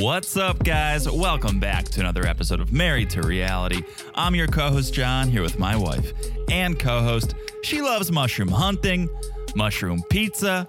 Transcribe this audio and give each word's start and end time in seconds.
What's 0.00 0.34
up, 0.38 0.64
guys? 0.64 1.06
Welcome 1.10 1.60
back 1.60 1.84
to 1.90 2.00
another 2.00 2.24
episode 2.24 2.60
of 2.60 2.72
Married 2.72 3.10
to 3.10 3.20
Reality. 3.20 3.82
I'm 4.14 4.34
your 4.34 4.46
co 4.46 4.70
host, 4.70 4.94
John, 4.94 5.28
here 5.28 5.42
with 5.42 5.58
my 5.58 5.76
wife 5.76 6.14
and 6.50 6.78
co 6.78 7.00
host. 7.02 7.34
She 7.62 7.82
loves 7.82 8.10
mushroom 8.10 8.48
hunting, 8.48 9.10
mushroom 9.54 10.02
pizza, 10.08 10.66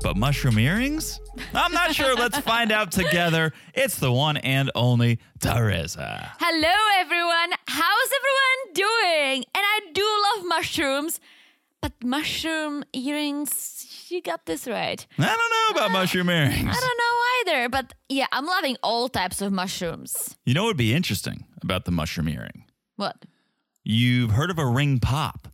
but 0.00 0.16
mushroom 0.16 0.60
earrings? 0.60 1.18
I'm 1.54 1.72
not 1.72 1.92
sure. 1.92 2.14
Let's 2.14 2.38
find 2.52 2.70
out 2.70 2.92
together. 2.92 3.52
It's 3.74 3.98
the 3.98 4.12
one 4.12 4.36
and 4.36 4.70
only 4.76 5.18
Teresa. 5.40 6.30
Hello, 6.38 7.00
everyone. 7.00 7.58
How's 7.66 8.10
everyone 8.14 8.74
doing? 8.74 9.44
And 9.56 9.64
I 9.64 9.80
do 9.92 10.06
love 10.36 10.46
mushrooms, 10.46 11.18
but 11.80 11.94
mushroom 12.04 12.84
earrings, 12.92 13.87
you 14.10 14.22
got 14.22 14.46
this 14.46 14.66
right. 14.66 15.06
I 15.18 15.22
don't 15.26 15.36
know 15.74 15.78
about 15.80 15.90
mushroom 15.92 16.28
earrings. 16.30 16.54
I 16.76 16.80
don't 16.80 16.98
know 16.98 17.52
either, 17.52 17.68
but 17.68 17.94
yeah, 18.08 18.26
I'm 18.32 18.46
loving 18.46 18.76
all 18.82 19.08
types 19.08 19.40
of 19.42 19.52
mushrooms. 19.52 20.36
You 20.44 20.54
know 20.54 20.62
what 20.64 20.68
would 20.70 20.76
be 20.76 20.94
interesting 20.94 21.44
about 21.62 21.84
the 21.84 21.90
mushroom 21.90 22.28
earring? 22.28 22.64
What? 22.96 23.24
You've 23.84 24.32
heard 24.32 24.50
of 24.50 24.58
a 24.58 24.66
ring 24.66 24.98
pop. 25.00 25.48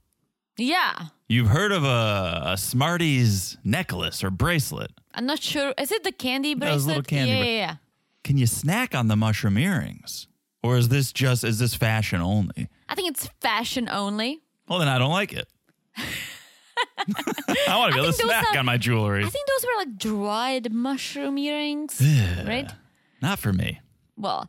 Yeah. 0.56 1.06
You've 1.28 1.48
heard 1.48 1.72
of 1.72 1.84
a, 1.84 2.42
a 2.52 2.56
Smarties 2.56 3.56
necklace 3.64 4.22
or 4.22 4.30
bracelet. 4.30 4.90
I'm 5.14 5.26
not 5.26 5.40
sure. 5.42 5.74
Is 5.78 5.90
it 5.92 6.04
the 6.04 6.12
candy 6.12 6.54
bracelet? 6.54 6.74
Those 6.78 6.86
little 6.86 7.02
candy 7.02 7.32
Yeah, 7.32 7.38
bra- 7.38 7.46
yeah, 7.46 7.56
yeah. 7.56 7.76
Can 8.22 8.38
you 8.38 8.46
snack 8.46 8.94
on 8.94 9.08
the 9.08 9.16
mushroom 9.16 9.58
earrings? 9.58 10.26
Or 10.62 10.76
is 10.78 10.88
this 10.88 11.12
just 11.12 11.44
is 11.44 11.58
this 11.58 11.74
fashion 11.74 12.20
only? 12.22 12.68
I 12.88 12.94
think 12.94 13.10
it's 13.10 13.28
fashion 13.40 13.88
only. 13.90 14.40
Well 14.66 14.78
then 14.78 14.88
I 14.88 14.98
don't 14.98 15.10
like 15.10 15.32
it. 15.32 15.46
I 17.68 17.76
want 17.78 17.92
to 17.92 17.96
be 17.96 18.02
able 18.02 18.12
to 18.12 18.18
snack 18.18 18.54
are- 18.54 18.58
on 18.58 18.66
my 18.66 18.76
jewelry. 18.76 19.24
I 19.24 19.28
think 19.28 19.46
those 19.48 19.64
were 19.64 19.78
like 19.78 19.98
dried 19.98 20.72
mushroom 20.72 21.38
earrings, 21.38 22.00
right? 22.46 22.70
Not 23.20 23.38
for 23.38 23.52
me. 23.52 23.80
Well, 24.16 24.48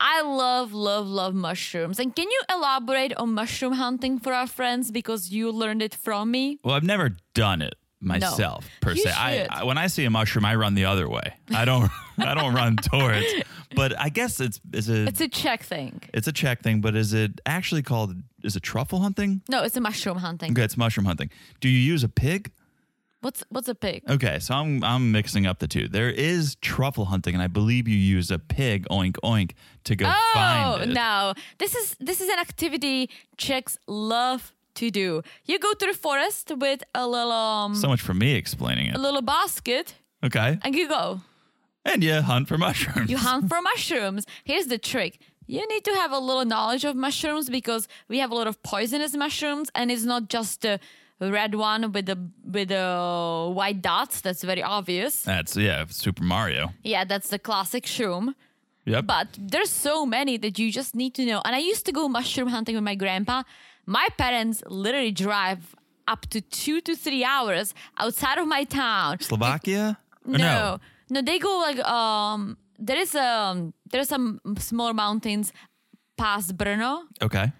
I 0.00 0.22
love, 0.22 0.72
love, 0.72 1.06
love 1.06 1.34
mushrooms. 1.34 1.98
And 1.98 2.14
can 2.14 2.28
you 2.30 2.40
elaborate 2.50 3.12
on 3.16 3.34
mushroom 3.34 3.72
hunting 3.74 4.18
for 4.18 4.32
our 4.32 4.46
friends 4.46 4.90
because 4.90 5.30
you 5.30 5.50
learned 5.50 5.82
it 5.82 5.94
from 5.94 6.30
me? 6.30 6.58
Well, 6.62 6.74
I've 6.74 6.84
never 6.84 7.16
done 7.34 7.62
it 7.62 7.74
myself 8.00 8.68
per 8.80 8.92
You 8.92 9.02
se. 9.02 9.10
I. 9.10 9.46
I 9.50 9.64
when 9.64 9.76
I 9.76 9.88
see 9.88 10.04
a 10.04 10.10
mushroom, 10.10 10.44
I 10.44 10.54
run 10.54 10.74
the 10.74 10.84
other 10.84 11.08
way. 11.08 11.34
I 11.54 11.64
don't 11.64 11.90
I 12.18 12.34
don't 12.34 12.54
run 12.54 12.76
towards. 12.76 13.26
But 13.74 14.00
I 14.00 14.08
guess 14.08 14.40
it's 14.40 14.60
is 14.72 14.88
it 14.88 15.08
It's 15.08 15.20
a 15.20 15.28
check 15.28 15.62
thing. 15.62 16.00
it's 16.14 16.26
a 16.26 16.32
check 16.32 16.62
thing, 16.62 16.80
but 16.80 16.96
is 16.96 17.12
it 17.12 17.38
actually 17.44 17.82
called 17.82 18.16
is 18.42 18.56
it 18.56 18.62
truffle 18.62 19.00
hunting? 19.00 19.42
No, 19.48 19.62
it's 19.62 19.76
a 19.76 19.80
mushroom 19.80 20.18
hunting. 20.18 20.52
Okay, 20.52 20.62
it's 20.62 20.76
mushroom 20.76 21.06
hunting. 21.06 21.30
Do 21.60 21.68
you 21.68 21.78
use 21.78 22.04
a 22.04 22.08
pig? 22.08 22.52
What's 23.20 23.42
what's 23.48 23.68
a 23.68 23.74
pig? 23.74 24.04
Okay, 24.08 24.38
so 24.38 24.54
I'm 24.54 24.84
I'm 24.84 25.10
mixing 25.10 25.44
up 25.46 25.58
the 25.58 25.66
two. 25.66 25.88
There 25.88 26.08
is 26.08 26.54
truffle 26.60 27.06
hunting, 27.06 27.34
and 27.34 27.42
I 27.42 27.48
believe 27.48 27.88
you 27.88 27.96
use 27.96 28.30
a 28.30 28.38
pig, 28.38 28.86
oink 28.90 29.16
oink, 29.24 29.52
to 29.84 29.96
go 29.96 30.06
Oh 30.08 30.30
find 30.34 30.90
it. 30.90 30.94
no! 30.94 31.34
This 31.58 31.74
is 31.74 31.96
this 31.98 32.20
is 32.20 32.28
an 32.28 32.38
activity 32.38 33.10
chicks 33.36 33.76
love 33.88 34.54
to 34.74 34.90
do. 34.92 35.22
You 35.46 35.58
go 35.58 35.72
to 35.72 35.86
the 35.86 35.94
forest 35.94 36.52
with 36.56 36.84
a 36.94 37.08
little 37.08 37.32
um, 37.32 37.74
So 37.74 37.88
much 37.88 38.00
for 38.00 38.14
me 38.14 38.34
explaining 38.36 38.86
it. 38.86 38.94
a 38.94 38.98
little 39.00 39.22
basket, 39.22 39.96
Okay, 40.22 40.58
and 40.62 40.74
you 40.76 40.86
go. 40.88 41.20
and 41.84 42.04
you 42.04 42.22
hunt 42.22 42.46
for 42.46 42.56
mushrooms. 42.66 43.10
You 43.10 43.16
hunt 43.16 43.48
for 43.48 43.60
mushrooms. 43.60 44.26
Here's 44.44 44.66
the 44.68 44.78
trick. 44.78 45.18
You 45.48 45.66
need 45.66 45.82
to 45.84 45.94
have 45.94 46.12
a 46.12 46.18
little 46.18 46.44
knowledge 46.44 46.84
of 46.84 46.94
mushrooms 46.94 47.48
because 47.48 47.88
we 48.06 48.18
have 48.18 48.30
a 48.30 48.34
lot 48.34 48.46
of 48.46 48.62
poisonous 48.62 49.16
mushrooms, 49.16 49.70
and 49.74 49.90
it's 49.90 50.04
not 50.04 50.28
just 50.28 50.60
the 50.60 50.78
red 51.20 51.54
one 51.54 51.90
with 51.92 52.04
the 52.04 52.18
with 52.44 52.68
the 52.68 53.50
white 53.52 53.80
dots. 53.80 54.20
That's 54.20 54.44
very 54.44 54.62
obvious. 54.62 55.22
That's 55.22 55.56
yeah, 55.56 55.86
Super 55.88 56.22
Mario. 56.22 56.74
Yeah, 56.84 57.04
that's 57.04 57.30
the 57.30 57.38
classic 57.38 57.84
shroom. 57.84 58.34
Yep. 58.84 59.06
But 59.06 59.28
there's 59.38 59.70
so 59.70 60.04
many 60.06 60.36
that 60.38 60.58
you 60.58 60.70
just 60.70 60.94
need 60.94 61.14
to 61.14 61.24
know. 61.24 61.40
And 61.44 61.56
I 61.56 61.58
used 61.58 61.84
to 61.86 61.92
go 61.92 62.08
mushroom 62.08 62.48
hunting 62.48 62.74
with 62.74 62.84
my 62.84 62.94
grandpa. 62.94 63.42
My 63.86 64.06
parents 64.16 64.62
literally 64.66 65.12
drive 65.12 65.74
up 66.06 66.26
to 66.30 66.40
two 66.40 66.80
to 66.82 66.94
three 66.94 67.24
hours 67.24 67.74
outside 67.98 68.38
of 68.38 68.46
my 68.46 68.64
town. 68.64 69.18
Slovakia? 69.20 69.98
Or 70.26 70.38
No, 70.38 70.78
no, 71.08 71.22
they 71.22 71.38
go 71.38 71.58
like 71.58 71.80
um. 71.80 72.58
There 72.78 72.96
is 72.98 73.14
um. 73.14 73.74
There 73.90 74.00
are 74.00 74.04
some 74.04 74.40
small 74.58 74.92
mountains 74.94 75.52
past 76.16 76.56
Brno 76.56 77.02
Okay. 77.22 77.52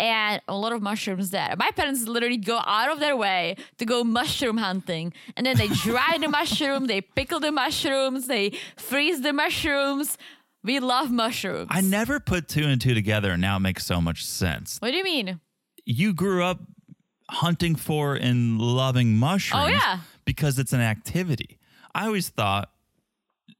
and 0.00 0.40
a 0.48 0.54
lot 0.56 0.72
of 0.72 0.80
mushrooms 0.82 1.30
there. 1.30 1.54
My 1.58 1.70
parents 1.70 2.06
literally 2.08 2.36
go 2.38 2.58
out 2.64 2.90
of 2.90 2.98
their 3.00 3.16
way 3.16 3.56
to 3.78 3.84
go 3.84 4.04
mushroom 4.04 4.56
hunting. 4.58 5.12
And 5.36 5.46
then 5.46 5.56
they 5.56 5.68
dry 5.68 6.16
the 6.20 6.28
mushroom, 6.40 6.86
they 6.86 7.00
pickle 7.02 7.40
the 7.40 7.52
mushrooms, 7.52 8.26
they 8.26 8.52
freeze 8.76 9.20
the 9.22 9.32
mushrooms. 9.32 10.16
We 10.64 10.80
love 10.80 11.10
mushrooms. 11.10 11.68
I 11.70 11.80
never 11.82 12.18
put 12.20 12.48
two 12.48 12.64
and 12.64 12.80
two 12.80 12.94
together, 12.94 13.30
and 13.32 13.40
now 13.40 13.56
it 13.56 13.60
makes 13.60 13.84
so 13.86 14.00
much 14.00 14.24
sense. 14.24 14.78
what 14.80 14.90
do 14.90 14.96
you 14.96 15.04
mean? 15.04 15.40
You 15.84 16.12
grew 16.12 16.42
up 16.42 16.58
hunting 17.30 17.76
for 17.76 18.14
and 18.14 18.60
loving 18.60 19.16
mushrooms 19.16 19.64
Oh, 19.66 19.68
yeah. 19.68 19.98
because 20.24 20.58
it's 20.58 20.72
an 20.72 20.80
activity. 20.80 21.58
I 21.94 22.06
always 22.06 22.28
thought, 22.30 22.70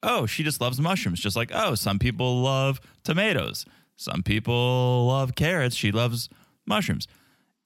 oh, 0.03 0.27
she 0.27 0.43
just 0.43 0.61
loves 0.61 0.81
mushrooms, 0.81 1.21
just 1.21 1.37
like, 1.37 1.51
oh, 1.53 1.75
some 1.75 1.99
people 1.99 2.43
love 2.43 2.81
tomatoes, 3.05 3.65
some 3.97 4.23
people 4.23 5.07
love 5.07 5.35
carrots, 5.35 5.75
she 5.77 5.93
loves 5.93 6.29
mushrooms. 6.67 7.07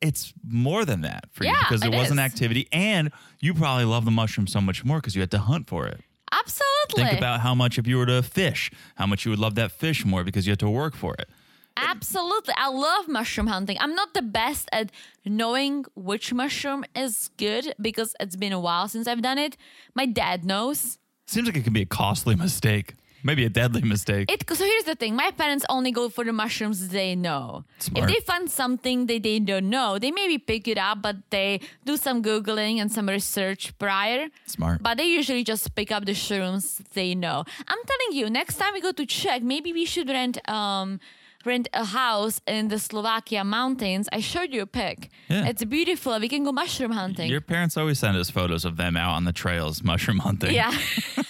It's 0.00 0.32
more 0.42 0.84
than 0.86 1.02
that 1.02 1.26
for 1.30 1.44
you 1.44 1.52
because 1.58 1.84
it, 1.84 1.92
it 1.92 1.96
was 1.96 2.10
an 2.10 2.18
activity, 2.18 2.68
and 2.72 3.12
you 3.40 3.52
probably 3.52 3.84
love 3.84 4.04
the 4.04 4.10
mushroom 4.10 4.46
so 4.46 4.60
much 4.60 4.84
more 4.84 4.98
because 4.98 5.14
you 5.14 5.20
had 5.20 5.30
to 5.32 5.38
hunt 5.38 5.68
for 5.68 5.86
it. 5.86 6.00
Absolutely. 6.32 7.04
Think 7.04 7.18
about 7.18 7.40
how 7.40 7.54
much 7.54 7.78
if 7.78 7.86
you 7.86 7.98
were 7.98 8.06
to 8.06 8.22
fish, 8.22 8.70
how 8.94 9.06
much 9.06 9.24
you 9.24 9.30
would 9.30 9.38
love 9.38 9.56
that 9.56 9.72
fish 9.72 10.04
more 10.06 10.24
because 10.24 10.46
you 10.46 10.52
had 10.52 10.60
to 10.60 10.70
work 10.70 10.94
for 10.94 11.14
it. 11.18 11.28
Absolutely. 11.76 12.54
I 12.56 12.68
love 12.68 13.08
mushroom 13.08 13.46
hunting. 13.46 13.76
I'm 13.80 13.94
not 13.94 14.14
the 14.14 14.22
best 14.22 14.68
at 14.72 14.90
knowing 15.24 15.84
which 15.94 16.32
mushroom 16.32 16.84
is 16.94 17.30
good 17.36 17.74
because 17.80 18.14
it's 18.20 18.36
been 18.36 18.52
a 18.52 18.60
while 18.60 18.88
since 18.88 19.06
I've 19.06 19.22
done 19.22 19.38
it. 19.38 19.56
My 19.94 20.06
dad 20.06 20.44
knows. 20.44 20.98
Seems 21.30 21.46
like 21.46 21.56
it 21.56 21.62
can 21.62 21.72
be 21.72 21.82
a 21.82 21.86
costly 21.86 22.34
mistake, 22.34 22.96
maybe 23.22 23.44
a 23.44 23.48
deadly 23.48 23.82
mistake. 23.82 24.28
It 24.28 24.42
so 24.50 24.64
here's 24.64 24.82
the 24.82 24.96
thing. 24.96 25.14
My 25.14 25.30
parents 25.30 25.64
only 25.68 25.92
go 25.92 26.08
for 26.08 26.24
the 26.24 26.32
mushrooms 26.32 26.88
they 26.88 27.14
know. 27.14 27.62
Smart. 27.78 28.10
If 28.10 28.16
they 28.16 28.20
find 28.32 28.50
something 28.50 29.06
that 29.06 29.22
they 29.22 29.38
don't 29.38 29.70
know, 29.70 29.96
they 30.00 30.10
maybe 30.10 30.38
pick 30.38 30.66
it 30.66 30.76
up, 30.76 31.02
but 31.02 31.16
they 31.30 31.60
do 31.84 31.96
some 31.96 32.20
googling 32.20 32.80
and 32.80 32.90
some 32.90 33.08
research 33.08 33.78
prior. 33.78 34.26
Smart. 34.46 34.82
But 34.82 34.98
they 34.98 35.06
usually 35.06 35.44
just 35.44 35.72
pick 35.76 35.92
up 35.92 36.04
the 36.04 36.16
shrooms 36.24 36.82
they 36.94 37.14
know. 37.14 37.44
I'm 37.68 37.82
telling 37.86 38.18
you, 38.18 38.28
next 38.28 38.56
time 38.56 38.72
we 38.74 38.80
go 38.80 38.90
to 38.90 39.06
Czech, 39.06 39.40
maybe 39.44 39.72
we 39.72 39.84
should 39.84 40.08
rent 40.08 40.36
um 40.48 40.98
rent 41.44 41.68
a 41.72 41.84
house 41.84 42.40
in 42.46 42.68
the 42.68 42.78
Slovakia 42.78 43.44
mountains. 43.44 44.08
I 44.12 44.20
showed 44.20 44.52
you 44.52 44.62
a 44.62 44.66
pic. 44.66 45.10
Yeah. 45.28 45.46
It's 45.46 45.64
beautiful. 45.64 46.18
We 46.20 46.28
can 46.28 46.44
go 46.44 46.52
mushroom 46.52 46.92
hunting. 46.92 47.30
Your 47.30 47.40
parents 47.40 47.76
always 47.76 47.98
send 47.98 48.16
us 48.16 48.30
photos 48.30 48.64
of 48.64 48.76
them 48.76 48.96
out 48.96 49.14
on 49.16 49.24
the 49.24 49.32
trails 49.32 49.82
mushroom 49.82 50.18
hunting. 50.18 50.54
yeah. 50.54 50.72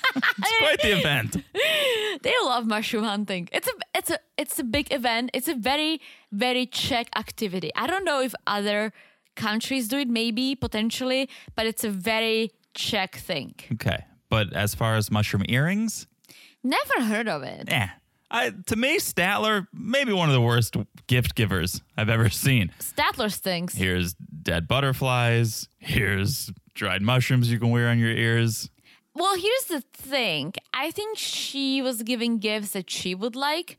It's 0.43 0.59
quite 0.59 0.81
the 0.83 0.99
event. 0.99 1.37
they 2.23 2.35
love 2.45 2.67
mushroom 2.67 3.05
hunting. 3.05 3.49
It's 3.53 3.69
a 3.69 3.73
it's 3.95 4.11
a 4.11 4.19
it's 4.37 4.59
a 4.59 4.65
big 4.65 4.93
event. 4.93 5.31
It's 5.33 5.49
a 5.49 5.55
very 5.55 6.01
very 6.33 6.67
Czech 6.67 7.09
activity. 7.17 7.71
I 7.77 7.87
don't 7.87 8.05
know 8.05 8.21
if 8.21 8.35
other 8.47 8.93
countries 9.37 9.87
do 9.89 9.99
it, 9.99 10.09
maybe 10.09 10.55
potentially, 10.57 11.29
but 11.55 11.67
it's 11.67 11.85
a 11.85 11.91
very 11.91 12.51
Czech 12.75 13.17
thing. 13.17 13.55
Okay. 13.75 14.05
But 14.29 14.53
as 14.53 14.75
far 14.75 14.97
as 14.97 15.11
mushroom 15.11 15.45
earrings, 15.49 16.07
Never 16.63 17.05
heard 17.05 17.29
of 17.29 17.43
it. 17.43 17.65
eh. 17.73 17.89
I, 18.31 18.53
to 18.67 18.77
me, 18.77 18.99
Statler, 18.99 19.67
maybe 19.73 20.13
one 20.13 20.29
of 20.29 20.35
the 20.35 20.41
worst 20.41 20.77
gift 21.09 21.35
givers 21.35 21.83
I've 21.97 22.09
ever 22.09 22.29
seen. 22.31 22.73
Statler 22.79 23.33
stinks. 23.33 23.75
Here's 23.75 24.15
dead 24.15 24.69
butterflies. 24.69 25.69
Here's 25.79 26.53
dried 26.75 27.03
mushrooms 27.03 27.51
you 27.51 27.59
can 27.59 27.71
wear 27.71 27.89
on 27.89 27.99
your 27.99 28.11
ears. 28.13 28.71
Well, 29.15 29.35
here's 29.37 29.65
the 29.65 29.81
thing. 29.93 30.53
I 30.73 30.91
think 30.93 31.19
she 31.19 31.83
was 31.83 32.03
giving 32.05 32.39
gifts 32.39 32.71
that 32.71 32.89
she 32.89 33.15
would 33.15 33.35
like 33.35 33.77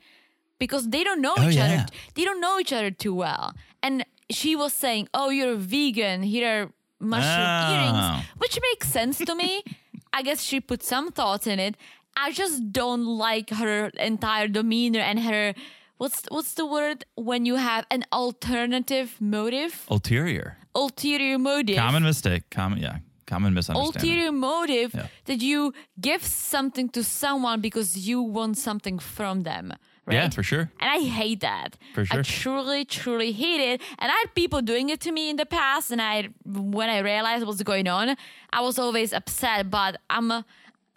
because 0.59 0.89
they 0.89 1.03
don't 1.03 1.21
know 1.21 1.33
Oh, 1.37 1.47
each 1.49 1.55
yeah. 1.55 1.65
other. 1.83 1.85
They 2.15 2.25
don't 2.25 2.41
know 2.41 2.59
each 2.59 2.73
other 2.73 2.91
too 2.91 3.15
well. 3.15 3.53
And 3.81 4.05
she 4.29 4.55
was 4.55 4.73
saying, 4.73 5.07
"Oh, 5.13 5.29
you're 5.29 5.53
a 5.53 5.57
vegan. 5.57 6.23
Here 6.23 6.63
are 6.63 6.73
mushroom 6.99 7.47
Oh. 7.47 7.73
earrings," 7.73 8.25
which 8.37 8.59
makes 8.61 8.89
sense 8.89 9.17
to 9.19 9.33
me. 9.33 9.63
I 10.13 10.21
guess 10.23 10.43
she 10.43 10.59
put 10.59 10.83
some 10.83 11.11
thought 11.11 11.47
in 11.47 11.57
it. 11.59 11.77
I 12.15 12.31
just 12.31 12.71
don't 12.71 13.05
like 13.05 13.49
her 13.51 13.87
entire 13.99 14.47
demeanor 14.47 14.99
and 14.99 15.19
her 15.19 15.53
what's 15.97 16.23
what's 16.29 16.53
the 16.55 16.65
word 16.65 17.05
when 17.15 17.45
you 17.45 17.55
have 17.55 17.85
an 17.89 18.03
alternative 18.11 19.15
motive, 19.19 19.85
Ulterior. 19.89 20.57
ulterior 20.75 21.37
motive 21.39 21.77
Common 21.77 22.03
mistake. 22.03 22.43
Common, 22.49 22.79
yeah. 22.79 22.97
Common 23.27 23.53
misunderstanding. 23.53 24.11
ulterior 24.11 24.31
motive 24.31 24.93
Yeah. 24.93 25.07
that 25.25 25.41
you 25.41 25.73
give 25.99 26.23
something 26.25 26.89
to 26.89 27.01
someone 27.03 27.61
because 27.61 27.89
you 28.07 28.21
want 28.21 28.57
something 28.57 28.99
from 28.99 29.43
them. 29.43 29.73
Right? 30.05 30.15
Yeah, 30.15 30.29
for 30.29 30.43
sure. 30.43 30.71
And 30.81 30.89
I 30.89 30.99
hate 31.05 31.39
that. 31.41 31.77
For 31.93 32.03
sure. 32.05 32.19
I 32.19 32.23
truly, 32.23 32.83
truly 32.85 33.31
hate 33.31 33.61
it. 33.61 33.81
And 33.99 34.11
I 34.11 34.15
had 34.21 34.33
people 34.35 34.61
doing 34.61 34.89
it 34.89 34.99
to 35.01 35.11
me 35.11 35.29
in 35.29 35.37
the 35.37 35.45
past, 35.45 35.91
and 35.91 36.01
I, 36.01 36.29
when 36.43 36.89
I 36.89 36.99
realized 36.99 37.45
what's 37.45 37.61
going 37.63 37.87
on, 37.87 38.17
I 38.51 38.61
was 38.61 38.79
always 38.79 39.13
upset. 39.13 39.69
But 39.69 40.01
I'm 40.09 40.31
a, 40.31 40.43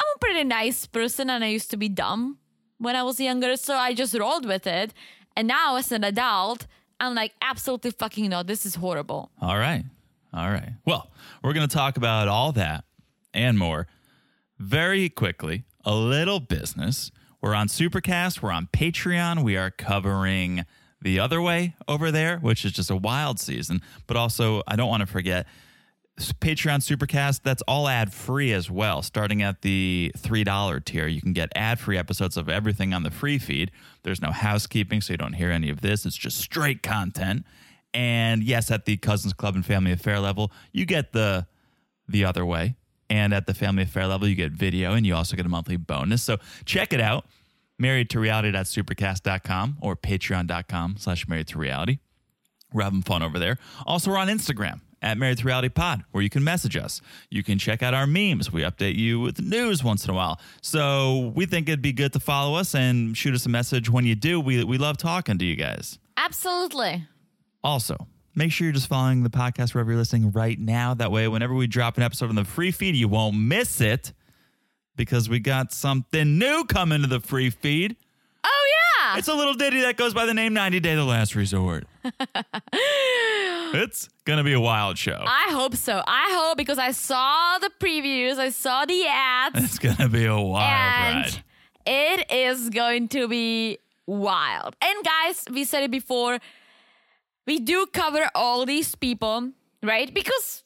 I'm 0.00 0.06
a 0.16 0.18
pretty 0.18 0.44
nice 0.44 0.86
person, 0.86 1.30
and 1.30 1.44
I 1.44 1.48
used 1.48 1.70
to 1.70 1.76
be 1.76 1.88
dumb 1.88 2.38
when 2.78 2.96
I 2.96 3.02
was 3.02 3.20
younger, 3.20 3.56
so 3.56 3.74
I 3.74 3.94
just 3.94 4.14
rolled 4.18 4.46
with 4.46 4.66
it. 4.66 4.92
And 5.36 5.48
now, 5.48 5.76
as 5.76 5.92
an 5.92 6.04
adult, 6.04 6.66
I'm 7.00 7.14
like, 7.14 7.32
absolutely 7.42 7.90
fucking 7.90 8.28
no, 8.28 8.42
this 8.42 8.66
is 8.66 8.76
horrible. 8.76 9.30
All 9.40 9.58
right. 9.58 9.84
All 10.32 10.50
right. 10.50 10.72
Well, 10.84 11.10
we're 11.42 11.52
going 11.52 11.68
to 11.68 11.74
talk 11.74 11.96
about 11.96 12.28
all 12.28 12.52
that 12.52 12.84
and 13.32 13.58
more 13.58 13.86
very 14.58 15.08
quickly. 15.08 15.64
A 15.84 15.94
little 15.94 16.40
business. 16.40 17.10
We're 17.40 17.54
on 17.54 17.68
Supercast. 17.68 18.42
We're 18.42 18.52
on 18.52 18.68
Patreon. 18.72 19.44
We 19.44 19.56
are 19.56 19.70
covering 19.70 20.64
the 21.02 21.20
other 21.20 21.42
way 21.42 21.76
over 21.86 22.10
there, 22.10 22.38
which 22.38 22.64
is 22.64 22.72
just 22.72 22.90
a 22.90 22.96
wild 22.96 23.38
season. 23.38 23.82
But 24.06 24.16
also, 24.16 24.62
I 24.66 24.76
don't 24.76 24.88
want 24.88 25.02
to 25.02 25.06
forget 25.06 25.46
Patreon 26.18 26.78
Supercast, 26.78 27.42
that's 27.42 27.62
all 27.62 27.88
ad 27.88 28.12
free 28.12 28.52
as 28.52 28.70
well. 28.70 29.02
Starting 29.02 29.42
at 29.42 29.62
the 29.62 30.12
$3 30.18 30.84
tier, 30.84 31.06
you 31.08 31.20
can 31.20 31.32
get 31.32 31.50
ad 31.56 31.80
free 31.80 31.98
episodes 31.98 32.36
of 32.36 32.48
everything 32.48 32.94
on 32.94 33.02
the 33.02 33.10
free 33.10 33.38
feed. 33.38 33.72
There's 34.04 34.22
no 34.22 34.30
housekeeping, 34.30 35.00
so 35.00 35.12
you 35.12 35.16
don't 35.16 35.32
hear 35.32 35.50
any 35.50 35.70
of 35.70 35.80
this. 35.80 36.06
It's 36.06 36.16
just 36.16 36.38
straight 36.38 36.82
content. 36.82 37.44
And 37.92 38.44
yes, 38.44 38.70
at 38.70 38.84
the 38.84 38.96
Cousins 38.96 39.32
Club 39.32 39.56
and 39.56 39.66
Family 39.66 39.92
Affair 39.92 40.20
level, 40.20 40.52
you 40.72 40.84
get 40.86 41.12
the 41.12 41.46
the 42.08 42.24
other 42.24 42.44
way. 42.44 42.76
And 43.10 43.32
at 43.32 43.46
the 43.46 43.54
Family 43.54 43.82
Affair 43.84 44.06
level, 44.06 44.28
you 44.28 44.34
get 44.34 44.52
video 44.52 44.94
and 44.94 45.06
you 45.06 45.14
also 45.14 45.36
get 45.36 45.46
a 45.46 45.48
monthly 45.48 45.76
bonus. 45.76 46.22
So 46.22 46.38
check 46.64 46.92
it 46.92 47.00
out. 47.00 47.26
Married 47.78 48.08
to 48.10 48.20
reality.supercast.com 48.20 49.78
or 49.80 49.96
patreon.com 49.96 50.96
slash 50.98 51.26
married 51.28 51.48
to 51.48 51.58
reality. 51.58 51.98
We're 52.72 52.82
having 52.82 53.02
fun 53.02 53.22
over 53.22 53.38
there. 53.38 53.58
Also, 53.86 54.10
we're 54.10 54.18
on 54.18 54.28
Instagram 54.28 54.80
at 55.04 55.18
Married 55.18 55.36
to 55.38 55.44
Reality 55.44 55.68
Pod, 55.68 56.02
where 56.12 56.22
you 56.22 56.30
can 56.30 56.42
message 56.42 56.76
us. 56.76 57.02
You 57.30 57.42
can 57.44 57.58
check 57.58 57.82
out 57.82 57.92
our 57.92 58.06
memes. 58.06 58.50
We 58.50 58.62
update 58.62 58.96
you 58.96 59.20
with 59.20 59.38
news 59.40 59.84
once 59.84 60.04
in 60.04 60.10
a 60.10 60.14
while. 60.14 60.40
So 60.62 61.30
we 61.36 61.44
think 61.44 61.68
it'd 61.68 61.82
be 61.82 61.92
good 61.92 62.14
to 62.14 62.20
follow 62.20 62.56
us 62.56 62.74
and 62.74 63.14
shoot 63.16 63.34
us 63.34 63.44
a 63.44 63.50
message 63.50 63.90
when 63.90 64.06
you 64.06 64.14
do. 64.14 64.40
We, 64.40 64.64
we 64.64 64.78
love 64.78 64.96
talking 64.96 65.36
to 65.38 65.44
you 65.44 65.56
guys. 65.56 65.98
Absolutely. 66.16 67.06
Also, 67.62 68.08
make 68.34 68.50
sure 68.50 68.64
you're 68.64 68.72
just 68.72 68.88
following 68.88 69.22
the 69.22 69.30
podcast 69.30 69.74
wherever 69.74 69.90
you're 69.90 69.98
listening 69.98 70.32
right 70.32 70.58
now. 70.58 70.94
That 70.94 71.12
way, 71.12 71.28
whenever 71.28 71.52
we 71.52 71.66
drop 71.66 71.98
an 71.98 72.02
episode 72.02 72.30
on 72.30 72.34
the 72.34 72.44
free 72.44 72.70
feed, 72.70 72.96
you 72.96 73.06
won't 73.06 73.36
miss 73.36 73.82
it 73.82 74.14
because 74.96 75.28
we 75.28 75.38
got 75.38 75.70
something 75.70 76.38
new 76.38 76.64
coming 76.64 77.02
to 77.02 77.08
the 77.08 77.20
free 77.20 77.50
feed. 77.50 77.94
Oh, 78.42 78.72
yeah. 79.02 79.18
It's 79.18 79.28
a 79.28 79.34
little 79.34 79.54
ditty 79.54 79.82
that 79.82 79.98
goes 79.98 80.14
by 80.14 80.24
the 80.24 80.32
name 80.32 80.54
90 80.54 80.80
Day 80.80 80.94
The 80.94 81.04
Last 81.04 81.34
Resort. 81.34 81.86
it's 83.82 84.08
going 84.24 84.38
to 84.38 84.44
be 84.44 84.52
a 84.52 84.60
wild 84.60 84.96
show. 84.98 85.22
I 85.26 85.48
hope 85.50 85.74
so. 85.76 86.02
I 86.06 86.28
hope 86.30 86.56
because 86.56 86.78
I 86.78 86.92
saw 86.92 87.58
the 87.58 87.70
previews, 87.80 88.38
I 88.38 88.50
saw 88.50 88.84
the 88.84 89.04
ads, 89.06 89.64
It's 89.64 89.78
going 89.78 89.96
to 89.96 90.08
be 90.08 90.24
a 90.26 90.36
wild 90.38 90.62
and 90.62 91.24
ride. 91.26 91.44
it 91.86 92.30
is 92.32 92.70
going 92.70 93.08
to 93.08 93.28
be 93.28 93.78
wild. 94.06 94.76
And 94.82 95.04
guys, 95.04 95.44
we 95.50 95.64
said 95.64 95.82
it 95.82 95.90
before, 95.90 96.38
we 97.46 97.58
do 97.60 97.86
cover 97.92 98.28
all 98.34 98.64
these 98.66 98.94
people, 98.94 99.50
right? 99.82 100.12
Because 100.12 100.62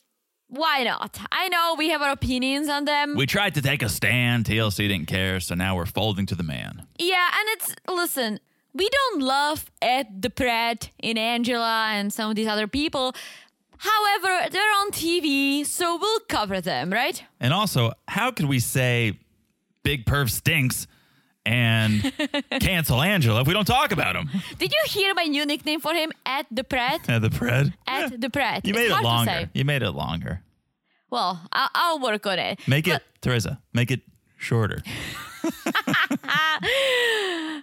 why 0.49 0.83
not? 0.85 1.19
I 1.31 1.49
know 1.49 1.75
we 1.77 1.91
have 1.91 2.01
our 2.03 2.11
opinions 2.13 2.69
on 2.69 2.85
them. 2.87 3.15
We 3.17 3.27
tried 3.27 3.55
to 3.57 3.63
take 3.63 3.83
a 3.83 3.89
stand. 3.89 4.47
TLC 4.47 4.89
didn't 4.89 5.07
care, 5.07 5.41
so 5.41 5.55
now 5.55 5.77
we're 5.77 5.87
folding 5.87 6.25
to 6.27 6.35
the 6.35 6.43
man. 6.45 6.87
yeah, 6.99 7.29
and 7.39 7.49
it's 7.51 7.75
listen, 7.89 8.41
we 8.79 8.89
don't 8.89 9.21
love 9.23 9.71
Ed 9.83 10.23
the 10.23 10.31
Pratt 10.31 10.91
in 10.99 11.19
Angela 11.19 11.89
and 11.91 12.13
some 12.13 12.31
of 12.31 12.37
these 12.37 12.47
other 12.47 12.67
people. 12.67 13.15
However, 13.79 14.49
they're 14.51 14.73
on 14.81 14.91
TV, 14.91 15.65
so 15.67 15.99
we'll 16.01 16.21
cover 16.29 16.61
them, 16.61 16.93
right? 16.93 17.23
And 17.39 17.53
also, 17.53 17.93
how 18.09 18.31
could 18.31 18.47
we 18.47 18.59
say 18.59 19.19
Big 19.83 20.05
Perv 20.05 20.31
stinks 20.31 20.87
and 21.47 22.13
cancel 22.61 23.01
Angela 23.01 23.41
if 23.41 23.47
we 23.47 23.53
don't 23.53 23.67
talk 23.67 23.93
about 23.93 24.17
him? 24.17 24.29
Did 24.59 24.73
you 24.73 24.81
hear 24.87 25.15
my 25.15 25.25
new 25.25 25.47
nickname 25.47 25.81
for 25.81 25.95
him? 25.95 26.13
At 26.27 26.47
the 26.51 26.65
Pratt? 26.65 27.09
Uh, 27.09 27.19
the 27.21 27.31
Pred? 27.31 27.73
At 27.87 28.21
the 28.21 28.31
Pratt. 28.31 28.67
You 28.67 28.71
It's 28.71 28.79
made 28.79 28.91
it 28.91 29.03
longer. 29.03 29.51
You 29.55 29.65
made 29.65 29.83
it 29.83 29.93
longer. 29.93 30.43
Well, 31.11 31.41
I'll, 31.53 31.71
I'll 31.75 32.01
work 32.01 32.27
on 32.27 32.39
it. 32.39 32.61
Make 32.67 32.87
it, 32.89 33.03
Teresa, 33.21 33.61
make 33.73 33.91
it 33.91 34.03
shorter. 34.39 34.83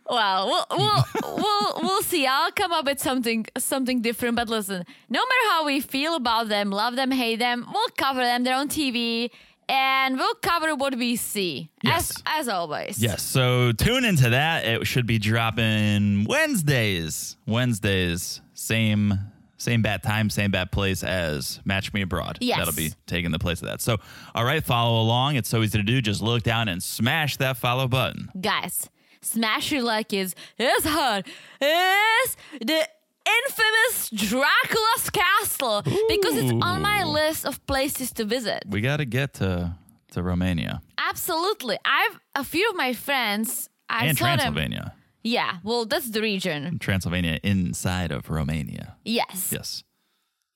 Well, 0.08 0.48
we'll 0.48 0.66
we'll, 0.78 1.04
we'll 1.36 1.80
we'll 1.82 2.02
see. 2.04 2.28
I'll 2.28 2.52
come 2.52 2.72
up 2.72 2.86
with 2.86 3.00
something 3.00 3.48
something 3.58 4.02
different. 4.02 4.36
But 4.36 4.50
listen, 4.50 4.86
no 5.10 5.20
matter 5.20 5.50
how 5.50 5.66
we 5.66 5.80
feel 5.80 6.16
about 6.16 6.48
them, 6.48 6.70
love 6.70 6.96
them, 6.96 7.12
hate 7.12 7.40
them, 7.40 7.66
we'll 7.74 7.90
cover 7.98 8.22
them. 8.22 8.44
They're 8.44 8.56
on 8.56 8.70
TV, 8.70 9.32
and 9.68 10.18
we'll 10.18 10.36
cover 10.36 10.76
what 10.76 10.96
we 10.96 11.16
see. 11.16 11.70
Yes. 11.82 12.12
As 12.12 12.24
as 12.26 12.48
always. 12.48 13.02
Yes. 13.02 13.24
So 13.24 13.72
tune 13.72 14.06
into 14.06 14.30
that. 14.30 14.66
It 14.66 14.86
should 14.86 15.08
be 15.08 15.18
dropping 15.18 16.26
Wednesdays. 16.26 17.38
Wednesdays. 17.48 18.42
Same 18.54 19.20
same 19.66 19.82
bat 19.82 20.04
time, 20.04 20.30
same 20.30 20.52
bat 20.52 20.72
place 20.72 21.04
as 21.04 21.60
Match 21.66 21.92
Me 21.92 22.02
Abroad. 22.02 22.38
Yes. 22.40 22.60
That'll 22.60 22.74
be 22.74 22.94
taking 23.08 23.32
the 23.32 23.40
place 23.40 23.62
of 23.62 23.68
that. 23.68 23.82
So 23.82 23.98
all 24.34 24.46
right, 24.46 24.64
follow 24.64 25.02
along. 25.02 25.36
It's 25.36 25.50
so 25.50 25.62
easy 25.62 25.78
to 25.78 25.84
do. 25.84 26.02
Just 26.02 26.22
look 26.22 26.44
down 26.44 26.70
and 26.70 26.82
smash 26.82 27.38
that 27.38 27.58
follow 27.58 27.88
button. 27.88 28.30
Guys, 28.40 28.90
smash 29.22 29.72
your 29.72 29.82
like 29.82 30.14
is 30.14 30.36
is 30.58 30.86
hard. 30.86 31.28
Is 31.60 32.38
the 32.62 32.88
infamous 33.28 34.10
Dracula's 34.14 35.10
castle 35.12 35.82
because 35.82 36.38
it's 36.38 36.52
on 36.62 36.82
my 36.82 37.04
list 37.04 37.46
of 37.46 37.66
places 37.66 38.12
to 38.14 38.24
visit. 38.24 38.64
We 38.70 38.82
gotta 38.82 39.06
get 39.06 39.34
to 39.36 39.76
to 40.12 40.24
Romania 40.24 40.82
Absolutely. 41.10 41.78
I've 41.86 42.20
a 42.36 42.44
few 42.44 42.70
of 42.70 42.76
my 42.76 42.94
friends. 42.94 43.70
I 43.90 44.08
and 44.08 44.18
saw 44.18 44.36
them. 44.36 44.54
Yeah, 45.26 45.58
well, 45.64 45.86
that's 45.86 46.12
the 46.12 46.22
region. 46.22 46.78
Transylvania 46.78 47.40
inside 47.42 48.12
of 48.12 48.30
Romania. 48.30 48.96
Yes. 49.04 49.50
Yes. 49.52 49.84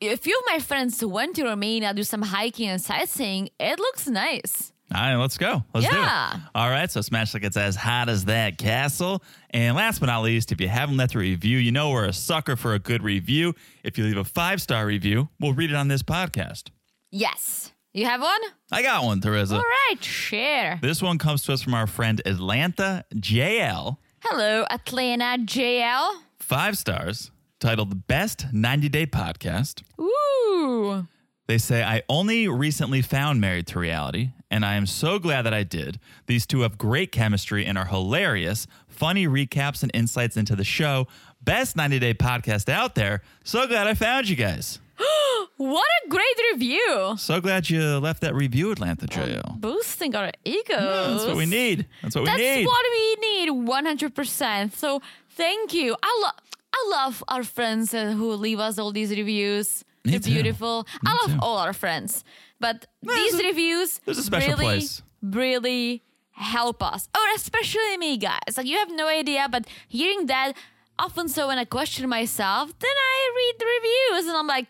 A 0.01 0.15
few 0.15 0.37
of 0.37 0.43
my 0.45 0.59
friends 0.59 1.03
went 1.03 1.35
to 1.37 1.43
Romania, 1.43 1.91
do 1.93 2.03
some 2.03 2.21
hiking 2.21 2.69
and 2.69 2.79
sightseeing. 2.79 3.49
It 3.59 3.79
looks 3.79 4.07
nice. 4.07 4.71
All 4.93 5.01
right, 5.01 5.15
let's 5.15 5.37
go. 5.39 5.63
Let's 5.73 5.87
Yeah. 5.87 6.29
do 6.33 6.37
it. 6.37 6.43
All 6.53 6.69
right, 6.69 6.89
so 6.89 7.01
Smash 7.01 7.33
Like 7.33 7.43
It's 7.43 7.57
as 7.57 7.75
hot 7.75 8.09
as 8.09 8.25
that 8.25 8.59
castle. 8.59 9.23
And 9.49 9.75
last 9.75 9.99
but 9.99 10.05
not 10.05 10.21
least, 10.21 10.51
if 10.51 10.61
you 10.61 10.67
haven't 10.67 10.97
left 10.97 11.15
a 11.15 11.19
review, 11.19 11.57
you 11.57 11.71
know 11.71 11.89
we're 11.89 12.05
a 12.05 12.13
sucker 12.13 12.55
for 12.55 12.75
a 12.75 12.79
good 12.79 13.01
review. 13.01 13.55
If 13.83 13.97
you 13.97 14.03
leave 14.03 14.17
a 14.17 14.23
five 14.23 14.61
star 14.61 14.85
review, 14.85 15.29
we'll 15.39 15.53
read 15.53 15.71
it 15.71 15.75
on 15.75 15.87
this 15.87 16.03
podcast. 16.03 16.65
Yes. 17.11 17.71
You 17.91 18.05
have 18.05 18.21
one? 18.21 18.39
I 18.71 18.83
got 18.83 19.03
one, 19.03 19.19
Teresa. 19.19 19.55
All 19.55 19.61
right, 19.89 20.03
share. 20.03 20.77
This 20.79 21.01
one 21.01 21.17
comes 21.17 21.41
to 21.43 21.53
us 21.53 21.63
from 21.63 21.73
our 21.73 21.87
friend 21.87 22.21
Atlanta 22.23 23.03
JL. 23.15 23.97
Hello, 24.21 24.65
Atlanta 24.69 25.41
JL. 25.41 26.09
Five 26.39 26.77
stars, 26.77 27.31
titled 27.61 27.89
the 27.89 27.95
Best 27.95 28.47
90 28.51 28.89
Day 28.89 29.05
Podcast. 29.05 29.81
Ooh. 29.97 31.07
They 31.47 31.57
say, 31.57 31.83
I 31.83 32.03
only 32.09 32.47
recently 32.49 33.01
found 33.01 33.39
Married 33.39 33.67
to 33.67 33.79
Reality, 33.79 34.31
and 34.51 34.65
I 34.65 34.75
am 34.75 34.85
so 34.85 35.19
glad 35.19 35.43
that 35.43 35.53
I 35.53 35.63
did. 35.63 36.01
These 36.27 36.45
two 36.45 36.61
have 36.61 36.77
great 36.77 37.13
chemistry 37.13 37.65
and 37.65 37.77
are 37.77 37.85
hilarious, 37.85 38.67
funny 38.89 39.25
recaps 39.25 39.83
and 39.83 39.91
insights 39.93 40.35
into 40.35 40.55
the 40.55 40.65
show. 40.65 41.07
Best 41.41 41.77
90 41.77 41.99
day 41.99 42.13
podcast 42.13 42.67
out 42.67 42.95
there. 42.95 43.21
So 43.45 43.67
glad 43.67 43.87
I 43.87 43.93
found 43.93 44.27
you 44.27 44.35
guys. 44.35 44.79
What 45.57 45.85
a 46.05 46.09
great 46.09 46.37
review. 46.53 47.15
So 47.17 47.41
glad 47.41 47.69
you 47.69 47.81
left 47.99 48.21
that 48.21 48.33
review, 48.33 48.71
Atlanta 48.71 49.07
Jail. 49.07 49.55
Boosting 49.59 50.15
our 50.15 50.31
egos. 50.45 50.77
That's 50.79 51.25
what 51.25 51.35
we 51.35 51.45
need. 51.45 51.85
That's 52.01 52.15
what 52.15 52.23
we 52.23 52.31
need. 52.31 52.65
That's 52.65 52.67
what 52.67 52.85
we 52.91 53.15
need 53.27 53.49
100%. 53.67 54.73
So 54.73 55.01
thank 55.31 55.73
you. 55.73 55.95
I 56.01 56.19
love 56.23 56.33
I 56.71 56.87
love 56.91 57.23
our 57.27 57.43
friends 57.43 57.93
uh, 57.93 58.11
who 58.11 58.33
leave 58.33 58.59
us 58.59 58.77
all 58.77 58.91
these 58.91 59.09
reviews. 59.11 59.83
Me 60.05 60.11
They're 60.11 60.19
too. 60.19 60.31
beautiful. 60.31 60.87
I 61.05 61.11
love 61.23 61.33
too. 61.39 61.39
all 61.45 61.57
our 61.57 61.73
friends. 61.73 62.23
But 62.59 62.85
there's 63.01 63.17
these 63.31 63.39
a- 63.41 63.43
reviews 63.43 63.99
a 64.07 64.13
special 64.15 64.53
really, 64.53 64.65
place. 64.65 65.01
really 65.21 66.03
help 66.31 66.81
us. 66.83 67.09
Or 67.15 67.25
especially 67.35 67.97
me, 67.97 68.17
guys. 68.17 68.55
Like 68.55 68.67
you 68.67 68.77
have 68.77 68.91
no 68.91 69.07
idea, 69.07 69.47
but 69.51 69.65
hearing 69.87 70.27
that 70.27 70.53
often 70.99 71.27
so 71.27 71.47
when 71.47 71.57
I 71.57 71.65
question 71.65 72.07
myself, 72.09 72.71
then 72.79 72.95
I 73.11 73.31
read 73.39 73.55
the 73.59 73.65
reviews 73.65 74.27
and 74.29 74.37
I'm 74.37 74.47
like, 74.47 74.67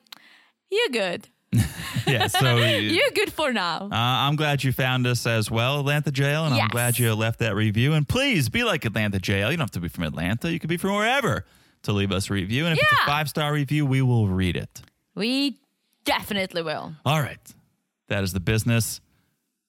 you're 0.69 0.89
good. 0.89 1.27
yeah, 2.07 2.27
so 2.27 2.57
You're 2.77 3.09
good 3.11 3.33
for 3.33 3.51
now. 3.51 3.85
Uh, 3.85 3.89
I'm 3.91 4.35
glad 4.35 4.63
you 4.63 4.71
found 4.71 5.07
us 5.07 5.25
as 5.25 5.49
well, 5.49 5.79
Atlanta 5.79 6.11
Jail, 6.11 6.45
and 6.45 6.53
I'm 6.53 6.67
glad 6.67 6.99
you 6.99 7.13
left 7.15 7.39
that 7.39 7.55
review. 7.55 7.93
And 7.93 8.07
please 8.07 8.49
be 8.49 8.63
like 8.63 8.85
Atlanta 8.85 9.19
Jail. 9.19 9.49
You 9.49 9.57
don't 9.57 9.63
have 9.63 9.71
to 9.71 9.79
be 9.79 9.87
from 9.87 10.03
Atlanta. 10.03 10.51
You 10.51 10.59
could 10.59 10.69
be 10.69 10.77
from 10.77 10.95
wherever 10.95 11.45
to 11.83 11.91
leave 11.91 12.11
us 12.11 12.29
a 12.29 12.33
review. 12.33 12.65
And 12.65 12.73
if 12.77 12.83
it's 12.83 12.91
a 12.91 13.05
five 13.05 13.29
star 13.29 13.51
review, 13.51 13.85
we 13.85 14.01
will 14.01 14.27
read 14.27 14.55
it. 14.55 14.81
We 15.15 15.57
definitely 16.05 16.61
will. 16.61 16.93
All 17.05 17.19
right. 17.19 17.39
That 18.09 18.23
is 18.23 18.33
the 18.33 18.39
business. 18.39 19.01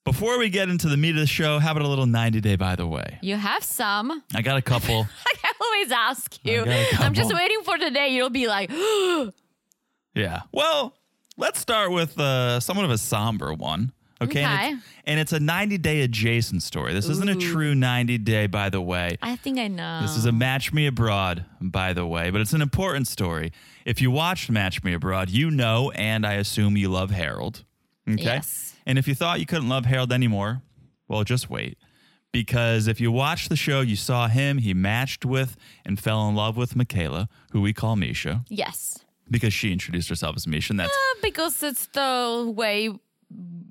Before 0.04 0.38
we 0.38 0.48
get 0.48 0.68
into 0.68 0.88
the 0.88 0.96
meat 0.96 1.10
of 1.10 1.20
the 1.20 1.26
show, 1.26 1.58
how 1.58 1.72
about 1.72 1.82
a 1.82 1.88
little 1.88 2.06
90 2.06 2.40
day 2.40 2.56
by 2.56 2.74
the 2.74 2.86
way? 2.86 3.18
You 3.22 3.36
have 3.36 3.62
some. 3.62 4.22
I 4.34 4.42
got 4.42 4.56
a 4.56 4.62
couple. 4.62 5.06
I 5.44 5.52
always 5.60 5.92
ask 5.92 6.38
you. 6.44 6.64
I'm 6.98 7.14
just 7.14 7.32
waiting 7.32 7.62
for 7.64 7.78
the 7.78 7.90
day 7.90 8.08
you'll 8.08 8.30
be 8.30 8.46
like, 8.48 8.70
yeah. 10.14 10.42
Well, 10.52 10.94
let's 11.36 11.58
start 11.60 11.90
with 11.92 12.18
uh, 12.18 12.60
somewhat 12.60 12.84
of 12.84 12.90
a 12.90 12.98
somber 12.98 13.54
one. 13.54 13.92
Okay. 14.22 14.42
And, 14.42 14.74
it's, 14.74 14.86
and 15.06 15.20
it's 15.20 15.32
a 15.32 15.40
90 15.40 15.78
day 15.78 16.02
adjacent 16.02 16.62
story. 16.62 16.92
This 16.92 17.08
isn't 17.08 17.28
a 17.28 17.36
true 17.36 17.74
90 17.74 18.18
day, 18.18 18.46
by 18.46 18.68
the 18.68 18.80
way. 18.80 19.16
I 19.22 19.36
think 19.36 19.58
I 19.58 19.68
know. 19.68 20.00
This 20.02 20.16
is 20.16 20.26
a 20.26 20.32
Match 20.32 20.72
Me 20.72 20.86
Abroad, 20.86 21.46
by 21.60 21.94
the 21.94 22.06
way, 22.06 22.30
but 22.30 22.42
it's 22.42 22.52
an 22.52 22.60
important 22.60 23.08
story. 23.08 23.52
If 23.86 24.02
you 24.02 24.10
watched 24.10 24.50
Match 24.50 24.84
Me 24.84 24.92
Abroad, 24.92 25.30
you 25.30 25.50
know, 25.50 25.90
and 25.92 26.26
I 26.26 26.34
assume 26.34 26.76
you 26.76 26.90
love 26.90 27.10
Harold. 27.10 27.64
Okay. 28.08 28.22
Yes. 28.22 28.76
And 28.84 28.98
if 28.98 29.08
you 29.08 29.14
thought 29.14 29.40
you 29.40 29.46
couldn't 29.46 29.68
love 29.68 29.86
Harold 29.86 30.12
anymore, 30.12 30.62
well, 31.08 31.24
just 31.24 31.48
wait. 31.48 31.78
Because 32.32 32.86
if 32.86 33.00
you 33.00 33.10
watched 33.10 33.48
the 33.48 33.56
show, 33.56 33.80
you 33.80 33.96
saw 33.96 34.28
him, 34.28 34.58
he 34.58 34.74
matched 34.74 35.24
with 35.24 35.56
and 35.84 35.98
fell 35.98 36.28
in 36.28 36.34
love 36.34 36.56
with 36.56 36.76
Michaela, 36.76 37.28
who 37.52 37.60
we 37.60 37.72
call 37.72 37.96
Misha, 37.96 38.44
yes. 38.48 38.98
Because 39.30 39.52
she 39.54 39.72
introduced 39.72 40.08
herself 40.08 40.36
as 40.36 40.46
Misha. 40.46 40.72
And 40.72 40.80
that's 40.80 40.92
Uh, 40.92 41.20
because 41.22 41.62
it's 41.62 41.86
the 41.92 42.52
way 42.56 42.90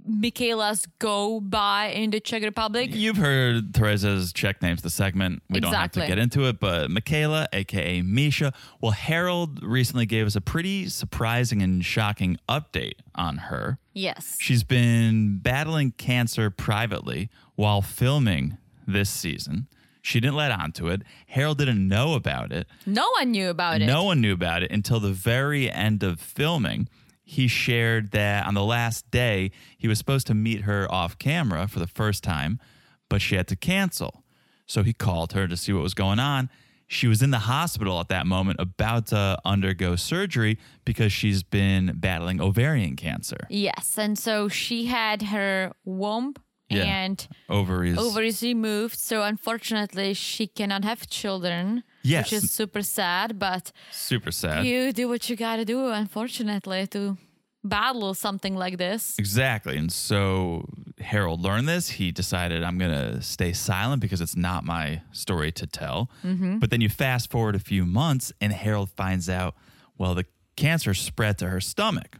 Michaelas 0.06 0.86
go 1.00 1.40
by 1.40 1.88
in 1.88 2.10
the 2.12 2.20
Czech 2.20 2.42
Republic. 2.44 2.90
You've 2.94 3.18
heard 3.18 3.74
Teresa's 3.74 4.34
Czech 4.34 4.62
names, 4.62 4.82
the 4.82 4.90
segment. 4.90 5.44
We 5.50 5.60
don't 5.60 5.74
have 5.74 5.92
to 5.92 6.00
Exactly. 6.00 6.08
get 6.16 6.18
into 6.18 6.48
it, 6.48 6.60
but 6.60 6.90
Michaela, 6.90 7.48
aka 7.54 8.02
Misha. 8.02 8.54
Well, 8.82 8.92
Harold 8.94 9.62
recently 9.62 10.06
gave 10.06 10.26
us 10.26 10.36
a 10.36 10.42
pretty 10.42 10.90
surprising 10.90 11.62
and 11.62 11.84
shocking 11.86 12.38
update 12.48 12.94
on 13.16 13.38
her. 13.38 13.80
Yes. 13.94 14.38
She's 14.40 14.64
been 14.64 15.40
battling 15.40 15.92
cancer 15.92 16.50
privately 16.50 17.30
while 17.56 17.82
filming 17.82 18.58
this 18.88 19.10
season. 19.10 19.68
She 20.02 20.20
didn't 20.20 20.36
let 20.36 20.52
on 20.52 20.72
to 20.74 20.88
it. 20.88 21.02
Harold 21.28 21.58
didn't 21.58 21.88
know 21.88 22.14
about 22.14 22.52
it. 22.52 22.68
No 22.86 23.10
one 23.12 23.32
knew 23.32 23.50
about 23.50 23.82
it. 23.82 23.86
No 23.86 24.04
one 24.04 24.22
knew 24.22 24.34
about 24.34 24.64
it 24.64 24.72
until 24.72 25.00
the 25.00 25.12
very 25.12 25.70
end 25.72 26.04
of 26.04 26.20
filming. 26.20 26.88
He 27.24 27.48
shared 27.48 28.12
that 28.12 28.48
on 28.48 28.54
the 28.54 28.64
last 28.64 29.12
day, 29.12 29.52
he 29.78 29.88
was 29.88 29.98
supposed 29.98 30.26
to 30.28 30.34
meet 30.34 30.62
her 30.62 30.92
off 30.92 31.18
camera 31.20 31.68
for 31.68 31.80
the 31.80 31.88
first 31.88 32.24
time, 32.24 32.60
but 33.08 33.22
she 33.22 33.36
had 33.36 33.48
to 33.50 33.56
cancel. 33.56 34.24
So 34.66 34.84
he 34.84 34.94
called 34.94 35.34
her 35.34 35.48
to 35.48 35.58
see 35.58 35.74
what 35.74 35.84
was 35.84 35.94
going 35.94 36.20
on. 36.20 36.50
She 36.88 37.08
was 37.08 37.22
in 37.22 37.30
the 37.30 37.40
hospital 37.40 38.00
at 38.00 38.08
that 38.08 38.26
moment, 38.26 38.60
about 38.60 39.08
to 39.08 39.38
undergo 39.46 39.96
surgery 39.96 40.58
because 40.86 41.14
she's 41.14 41.44
been 41.44 41.94
battling 41.96 42.42
ovarian 42.42 42.96
cancer. 42.96 43.38
Yes. 43.50 43.96
And 43.96 44.18
so 44.18 44.48
she 44.48 44.86
had 44.86 45.22
her 45.22 45.74
womb 45.86 46.34
Yeah. 46.70 46.84
and 47.04 47.28
Ovaries. 47.50 47.98
ovaries 47.98 48.42
removed. 48.44 48.98
So 49.00 49.24
unfortunately, 49.24 50.14
she 50.14 50.48
cannot 50.48 50.84
have 50.84 51.08
children. 51.10 51.84
Yes. 52.04 52.26
Which 52.32 52.44
is 52.44 52.52
super 52.52 52.82
sad. 52.82 53.38
But 53.40 53.72
Super 53.92 54.32
sad. 54.32 54.66
you 54.66 54.94
do 54.94 55.08
what 55.10 55.30
you 55.30 55.36
got 55.36 55.58
to 55.58 55.66
do, 55.66 55.88
unfortunately, 55.88 56.88
to 56.88 57.18
battle 57.64 58.14
something 58.14 58.56
like 58.56 58.78
this. 58.78 59.18
Exactly. 59.20 59.78
And 59.78 59.92
so 59.92 60.66
Harold 61.00 61.42
learned 61.42 61.68
this. 61.68 61.90
He 61.90 62.12
decided, 62.12 62.64
I'm 62.64 62.78
going 62.78 62.92
to 62.92 63.22
stay 63.22 63.52
silent 63.54 64.02
because 64.02 64.22
it's 64.22 64.36
not 64.38 64.64
my 64.64 65.02
story 65.12 65.52
to 65.54 65.68
tell. 65.68 66.10
Mm-hmm. 66.24 66.60
But 66.60 66.70
then 66.70 66.80
you 66.82 66.88
fast 66.90 67.30
forward 67.30 67.56
a 67.56 67.60
few 67.60 67.86
months, 67.86 68.32
and 68.40 68.54
Harold 68.54 68.92
finds 68.92 69.28
out, 69.30 69.56
well, 69.98 70.16
the 70.16 70.26
cancer 70.56 70.94
spread 70.94 71.38
to 71.40 71.50
her 71.50 71.60
stomach. 71.60 72.18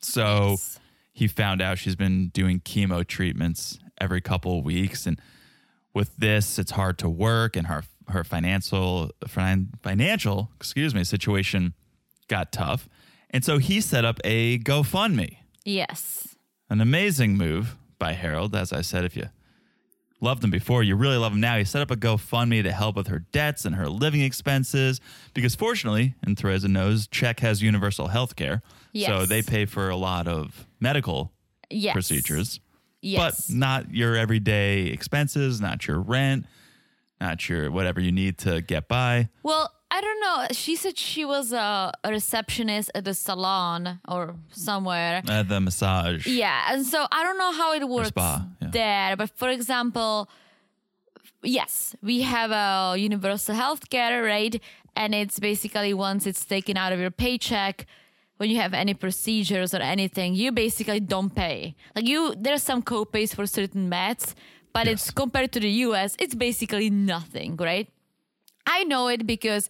So 0.00 0.50
Yes. 0.50 0.78
he 1.12 1.26
found 1.26 1.60
out 1.60 1.78
she's 1.78 1.96
been 1.96 2.28
doing 2.28 2.60
chemo 2.60 3.04
treatments 3.04 3.78
every 4.00 4.20
couple 4.20 4.58
of 4.58 4.64
weeks. 4.64 5.06
And 5.06 5.20
with 5.94 6.16
this, 6.16 6.58
it's 6.58 6.72
hard 6.72 6.98
to 6.98 7.08
work, 7.08 7.56
and 7.56 7.66
her, 7.68 7.82
her 8.08 8.22
financial, 8.24 9.10
financial, 9.82 10.50
excuse 10.56 10.94
me, 10.94 11.04
situation 11.04 11.74
got 12.28 12.52
tough. 12.52 12.88
And 13.30 13.44
so 13.44 13.58
he 13.58 13.80
set 13.80 14.04
up 14.04 14.20
a 14.24 14.58
GoFundMe 14.58 15.38
Yes. 15.64 16.36
an 16.70 16.80
amazing 16.80 17.36
move 17.36 17.76
by 17.98 18.12
Harold. 18.12 18.54
As 18.54 18.72
I 18.72 18.82
said, 18.82 19.04
if 19.04 19.16
you 19.16 19.28
loved 20.20 20.44
him 20.44 20.50
before, 20.50 20.82
you 20.82 20.96
really 20.96 21.16
love 21.16 21.32
him 21.32 21.40
now. 21.40 21.56
He 21.58 21.64
set 21.64 21.82
up 21.82 21.90
a 21.90 21.96
GoFundMe 21.96 22.62
to 22.62 22.72
help 22.72 22.96
with 22.96 23.08
her 23.08 23.18
debts 23.20 23.64
and 23.64 23.74
her 23.74 23.88
living 23.88 24.20
expenses 24.22 25.00
because, 25.34 25.54
fortunately, 25.54 26.14
and 26.22 26.36
Teresa 26.38 26.68
knows, 26.68 27.06
Czech 27.08 27.40
has 27.40 27.62
universal 27.62 28.08
health 28.08 28.36
care. 28.36 28.62
So 28.94 29.26
they 29.26 29.42
pay 29.42 29.64
for 29.66 29.88
a 29.90 29.96
lot 29.96 30.26
of 30.28 30.66
medical 30.80 31.32
Yes. 31.68 31.92
procedures, 31.94 32.60
Yes. 33.02 33.46
but 33.46 33.54
not 33.54 33.94
your 33.94 34.16
everyday 34.16 34.86
expenses, 34.86 35.60
not 35.60 35.86
your 35.86 36.00
rent, 36.00 36.46
not 37.20 37.48
your 37.48 37.70
whatever 37.70 38.00
you 38.00 38.12
need 38.12 38.38
to 38.38 38.60
get 38.60 38.88
by. 38.88 39.28
Well, 39.42 39.72
I 39.90 40.00
don't 40.00 40.20
know. 40.20 40.46
She 40.52 40.74
said 40.76 40.98
she 40.98 41.24
was 41.24 41.52
a, 41.52 41.92
a 42.02 42.10
receptionist 42.10 42.90
at 42.94 43.04
the 43.04 43.14
salon 43.14 44.00
or 44.08 44.34
somewhere. 44.50 45.22
Uh, 45.28 45.42
the 45.42 45.60
massage. 45.60 46.26
Yeah, 46.26 46.72
and 46.72 46.84
so 46.84 47.06
I 47.12 47.22
don't 47.22 47.38
know 47.38 47.52
how 47.52 47.72
it 47.72 47.88
works 47.88 48.08
spa, 48.08 48.46
yeah. 48.60 48.68
there, 48.70 49.16
but 49.16 49.30
for 49.30 49.48
example, 49.48 50.28
yes, 51.42 51.94
we 52.02 52.22
have 52.22 52.50
a 52.50 52.98
universal 52.98 53.54
health 53.54 53.88
care, 53.88 54.22
right? 54.22 54.60
And 54.96 55.14
it's 55.14 55.38
basically 55.38 55.94
once 55.94 56.26
it's 56.26 56.44
taken 56.44 56.76
out 56.76 56.92
of 56.92 56.98
your 56.98 57.10
paycheck, 57.10 57.86
when 58.36 58.50
you 58.50 58.56
have 58.56 58.74
any 58.74 58.94
procedures 58.94 59.74
or 59.74 59.78
anything, 59.78 60.34
you 60.34 60.52
basically 60.52 61.00
don't 61.00 61.34
pay. 61.34 61.74
Like 61.94 62.06
you, 62.06 62.34
there's 62.36 62.62
some 62.62 62.82
copays 62.82 63.34
for 63.34 63.46
certain 63.46 63.90
meds, 63.90 64.34
but 64.72 64.86
it's 64.86 65.10
compared 65.10 65.52
to 65.52 65.60
the 65.60 65.70
US, 65.86 66.16
it's 66.18 66.34
basically 66.34 66.90
nothing, 66.90 67.56
right? 67.56 67.88
I 68.66 68.84
know 68.84 69.08
it 69.08 69.26
because 69.26 69.68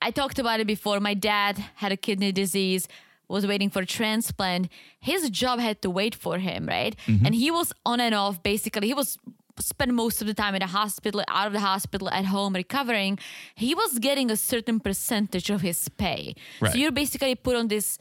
I 0.00 0.10
talked 0.10 0.38
about 0.38 0.60
it 0.60 0.66
before. 0.66 1.00
My 1.00 1.14
dad 1.14 1.58
had 1.76 1.90
a 1.90 1.96
kidney 1.96 2.32
disease, 2.32 2.86
was 3.28 3.46
waiting 3.46 3.70
for 3.70 3.82
a 3.82 3.86
transplant. 3.86 4.68
His 5.00 5.30
job 5.30 5.58
had 5.58 5.82
to 5.82 5.90
wait 5.90 6.14
for 6.14 6.38
him, 6.38 6.66
right? 6.66 6.94
Mm-hmm. 7.06 7.26
And 7.26 7.34
he 7.34 7.50
was 7.50 7.72
on 7.84 7.98
and 8.00 8.14
off. 8.14 8.42
Basically, 8.42 8.86
he 8.86 8.94
was 8.94 9.18
spent 9.60 9.92
most 9.92 10.20
of 10.20 10.26
the 10.26 10.34
time 10.34 10.54
in 10.54 10.60
the 10.60 10.66
hospital, 10.66 11.22
out 11.28 11.46
of 11.46 11.52
the 11.52 11.60
hospital, 11.60 12.08
at 12.10 12.26
home 12.26 12.54
recovering. 12.54 13.18
He 13.54 13.74
was 13.74 13.98
getting 13.98 14.30
a 14.30 14.36
certain 14.36 14.80
percentage 14.80 15.50
of 15.50 15.60
his 15.60 15.88
pay. 15.88 16.34
Right. 16.60 16.72
So 16.72 16.78
you're 16.78 16.92
basically 16.92 17.34
put 17.34 17.56
on 17.56 17.68
this 17.68 17.98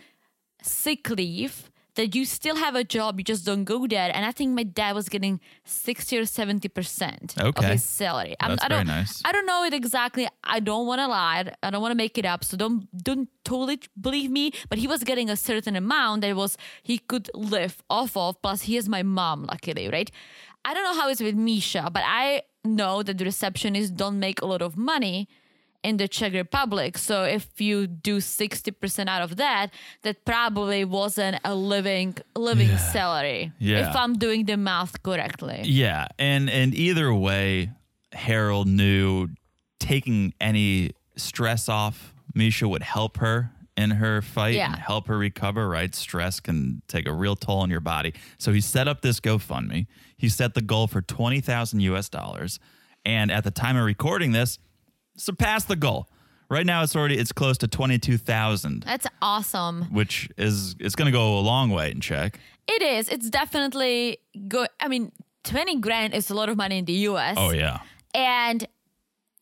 sick 0.61 1.09
leave 1.09 1.69
that 1.95 2.13
you 2.13 2.25
still 2.25 2.55
have 2.57 2.75
a 2.75 2.83
job, 2.83 3.19
you 3.19 3.23
just 3.23 3.45
don't 3.45 3.63
go 3.63 3.87
there. 3.87 4.11
And 4.13 4.25
I 4.25 4.31
think 4.31 4.53
my 4.53 4.63
dad 4.63 4.95
was 4.95 5.09
getting 5.09 5.39
60 5.63 6.17
or 6.17 6.21
70% 6.23 7.37
of 7.37 7.63
his 7.65 7.83
salary. 7.83 8.35
That's 8.39 8.63
I 8.63 8.67
don't, 8.67 8.85
very 8.85 8.99
nice. 8.99 9.21
I 9.25 9.31
don't 9.31 9.45
know 9.45 9.63
it 9.63 9.73
exactly. 9.73 10.27
I 10.43 10.59
don't 10.59 10.85
want 10.85 10.99
to 10.99 11.07
lie. 11.07 11.51
I 11.63 11.69
don't 11.69 11.81
want 11.81 11.91
to 11.91 11.95
make 11.95 12.17
it 12.17 12.25
up. 12.25 12.43
So 12.43 12.57
don't 12.57 12.87
don't 13.01 13.29
totally 13.43 13.79
believe 13.99 14.29
me. 14.29 14.51
But 14.69 14.77
he 14.77 14.87
was 14.87 15.03
getting 15.03 15.29
a 15.29 15.37
certain 15.37 15.75
amount 15.75 16.21
that 16.21 16.35
was 16.35 16.57
he 16.83 16.97
could 16.97 17.29
live 17.33 17.81
off 17.89 18.17
of. 18.17 18.41
Plus, 18.41 18.63
he 18.63 18.77
is 18.77 18.89
my 18.89 19.03
mom, 19.03 19.43
luckily, 19.43 19.89
right? 19.89 20.11
I 20.65 20.73
don't 20.73 20.83
know 20.83 20.99
how 20.99 21.09
it's 21.09 21.21
with 21.21 21.35
Misha, 21.35 21.89
but 21.93 22.03
I 22.05 22.41
know 22.63 23.03
that 23.03 23.17
the 23.19 23.25
receptionists 23.25 23.95
don't 23.95 24.19
make 24.19 24.41
a 24.41 24.45
lot 24.45 24.61
of 24.61 24.75
money 24.75 25.29
in 25.83 25.97
the 25.97 26.07
Czech 26.07 26.33
Republic. 26.33 26.97
So 26.97 27.23
if 27.23 27.61
you 27.61 27.85
do 27.85 28.17
60% 28.17 29.07
out 29.07 29.21
of 29.21 29.35
that, 29.37 29.67
that 30.01 30.25
probably 30.25 30.83
wasn't 30.83 31.37
a 31.45 31.53
living 31.53 32.15
living 32.35 32.69
Yeah. 32.69 32.77
salary. 32.91 33.51
Yeah. 33.59 33.89
If 33.89 33.95
I'm 33.95 34.17
doing 34.17 34.45
the 34.45 34.57
math 34.57 35.03
correctly. 35.03 35.61
Yeah, 35.65 36.07
and 36.17 36.49
and 36.49 36.73
either 36.73 37.13
way, 37.13 37.69
Harold 38.13 38.67
knew 38.67 39.29
taking 39.79 40.33
any 40.41 40.91
stress 41.17 41.69
off 41.69 42.13
Misha 42.33 42.67
would 42.67 42.81
help 42.83 43.17
her 43.17 43.51
in 43.77 43.91
her 43.91 44.21
fight 44.21 44.55
Yeah. 44.55 44.67
and 44.71 44.75
help 44.81 45.07
her 45.07 45.17
recover, 45.17 45.67
right? 45.69 45.93
Stress 45.93 46.39
can 46.39 46.81
take 46.87 47.07
a 47.07 47.13
real 47.13 47.35
toll 47.35 47.59
on 47.59 47.69
your 47.69 47.81
body. 47.81 48.13
So 48.37 48.51
he 48.53 48.61
set 48.61 48.87
up 48.87 49.01
this 49.01 49.19
GoFundMe. 49.19 49.85
He 50.25 50.29
set 50.29 50.55
the 50.55 50.61
goal 50.61 50.87
for 50.87 51.01
20,000 51.03 51.79
US 51.81 52.09
dollars. 52.09 52.59
And 53.05 53.29
at 53.31 53.43
the 53.43 53.51
time 53.51 53.77
of 53.77 53.85
recording 53.85 54.31
this, 54.31 54.57
surpassed 55.17 55.67
the 55.67 55.75
goal. 55.75 56.07
Right 56.49 56.65
now 56.65 56.81
it's 56.81 56.95
already 56.95 57.19
it's 57.19 57.31
close 57.31 57.59
to 57.59 57.67
22,000, 57.67 58.81
That's 58.83 59.05
awesome. 59.21 59.83
which 59.93 60.27
is 60.35 60.75
it's 60.79 60.95
going 60.95 61.05
to 61.05 61.11
go 61.11 61.37
a 61.37 61.41
long 61.41 61.69
way 61.69 61.91
in 61.91 62.01
Czech. 62.01 62.39
It 62.67 62.81
is. 62.81 63.07
It's 63.09 63.29
definitely 63.29 64.17
good. 64.47 64.67
I 64.79 64.87
mean, 64.87 65.11
20 65.43 65.79
grand 65.79 66.15
is 66.15 66.31
a 66.31 66.33
lot 66.33 66.49
of 66.49 66.57
money 66.57 66.79
in 66.79 66.85
the 66.85 66.93
US. 67.09 67.35
Oh 67.37 67.51
yeah. 67.51 67.81
And 68.15 68.67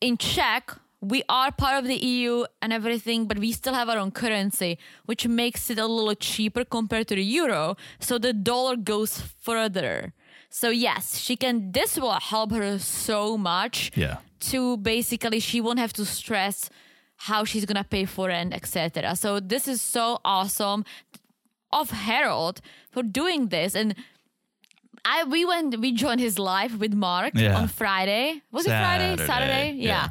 in 0.02 0.18
Czech, 0.18 0.76
we 1.04 1.22
are 1.28 1.50
part 1.52 1.76
of 1.80 1.84
the 1.86 1.96
EU 1.96 2.44
and 2.62 2.72
everything, 2.72 3.26
but 3.26 3.38
we 3.38 3.52
still 3.52 3.74
have 3.74 3.88
our 3.88 3.98
own 3.98 4.10
currency, 4.10 4.78
which 5.06 5.26
makes 5.26 5.70
it 5.70 5.78
a 5.78 5.86
little 5.86 6.14
cheaper 6.14 6.64
compared 6.64 7.06
to 7.08 7.14
the 7.14 7.22
euro. 7.24 7.76
So 8.00 8.18
the 8.18 8.32
dollar 8.32 8.76
goes 8.76 9.20
further. 9.40 10.12
So 10.50 10.70
yes, 10.70 11.18
she 11.18 11.36
can. 11.36 11.72
This 11.72 11.98
will 11.98 12.12
help 12.32 12.52
her 12.52 12.78
so 12.78 13.36
much. 13.36 13.90
Yeah. 13.94 14.18
To 14.50 14.76
basically, 14.76 15.40
she 15.40 15.60
won't 15.60 15.78
have 15.78 15.92
to 15.94 16.04
stress 16.04 16.70
how 17.28 17.44
she's 17.44 17.64
gonna 17.64 17.84
pay 17.84 18.04
for 18.04 18.28
rent, 18.28 18.52
etc. 18.54 19.16
So 19.16 19.40
this 19.40 19.66
is 19.68 19.80
so 19.82 20.20
awesome 20.24 20.84
of 21.72 21.90
Harold 21.90 22.60
for 22.90 23.02
doing 23.02 23.48
this 23.48 23.74
and. 23.74 23.94
I 25.06 25.24
we 25.24 25.44
went 25.44 25.78
we 25.80 25.92
joined 25.92 26.20
his 26.20 26.38
live 26.38 26.80
with 26.80 26.94
Mark 26.94 27.32
Yeah. 27.34 27.58
on 27.58 27.68
Friday. 27.68 28.40
Was 28.50 28.64
it 28.64 28.70
Friday? 28.70 29.16
Saturday, 29.16 29.26
Saturday? 29.26 29.72
yeah. 29.76 29.88
Yeah. 29.88 30.08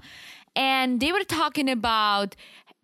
And 0.55 0.99
they 0.99 1.11
were 1.11 1.23
talking 1.23 1.69
about 1.69 2.35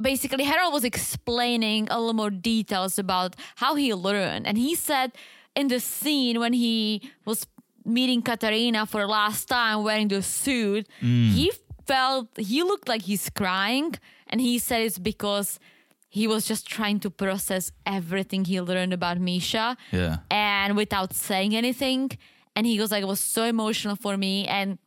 basically 0.02 0.44
Harold 0.44 0.74
was 0.74 0.84
explaining 0.84 1.88
a 1.90 2.00
little 2.00 2.14
more 2.14 2.30
details 2.30 2.98
about 2.98 3.36
how 3.56 3.76
he 3.76 3.94
learned. 3.94 4.48
And 4.48 4.58
he 4.58 4.76
said 4.76 5.12
in 5.56 5.68
the 5.68 5.80
scene 5.80 6.40
when 6.40 6.54
he 6.54 7.02
was 7.26 7.46
meeting 7.86 8.22
Katarina 8.22 8.86
for 8.86 9.02
the 9.02 9.08
last 9.08 9.46
time 9.48 9.84
wearing 9.84 10.08
the 10.08 10.22
suit, 10.22 10.88
Mm. 11.02 11.32
he 11.32 11.52
felt 11.86 12.28
he 12.38 12.64
looked 12.64 12.88
like 12.88 13.04
he's 13.04 13.30
crying. 13.30 13.96
And 14.28 14.40
he 14.42 14.58
said 14.60 14.82
it's 14.82 15.00
because 15.00 15.60
he 16.08 16.28
was 16.28 16.46
just 16.48 16.68
trying 16.68 17.00
to 17.02 17.10
process 17.10 17.72
everything 17.86 18.46
he 18.46 18.62
learned 18.62 18.94
about 18.94 19.20
Misha 19.20 19.76
Yeah. 19.92 20.18
and 20.32 20.76
without 20.76 21.14
saying 21.14 21.56
anything. 21.56 22.12
And 22.56 22.66
he 22.66 22.78
goes 22.78 22.92
like, 22.92 23.04
it 23.04 23.08
was 23.08 23.20
so 23.20 23.44
emotional 23.44 23.96
for 23.96 24.18
me. 24.18 24.46
And 24.48 24.78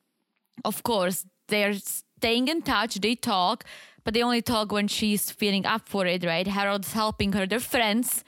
of 0.65 0.83
course, 0.83 1.27
they're 1.49 1.75
staying 2.23 2.47
in 2.55 2.63
touch. 2.63 2.93
They 3.07 3.15
talk, 3.35 3.65
but 4.05 4.15
they 4.15 4.23
only 4.23 4.43
talk 4.55 4.67
when 4.77 4.87
she's 4.97 5.25
feeling 5.41 5.65
up 5.75 5.83
for 5.93 6.07
it, 6.15 6.21
right? 6.33 6.47
Harold's 6.59 6.93
helping 7.03 7.31
her. 7.37 7.45
They're 7.47 7.69
friends 7.77 8.23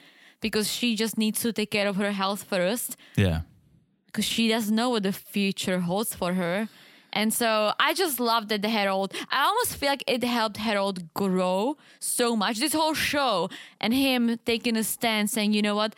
because 0.45 0.65
she 0.77 0.87
just 1.03 1.17
needs 1.17 1.39
to 1.43 1.49
take 1.59 1.71
care 1.77 1.87
of 1.87 1.95
her 2.03 2.11
health 2.21 2.41
first 2.43 2.89
Yeah. 3.25 3.39
because 4.07 4.25
she 4.25 4.43
doesn't 4.53 4.75
know 4.75 4.89
what 4.93 5.03
the 5.03 5.13
future 5.35 5.79
holds 5.89 6.11
for 6.21 6.33
her. 6.41 6.67
And 7.19 7.33
so 7.33 7.49
I 7.87 7.89
just 7.93 8.19
love 8.19 8.43
that 8.49 8.61
the 8.61 8.67
Harold, 8.79 9.09
I 9.31 9.39
almost 9.49 9.71
feel 9.77 9.89
like 9.95 10.03
it 10.15 10.21
helped 10.37 10.57
Harold 10.57 10.97
grow 11.13 11.77
so 12.17 12.35
much. 12.43 12.55
This 12.59 12.73
whole 12.73 12.93
show 13.11 13.49
and 13.79 13.93
him 13.93 14.37
taking 14.45 14.75
a 14.75 14.83
stand 14.83 15.29
saying, 15.29 15.53
you 15.53 15.61
know 15.67 15.75
what? 15.81 15.95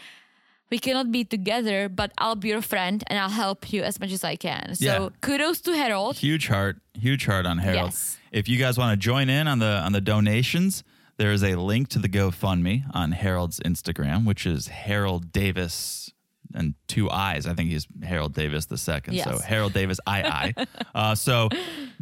We 0.69 0.79
cannot 0.79 1.11
be 1.11 1.23
together, 1.23 1.87
but 1.89 2.11
I'll 2.17 2.35
be 2.35 2.49
your 2.49 2.61
friend 2.61 3.03
and 3.07 3.17
I'll 3.17 3.29
help 3.29 3.71
you 3.71 3.83
as 3.83 3.99
much 4.01 4.11
as 4.11 4.23
I 4.23 4.35
can. 4.35 4.75
So 4.75 4.85
Yeah. 4.85 5.09
kudos 5.21 5.61
to 5.61 5.71
Harold. 5.73 6.17
huge 6.17 6.47
heart 6.47 6.77
huge 6.93 7.25
heart 7.25 7.45
on 7.45 7.59
harold 7.59 7.91
Yes. 7.91 8.17
if 8.31 8.49
you 8.49 8.57
guys 8.57 8.75
want 8.77 8.91
to 8.91 8.97
join 8.97 9.29
in 9.29 9.47
on 9.47 9.59
the 9.59 9.81
on 9.85 9.91
the 9.93 10.01
donations 10.01 10.83
there 11.17 11.31
is 11.31 11.43
a 11.43 11.55
link 11.55 11.87
to 11.89 11.99
the 11.99 12.09
gofundme 12.09 12.83
on 12.93 13.11
harold's 13.11 13.59
instagram 13.59 14.25
which 14.25 14.47
is 14.47 14.67
harold 14.67 15.31
davis 15.31 16.11
and 16.55 16.73
two 16.87 17.07
eyes 17.11 17.45
i 17.45 17.53
think 17.53 17.69
he's 17.69 17.85
harold 18.03 18.33
davis 18.33 18.65
the 18.65 18.77
second 18.79 19.19
so 19.19 19.37
harold 19.37 19.73
davis 19.73 19.99
i 20.07 20.23
i 20.23 20.65
uh, 20.95 21.13
so 21.13 21.49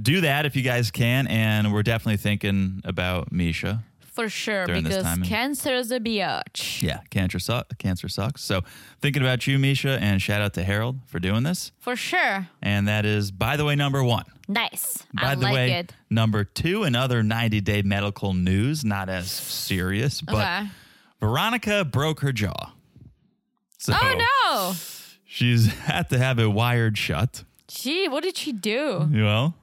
do 0.01 0.21
that 0.21 0.45
if 0.45 0.55
you 0.55 0.61
guys 0.61 0.91
can 0.91 1.27
and 1.27 1.73
we're 1.73 1.83
definitely 1.83 2.15
thinking 2.17 2.79
about 2.85 3.33
misha 3.33 3.83
For 4.15 4.29
sure, 4.29 4.65
During 4.65 4.83
this 4.85 4.93
because 4.95 5.03
time 5.03 5.21
and- 5.21 5.29
cancer 5.29 5.75
is 5.75 5.91
a 5.91 5.99
bitch. 5.99 6.81
yeah 6.81 7.01
cancer, 7.09 7.37
su- 7.37 7.61
cancer 7.77 8.07
sucks 8.07 8.41
so 8.43 8.61
thinking 9.01 9.21
about 9.21 9.45
you 9.45 9.59
misha 9.59 9.97
and 10.01 10.21
shout 10.21 10.41
out 10.41 10.53
to 10.53 10.63
harold 10.63 10.99
for 11.05 11.19
doing 11.19 11.43
this 11.43 11.71
For 11.79 11.95
sure. 11.97 12.47
and 12.61 12.87
that 12.87 13.05
is 13.05 13.31
by 13.31 13.57
the 13.57 13.65
way 13.65 13.75
number 13.75 14.03
one 14.03 14.23
Nice. 14.47 15.03
By 15.13 15.31
I 15.31 15.35
the 15.35 15.41
like 15.41 15.53
way, 15.55 15.71
it. 15.71 15.93
number 16.09 16.43
two, 16.43 16.83
another 16.83 17.23
90 17.23 17.61
day 17.61 17.81
medical 17.81 18.33
news, 18.35 18.85
not 18.85 19.09
as 19.09 19.31
serious, 19.31 20.21
but 20.21 20.35
Okay. 20.35 20.69
Veronica 21.19 21.83
broke 21.83 22.19
her 22.21 22.31
jaw. 22.31 22.71
So 23.79 23.93
Oh 23.99 24.15
no. 24.53 24.73
she's 25.25 25.67
had 25.91 26.09
to 26.09 26.17
have 26.19 26.37
it 26.39 26.47
wired 26.51 26.95
shut. 26.97 27.43
Gee, 27.67 28.07
what 28.07 28.23
did 28.23 28.37
she 28.37 28.51
do? 28.51 29.09
Well, 29.11 29.55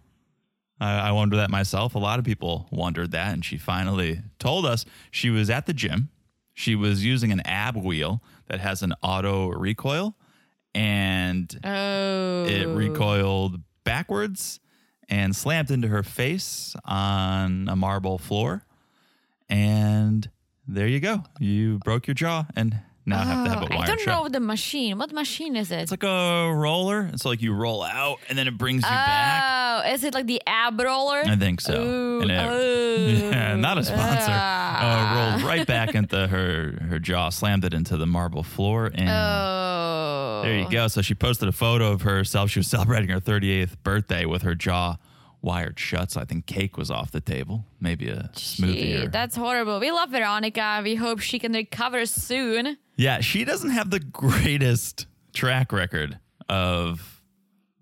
I, 0.82 1.08
I 1.08 1.12
wonder 1.12 1.36
that 1.36 1.50
myself. 1.50 1.94
A 1.94 1.98
lot 1.98 2.18
of 2.18 2.24
people 2.24 2.66
wondered 2.70 3.12
that. 3.12 3.32
And 3.32 3.44
she 3.44 3.56
finally 3.58 4.20
told 4.38 4.66
us 4.66 4.84
she 5.10 5.30
was 5.30 5.48
at 5.50 5.66
the 5.66 5.72
gym. 5.72 6.08
She 6.54 6.74
was 6.74 7.04
using 7.04 7.32
an 7.32 7.40
ab 7.46 7.76
wheel 7.76 8.22
that 8.48 8.60
has 8.60 8.82
an 8.82 8.92
auto 9.02 9.48
recoil 9.48 10.14
and 10.74 11.54
Oh. 11.64 12.44
it 12.46 12.66
recoiled 12.66 13.60
backwards 13.84 14.60
and 15.08 15.34
slammed 15.36 15.70
into 15.70 15.88
her 15.88 16.02
face 16.02 16.74
on 16.84 17.68
a 17.68 17.76
marble 17.76 18.18
floor. 18.18 18.64
And 19.48 20.28
there 20.66 20.86
you 20.86 21.00
go. 21.00 21.24
You 21.38 21.78
broke 21.84 22.06
your 22.06 22.14
jaw 22.14 22.46
and 22.56 22.80
now 23.04 23.18
have 23.18 23.44
to 23.44 23.50
have 23.50 23.62
Oh, 23.70 23.76
I 23.78 23.86
don't 23.86 24.06
know 24.06 24.28
the 24.28 24.38
machine. 24.40 24.96
What 24.98 25.12
machine 25.12 25.56
is 25.56 25.70
it? 25.70 25.80
It's 25.80 25.90
like 25.90 26.02
a 26.04 26.52
roller. 26.54 27.10
It's 27.12 27.24
like 27.24 27.42
you 27.42 27.52
roll 27.54 27.82
out 27.82 28.18
and 28.28 28.38
then 28.38 28.46
it 28.48 28.56
brings 28.56 28.82
you 28.84 28.88
back. 28.90 29.84
Oh, 29.86 29.90
is 29.92 30.04
it 30.04 30.14
like 30.14 30.26
the 30.26 30.40
ab 30.46 30.80
roller? 30.80 31.22
I 31.24 31.36
think 31.36 31.60
so. 31.60 31.82
Ooh, 31.82 32.20
And 32.22 32.30
it- 32.30 32.38
oh. 32.40 32.96
yeah, 33.30 33.56
not 33.56 33.78
a 33.78 33.84
sponsor. 33.84 34.26
Ah. 34.30 35.32
Uh, 35.32 35.32
rolled 35.32 35.42
right 35.44 35.66
back 35.66 35.94
into 35.94 36.26
her 36.28 36.78
her 36.88 36.98
jaw, 36.98 37.30
slammed 37.30 37.64
it 37.64 37.74
into 37.74 37.96
the 37.96 38.06
marble 38.06 38.42
floor, 38.42 38.90
and 38.94 39.08
Oh. 39.08 40.42
there 40.44 40.58
you 40.58 40.70
go. 40.70 40.88
So 40.88 41.02
she 41.02 41.14
posted 41.14 41.48
a 41.48 41.52
photo 41.52 41.92
of 41.92 42.02
herself. 42.02 42.50
She 42.50 42.58
was 42.60 42.66
celebrating 42.68 43.08
her 43.10 43.20
38th 43.20 43.76
birthday 43.82 44.24
with 44.26 44.42
her 44.42 44.54
jaw 44.54 44.96
wired 45.42 45.78
shut. 45.78 46.10
So 46.12 46.20
I 46.20 46.24
think 46.24 46.46
cake 46.46 46.76
was 46.78 46.90
off 46.90 47.10
the 47.10 47.20
table. 47.20 47.64
Maybe 47.80 48.08
a 48.08 48.30
smoothie. 48.34 48.72
Gee, 48.74 48.96
Or, 49.02 49.08
that's 49.08 49.36
horrible. 49.36 49.80
We 49.80 49.90
love 49.90 50.10
Veronica. 50.10 50.80
We 50.84 50.94
hope 50.94 51.20
she 51.20 51.38
can 51.38 51.52
recover 51.52 52.06
soon. 52.06 52.78
yeah, 52.96 53.20
she 53.20 53.44
doesn't 53.44 53.70
have 53.70 53.90
the 53.90 54.00
greatest 54.00 55.06
track 55.34 55.72
record 55.72 56.18
of. 56.48 57.20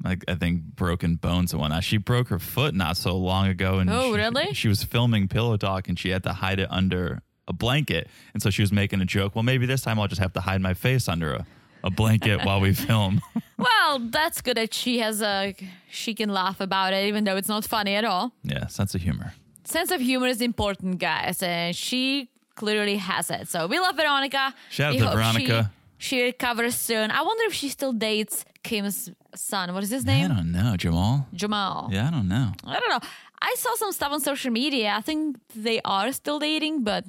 Like 0.02 0.24
I 0.28 0.34
think 0.34 0.62
broken 0.62 1.16
bones 1.16 1.52
and 1.52 1.60
whatnot. 1.60 1.84
She 1.84 1.98
broke 1.98 2.28
her 2.28 2.38
foot 2.38 2.74
not 2.74 2.96
so 2.96 3.18
long 3.18 3.48
ago, 3.48 3.80
and 3.80 3.90
Oh, 3.90 4.12
she, 4.12 4.16
really? 4.18 4.54
She 4.54 4.66
was 4.68 4.82
filming 4.82 5.28
Pillow 5.28 5.58
Talk, 5.58 5.88
and 5.88 5.98
she 5.98 6.08
had 6.08 6.22
to 6.22 6.32
hide 6.32 6.58
it 6.58 6.68
under 6.70 7.20
a 7.46 7.52
blanket, 7.52 8.08
and 8.32 8.42
so 8.42 8.48
she 8.48 8.62
was 8.62 8.72
making 8.72 9.02
a 9.02 9.04
joke. 9.04 9.34
Well, 9.36 9.42
maybe 9.42 9.66
this 9.66 9.82
time 9.82 10.00
I'll 10.00 10.08
just 10.08 10.22
have 10.22 10.32
to 10.32 10.40
hide 10.40 10.62
my 10.62 10.72
face 10.72 11.06
under 11.06 11.34
a, 11.34 11.46
a 11.84 11.90
blanket 11.90 12.44
while 12.44 12.60
we 12.60 12.74
film. 12.74 13.20
Well, 13.60 13.98
that's 13.98 14.40
good 14.40 14.56
that 14.56 14.72
she 14.72 15.00
has 15.00 15.20
a 15.20 15.54
she 15.90 16.14
can 16.14 16.30
laugh 16.30 16.60
about 16.62 16.94
it, 16.94 17.06
even 17.08 17.24
though 17.24 17.36
it's 17.36 17.46
not 17.48 17.62
funny 17.66 17.94
at 17.94 18.06
all. 18.06 18.32
yeah, 18.42 18.66
sense 18.68 18.94
of 18.94 19.02
humor. 19.02 19.34
Sense 19.64 19.90
of 19.90 20.00
humor 20.00 20.28
is 20.28 20.40
important, 20.40 20.98
guys, 20.98 21.42
and 21.42 21.76
she 21.76 22.30
clearly 22.54 22.96
has 22.96 23.30
it. 23.30 23.48
So 23.48 23.66
we 23.66 23.78
love 23.78 23.96
Veronica. 23.96 24.54
Shout 24.70 24.86
out 24.86 24.92
We 24.94 24.98
to 25.00 25.04
hope 25.08 25.14
Veronica. 25.14 25.70
She, 25.98 26.16
she 26.16 26.22
recovers 26.22 26.74
soon. 26.74 27.10
I 27.10 27.20
wonder 27.20 27.44
if 27.48 27.52
she 27.52 27.68
still 27.68 27.92
dates 27.92 28.46
Kim's 28.62 29.10
son. 29.34 29.74
What 29.74 29.82
is 29.82 29.90
his 29.90 30.06
name? 30.06 30.30
I 30.30 30.34
don't 30.36 30.52
know, 30.52 30.76
Jamal. 30.78 31.26
Jamal. 31.34 31.90
Yeah, 31.92 32.08
I 32.08 32.10
don't 32.10 32.28
know. 32.28 32.52
I 32.64 32.80
don't 32.80 32.88
know. 32.88 33.08
I 33.42 33.54
saw 33.58 33.74
some 33.74 33.92
stuff 33.92 34.10
on 34.10 34.20
social 34.22 34.50
media. 34.50 34.94
I 34.96 35.02
think 35.02 35.36
they 35.54 35.82
are 35.84 36.12
still 36.12 36.38
dating, 36.38 36.82
but 36.82 37.04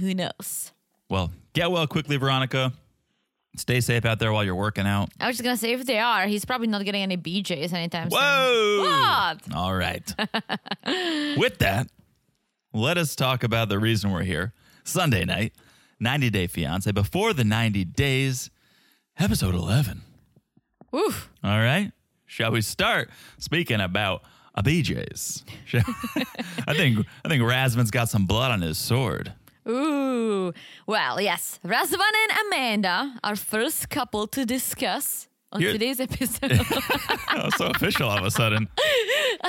who 0.00 0.12
knows? 0.12 0.72
Well, 1.08 1.30
get 1.52 1.70
well 1.70 1.86
quickly, 1.86 2.16
Veronica. 2.16 2.72
Stay 3.56 3.80
safe 3.80 4.04
out 4.04 4.18
there 4.18 4.32
while 4.32 4.44
you're 4.44 4.54
working 4.54 4.86
out. 4.86 5.10
I 5.18 5.26
was 5.26 5.36
just 5.36 5.44
gonna 5.44 5.56
say 5.56 5.72
if 5.72 5.84
they 5.84 5.98
are, 5.98 6.26
he's 6.26 6.44
probably 6.44 6.68
not 6.68 6.84
getting 6.84 7.02
any 7.02 7.16
BJs 7.16 7.72
anytime 7.72 8.10
soon. 8.10 8.18
Whoa! 8.20 8.80
What? 8.82 9.54
All 9.54 9.74
right. 9.74 10.14
With 11.36 11.58
that, 11.58 11.88
let 12.72 12.98
us 12.98 13.16
talk 13.16 13.42
about 13.42 13.68
the 13.68 13.78
reason 13.78 14.10
we're 14.12 14.22
here. 14.22 14.52
Sunday 14.84 15.24
night, 15.24 15.54
90 16.00 16.30
Day 16.30 16.46
Fiance. 16.46 16.90
Before 16.92 17.32
the 17.32 17.44
90 17.44 17.84
days, 17.84 18.50
episode 19.18 19.54
11. 19.54 20.02
Oof. 20.94 21.30
All 21.42 21.58
right. 21.58 21.92
Shall 22.26 22.52
we 22.52 22.60
start 22.60 23.10
speaking 23.38 23.80
about 23.80 24.22
a 24.54 24.62
BJ's? 24.62 25.44
I 26.66 26.74
think 26.74 27.06
I 27.24 27.28
think 27.28 27.42
Rasmus 27.42 27.90
got 27.90 28.08
some 28.08 28.26
blood 28.26 28.50
on 28.52 28.60
his 28.60 28.78
sword. 28.78 29.32
Ooh. 29.68 30.52
Well, 30.86 31.20
yes. 31.20 31.60
Razvan 31.64 31.92
and 31.94 32.46
Amanda, 32.46 33.14
our 33.22 33.36
first 33.36 33.88
couple 33.90 34.26
to 34.28 34.44
discuss 34.46 35.28
on 35.52 35.60
Here- 35.60 35.72
today's 35.72 36.00
episode. 36.00 36.60
Oh, 37.40 37.50
so 37.56 37.66
official 37.66 38.08
all 38.08 38.18
of 38.18 38.24
a 38.24 38.30
sudden. 38.30 38.68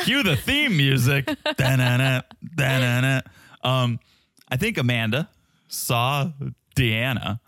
Cue 0.04 0.22
the 0.22 0.36
theme 0.36 0.76
music. 0.78 1.26
Da-na-na, 1.58 2.22
da-na-na. 2.56 3.22
Um, 3.64 4.00
I 4.52 4.58
think 4.58 4.78
Amanda 4.78 5.30
saw 5.70 6.30
Deanna, 6.76 7.40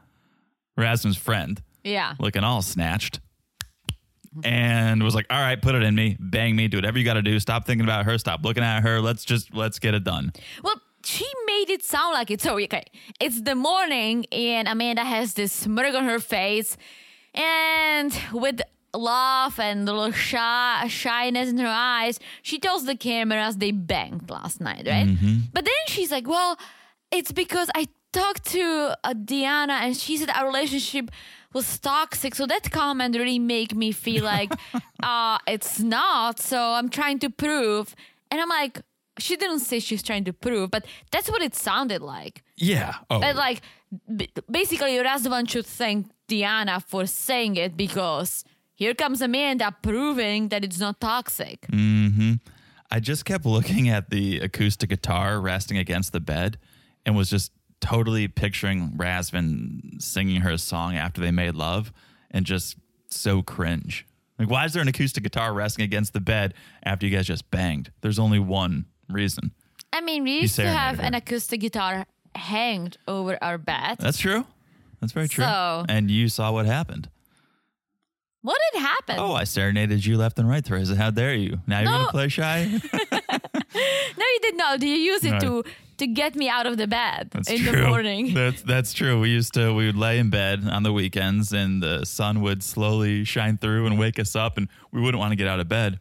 Rasmus's 0.77 1.21
friend, 1.21 1.62
Yeah. 1.84 2.15
looking 2.17 2.43
all 2.43 2.62
snatched, 2.63 3.19
and 4.43 5.03
was 5.03 5.13
like, 5.13 5.25
"All 5.29 5.39
right, 5.39 5.62
put 5.62 5.75
it 5.75 5.84
in 5.84 5.93
me, 5.93 6.17
bang 6.19 6.55
me, 6.55 6.67
do 6.69 6.77
whatever 6.77 6.97
you 6.97 7.05
got 7.05 7.15
to 7.15 7.21
do. 7.21 7.39
Stop 7.39 7.65
thinking 7.65 7.86
about 7.86 8.05
her. 8.05 8.17
Stop 8.17 8.43
looking 8.43 8.63
at 8.63 8.81
her. 8.81 8.99
Let's 9.01 9.23
just 9.25 9.53
let's 9.53 9.77
get 9.79 9.93
it 9.93 10.03
done." 10.03 10.31
Well, 10.63 10.75
she 11.06 11.26
made 11.46 11.70
it 11.70 11.84
sound 11.84 12.14
like 12.14 12.30
it's 12.32 12.44
so 12.44 12.60
okay. 12.60 12.84
It's 13.20 13.42
the 13.42 13.56
morning, 13.56 14.26
and 14.32 14.68
Amanda 14.68 15.04
has 15.04 15.34
this 15.34 15.52
smirk 15.54 15.94
on 15.96 16.04
her 16.06 16.20
face, 16.20 16.78
and 17.34 18.14
with 18.34 18.62
love 18.94 19.58
and 19.60 19.88
a 19.88 19.92
little 19.94 20.12
shy, 20.12 20.86
shyness 20.90 21.50
in 21.50 21.58
her 21.60 21.68
eyes, 21.68 22.20
she 22.42 22.60
tells 22.60 22.86
the 22.86 22.96
cameras 22.96 23.58
they 23.58 23.72
banged 23.72 24.30
last 24.30 24.60
night, 24.60 24.86
right? 24.88 25.08
But 25.54 25.66
then 25.66 25.74
she's 25.88 26.12
like, 26.12 26.28
"Well, 26.28 26.58
it's 27.12 27.32
because 27.32 27.70
I 27.76 27.88
talked 28.12 28.46
to 28.52 28.96
uh, 29.04 29.14
Diana, 29.14 29.74
and 29.84 29.96
she 29.96 30.18
said 30.18 30.30
our 30.30 30.46
relationship." 30.46 31.12
Was 31.54 31.78
toxic, 31.80 32.34
so 32.34 32.46
that 32.46 32.72
comment 32.72 33.14
really 33.18 33.38
make 33.38 33.76
me 33.76 33.92
feel 33.92 34.24
like 34.24 34.54
uh, 35.04 35.38
it's 35.46 35.82
not. 35.82 36.40
So 36.40 36.58
I'm 36.58 36.88
trying 36.88 37.20
to 37.20 37.30
prove, 37.30 37.94
and 38.32 38.40
I'm 38.40 38.48
like, 38.48 38.80
she 39.21 39.36
didn't 39.38 39.60
say 39.60 39.79
she's 39.79 40.03
trying 40.03 40.23
to 40.25 40.34
prove, 40.34 40.71
but 40.71 40.86
that's 41.12 41.29
what 41.29 41.41
it 41.41 41.55
sounded 41.55 42.01
like. 42.01 42.43
Yeah. 42.57 42.95
Oh, 43.10 43.19
But 43.19 43.36
like, 43.36 43.62
b- 44.15 44.29
basically, 44.49 44.91
Razvan 44.97 45.49
should 45.49 45.65
thank 45.65 46.07
Diana 46.27 46.79
for 46.79 47.05
saying 47.05 47.55
it 47.57 47.75
because 47.77 48.43
here 48.75 48.93
comes 48.93 49.21
Amanda 49.21 49.75
proving 49.81 50.49
that 50.49 50.63
it's 50.63 50.79
not 50.79 50.99
toxic. 50.99 51.62
Mm-hmm. 51.67 52.34
I 52.89 52.99
just 52.99 53.23
kept 53.25 53.45
looking 53.45 53.88
at 53.89 54.10
the 54.10 54.39
acoustic 54.39 54.89
guitar 54.89 55.39
resting 55.39 55.77
against 55.77 56.12
the 56.12 56.19
bed 56.19 56.57
and 57.05 57.15
was 57.15 57.29
just 57.29 57.51
totally 57.79 58.27
picturing 58.27 58.91
Razvan 58.97 60.01
singing 60.01 60.41
her 60.41 60.51
a 60.51 60.57
song 60.57 60.95
after 60.95 61.21
they 61.21 61.31
made 61.31 61.55
love 61.55 61.91
and 62.31 62.45
just 62.45 62.75
so 63.07 63.41
cringe. 63.41 64.05
Like, 64.38 64.49
why 64.49 64.65
is 64.65 64.73
there 64.73 64.81
an 64.81 64.88
acoustic 64.88 65.23
guitar 65.23 65.53
resting 65.53 65.84
against 65.84 66.13
the 66.13 66.19
bed 66.19 66.53
after 66.84 67.05
you 67.05 67.15
guys 67.15 67.27
just 67.27 67.49
banged? 67.51 67.91
There's 68.01 68.19
only 68.19 68.39
one 68.39 68.86
reason. 69.13 69.52
I 69.93 70.02
mean, 70.02 70.24
we 70.24 70.39
used 70.41 70.56
to 70.56 70.67
have 70.67 70.97
her. 70.97 71.04
an 71.04 71.13
acoustic 71.13 71.60
guitar 71.62 72.06
hanged 72.36 72.97
over 73.08 73.38
our 73.41 73.58
bed. 73.58 73.97
That's 74.00 74.17
true. 74.17 74.45
That's 75.00 75.13
very 75.13 75.28
true. 75.28 75.43
So- 75.43 75.86
and 75.89 76.10
you 76.10 76.30
saw 76.30 76.52
what 76.52 76.65
happened. 76.65 77.10
what 78.41 78.58
had 78.74 78.82
happened? 78.82 79.19
Oh, 79.19 79.34
I 79.34 79.43
serenaded 79.43 80.06
you 80.06 80.17
left 80.17 80.39
and 80.39 80.47
right, 80.50 80.63
Teresa. 80.65 80.95
How 80.95 81.12
dare 81.12 81.36
you? 81.36 81.60
Now 81.67 81.82
you're 81.82 81.91
No. 81.91 82.06
to 82.06 82.12
play 82.12 82.30
shy? 82.30 82.80
No, 83.74 84.26
you 84.26 84.39
did 84.41 84.58
not. 84.58 84.80
Do 84.80 84.88
You 84.88 84.95
use 84.95 85.24
it 85.24 85.32
No. 85.32 85.39
to 85.39 85.63
to 85.97 86.08
get 86.08 86.36
me 86.36 86.50
out 86.50 86.65
of 86.65 86.78
the 86.78 86.88
bed 86.88 87.30
That's 87.32 87.50
in 87.50 87.60
true. 87.60 87.71
the 87.82 87.88
morning. 87.88 88.34
That's 88.41 88.62
that's 88.63 88.91
true. 88.91 89.19
We 89.21 89.30
used 89.30 89.54
to 89.54 89.71
we 89.74 89.86
would 89.86 89.95
lay 89.95 90.17
in 90.19 90.30
bed 90.30 90.67
on 90.67 90.84
the 90.84 90.91
weekends 90.91 91.54
and 91.54 91.82
the 91.82 92.06
sun 92.06 92.41
would 92.41 92.63
slowly 92.63 93.24
shine 93.24 93.58
through 93.58 93.86
and 93.88 93.97
wake 94.00 94.19
us 94.19 94.36
up 94.36 94.58
and 94.58 94.67
we 94.91 95.00
wouldn't 95.00 95.19
want 95.19 95.32
to 95.32 95.36
get 95.36 95.47
out 95.47 95.60
of 95.60 95.67
bed. 95.69 96.00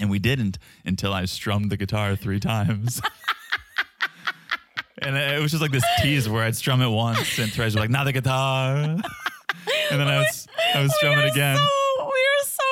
And 0.00 0.10
we 0.10 0.18
didn't 0.18 0.58
until 0.84 1.12
I 1.12 1.26
strummed 1.26 1.70
the 1.70 1.76
guitar 1.76 2.16
three 2.16 2.40
times. 2.40 3.00
and 4.98 5.16
it 5.16 5.40
was 5.40 5.50
just 5.50 5.62
like 5.62 5.72
this 5.72 5.84
tease 6.00 6.28
where 6.28 6.42
I'd 6.42 6.56
strum 6.56 6.82
it 6.82 6.88
once 6.88 7.38
and 7.38 7.52
Teresa 7.52 7.64
was 7.64 7.76
like, 7.76 7.90
not 7.90 8.04
the 8.04 8.12
guitar. 8.12 8.74
and 8.76 9.02
then 9.90 10.08
I 10.08 10.18
was 10.18 10.48
I 10.74 10.82
was 10.82 10.94
strumming 10.96 11.24
we 11.24 11.30
again. 11.30 11.56
So, 11.56 11.62
we 11.98 12.04
were 12.04 12.44
so 12.44 12.62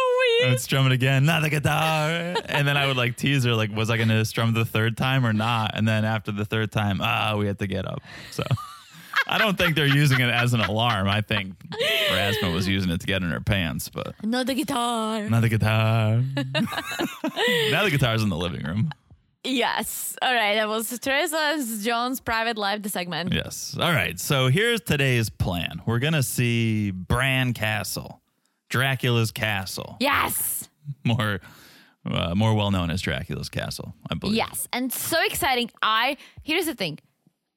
I 0.45 0.51
would 0.51 0.61
strum 0.61 0.87
it 0.87 0.93
again, 0.93 1.25
not 1.25 1.43
the 1.43 1.51
guitar. 1.51 2.11
And 2.47 2.67
then 2.67 2.77
I 2.77 2.87
would 2.87 2.97
like 2.97 3.17
tease 3.17 3.45
her, 3.45 3.55
like, 3.55 3.75
was 3.75 3.91
I 3.91 3.97
going 3.97 4.09
to 4.09 4.25
strum 4.25 4.55
the 4.55 4.64
third 4.64 4.97
time 4.97 5.27
or 5.27 5.33
not? 5.33 5.73
And 5.75 5.87
then 5.87 6.05
after 6.05 6.33
the 6.33 6.45
third 6.45 6.71
time, 6.73 7.01
ah, 7.03 7.35
we 7.37 7.47
had 7.47 7.59
to 7.59 7.67
get 7.67 7.87
up. 7.87 8.03
So 8.31 8.45
I 9.29 9.38
don't 9.38 9.57
think 9.59 9.77
they're 9.77 9.87
using 9.87 10.21
it 10.21 10.31
as 10.31 10.55
an 10.55 10.61
alarm. 10.61 11.09
I 11.09 11.21
think 11.21 11.55
Razvan 12.11 12.55
was 12.55 12.67
using 12.67 12.91
it 12.91 13.01
to 13.01 13.07
get 13.07 13.23
in 13.23 13.31
her 13.31 13.41
pants, 13.41 13.88
but 13.88 14.14
Not 14.25 14.47
the 14.47 14.55
guitar. 14.55 15.29
not 15.29 15.41
the 15.43 15.49
guitar. 15.49 16.23
now 17.71 17.85
the 17.85 17.91
guitar's 17.91 18.23
in 18.23 18.29
the 18.29 18.37
living 18.37 18.62
room. 18.64 18.91
Yes. 19.45 20.17
All 20.21 20.35
right. 20.35 20.55
That 20.57 20.69
was 20.69 20.88
Teresa's 20.99 21.85
John's 21.85 22.21
private 22.21 22.59
life, 22.59 22.83
the 22.83 22.88
segment. 22.88 23.33
Yes. 23.33 23.77
All 23.81 23.93
right. 23.93 24.19
So 24.19 24.49
here's 24.49 24.81
today's 24.81 25.31
plan. 25.31 25.81
We're 25.87 26.01
going 26.01 26.12
to 26.14 26.23
see 26.23 26.91
Bran 26.91 27.53
Castle, 27.55 28.21
Dracula's 28.69 29.31
castle, 29.31 29.97
Yes. 30.01 30.69
more 31.05 31.41
uh, 32.11 32.35
more 32.35 32.55
well 32.55 32.71
known 32.71 32.91
as 32.91 33.03
Dracula's 33.03 33.49
castle, 33.51 33.95
I 34.11 34.14
believe. 34.14 34.37
Yes. 34.37 34.67
And 34.73 34.91
so 34.93 35.19
exciting. 35.27 35.71
I, 35.83 36.17
here's 36.43 36.64
the 36.67 36.75
thing 36.75 36.99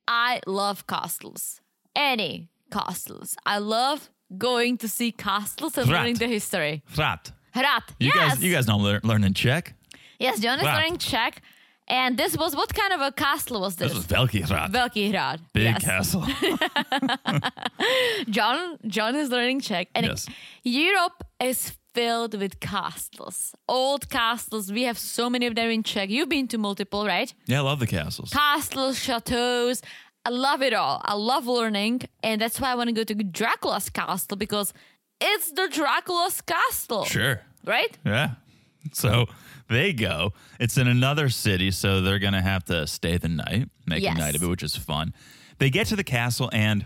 I 0.07 0.41
love 0.45 0.87
castles, 0.87 1.60
any 1.95 2.49
castles. 2.71 3.35
I 3.45 3.57
love 3.59 4.09
going 4.37 4.77
to 4.77 4.87
see 4.87 5.11
castles 5.11 5.77
and 5.77 5.89
Rat. 5.89 5.99
learning 5.99 6.15
the 6.15 6.27
history. 6.27 6.83
Rat. 6.97 7.31
Hrad. 7.53 7.83
You 7.99 8.11
yes. 8.15 8.33
guys, 8.35 8.43
you 8.43 8.53
guys 8.53 8.65
don't 8.65 8.81
learn, 8.81 9.01
learn 9.03 9.23
in 9.23 9.33
Czech. 9.33 9.73
yes, 10.19 10.39
John 10.39 10.59
is 10.59 10.65
Rat. 10.65 10.75
learning 10.75 10.97
Czech. 10.99 11.41
And 11.87 12.15
this 12.17 12.37
was, 12.37 12.55
what 12.55 12.73
kind 12.73 12.93
of 12.93 13.01
a 13.01 13.11
castle 13.11 13.59
was 13.59 13.75
this? 13.75 13.89
This 13.89 13.97
was 13.97 14.05
Velki 14.07 14.49
Rat. 14.49 14.71
Velký 14.71 15.11
hrad. 15.11 15.41
Big 15.53 15.63
yes. 15.65 15.83
castle. 15.83 16.25
John 18.29 18.77
John 18.87 19.15
is 19.15 19.29
learning 19.29 19.61
Czech, 19.61 19.89
and 19.93 20.05
Yes. 20.05 20.27
Europe 20.63 21.23
is 21.39 21.73
filled 21.93 22.39
with 22.39 22.59
castles, 22.59 23.53
old 23.67 24.07
castles. 24.09 24.71
We 24.71 24.83
have 24.83 24.97
so 24.97 25.29
many 25.29 25.47
of 25.47 25.55
them 25.55 25.69
in 25.69 25.83
Czech. 25.83 26.09
You've 26.09 26.29
been 26.29 26.47
to 26.49 26.57
multiple, 26.57 27.05
right? 27.05 27.33
yeah, 27.47 27.57
I 27.57 27.61
love 27.61 27.79
the 27.79 27.87
castles. 27.87 28.29
Castles, 28.31 28.97
chateaus. 28.99 29.81
I 30.25 30.29
love 30.29 30.61
it 30.61 30.73
all. 30.73 31.01
I 31.03 31.15
love 31.15 31.47
learning, 31.47 32.01
and 32.23 32.39
that's 32.41 32.59
why 32.61 32.71
I 32.71 32.75
want 32.75 32.89
to 32.89 32.93
go 32.93 33.03
to 33.03 33.15
Dracula's 33.15 33.89
castle 33.89 34.37
because 34.37 34.73
it's 35.19 35.51
the 35.51 35.67
Dracula's 35.71 36.41
castle, 36.41 37.05
Sure. 37.05 37.41
right? 37.65 37.97
Yeah. 38.05 38.31
So 38.93 39.25
they 39.69 39.93
go. 39.93 40.33
It's 40.59 40.77
in 40.77 40.87
another 40.87 41.29
city, 41.29 41.71
so 41.71 42.01
they're 42.01 42.19
going 42.19 42.33
to 42.33 42.41
have 42.41 42.63
to 42.65 42.85
stay 42.87 43.17
the 43.17 43.29
night, 43.29 43.69
make 43.87 44.03
Yes. 44.03 44.15
a 44.15 44.19
night 44.19 44.35
of 44.35 44.43
it, 44.43 44.47
which 44.47 44.63
is 44.63 44.75
fun. 44.75 45.13
They 45.59 45.69
get 45.69 45.87
to 45.87 45.95
the 45.95 46.03
castle, 46.03 46.49
and 46.53 46.85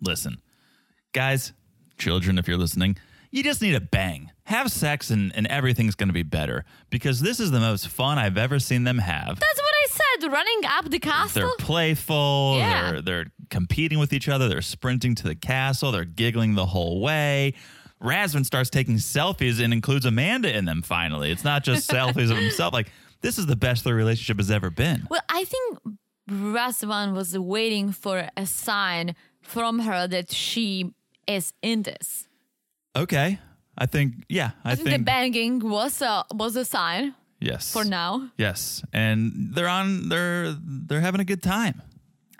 listen, 0.00 0.40
guys, 1.12 1.52
children, 1.98 2.38
if 2.38 2.48
you're 2.48 2.58
listening, 2.58 2.96
you 3.30 3.42
just 3.42 3.62
need 3.62 3.74
a 3.74 3.80
bang. 3.80 4.30
Have 4.44 4.70
sex, 4.70 5.10
and, 5.10 5.34
and 5.34 5.46
everything's 5.46 5.94
going 5.94 6.08
to 6.08 6.12
be 6.14 6.22
better 6.22 6.64
because 6.90 7.20
this 7.20 7.40
is 7.40 7.50
the 7.50 7.60
most 7.60 7.88
fun 7.88 8.18
I've 8.18 8.36
ever 8.36 8.58
seen 8.58 8.84
them 8.84 8.98
have. 8.98 9.38
That's 9.40 9.58
what 9.62 9.71
Said. 10.20 10.32
Running 10.32 10.60
up 10.66 10.90
the 10.90 10.98
castle. 10.98 11.42
They're 11.42 11.66
playful. 11.66 12.56
Yeah. 12.58 12.92
They're 12.92 13.02
they're 13.02 13.32
competing 13.50 13.98
with 13.98 14.12
each 14.12 14.28
other. 14.28 14.48
They're 14.48 14.62
sprinting 14.62 15.14
to 15.16 15.24
the 15.24 15.34
castle. 15.34 15.92
They're 15.92 16.04
giggling 16.04 16.54
the 16.54 16.66
whole 16.66 17.00
way. 17.00 17.54
Razvan 18.02 18.44
starts 18.44 18.68
taking 18.68 18.96
selfies 18.96 19.62
and 19.62 19.72
includes 19.72 20.04
Amanda 20.04 20.54
in 20.54 20.64
them. 20.64 20.82
Finally, 20.82 21.30
it's 21.30 21.44
not 21.44 21.62
just 21.62 21.88
selfies 21.90 22.30
of 22.30 22.36
himself. 22.36 22.72
Like 22.72 22.90
this 23.20 23.38
is 23.38 23.46
the 23.46 23.56
best 23.56 23.84
their 23.84 23.94
relationship 23.94 24.38
has 24.38 24.50
ever 24.50 24.70
been. 24.70 25.06
Well, 25.08 25.22
I 25.28 25.44
think 25.44 25.78
Razvan 26.30 27.14
was 27.14 27.38
waiting 27.38 27.92
for 27.92 28.28
a 28.36 28.46
sign 28.46 29.14
from 29.40 29.80
her 29.80 30.06
that 30.08 30.32
she 30.32 30.92
is 31.26 31.52
in 31.62 31.82
this. 31.82 32.28
Okay, 32.94 33.38
I 33.78 33.86
think 33.86 34.24
yeah, 34.28 34.50
I, 34.64 34.72
I 34.72 34.74
think, 34.74 34.90
the 34.90 34.98
banging 34.98 35.60
was 35.60 36.02
a 36.02 36.24
was 36.34 36.56
a 36.56 36.64
sign 36.64 37.14
yes 37.42 37.72
for 37.72 37.84
now. 37.84 38.30
Yes, 38.38 38.82
and 38.92 39.32
they're 39.54 39.68
on. 39.68 40.08
They're 40.08 40.54
they're 40.88 41.00
having 41.08 41.20
a 41.20 41.24
good 41.32 41.42
time. 41.42 41.82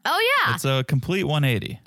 Oh 0.05 0.21
yeah, 0.31 0.55
It's 0.55 0.65
a 0.65 0.83
complete 0.85 1.25
180. 1.25 1.79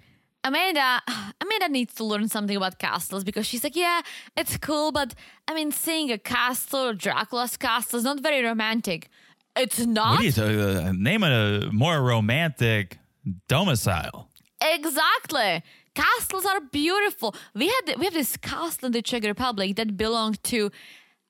Amanda. 0.43 1.01
Amanda 1.41 1.69
needs 1.69 1.93
to 1.95 2.03
learn 2.03 2.27
something 2.29 2.55
about 2.57 2.77
castles 2.79 3.23
because 3.23 3.45
she's 3.47 3.63
like, 3.63 3.75
yeah, 3.75 4.01
it's 4.37 4.57
cool, 4.57 4.91
but 4.91 5.15
I 5.49 5.53
mean, 5.53 5.71
seeing 5.71 6.11
a 6.11 6.17
castle, 6.17 6.93
Dracula's 6.93 7.57
castle, 7.57 7.99
is 7.99 8.05
not 8.05 8.19
very 8.21 8.41
romantic. 8.43 9.09
It's 9.57 9.79
not 9.79 10.19
What 10.19 10.37
you 10.37 10.43
uh, 10.43 10.91
name 10.95 11.23
a 11.23 11.69
more 11.71 12.01
romantic 12.01 12.99
domicile? 13.47 14.29
exactly. 14.61 15.63
Castles 15.93 16.45
are 16.45 16.59
beautiful. 16.71 17.33
We 17.53 17.67
had 17.67 17.97
we 17.99 18.05
have 18.05 18.13
this 18.13 18.35
castle 18.37 18.87
in 18.87 18.91
the 18.91 19.01
Czech 19.01 19.23
Republic 19.23 19.75
that 19.77 19.95
belonged 19.95 20.43
to, 20.45 20.69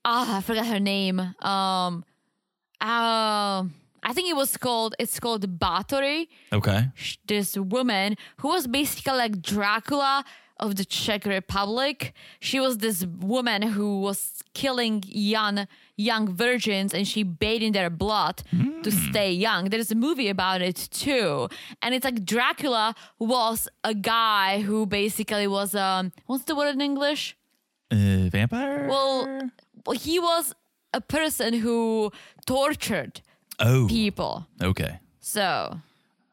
ah, 0.06 0.38
I 0.38 0.42
forgot 0.42 0.68
her 0.68 0.80
name. 0.80 1.20
Um, 1.20 2.06
um, 2.82 3.74
I 4.08 4.14
think 4.14 4.30
it 4.30 4.36
was 4.36 4.56
called. 4.58 4.96
It's 5.00 5.20
called 5.20 5.60
Bathory. 5.60 6.28
Okay. 6.54 6.90
this 7.28 7.58
woman 7.58 8.16
who 8.38 8.50
was 8.50 8.68
basically 8.68 9.18
like 9.18 9.42
Dracula 9.42 10.24
of 10.60 10.76
the 10.76 10.86
Czech 10.86 11.26
Republic. 11.26 12.14
She 12.40 12.60
was 12.60 12.78
this 12.78 13.06
woman 13.06 13.62
who 13.62 14.00
was 14.02 14.42
killing 14.54 15.04
young 15.08 15.68
young 15.98 16.34
virgins 16.34 16.94
and 16.94 17.06
she 17.08 17.24
bathed 17.24 17.64
in 17.64 17.72
their 17.74 17.90
blood 17.90 18.42
to 18.84 18.92
stay 18.92 19.32
young. 19.32 19.66
There's 19.66 19.92
a 19.92 19.96
movie 19.96 20.30
about 20.30 20.62
it 20.62 20.76
too. 20.92 21.50
And 21.82 21.94
it's 21.96 22.06
like 22.06 22.24
Dracula 22.24 22.96
was 23.20 23.68
a 23.84 23.94
guy 23.94 24.62
who 24.62 24.86
basically 24.86 25.48
was 25.48 25.74
um 25.76 26.12
what's 26.28 26.46
the 26.46 26.56
word 26.56 26.76
in 26.76 26.82
English? 26.82 27.36
Uh, 27.92 28.30
vampire? 28.30 28.88
Well 28.88 29.50
he 29.94 30.20
was 30.20 30.54
a 30.94 31.02
person 31.02 31.54
who 31.54 32.12
tortured 32.46 33.22
oh. 33.60 33.88
people. 33.88 34.48
Okay. 34.62 35.00
So 35.20 35.80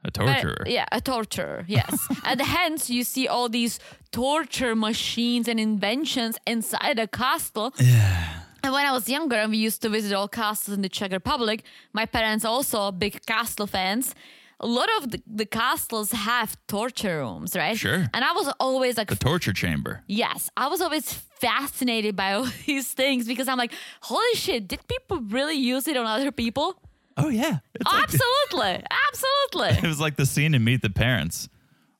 A 0.04 0.10
But- 0.10 0.14
torturer. 0.14 0.64
yeah, 0.66 0.86
a 0.92 1.00
torturer. 1.00 1.64
Yes, 1.68 1.96
and 2.24 2.40
hence 2.40 2.90
you 2.90 3.04
see 3.04 3.28
all 3.28 3.48
these 3.48 3.78
torture 4.10 4.74
machines 4.74 5.48
and 5.48 5.58
inventions 5.60 6.38
inside 6.46 6.98
a 6.98 7.06
castle. 7.06 7.72
Yeah. 7.78 8.40
And 8.64 8.72
when 8.72 8.86
I 8.86 8.92
was 8.92 9.08
younger 9.08 9.36
and 9.36 9.50
we 9.50 9.58
used 9.58 9.82
to 9.82 9.88
visit 9.88 10.12
all 10.12 10.28
castles 10.28 10.76
in 10.76 10.82
the 10.82 10.88
Czech 10.88 11.10
Republic, 11.12 11.64
my 11.92 12.06
parents 12.06 12.44
also 12.44 12.78
are 12.80 12.92
big 12.92 13.24
castle 13.26 13.66
fans. 13.66 14.14
A 14.60 14.66
lot 14.66 14.88
of 14.98 15.10
the, 15.10 15.22
the 15.26 15.46
castles 15.46 16.12
have 16.12 16.56
torture 16.68 17.18
rooms, 17.18 17.56
right? 17.56 17.76
Sure. 17.76 18.06
And 18.14 18.24
I 18.24 18.32
was 18.32 18.52
always 18.60 18.96
like, 18.96 19.08
The 19.08 19.16
torture 19.16 19.52
chamber. 19.52 20.02
yes, 20.06 20.50
I 20.56 20.68
was 20.68 20.80
always 20.80 21.12
fascinated 21.12 22.14
by 22.16 22.34
all 22.34 22.46
these 22.66 22.88
things 22.92 23.26
because 23.26 23.48
I'm 23.48 23.58
like, 23.58 23.72
holy 24.02 24.34
shit, 24.34 24.68
did 24.68 24.86
people 24.86 25.20
really 25.22 25.56
use 25.56 25.88
it 25.88 25.96
on 25.96 26.06
other 26.06 26.30
people? 26.30 26.80
Oh 27.16 27.28
yeah. 27.28 27.58
Like- 27.84 28.04
Absolutely, 28.04 28.84
absolutely. 29.08 29.78
it 29.84 29.88
was 29.88 30.00
like 30.00 30.16
the 30.16 30.26
scene 30.26 30.54
in 30.54 30.62
Meet 30.64 30.82
the 30.82 30.90
Parents 30.90 31.48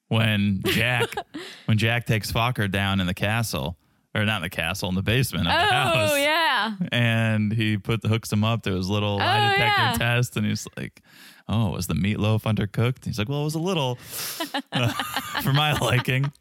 when 0.08 0.62
Jack 0.66 1.08
when 1.66 1.78
Jack 1.78 2.06
takes 2.06 2.30
Focker 2.30 2.70
down 2.70 3.00
in 3.00 3.06
the 3.06 3.14
castle. 3.14 3.76
Or 4.14 4.26
not 4.26 4.36
in 4.36 4.42
the 4.42 4.50
castle, 4.50 4.90
in 4.90 4.94
the 4.94 5.00
basement 5.02 5.46
of 5.48 5.52
the 5.54 5.66
oh, 5.68 5.70
house. 5.70 6.10
Oh 6.12 6.16
yeah. 6.16 6.74
And 6.92 7.50
he 7.50 7.78
put 7.78 8.04
hooks 8.04 8.30
him 8.30 8.44
up 8.44 8.62
to 8.64 8.72
his 8.74 8.90
little 8.90 9.16
lie 9.16 9.48
Oh, 9.48 9.52
detector 9.52 9.82
yeah. 9.82 9.92
test, 10.16 10.36
and 10.36 10.44
he's 10.44 10.68
like, 10.76 11.00
"Oh, 11.48 11.70
was 11.70 11.86
the 11.86 11.94
meatloaf 11.94 12.42
undercooked?" 12.42 13.04
He's 13.04 13.18
like, 13.18 13.28
"Well, 13.28 13.40
it 13.42 13.44
was 13.44 13.54
a 13.54 13.60
little, 13.60 13.96
for 15.42 15.52
my 15.52 15.72
liking." 15.80 16.32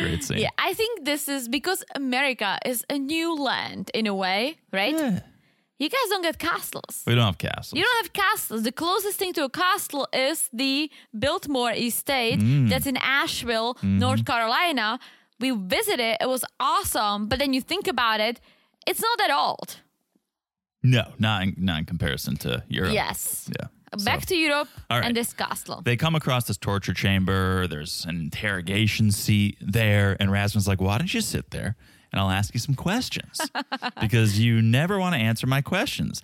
Great 0.00 0.24
scene. 0.24 0.38
Yeah, 0.38 0.50
I 0.58 0.74
think 0.74 1.04
this 1.04 1.28
is 1.28 1.48
because 1.48 1.84
America 1.94 2.58
is 2.64 2.84
a 2.90 2.98
new 2.98 3.34
land 3.36 3.90
in 3.94 4.06
a 4.06 4.14
way, 4.14 4.56
right? 4.72 4.94
Yeah. 4.98 5.20
You 5.78 5.88
guys 5.88 6.08
don't 6.10 6.22
get 6.22 6.38
castles. 6.38 7.02
We 7.06 7.14
don't 7.16 7.24
have 7.26 7.38
castles. 7.38 7.76
You 7.78 7.84
don't 7.84 8.04
have 8.04 8.12
castles. 8.12 8.62
The 8.62 8.70
closest 8.72 9.18
thing 9.18 9.32
to 9.34 9.44
a 9.44 9.50
castle 9.50 10.06
is 10.12 10.48
the 10.52 10.90
Biltmore 11.18 11.72
Estate 11.72 12.38
Mm. 12.40 12.68
that's 12.70 12.86
in 12.86 12.96
Asheville, 12.98 13.74
Mm-hmm. 13.74 13.98
North 13.98 14.24
Carolina. 14.24 14.98
We 15.40 15.50
visited. 15.50 16.16
It 16.20 16.28
was 16.28 16.44
awesome. 16.60 17.26
But 17.28 17.38
then 17.40 17.52
you 17.52 17.60
think 17.60 17.88
about 17.88 18.20
it, 18.20 18.40
it's 18.86 19.00
not 19.00 19.18
that 19.18 19.30
old. 19.32 19.80
no, 20.84 21.02
not 21.18 21.42
in, 21.42 21.54
not 21.58 21.78
in 21.80 21.84
comparison 21.84 22.36
to 22.36 22.62
Europe. 22.68 22.92
Yes. 22.94 23.48
Yeah. 23.48 23.66
Back 24.04 24.20
So- 24.20 24.26
to 24.28 24.36
Europe 24.36 24.68
right. 24.90 25.04
and 25.04 25.14
this 25.16 25.32
castle. 25.32 25.82
they 25.84 25.96
come 25.96 26.14
across 26.14 26.44
this 26.44 26.56
torture 26.56 26.94
chamber. 26.94 27.66
There's 27.66 28.04
an 28.06 28.20
interrogation 28.20 29.10
seat 29.12 29.58
there, 29.60 30.16
and 30.20 30.30
Rasmus's 30.32 30.66
like, 30.68 30.80
"Why 30.80 30.98
don't 30.98 31.12
you 31.12 31.20
sit 31.20 31.50
there 31.50 31.76
and 32.12 32.20
I'll 32.20 32.30
ask 32.30 32.54
you 32.54 32.60
some 32.60 32.74
questions 32.74 33.40
because 34.00 34.38
you 34.38 34.62
never 34.62 34.98
want 34.98 35.14
to 35.14 35.20
answer 35.20 35.46
my 35.46 35.60
questions." 35.60 36.22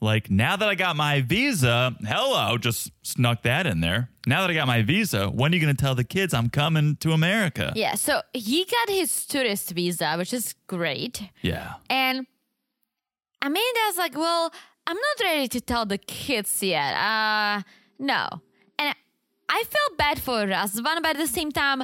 Like 0.00 0.30
now 0.30 0.54
that 0.56 0.68
I 0.68 0.76
got 0.76 0.94
my 0.94 1.22
visa, 1.22 1.96
hello, 2.06 2.56
just 2.56 2.92
snuck 3.02 3.42
that 3.42 3.66
in 3.66 3.80
there. 3.80 4.10
Now 4.28 4.42
that 4.42 4.50
I 4.50 4.54
got 4.54 4.68
my 4.68 4.82
visa, 4.82 5.26
when 5.28 5.50
are 5.50 5.56
you 5.56 5.60
going 5.60 5.74
to 5.74 5.80
tell 5.80 5.96
the 5.96 6.04
kids 6.04 6.32
I'm 6.32 6.50
coming 6.50 6.94
to 7.00 7.10
America? 7.12 7.72
yeah, 7.74 7.94
so 7.96 8.22
he 8.32 8.64
got 8.64 8.88
his 8.94 9.26
tourist 9.26 9.70
visa, 9.72 10.14
which 10.16 10.32
is 10.32 10.54
great. 10.68 11.22
Yeah. 11.42 11.74
And 11.90 12.26
Amanda's 13.42 13.96
like, 13.96 14.16
well, 14.16 14.52
I'm 14.88 14.96
not 14.96 15.22
ready 15.22 15.48
to 15.48 15.60
tell 15.60 15.84
the 15.84 15.98
kids 15.98 16.62
yet. 16.62 16.94
Uh, 16.94 17.62
no. 17.98 18.26
And 18.78 18.94
I 19.46 19.62
felt 19.64 19.98
bad 19.98 20.18
for 20.18 20.46
Razvan, 20.46 21.02
but 21.02 21.08
at 21.08 21.18
the 21.18 21.26
same 21.26 21.52
time, 21.52 21.82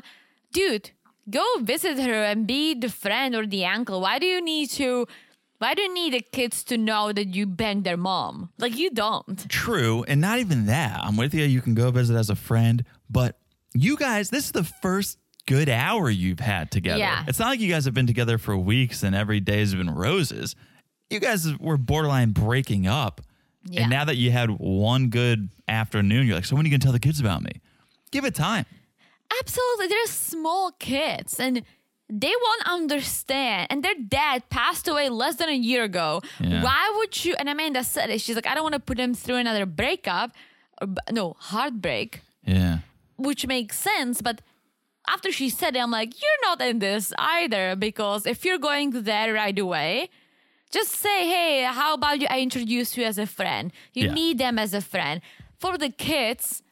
dude, 0.55 0.93
go 1.29 1.45
visit 1.61 1.99
her 1.99 2.25
and 2.25 2.47
be 2.47 2.73
the 2.75 2.89
friend 2.89 3.35
or 3.35 3.47
the 3.47 3.67
uncle. 3.67 4.01
Why 4.01 4.19
do 4.19 4.25
you 4.25 4.41
need 4.43 4.71
to? 4.71 5.07
Why 5.59 5.75
do 5.75 5.83
you 5.83 5.93
need 5.93 6.15
the 6.15 6.21
kids 6.21 6.65
to 6.65 6.79
know 6.79 7.13
that 7.13 7.29
you 7.35 7.47
banged 7.47 7.85
their 7.85 7.99
mom? 7.99 8.51
Like 8.59 8.77
you 8.79 8.91
don't. 8.91 9.49
True, 9.51 10.05
and 10.09 10.23
not 10.23 10.39
even 10.39 10.65
that. 10.67 10.99
I'm 11.03 11.19
with 11.19 11.35
you. 11.35 11.45
You 11.45 11.61
can 11.61 11.75
go 11.75 11.91
visit 11.91 12.17
as 12.17 12.31
a 12.31 12.35
friend, 12.35 12.85
but 13.11 13.39
you 13.75 13.99
guys, 13.99 14.31
this 14.31 14.47
is 14.47 14.53
the 14.53 14.65
first 14.65 15.19
good 15.47 15.69
hour 15.69 16.09
you've 16.09 16.41
had 16.41 16.71
together. 16.71 17.01
Yeah. 17.01 17.25
It's 17.29 17.39
not 17.39 17.49
like 17.49 17.61
you 17.61 17.71
guys 17.71 17.85
have 17.85 17.93
been 17.93 18.07
together 18.07 18.39
for 18.39 18.57
weeks 18.57 19.03
and 19.03 19.15
every 19.15 19.41
day 19.41 19.59
has 19.59 19.75
been 19.75 19.95
roses. 19.95 20.57
You 21.11 21.21
guys 21.21 21.47
were 21.59 21.77
borderline 21.77 22.31
breaking 22.33 22.87
up. 22.87 23.21
Yeah. 23.67 23.83
And 23.83 23.91
now 23.91 24.05
that 24.05 24.17
you 24.17 24.31
had 24.31 24.51
one 24.51 25.09
good 25.09 25.49
afternoon, 25.69 26.27
you're 26.27 26.37
like, 26.37 26.45
so 26.45 26.55
when 26.57 26.65
are 26.65 26.69
you 26.69 26.71
going 26.71 26.81
to 26.81 26.85
tell 26.85 26.93
the 26.93 26.99
kids 27.01 27.21
about 27.21 27.43
me? 27.43 27.53
Give 28.11 28.25
it 28.25 28.35
time. 28.35 28.67
Absolutely. 29.41 29.87
They're 29.89 30.07
small 30.07 30.71
kids 30.73 31.41
and 31.41 31.63
they 32.11 32.33
won't 32.43 32.69
understand. 32.69 33.69
And 33.71 33.83
their 33.83 33.95
dad 33.95 34.49
passed 34.51 34.87
away 34.89 35.09
less 35.09 35.37
than 35.37 35.49
a 35.49 35.53
year 35.55 35.85
ago. 35.85 36.21
Yeah. 36.41 36.63
Why 36.63 36.93
would 36.97 37.25
you? 37.25 37.35
And 37.39 37.49
Amanda 37.49 37.83
said 37.85 38.11
it. 38.11 38.21
She's 38.21 38.37
like, 38.37 38.47
I 38.47 38.55
don't 38.55 38.63
want 38.63 38.75
to 38.75 38.81
put 38.81 38.99
them 38.99 39.15
through 39.15 39.37
another 39.37 39.67
breakup, 39.67 40.33
or, 40.81 40.89
no, 41.11 41.35
heartbreak, 41.39 42.21
Yeah. 42.47 42.79
which 43.17 43.47
makes 43.47 43.79
sense. 43.79 44.21
But 44.21 44.43
after 45.09 45.33
she 45.33 45.49
said 45.49 45.75
it, 45.75 45.79
I'm 45.81 45.91
like, 45.91 46.13
you're 46.21 46.51
not 46.51 46.61
in 46.61 46.79
this 46.81 47.13
either 47.19 47.75
because 47.77 48.27
if 48.27 48.45
you're 48.45 48.59
going 48.59 48.91
there 48.91 49.33
right 49.33 49.59
away, 49.59 50.11
just 50.75 50.93
say, 51.07 51.19
hey, 51.35 51.63
how 51.81 51.95
about 51.95 52.21
you? 52.21 52.27
I 52.37 52.39
introduce 52.41 52.97
you 52.97 53.05
as 53.05 53.17
a 53.19 53.27
friend. 53.39 53.73
You 53.99 54.05
Yeah. 54.07 54.15
need 54.15 54.39
them 54.45 54.59
as 54.59 54.75
a 54.75 54.81
friend. 54.81 55.21
For 55.63 55.79
the 55.79 55.91
kids, 56.11 56.63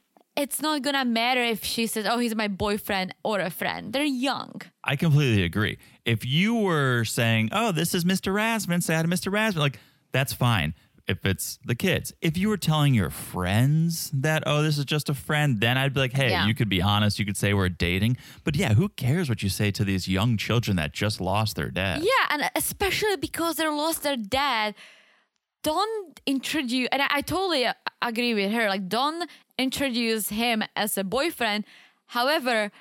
it's 0.42 0.60
not 0.66 0.82
gonna 0.82 1.04
matter 1.04 1.42
if 1.54 1.60
she 1.64 1.86
says, 1.86 2.04
oh, 2.10 2.18
he's 2.18 2.34
my 2.34 2.48
boyfriend 2.48 3.14
or 3.22 3.36
a 3.40 3.50
friend. 3.50 3.92
They're 3.92 4.04
young. 4.30 4.52
I 4.84 4.96
completely 4.96 5.42
agree. 5.44 5.78
If 6.04 6.20
you 6.26 6.54
were 6.56 7.04
saying, 7.04 7.50
"Oh, 7.52 7.70
this 7.70 7.94
is 7.94 8.04
Mr. 8.04 8.34
Rasmus," 8.34 8.84
say 8.86 8.94
hi 8.96 9.02
to 9.02 9.08
Mr. 9.08 9.30
Rasmus, 9.30 9.60
like 9.66 9.78
that's 10.10 10.32
fine. 10.32 10.74
If 11.08 11.26
it's 11.26 11.58
the 11.64 11.74
kids, 11.74 12.12
if 12.20 12.38
you 12.38 12.48
were 12.48 12.56
telling 12.56 12.94
your 12.94 13.10
friends 13.10 14.10
that, 14.14 14.42
"Oh, 14.46 14.62
this 14.62 14.78
is 14.78 14.84
just 14.84 15.08
a 15.08 15.14
friend," 15.14 15.60
then 15.60 15.76
I'd 15.76 15.92
be 15.94 16.00
like, 16.00 16.12
"Hey, 16.12 16.30
Yeah. 16.30 16.46
you 16.46 16.54
could 16.54 16.68
be 16.68 16.80
honest. 16.80 17.18
You 17.18 17.24
could 17.26 17.36
say 17.36 17.52
we're 17.54 17.68
dating." 17.68 18.16
But 18.44 18.54
yeah, 18.56 18.74
who 18.74 18.88
cares 18.88 19.28
what 19.28 19.42
you 19.42 19.48
say 19.48 19.70
to 19.72 19.84
these 19.84 20.06
young 20.08 20.36
children 20.36 20.76
that 20.76 20.92
just 20.92 21.20
lost 21.20 21.56
their 21.56 21.70
dad? 21.70 22.02
Yeah, 22.02 22.26
and 22.30 22.50
especially 22.54 23.16
because 23.16 23.56
they 23.56 23.66
lost 23.66 24.02
their 24.04 24.16
dad. 24.16 24.74
Don't 25.62 26.20
introduce, 26.26 26.88
and 26.90 27.02
I, 27.02 27.06
I 27.10 27.20
totally 27.20 27.66
agree 28.00 28.34
with 28.34 28.50
her. 28.52 28.68
Like, 28.68 28.88
don't 28.88 29.28
introduce 29.58 30.28
him 30.28 30.64
as 30.74 30.98
a 30.98 31.04
boyfriend. 31.04 31.64
However, 32.06 32.72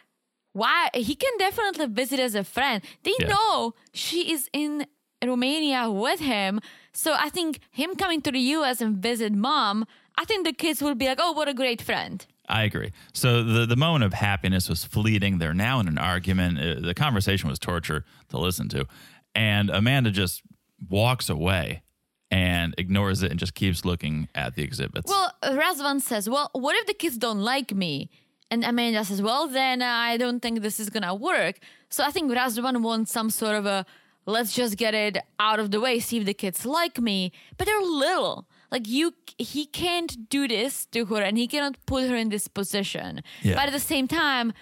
why 0.54 0.90
he 0.96 1.16
can 1.16 1.32
definitely 1.38 1.86
visit 1.88 2.20
as 2.20 2.34
a 2.36 2.44
friend. 2.44 2.84
They 3.04 3.14
Yeah. 3.20 3.28
know 3.28 3.76
she 3.94 4.32
is 4.34 4.50
in 4.52 4.86
Romania 5.24 5.90
with 5.92 6.20
him, 6.20 6.60
so 6.94 7.14
I 7.18 7.30
think 7.30 7.60
him 7.72 7.96
coming 7.96 8.22
to 8.22 8.32
the 8.32 8.40
U.S. 8.40 8.82
and 8.82 8.98
visit 8.98 9.34
mom. 9.34 9.86
I 10.18 10.26
think 10.26 10.46
the 10.46 10.54
kids 10.54 10.82
will 10.82 10.96
be 10.96 11.06
like, 11.08 11.20
"Oh, 11.22 11.32
what 11.32 11.48
a 11.48 11.54
great 11.54 11.82
friend." 11.82 12.26
I 12.50 12.64
agree. 12.64 12.92
So 13.14 13.44
the 13.44 13.66
the 13.66 13.76
moment 13.76 14.04
of 14.04 14.14
happiness 14.14 14.68
was 14.68 14.84
fleeting. 14.84 15.38
They're 15.38 15.54
now 15.54 15.80
in 15.80 15.88
an 15.88 15.98
argument. 15.98 16.60
Uh, 16.60 16.80
the 16.82 16.94
conversation 16.94 17.50
was 17.50 17.60
torture 17.60 18.04
to 18.30 18.38
listen 18.38 18.68
to, 18.70 18.86
and 19.34 19.70
Amanda 19.70 20.12
just 20.12 20.42
walks 20.90 21.30
away 21.30 21.84
and 22.32 22.74
ignores 22.78 23.22
it 23.22 23.30
and 23.30 23.40
just 23.40 23.54
keeps 23.54 23.84
looking 23.86 24.30
at 24.34 24.56
the 24.56 24.64
exhibits. 24.64 25.10
Well, 25.10 25.34
Razvan 25.44 26.02
says, 26.02 26.30
Well, 26.30 26.50
what 26.54 26.76
if 26.78 26.88
the 26.88 26.94
kids 26.94 27.18
don't 27.18 27.42
like 27.42 27.74
me? 27.74 28.10
And 28.50 28.64
Amanda 28.64 29.04
says, 29.06 29.22
Well, 29.22 29.48
then 29.48 29.82
I 29.82 30.18
don't 30.18 30.40
think 30.40 30.62
this 30.62 30.80
is 30.80 30.90
gonna 30.90 31.14
work. 31.14 31.60
So 31.90 32.04
I 32.04 32.12
think 32.12 32.32
Razvan 32.32 32.82
wants 32.82 33.12
some 33.12 33.30
sort 33.30 33.56
of 33.56 33.66
a 33.66 33.86
let's 34.26 34.54
just 34.54 34.78
get 34.78 34.94
it 34.94 35.18
out 35.40 35.60
of 35.60 35.72
the 35.72 35.80
way, 35.80 36.00
see 36.00 36.18
if 36.18 36.26
the 36.26 36.34
kids 36.34 36.66
like 36.66 37.00
me. 37.00 37.32
But 37.58 37.66
they're 37.68 37.82
little. 37.82 38.48
Like 38.72 38.88
you 38.88 39.14
he 39.38 39.66
can't 39.66 40.30
do 40.30 40.48
this 40.48 40.86
to 40.88 41.06
her 41.06 41.22
and 41.22 41.38
he 41.38 41.48
cannot 41.48 41.78
put 41.86 42.08
her 42.10 42.16
in 42.16 42.30
this 42.30 42.48
position. 42.48 43.22
Yeah. 43.42 43.56
But 43.56 43.66
at 43.68 43.74
the 43.74 43.80
same 43.80 44.08
time, 44.08 44.54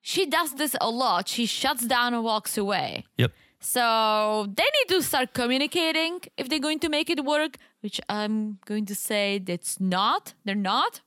she 0.00 0.26
does 0.26 0.54
this 0.54 0.74
a 0.80 0.88
lot. 0.90 1.28
She 1.28 1.46
shuts 1.46 1.86
down 1.86 2.14
and 2.14 2.24
walks 2.24 2.56
away. 2.56 3.04
yep. 3.18 3.32
So 3.60 4.46
they 4.54 4.62
need 4.62 4.94
to 4.94 5.02
start 5.02 5.32
communicating 5.32 6.20
if 6.36 6.50
they're 6.50 6.58
going 6.58 6.80
to 6.80 6.90
make 6.90 7.08
it 7.08 7.24
work, 7.24 7.56
which 7.80 7.98
I'm 8.10 8.58
going 8.66 8.84
to 8.86 8.94
say 8.94 9.38
that's 9.38 9.80
not. 9.80 10.34
They're 10.44 10.54
not. 10.54 11.00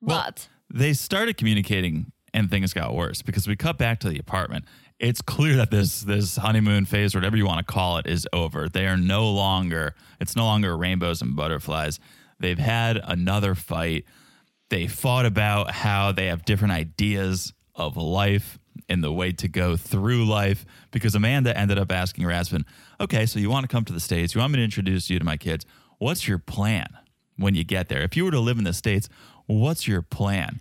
Well, 0.00 0.22
But 0.24 0.48
they 0.72 0.92
started 0.92 1.36
communicating 1.36 2.12
and 2.32 2.48
things 2.48 2.72
got 2.72 2.94
worse 2.94 3.22
because 3.22 3.48
we 3.48 3.56
cut 3.56 3.76
back 3.76 3.98
to 4.00 4.08
the 4.08 4.18
apartment. 4.20 4.66
It's 5.00 5.22
clear 5.22 5.56
that 5.56 5.70
this 5.70 6.02
this 6.02 6.36
honeymoon 6.36 6.84
phase, 6.84 7.14
whatever 7.14 7.34
you 7.34 7.46
want 7.46 7.66
to 7.66 7.72
call 7.72 7.96
it, 7.96 8.06
is 8.06 8.28
over. 8.34 8.68
They 8.68 8.86
are 8.86 8.98
no 8.98 9.30
longer 9.30 9.94
it's 10.20 10.36
no 10.36 10.44
longer 10.44 10.76
rainbows 10.76 11.22
and 11.22 11.34
butterflies. 11.34 11.98
They've 12.38 12.58
had 12.58 13.00
another 13.02 13.54
fight. 13.54 14.04
They 14.68 14.86
fought 14.86 15.24
about 15.24 15.70
how 15.70 16.12
they 16.12 16.26
have 16.26 16.44
different 16.44 16.74
ideas 16.74 17.54
of 17.74 17.96
life 17.96 18.58
and 18.88 19.02
the 19.02 19.12
way 19.12 19.32
to 19.32 19.48
go 19.48 19.76
through 19.76 20.26
life 20.26 20.66
because 20.90 21.14
Amanda 21.14 21.56
ended 21.56 21.78
up 21.78 21.90
asking 21.90 22.26
Rasmus, 22.26 22.62
okay, 23.00 23.24
so 23.24 23.38
you 23.38 23.48
want 23.50 23.64
to 23.64 23.68
come 23.68 23.84
to 23.86 23.92
the 23.92 24.00
States. 24.00 24.34
You 24.34 24.40
want 24.40 24.52
me 24.52 24.58
to 24.58 24.64
introduce 24.64 25.08
you 25.08 25.18
to 25.18 25.24
my 25.24 25.36
kids. 25.36 25.64
What's 25.98 26.28
your 26.28 26.38
plan 26.38 26.88
when 27.36 27.54
you 27.54 27.64
get 27.64 27.88
there? 27.88 28.02
If 28.02 28.16
you 28.16 28.24
were 28.24 28.30
to 28.30 28.40
live 28.40 28.58
in 28.58 28.64
the 28.64 28.72
States, 28.72 29.08
what's 29.46 29.88
your 29.88 30.02
plan? 30.02 30.60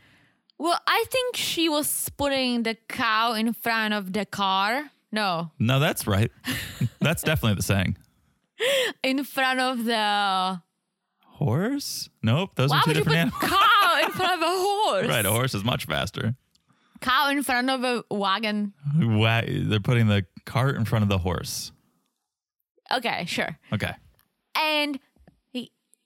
Well, 0.59 0.79
I 0.85 1.05
think 1.09 1.35
she 1.35 1.69
was 1.69 2.09
putting 2.17 2.63
the 2.63 2.75
cow 2.87 3.33
in 3.33 3.53
front 3.53 3.93
of 3.95 4.13
the 4.13 4.25
car. 4.25 4.91
No, 5.11 5.49
No, 5.57 5.79
that's 5.79 6.05
right. 6.05 6.31
that's 6.99 7.23
definitely 7.23 7.55
the 7.55 7.63
saying. 7.63 7.97
in 9.03 9.23
front 9.23 9.59
of 9.59 9.85
the. 9.85 10.61
Horse? 11.23 12.09
Nope, 12.21 12.51
those 12.55 12.69
Why 12.69 12.79
are 12.79 12.83
two 12.83 12.89
would 12.89 12.97
you 12.97 13.03
put 13.05 13.09
different 13.11 13.33
animals. 13.41 13.59
cow 13.63 14.01
in 14.05 14.11
front 14.19 14.33
of 14.33 14.41
a 14.41 14.51
horse. 14.51 15.07
Right, 15.07 15.25
a 15.25 15.31
horse 15.31 15.53
is 15.55 15.63
much 15.63 15.85
faster. 15.85 16.35
Cow 17.01 17.29
in 17.29 17.43
front 17.43 17.69
of 17.69 17.83
a 17.85 18.03
wagon. 18.13 18.73
Wha- 18.97 19.43
They're 19.47 19.79
putting 19.79 20.07
the 20.07 20.25
cart 20.45 20.75
in 20.75 20.83
front 20.83 21.03
of 21.03 21.09
the 21.09 21.17
horse. 21.19 21.71
Okay, 22.91 23.23
sure. 23.25 23.57
Okay. 23.73 23.93
and 24.55 24.99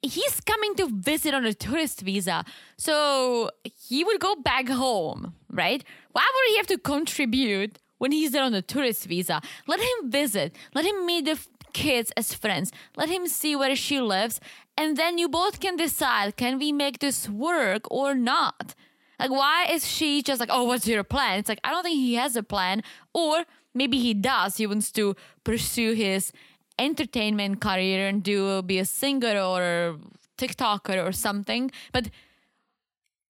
he's 0.03 0.41
coming 0.41 0.75
to 0.75 0.87
visit 0.89 1.33
on 1.33 1.45
a 1.45 1.53
tourist 1.53 2.01
visa 2.01 2.43
so 2.77 3.49
he 3.63 4.03
would 4.03 4.19
go 4.19 4.35
back 4.35 4.67
home 4.69 5.33
right? 5.53 5.83
Why 6.11 6.29
would 6.33 6.49
he 6.49 6.57
have 6.57 6.67
to 6.67 6.77
contribute 6.77 7.79
when 7.99 8.11
he's 8.11 8.31
there 8.31 8.43
on 8.43 8.53
a 8.53 8.61
tourist 8.61 9.05
visa? 9.05 9.41
Let 9.67 9.79
him 9.79 10.11
visit. 10.11 10.55
Let 10.73 10.85
him 10.85 11.05
meet 11.05 11.25
the 11.25 11.39
kids 11.71 12.11
as 12.17 12.33
friends. 12.33 12.71
Let 12.97 13.09
him 13.09 13.27
see 13.27 13.55
where 13.55 13.75
she 13.75 13.99
lives. 14.01 14.39
And 14.77 14.97
then 14.97 15.17
you 15.17 15.29
both 15.29 15.59
can 15.59 15.75
decide 15.77 16.35
can 16.35 16.59
we 16.59 16.71
make 16.71 16.99
this 16.99 17.29
work 17.29 17.89
or 17.89 18.15
not? 18.15 18.75
Like 19.19 19.31
why 19.31 19.67
is 19.71 19.87
she 19.87 20.21
just 20.21 20.39
like 20.39 20.49
oh 20.51 20.63
what's 20.63 20.87
your 20.87 21.03
plan? 21.03 21.39
It's 21.39 21.49
like 21.49 21.61
i 21.63 21.69
don't 21.69 21.83
think 21.83 21.95
he 21.95 22.15
has 22.15 22.35
a 22.35 22.43
plan. 22.43 22.83
Or 23.13 23.45
maybe 23.73 23.99
he 23.99 24.13
does. 24.13 24.57
He 24.57 24.67
wants 24.67 24.91
to 24.93 25.15
pursue 25.43 25.93
his 25.93 26.31
entertainment 26.79 27.61
career 27.61 28.07
and 28.07 28.23
do 28.23 28.61
be 28.63 28.79
a 28.79 28.85
singer 28.85 29.37
or 29.39 29.97
TikToker 30.37 31.05
or 31.07 31.11
something. 31.11 31.71
But 31.91 32.05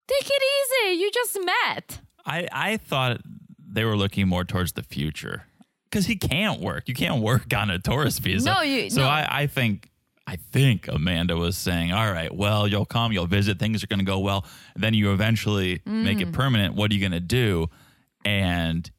take 0.08 0.30
it 0.30 0.44
easy. 0.56 1.00
You 1.02 1.12
just 1.12 1.38
met. 1.46 2.00
I, 2.26 2.48
I 2.52 2.78
thought 2.78 3.22
they 3.66 3.84
were 3.86 3.98
looking 3.98 4.28
more 4.28 4.44
towards 4.46 4.74
the 4.74 4.84
future 4.84 5.44
because 5.90 6.06
he 6.06 6.16
can't 6.16 6.62
work. 6.62 6.88
You 6.88 6.94
can't 6.96 7.22
work 7.22 7.54
on 7.56 7.70
a 7.70 7.80
tourist 7.80 8.22
visa. 8.22 8.46
No, 8.54 8.62
you- 8.62 8.90
So 8.90 9.02
no. 9.02 9.08
I, 9.08 9.28
I 9.42 9.48
think 9.48 9.90
I 10.26 10.38
think 10.38 10.88
Amanda 10.88 11.36
was 11.36 11.58
saying, 11.58 11.92
all 11.92 12.10
right, 12.10 12.34
well, 12.34 12.66
you'll 12.66 12.86
come, 12.86 13.12
you'll 13.12 13.28
visit, 13.28 13.60
things 13.60 13.84
are 13.84 13.88
going 13.88 14.00
to 14.00 14.06
go 14.06 14.20
well. 14.20 14.46
Then 14.74 14.94
you 14.94 15.12
eventually 15.12 15.82
make 15.86 16.20
Mm. 16.20 16.22
it 16.22 16.32
permanent. 16.32 16.76
What 16.76 16.92
are 16.92 16.94
you 16.94 17.02
going 17.02 17.12
to 17.12 17.20
do? 17.20 17.68
And 18.24 18.90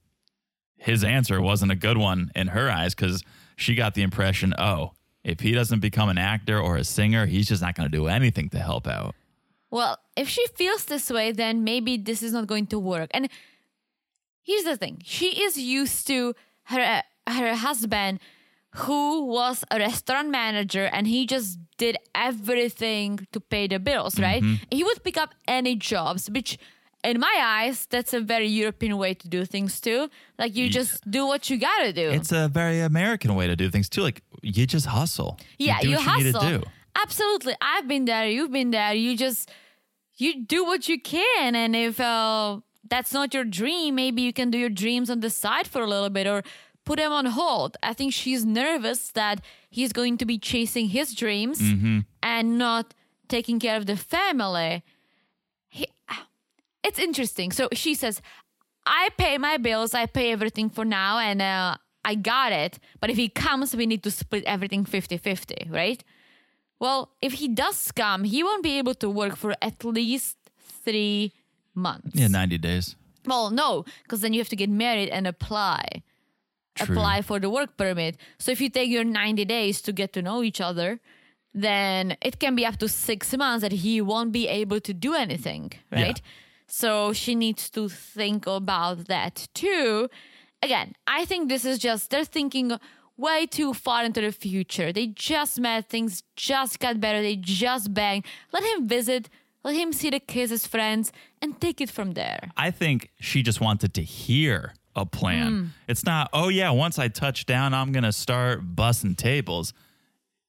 his 0.77 1.03
answer 1.03 1.41
wasn't 1.41 1.73
a 1.73 1.77
good 1.77 1.97
one 1.97 2.31
in 2.35 2.49
her 2.49 2.71
eyes 2.71 2.95
because 2.95 3.23
she 3.57 3.75
got 3.75 3.95
the 3.95 4.03
impression, 4.03 4.55
oh, 4.59 4.93
if 5.23 5.41
he 5.41 5.53
doesn't 5.53 5.81
become 5.81 6.09
an 6.09 6.19
actor 6.19 6.59
or 6.61 6.77
a 6.77 6.85
singer, 6.85 7.27
he's 7.27 7.49
just 7.49 7.63
not 7.63 7.75
going 7.75 7.91
to 7.91 7.97
do 7.97 8.07
anything 8.09 8.51
to 8.51 8.59
help 8.59 8.87
out. 8.87 9.15
Well, 9.71 9.99
if 10.17 10.29
she 10.29 10.47
feels 10.55 10.85
this 10.85 11.11
way, 11.11 11.33
then 11.33 11.65
maybe 11.65 11.97
this 11.97 12.23
is 12.23 12.33
not 12.33 12.47
going 12.47 12.67
to 12.69 12.79
work. 12.79 13.11
And 13.13 13.29
here's 14.45 14.65
the 14.65 14.77
thing 14.77 15.01
she 15.05 15.43
is 15.43 15.59
used 15.59 16.07
to 16.07 16.35
her 16.65 17.03
her 17.27 17.55
husband 17.55 18.21
who 18.77 19.25
was 19.25 19.65
a 19.71 19.79
restaurant 19.79 20.29
manager 20.29 20.85
and 20.93 21.07
he 21.07 21.27
just 21.27 21.59
did 21.79 21.97
everything 22.15 23.27
to 23.33 23.41
pay 23.41 23.67
the 23.67 23.79
bills 23.79 24.21
right 24.21 24.43
mm-hmm. 24.43 24.63
he 24.71 24.85
would 24.85 25.03
pick 25.03 25.17
up 25.17 25.35
any 25.49 25.75
jobs 25.75 26.29
which 26.31 26.59
in 27.05 27.21
my 27.21 27.37
eyes 27.41 27.87
that's 27.91 28.13
a 28.15 28.21
very 28.21 28.49
european 28.49 28.97
way 28.97 29.15
to 29.15 29.29
do 29.29 29.45
things 29.45 29.81
too. 29.81 30.09
Like 30.39 30.57
you 30.57 30.69
just 30.71 31.09
do 31.11 31.27
what 31.27 31.49
you 31.51 31.57
gotta 31.59 31.93
do. 31.93 32.11
It's 32.11 32.33
a 32.33 32.49
very 32.49 32.81
American 32.81 33.35
way 33.35 33.47
to 33.47 33.57
do 33.57 33.71
things 33.71 33.89
too. 33.89 34.03
Like 34.03 34.23
you 34.43 34.67
just 34.67 34.87
hustle. 34.87 35.39
yeah 35.59 35.81
you, 35.83 35.97
hustle 35.99 36.45
You 36.45 36.59
do. 36.59 36.63
absolutely. 37.05 37.55
I've 37.61 37.87
been 37.89 38.05
there 38.05 38.27
you've 38.29 38.53
been 38.53 38.71
there. 38.71 38.95
You 38.95 39.17
just 39.17 39.51
you 40.17 40.45
do 40.45 40.65
what 40.65 40.89
you 40.89 41.01
can. 41.01 41.55
And 41.55 41.75
if 41.77 41.99
uh, 42.01 42.61
that's 42.89 43.13
not 43.13 43.35
your 43.35 43.45
dream 43.45 43.95
maybe 43.95 44.23
you 44.23 44.33
can 44.33 44.51
do 44.51 44.59
your 44.59 44.71
dreams 44.85 45.09
on 45.11 45.21
the 45.21 45.31
side 45.31 45.67
for 45.67 45.83
a 45.83 45.87
little 45.87 46.11
bit 46.11 46.27
or 46.27 46.43
put 46.85 46.97
them 46.99 47.13
on 47.13 47.27
hold. 47.27 47.77
I 47.83 47.93
think 47.95 48.13
she's 48.13 48.45
nervous 48.45 49.11
that 49.13 49.41
he's 49.71 49.93
going 49.93 50.19
to 50.19 50.27
be 50.27 50.39
chasing 50.39 50.89
his 50.89 51.15
dreams 51.15 51.59
Mm-hmm. 51.61 51.99
and 52.23 52.59
not 52.59 52.95
taking 53.29 53.59
care 53.59 53.77
of 53.77 53.87
the 53.87 53.97
family 53.97 54.83
it's 56.85 56.99
interesting 56.99 57.51
so 57.51 57.69
she 57.73 57.95
says 57.95 58.21
i 58.87 59.09
pay 59.17 59.39
my 59.39 59.57
bills 59.57 59.95
i 59.95 60.07
pay 60.07 60.31
everything 60.33 60.69
for 60.71 60.85
now 60.85 61.19
and 61.19 61.43
uh, 61.43 61.77
i 62.05 62.15
got 62.15 62.53
it 62.53 62.79
but 63.01 63.11
if 63.11 63.17
he 63.17 63.29
comes 63.29 63.75
we 63.75 63.87
need 63.87 64.03
to 64.03 64.11
split 64.11 64.45
everything 64.45 64.85
50-50 64.85 65.73
right 65.73 66.05
well, 66.81 67.13
if 67.23 67.35
he 67.35 67.49
does 67.49 67.93
come, 67.93 68.25
he 68.25 68.43
won't 68.43 68.63
be 68.63 68.79
able 68.79 68.95
to 68.95 69.09
work 69.09 69.37
for 69.37 69.55
at 69.63 69.85
least 69.85 70.37
three 70.85 71.33
months. 71.75 72.11
Yeah, 72.15 72.29
ninety 72.29 72.59
days. 72.59 72.97
Well, 73.27 73.51
no, 73.51 73.85
because 74.03 74.21
then 74.21 74.33
you 74.35 74.41
have 74.41 74.51
to 74.51 74.57
get 74.57 74.69
married 74.69 75.09
and 75.09 75.27
apply. 75.27 76.03
True. 76.75 76.95
Apply 76.95 77.23
for 77.23 77.39
the 77.39 77.49
work 77.49 77.77
permit. 77.79 78.17
So 78.39 78.51
if 78.51 78.61
you 78.61 78.69
take 78.69 78.91
your 78.91 79.05
90 79.05 79.45
days 79.45 79.81
to 79.83 79.93
get 79.93 80.13
to 80.15 80.21
know 80.21 80.43
each 80.43 80.61
other, 80.61 80.99
then 81.55 82.17
it 82.21 82.41
can 82.41 82.57
be 82.57 82.67
up 82.67 82.79
to 82.79 82.89
six 82.89 83.35
months 83.35 83.63
that 83.63 83.71
he 83.71 84.01
won't 84.01 84.33
be 84.33 84.49
able 84.49 84.81
to 84.81 84.93
do 84.93 85.15
anything, 85.15 85.73
right? 85.93 86.21
So 86.67 87.13
she 87.13 87.35
needs 87.35 87.71
to 87.71 87.89
think 87.89 88.47
about 88.47 89.07
that 89.07 89.49
too. 89.55 90.09
Again, 90.63 90.95
I 91.07 91.25
think 91.25 91.49
this 91.49 91.65
is 91.65 91.79
just, 91.79 92.11
they're 92.11 92.25
thinking 92.25 92.73
way 93.17 93.47
too 93.47 93.75
far 93.75 94.05
into 94.05 94.21
the 94.21 94.33
future. 94.33 94.93
They 94.93 95.09
just 95.09 95.61
met, 95.61 95.89
things 95.89 96.23
just 96.37 96.81
got 96.81 97.01
better, 97.01 97.23
they 97.23 97.37
just 97.37 97.95
banged. 97.95 98.25
Let 98.53 98.65
him 98.65 98.89
visit, 98.89 99.29
let 99.63 99.77
him 99.77 99.93
see 99.93 100.11
the 100.11 100.21
kids 100.21 100.51
as 100.51 100.67
friends, 100.67 101.13
and 101.41 101.61
take 101.61 101.81
it 101.81 101.91
from 101.91 102.13
there. 102.13 102.51
I 102.57 102.71
think 102.71 103.11
she 103.21 103.43
just 103.43 103.61
wanted 103.61 103.95
to 103.95 104.03
hear 104.03 104.75
a 104.97 105.07
plan. 105.07 105.49
Hmm. 105.49 105.67
It's 105.87 106.05
not, 106.05 106.31
oh 106.33 106.49
yeah, 106.49 106.71
once 106.71 106.99
I 106.99 107.09
touch 107.09 107.47
down, 107.47 107.75
I'm 107.75 107.93
gonna 107.93 108.13
start 108.13 108.75
bussing 108.75 109.17
tables. 109.17 109.73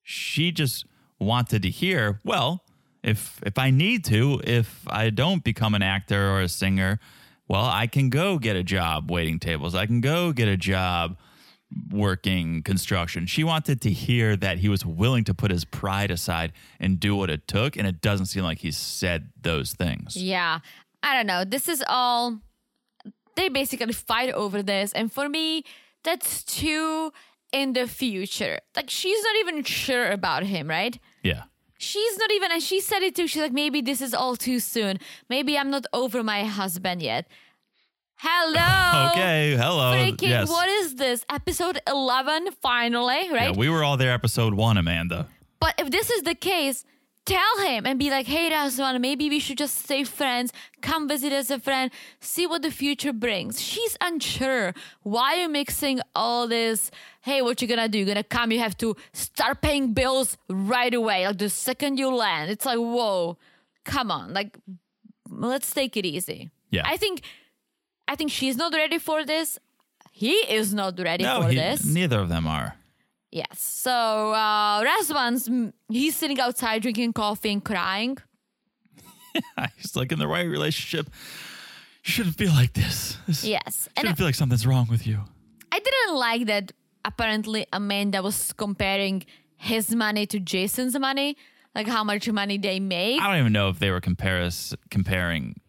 She 0.01 0.51
just 0.51 0.85
wanted 1.19 1.61
to 1.63 1.69
hear, 1.69 2.19
well, 2.23 2.63
if 3.05 3.39
if 3.45 3.57
I 3.59 3.69
need 3.69 4.03
to, 4.05 4.41
if 4.43 4.83
I 4.87 5.11
don't 5.11 5.43
become 5.43 5.75
an 5.75 5.83
actor 5.83 6.31
or 6.31 6.41
a 6.41 6.49
singer, 6.49 6.99
well, 7.47 7.65
I 7.65 7.85
can 7.87 8.09
go 8.09 8.39
get 8.39 8.55
a 8.55 8.63
job 8.63 9.11
waiting 9.11 9.39
tables. 9.39 9.75
I 9.75 9.85
can 9.85 10.01
go 10.01 10.33
get 10.33 10.47
a 10.47 10.57
job 10.57 11.17
working 11.91 12.63
construction. 12.63 13.27
She 13.27 13.43
wanted 13.43 13.81
to 13.81 13.91
hear 13.91 14.35
that 14.37 14.57
he 14.57 14.69
was 14.69 14.85
willing 14.85 15.23
to 15.25 15.33
put 15.35 15.51
his 15.51 15.65
pride 15.65 16.09
aside 16.09 16.51
and 16.79 16.99
do 16.99 17.15
what 17.15 17.29
it 17.29 17.47
took, 17.47 17.77
and 17.77 17.85
it 17.85 18.01
doesn't 18.01 18.25
seem 18.25 18.43
like 18.43 18.59
he 18.59 18.71
said 18.71 19.29
those 19.39 19.73
things. 19.73 20.15
Yeah, 20.15 20.59
I 21.03 21.15
don't 21.15 21.27
know. 21.27 21.45
This 21.45 21.69
is 21.69 21.83
all 21.87 22.39
they 23.35 23.49
basically 23.49 23.93
fight 23.93 24.33
over 24.33 24.63
this, 24.63 24.91
and 24.93 25.13
for 25.13 25.29
me, 25.29 25.63
that's 26.03 26.43
too 26.43 27.11
in 27.51 27.73
the 27.73 27.85
future. 27.85 28.59
Like 28.75 28.89
she's 28.89 29.21
not 29.23 29.35
even 29.41 29.63
sure 29.63 30.09
about 30.09 30.43
him, 30.43 30.67
right? 30.67 30.97
Yeah. 31.21 31.43
She's 31.77 32.17
not 32.17 32.31
even, 32.31 32.51
and 32.51 32.63
she 32.63 32.79
said 32.79 33.03
it 33.03 33.15
too. 33.15 33.27
She's 33.27 33.41
like, 33.41 33.51
maybe 33.51 33.81
this 33.81 34.01
is 34.01 34.13
all 34.13 34.35
too 34.35 34.59
soon. 34.59 34.99
Maybe 35.29 35.57
I'm 35.57 35.69
not 35.69 35.85
over 35.93 36.23
my 36.23 36.43
husband 36.43 37.01
yet. 37.01 37.27
Hello. 38.17 39.09
Okay, 39.11 39.55
hello. 39.57 39.93
Freaking, 39.93 40.29
yes. 40.29 40.47
what 40.47 40.69
is 40.69 40.95
this? 40.95 41.25
Episode 41.29 41.81
11, 41.87 42.49
finally, 42.61 43.29
right? 43.29 43.51
Yeah, 43.51 43.57
we 43.57 43.67
were 43.69 43.83
all 43.83 43.97
there 43.97 44.11
episode 44.13 44.53
one, 44.53 44.77
Amanda. 44.77 45.27
But 45.59 45.75
if 45.77 45.91
this 45.91 46.09
is 46.09 46.23
the 46.23 46.35
case, 46.35 46.85
tell 47.25 47.57
him 47.65 47.85
and 47.85 47.97
be 47.97 48.09
like, 48.09 48.27
hey, 48.27 48.49
Razvan, 48.51 49.01
maybe 49.01 49.29
we 49.29 49.39
should 49.39 49.57
just 49.57 49.79
stay 49.83 50.03
friends, 50.03 50.53
come 50.81 51.07
visit 51.07 51.33
as 51.33 51.49
a 51.49 51.59
friend, 51.59 51.91
see 52.19 52.45
what 52.45 52.61
the 52.61 52.71
future 52.71 53.13
brings. 53.13 53.61
She's 53.61 53.97
unsure. 54.01 54.73
Why 55.03 55.35
are 55.35 55.41
you 55.43 55.49
mixing 55.49 55.99
all 56.15 56.47
this? 56.47 56.91
Hey, 57.21 57.41
what 57.41 57.61
you 57.61 57.67
gonna 57.67 57.87
do? 57.89 57.97
You're 57.99 58.07
gonna 58.07 58.23
come, 58.23 58.51
you 58.51 58.59
have 58.59 58.77
to 58.77 58.95
start 59.13 59.61
paying 59.61 59.93
bills 59.93 60.37
right 60.49 60.93
away. 60.93 61.25
Like 61.27 61.37
the 61.39 61.49
second 61.49 61.97
you 61.97 62.13
land. 62.13 62.51
It's 62.51 62.65
like, 62.65 62.77
whoa, 62.77 63.37
come 63.83 64.11
on. 64.11 64.33
Like, 64.33 64.57
let's 65.29 65.71
take 65.73 65.97
it 65.97 66.05
easy. 66.05 66.51
Yeah. 66.69 66.83
I 66.85 66.97
think 66.97 67.21
I 68.07 68.15
think 68.15 68.29
she's 68.31 68.55
not 68.55 68.73
ready 68.73 68.99
for 68.99 69.25
this. 69.25 69.57
He 70.11 70.33
is 70.33 70.73
not 70.73 70.99
ready 70.99 71.23
No, 71.23 71.41
for 71.41 71.49
he- 71.49 71.55
this. 71.57 71.83
neither 71.85 72.19
of 72.19 72.29
them 72.29 72.45
are. 72.47 72.75
Yes. 73.35 73.59
So 73.59 73.91
uh, 73.91 74.81
Razvan's 74.81 75.49
he's 75.89 76.15
sitting 76.15 76.39
outside 76.39 76.81
drinking 76.81 77.11
coffee 77.11 77.51
and 77.51 77.61
crying. 77.61 78.17
He's 79.75 79.93
like 79.93 80.13
in 80.13 80.19
the 80.19 80.27
right 80.27 80.47
relationship. 80.47 81.07
You 82.05 82.11
shouldn't 82.13 82.37
feel 82.37 82.53
like 82.53 82.71
this. 82.71 83.17
this 83.27 83.43
Yes. 83.43 83.89
And 83.97 84.03
Shouldn't 84.03 84.17
feel 84.17 84.27
like 84.27 84.35
something's 84.35 84.65
wrong 84.65 84.87
with 84.89 85.05
you. 85.05 85.19
I 85.69 85.79
didn't 85.79 86.15
like 86.15 86.45
that 86.45 86.71
apparently 87.03 87.65
Amanda 87.73 88.23
was 88.23 88.53
comparing 88.53 89.25
his 89.57 89.93
money 89.93 90.25
to 90.27 90.39
Jason's 90.39 90.97
money, 90.97 91.35
like 91.75 91.87
how 91.87 92.05
much 92.05 92.29
money 92.29 92.57
they 92.57 92.79
make. 92.79 93.21
I 93.21 93.27
don't 93.27 93.39
even 93.41 93.51
know 93.51 93.67
if 93.67 93.79
they 93.79 93.91
were 93.91 93.99
comparis- 93.99 94.73
comparing 94.89 95.59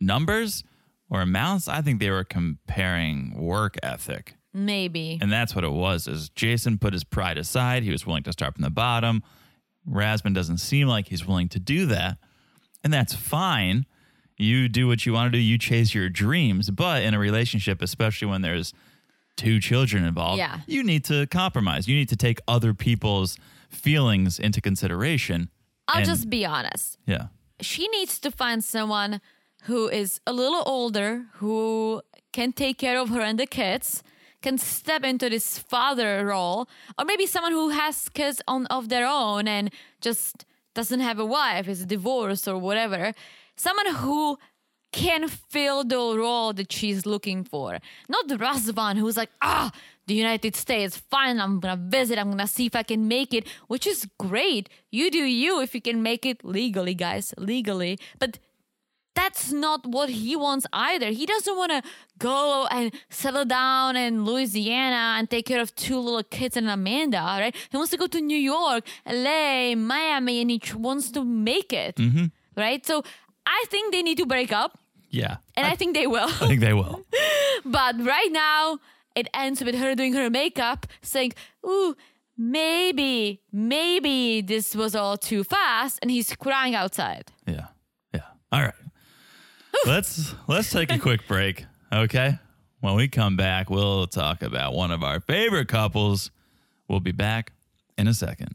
numbers 0.00 0.64
or 1.08 1.22
amounts. 1.22 1.66
I 1.66 1.80
think 1.80 1.98
they 1.98 2.10
were 2.10 2.24
comparing 2.24 3.32
work 3.38 3.78
ethic. 3.82 4.35
Maybe. 4.56 5.18
And 5.20 5.30
that's 5.30 5.54
what 5.54 5.64
it 5.64 5.70
was. 5.72 6.08
Is 6.08 6.30
Jason 6.30 6.78
put 6.78 6.94
his 6.94 7.04
pride 7.04 7.36
aside. 7.36 7.82
He 7.82 7.90
was 7.90 8.06
willing 8.06 8.22
to 8.22 8.32
start 8.32 8.54
from 8.54 8.62
the 8.62 8.70
bottom. 8.70 9.22
Razvan 9.88 10.34
doesn't 10.34 10.58
seem 10.58 10.88
like 10.88 11.08
he's 11.08 11.26
willing 11.26 11.48
to 11.50 11.60
do 11.60 11.84
that. 11.86 12.16
And 12.82 12.92
that's 12.92 13.14
fine. 13.14 13.84
You 14.38 14.68
do 14.68 14.86
what 14.88 15.04
you 15.04 15.12
want 15.12 15.30
to 15.32 15.38
do. 15.38 15.42
You 15.42 15.58
chase 15.58 15.94
your 15.94 16.08
dreams. 16.08 16.70
But 16.70 17.02
in 17.02 17.12
a 17.12 17.18
relationship, 17.18 17.82
especially 17.82 18.28
when 18.28 18.40
there's 18.42 18.72
two 19.36 19.60
children 19.60 20.04
involved, 20.04 20.38
Yeah. 20.38 20.60
you 20.66 20.82
need 20.82 21.04
to 21.04 21.26
compromise. 21.26 21.86
You 21.86 21.94
need 21.96 22.08
to 22.08 22.16
take 22.16 22.38
other 22.48 22.72
people's 22.72 23.36
feelings 23.68 24.38
into 24.38 24.60
consideration. 24.62 25.50
I'll 25.88 25.98
And- 25.98 26.06
just 26.06 26.30
be 26.30 26.46
honest. 26.46 26.96
yeah. 27.06 27.26
she 27.60 27.88
needs 27.88 28.18
to 28.20 28.30
find 28.30 28.62
someone 28.64 29.20
who 29.62 29.88
is 29.88 30.20
a 30.26 30.32
little 30.32 30.62
older, 30.66 31.26
who 31.34 32.02
can 32.32 32.52
take 32.52 32.76
care 32.78 32.98
of 33.00 33.08
her 33.10 33.20
and 33.20 33.38
the 33.40 33.46
kids, 33.46 34.02
can 34.46 34.58
step 34.58 35.02
into 35.02 35.28
this 35.28 35.58
father 35.58 36.24
role, 36.24 36.68
or 36.96 37.04
maybe 37.04 37.26
someone 37.26 37.50
who 37.50 37.70
has 37.70 38.08
kids 38.10 38.40
on 38.46 38.64
of 38.66 38.88
their 38.88 39.04
own 39.04 39.48
and 39.48 39.72
just 40.00 40.46
doesn't 40.72 41.00
have 41.00 41.18
a 41.18 41.24
wife, 41.38 41.66
is 41.66 41.84
divorced 41.84 42.46
or 42.46 42.56
whatever. 42.56 43.12
Someone 43.56 43.90
who 43.96 44.38
can 44.92 45.26
fill 45.26 45.82
the 45.82 45.96
role 45.96 46.52
that 46.52 46.70
she's 46.70 47.04
looking 47.04 47.42
for. 47.42 47.78
Not 48.08 48.28
the 48.28 48.36
Razvan 48.36 48.96
who's 48.98 49.16
like, 49.16 49.32
ah, 49.42 49.72
the 50.06 50.14
United 50.14 50.54
States, 50.54 50.96
fine, 50.96 51.40
I'm 51.40 51.58
gonna 51.58 51.82
visit, 51.98 52.16
I'm 52.16 52.30
gonna 52.30 52.46
see 52.46 52.66
if 52.66 52.76
I 52.76 52.84
can 52.84 53.08
make 53.08 53.34
it, 53.34 53.48
which 53.66 53.84
is 53.84 54.06
great. 54.16 54.68
You 54.92 55.10
do 55.10 55.24
you 55.24 55.60
if 55.60 55.74
you 55.74 55.80
can 55.80 56.04
make 56.04 56.24
it 56.24 56.44
legally, 56.44 56.94
guys, 56.94 57.34
legally. 57.36 57.98
But 58.20 58.38
that's 59.16 59.50
not 59.50 59.86
what 59.86 60.08
he 60.10 60.36
wants 60.36 60.66
either. 60.72 61.08
He 61.10 61.26
doesn't 61.26 61.56
want 61.56 61.72
to 61.72 61.82
go 62.18 62.66
and 62.70 62.92
settle 63.10 63.44
down 63.44 63.96
in 63.96 64.24
Louisiana 64.24 65.16
and 65.18 65.28
take 65.28 65.46
care 65.46 65.60
of 65.60 65.74
two 65.74 65.98
little 65.98 66.22
kids 66.22 66.56
and 66.56 66.68
Amanda, 66.68 67.18
right? 67.18 67.54
He 67.70 67.76
wants 67.76 67.90
to 67.92 67.96
go 67.96 68.06
to 68.06 68.20
New 68.20 68.38
York, 68.38 68.86
LA, 69.06 69.74
Miami, 69.74 70.40
and 70.42 70.50
he 70.50 70.60
wants 70.74 71.10
to 71.12 71.24
make 71.24 71.72
it, 71.72 71.96
mm-hmm. 71.96 72.26
right? 72.56 72.84
So 72.84 73.02
I 73.46 73.64
think 73.68 73.92
they 73.92 74.02
need 74.02 74.18
to 74.18 74.26
break 74.26 74.52
up, 74.52 74.78
Yeah. 75.10 75.38
and 75.56 75.66
I, 75.66 75.74
think 75.74 75.94
they 75.94 76.06
will. 76.06 76.28
I 76.28 76.46
think 76.46 76.60
they 76.60 76.74
will. 76.74 77.02
but 77.64 77.98
right 78.04 78.30
now, 78.30 78.78
it 79.14 79.28
ends 79.32 79.64
with 79.64 79.74
her 79.76 79.94
doing 79.94 80.12
her 80.12 80.28
makeup, 80.28 80.86
saying, 81.00 81.32
Ooh, 81.64 81.96
maybe, 82.36 83.40
maybe 83.50 84.42
this 84.42 84.76
was 84.76 84.94
all 84.94 85.16
too 85.16 85.42
fast, 85.42 85.98
and 86.02 86.10
he's 86.10 86.34
crying 86.36 86.74
outside. 86.74 87.32
Yeah. 87.46 87.68
Yeah. 88.12 88.28
All 88.52 88.60
right. 88.60 88.74
Let's 89.84 90.34
let's 90.46 90.70
take 90.70 90.92
a 90.92 90.98
quick 90.98 91.26
break, 91.26 91.64
okay? 91.92 92.38
When 92.80 92.94
we 92.94 93.08
come 93.08 93.36
back, 93.36 93.70
we'll 93.70 94.06
talk 94.06 94.42
about 94.42 94.74
one 94.74 94.90
of 94.90 95.02
our 95.02 95.20
favorite 95.20 95.68
couples. 95.68 96.30
We'll 96.88 97.00
be 97.00 97.12
back 97.12 97.52
in 97.98 98.06
a 98.06 98.14
second. 98.14 98.54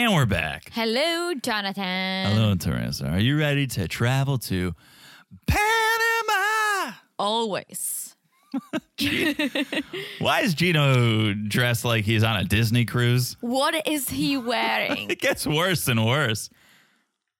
And 0.00 0.14
we're 0.14 0.24
back. 0.24 0.70
Hello, 0.72 1.34
Jonathan. 1.34 2.32
Hello, 2.32 2.54
Teresa. 2.54 3.06
Are 3.08 3.18
you 3.20 3.38
ready 3.38 3.66
to 3.66 3.86
travel 3.86 4.38
to 4.38 4.74
Panama? 5.46 6.94
Always. 7.18 8.16
Why 10.18 10.40
is 10.40 10.54
Gino 10.54 11.34
dressed 11.34 11.84
like 11.84 12.06
he's 12.06 12.22
on 12.24 12.38
a 12.38 12.44
Disney 12.44 12.86
cruise? 12.86 13.36
What 13.42 13.86
is 13.86 14.08
he 14.08 14.38
wearing? 14.38 15.10
It 15.14 15.20
gets 15.20 15.46
worse 15.46 15.86
and 15.86 16.02
worse. 16.06 16.48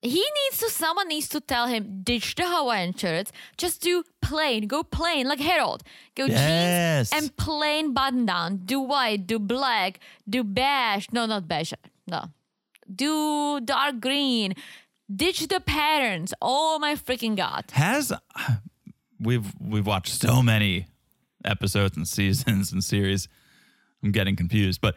he 0.02 0.20
needs 0.20 0.58
to, 0.58 0.68
someone 0.68 1.08
needs 1.08 1.30
to 1.30 1.40
tell 1.40 1.66
him, 1.66 2.02
ditch 2.02 2.34
the 2.34 2.44
Hawaiian 2.46 2.92
shirts, 2.94 3.32
just 3.56 3.80
do 3.80 4.04
plain, 4.20 4.66
go 4.66 4.82
plain, 4.82 5.26
like 5.26 5.40
Harold. 5.40 5.82
Go 6.14 6.26
Yes. 6.26 7.08
jeans 7.10 7.22
and 7.22 7.36
plain 7.38 7.94
button 7.94 8.26
down. 8.26 8.58
Do 8.66 8.80
white, 8.80 9.26
do 9.26 9.38
black, 9.38 9.98
do 10.28 10.44
beige. 10.44 11.06
No, 11.10 11.24
not 11.24 11.48
beige. 11.48 11.72
No. 12.06 12.24
Do 12.94 13.60
dark 13.60 14.00
green. 14.00 14.54
Ditch 15.14 15.48
the 15.48 15.60
patterns. 15.60 16.32
Oh 16.40 16.78
my 16.78 16.94
freaking 16.94 17.36
God. 17.36 17.64
Has 17.72 18.12
we've 19.20 19.52
we've 19.60 19.86
watched 19.86 20.14
so 20.20 20.42
many 20.42 20.86
episodes 21.44 21.96
and 21.96 22.06
seasons 22.18 22.72
and 22.72 22.82
series. 22.82 23.28
I'm 24.02 24.12
getting 24.12 24.36
confused, 24.36 24.80
but 24.80 24.94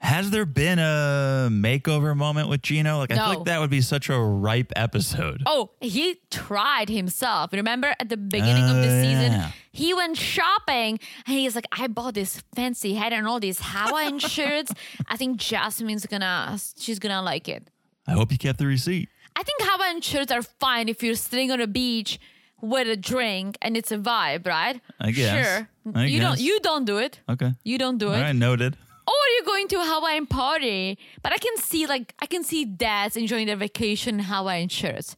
has 0.00 0.30
there 0.30 0.46
been 0.46 0.78
a 0.78 1.48
makeover 1.52 2.16
moment 2.16 2.48
with 2.48 2.62
Gino? 2.62 2.98
Like 2.98 3.10
I 3.12 3.16
feel 3.16 3.26
like 3.28 3.44
that 3.44 3.60
would 3.60 3.70
be 3.70 3.80
such 3.82 4.08
a 4.08 4.18
ripe 4.18 4.72
episode. 4.74 5.42
Oh, 5.46 5.70
he 5.80 6.20
tried 6.30 6.88
himself. 6.88 7.52
Remember 7.52 7.94
at 8.00 8.08
the 8.08 8.16
beginning 8.16 8.64
of 8.64 8.76
the 8.76 8.88
Oh, 8.88 9.02
season, 9.02 9.52
he 9.72 9.92
went 9.94 10.16
shopping 10.16 10.98
and 11.26 11.36
he's 11.36 11.54
like, 11.54 11.66
I 11.70 11.86
bought 11.86 12.14
this 12.14 12.42
fancy 12.54 12.94
hat 12.94 13.12
and 13.12 13.26
all 13.26 13.40
these 13.40 13.60
Hawaiian 13.62 14.18
shirts. 14.34 14.72
I 15.06 15.16
think 15.16 15.38
Jasmine's 15.38 16.06
gonna, 16.06 16.58
she's 16.78 16.98
gonna 16.98 17.22
like 17.22 17.48
it. 17.48 17.68
I 18.06 18.12
hope 18.12 18.32
you 18.32 18.38
kept 18.38 18.58
the 18.58 18.66
receipt. 18.66 19.08
I 19.36 19.42
think 19.42 19.58
Hawaiian 19.62 20.00
shirts 20.00 20.32
are 20.32 20.42
fine 20.42 20.88
if 20.88 21.02
you're 21.02 21.14
sitting 21.14 21.50
on 21.50 21.60
a 21.60 21.66
beach 21.66 22.18
with 22.62 22.88
a 22.88 22.96
drink 22.96 23.56
and 23.62 23.76
it's 23.76 23.92
a 23.92 23.98
vibe, 23.98 24.46
right? 24.46 24.80
I 24.98 25.10
guess. 25.12 25.46
Sure. 25.46 25.68
I 25.94 26.04
you 26.06 26.20
don't. 26.20 26.40
You 26.40 26.58
don't 26.60 26.84
do 26.84 26.98
it. 26.98 27.20
Okay. 27.28 27.54
You 27.64 27.78
don't 27.78 27.98
do 27.98 28.08
All 28.08 28.14
it. 28.14 28.20
right, 28.20 28.34
noted. 28.36 28.76
Oh, 29.10 29.16
or 29.22 29.26
you're 29.34 29.46
going 29.46 29.68
to 29.68 29.76
a 29.76 29.84
Hawaiian 29.94 30.26
party. 30.26 30.98
But 31.22 31.32
I 31.32 31.38
can 31.38 31.56
see 31.56 31.86
like 31.86 32.14
I 32.20 32.26
can 32.26 32.44
see 32.44 32.64
dads 32.64 33.16
enjoying 33.16 33.46
their 33.46 33.56
vacation 33.56 34.14
in 34.20 34.24
Hawaiian 34.24 34.68
shirts. 34.68 35.16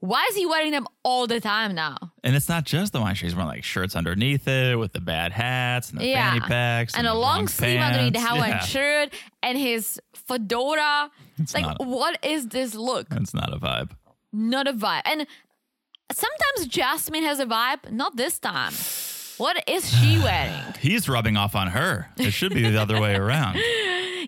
Why 0.00 0.26
is 0.28 0.36
he 0.36 0.44
wearing 0.44 0.70
them 0.72 0.86
all 1.02 1.26
the 1.26 1.40
time 1.40 1.74
now? 1.74 1.96
And 2.22 2.36
it's 2.36 2.48
not 2.48 2.64
just 2.64 2.92
the 2.92 3.00
wine. 3.00 3.14
She's 3.14 3.34
wearing 3.34 3.48
like 3.48 3.64
shirts 3.64 3.96
underneath 3.96 4.46
it 4.46 4.78
with 4.78 4.92
the 4.92 5.00
bad 5.00 5.32
hats 5.32 5.90
and 5.90 5.98
the 5.98 6.06
yeah. 6.06 6.28
fanny 6.28 6.40
packs 6.40 6.94
and, 6.94 7.06
a 7.06 7.10
the 7.10 7.14
long 7.16 7.48
sleeve 7.48 7.80
underneath 7.80 8.12
the 8.12 8.18
pants. 8.18 8.32
Hawaiian 8.34 8.56
Yeah. 8.56 8.64
shirt 8.66 9.14
and 9.42 9.56
his 9.56 10.00
fedora. 10.14 11.10
It's 11.38 11.54
like, 11.54 11.64
not- 11.64 11.86
what 11.86 12.22
is 12.22 12.48
this 12.48 12.74
look? 12.74 13.06
It's 13.12 13.32
not 13.32 13.52
a 13.54 13.56
vibe. 13.56 13.92
Not 14.30 14.68
a 14.68 14.74
vibe. 14.74 15.02
And 15.06 15.26
sometimes 16.12 16.66
Jasmine 16.68 17.22
has 17.24 17.40
a 17.40 17.46
vibe. 17.46 17.90
Not 17.90 18.16
this 18.16 18.38
time. 18.38 18.74
What 19.38 19.62
is 19.68 19.88
she 19.90 20.18
wearing? 20.22 20.74
He's 20.80 21.08
rubbing 21.08 21.36
off 21.36 21.54
on 21.54 21.68
her. 21.68 22.10
It 22.16 22.32
should 22.32 22.54
be 22.54 22.62
the 22.70 22.80
other 22.80 23.00
way 23.00 23.14
around. 23.24 23.56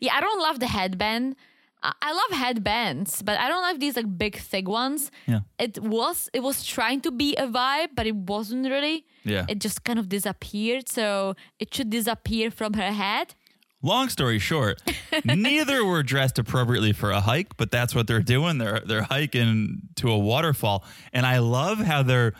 Yeah, 0.01 0.15
I 0.15 0.21
don't 0.21 0.41
love 0.41 0.61
the 0.61 0.67
headband. 0.67 1.37
I 1.83 2.13
love 2.13 2.39
headbands, 2.41 3.23
but 3.23 3.39
I 3.39 3.49
don't 3.49 3.63
like 3.63 3.79
these 3.79 3.97
like 3.97 4.19
big 4.19 4.37
thick 4.39 4.67
ones. 4.67 5.11
Yeah. 5.27 5.41
It 5.59 5.79
was 5.81 6.29
it 6.33 6.41
was 6.43 6.65
trying 6.65 7.01
to 7.03 7.13
be 7.13 7.37
a 7.37 7.47
vibe, 7.47 7.91
but 7.95 8.07
it 8.07 8.17
wasn't 8.17 8.67
really. 8.69 9.05
Yeah. 9.25 9.45
It 9.49 9.61
just 9.61 9.85
kind 9.85 9.99
of 9.99 10.09
disappeared, 10.09 10.89
so 10.89 11.35
it 11.61 11.73
should 11.73 11.91
disappear 11.91 12.51
from 12.51 12.73
her 12.75 12.91
head. 12.91 13.35
Long 13.83 14.09
story 14.09 14.41
short, 14.41 14.83
neither 15.25 15.85
were 15.85 16.03
dressed 16.03 16.39
appropriately 16.41 16.93
for 16.93 17.13
a 17.13 17.21
hike, 17.21 17.57
but 17.57 17.71
that's 17.71 17.95
what 17.95 18.09
they're 18.09 18.23
doing. 18.23 18.59
They're 18.59 18.81
they're 18.85 19.03
hiking 19.03 19.83
to 19.97 20.11
a 20.11 20.19
waterfall, 20.19 20.83
and 21.13 21.25
I 21.25 21.39
love 21.39 21.79
how 21.79 22.03
they're 22.03 22.33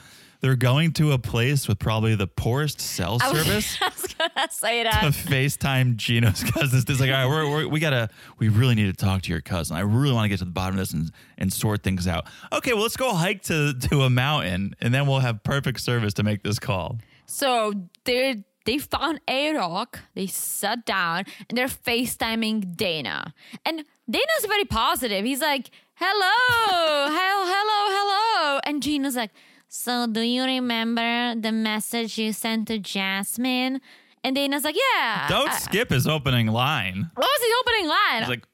they're 0.47 0.55
going 0.55 0.93
to 0.93 1.11
a 1.11 1.19
place 1.19 1.67
with 1.67 1.81
probably 1.81 2.15
the 2.15 2.29
poorest 2.29 2.81
cell 2.81 3.19
I 3.23 3.33
was- 3.33 3.45
service. 3.45 3.79
I 3.83 3.89
was 3.89 4.15
gonna 4.15 4.51
say 4.51 4.85
to 4.85 4.91
that. 4.91 5.03
FaceTime 5.13 5.97
Gino's 5.97 6.45
cousins. 6.45 6.85
It's 6.89 7.01
like, 7.01 7.11
all 7.11 7.17
right, 7.17 7.27
we're, 7.27 7.51
we're, 7.51 7.69
we 7.69 7.81
gotta, 7.81 8.09
we 8.39 8.49
really 8.49 8.77
need 8.77 8.87
to 8.87 9.05
talk 9.05 9.23
to 9.23 9.31
your 9.33 9.41
cousin. 9.41 9.77
I 9.77 9.81
really 9.81 10.15
want 10.15 10.27
to 10.27 10.29
get 10.29 10.39
to 10.39 10.45
the 10.45 10.53
bottom 10.53 10.75
of 10.75 10.79
this 10.79 10.93
and, 10.93 11.11
and 11.37 11.53
sort 11.53 11.83
things 11.83 12.07
out. 12.07 12.27
Okay, 12.53 12.73
well, 12.75 12.83
let's 12.83 12.97
go 12.97 13.13
hike 13.13 13.43
to 13.45 13.75
to 13.91 14.03
a 14.03 14.11
mountain, 14.11 14.77
and 14.81 14.95
then 14.95 15.09
we'll 15.09 15.19
have 15.21 15.43
perfect 15.43 15.81
service 15.81 16.15
to 16.15 16.23
make 16.23 16.45
this 16.45 16.61
call. 16.61 16.99
So 17.27 17.73
they 18.05 18.45
they 18.67 18.79
found 18.79 19.21
a 19.29 19.53
rock. 19.55 19.99
They 20.15 20.29
sat 20.29 20.87
down 20.87 21.25
and 21.49 21.59
they're 21.59 21.67
FaceTiming 21.67 22.77
Dana. 22.77 23.35
And 23.65 23.85
Dana's 24.09 24.47
very 24.47 24.65
positive. 24.65 25.25
He's 25.25 25.41
like, 25.41 25.71
"Hello, 25.95 27.11
hello, 27.11 27.45
hello, 27.47 27.81
hello." 27.97 28.61
And 28.65 28.83
Gino's 28.83 29.17
like, 29.17 29.31
"So 29.69 30.07
do 30.07 30.21
you 30.21 30.45
remember 30.45 31.35
the 31.35 31.53
message 31.53 32.19
you 32.19 32.33
sent 32.33 32.69
to 32.69 32.79
Jasmine?" 32.79 33.81
And 34.25 34.35
Dana's 34.37 34.65
like, 34.65 34.77
"Yeah." 34.77 35.27
Don't 35.29 35.51
I- 35.51 35.59
skip 35.59 35.91
his 35.91 36.07
opening 36.07 36.49
line. 36.49 37.11
what 37.15 37.27
was 37.27 37.41
his 37.41 37.55
opening 37.61 37.89
line? 37.89 38.21
It's 38.23 38.29
like, 38.29 38.45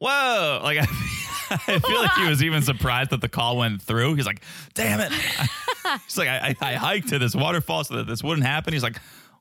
whoa, 0.00 0.60
like 0.62 0.78
I 1.50 1.78
feel 1.80 2.00
like 2.00 2.12
he 2.14 2.28
was 2.28 2.42
even 2.42 2.62
surprised 2.62 3.10
that 3.10 3.20
the 3.20 3.28
call 3.28 3.56
went 3.56 3.82
through. 3.82 4.14
He's 4.14 4.26
like, 4.26 4.42
damn 4.74 5.00
it. 5.00 5.12
He's 6.06 6.16
like, 6.16 6.28
I, 6.28 6.54
I, 6.60 6.72
I 6.72 6.74
hiked 6.74 7.08
to 7.08 7.18
this 7.18 7.34
waterfall 7.34 7.82
so 7.84 7.96
that 7.96 8.06
this 8.06 8.22
wouldn't 8.22 8.46
happen. 8.46 8.72
He's 8.72 8.82
like, 8.84 8.98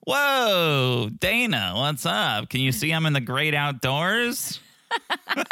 whoa, 0.08 1.10
Dana, 1.20 1.74
what's 1.76 2.06
up? 2.08 2.50
Can 2.50 2.62
you 2.62 2.72
see 2.72 2.92
I'm 2.92 3.06
in 3.06 3.14
the 3.14 3.22
great 3.22 3.54
outdoors? 3.54 4.60
no, 5.38 5.44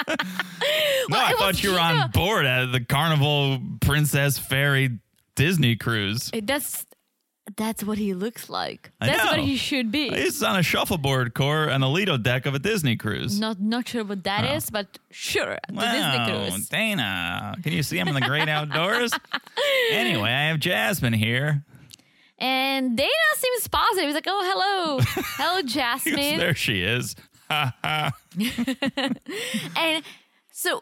I 1.11 1.33
thought 1.37 1.61
you 1.61 1.73
were 1.73 1.79
on 1.79 2.09
board 2.11 2.45
at 2.45 2.71
the 2.71 2.79
Carnival 2.83 3.59
Princess 3.81 4.39
Fairy 4.39 4.97
Disney 5.37 5.77
cruise. 5.77 6.29
That's 6.43 6.85
that's 7.55 7.81
what 7.83 7.97
he 7.97 8.13
looks 8.13 8.49
like. 8.49 8.91
I 8.99 9.07
That's 9.07 9.23
what 9.23 9.37
know. 9.37 9.43
he 9.43 9.55
should 9.55 9.89
be. 9.89 10.09
He's 10.09 10.43
on 10.43 10.59
a 10.59 10.63
shuffleboard 10.63 11.33
core 11.33 11.65
and 11.65 11.81
a 11.81 11.87
Lido 11.87 12.17
deck 12.17 12.45
of 12.45 12.53
a 12.53 12.59
Disney 12.59 12.97
cruise. 12.97 13.39
Not 13.39 13.61
not 13.61 13.87
sure 13.87 14.03
what 14.03 14.25
that 14.25 14.43
oh. 14.43 14.55
is, 14.55 14.69
but 14.69 14.99
sure, 15.11 15.57
the 15.69 15.79
Disney 15.79 16.25
cruise. 16.25 16.67
Dana, 16.67 17.55
can 17.63 17.71
you 17.71 17.83
see 17.83 17.99
I'm 17.99 18.09
in 18.09 18.15
the 18.15 18.21
great 18.21 18.49
outdoors? 18.49 19.13
anyway, 19.91 20.29
I 20.29 20.47
have 20.47 20.59
Jasmine 20.59 21.13
here. 21.13 21.63
And 22.37 22.97
Dana 22.97 23.09
seems 23.35 23.67
positive. 23.69 24.05
He's 24.05 24.15
like, 24.15 24.27
"Oh, 24.27 24.41
hello, 24.43 24.99
hello, 25.37 25.61
Jasmine." 25.61 26.37
there 26.37 26.55
she 26.55 26.81
is. 26.81 27.15
And 29.77 30.03
so 30.51 30.81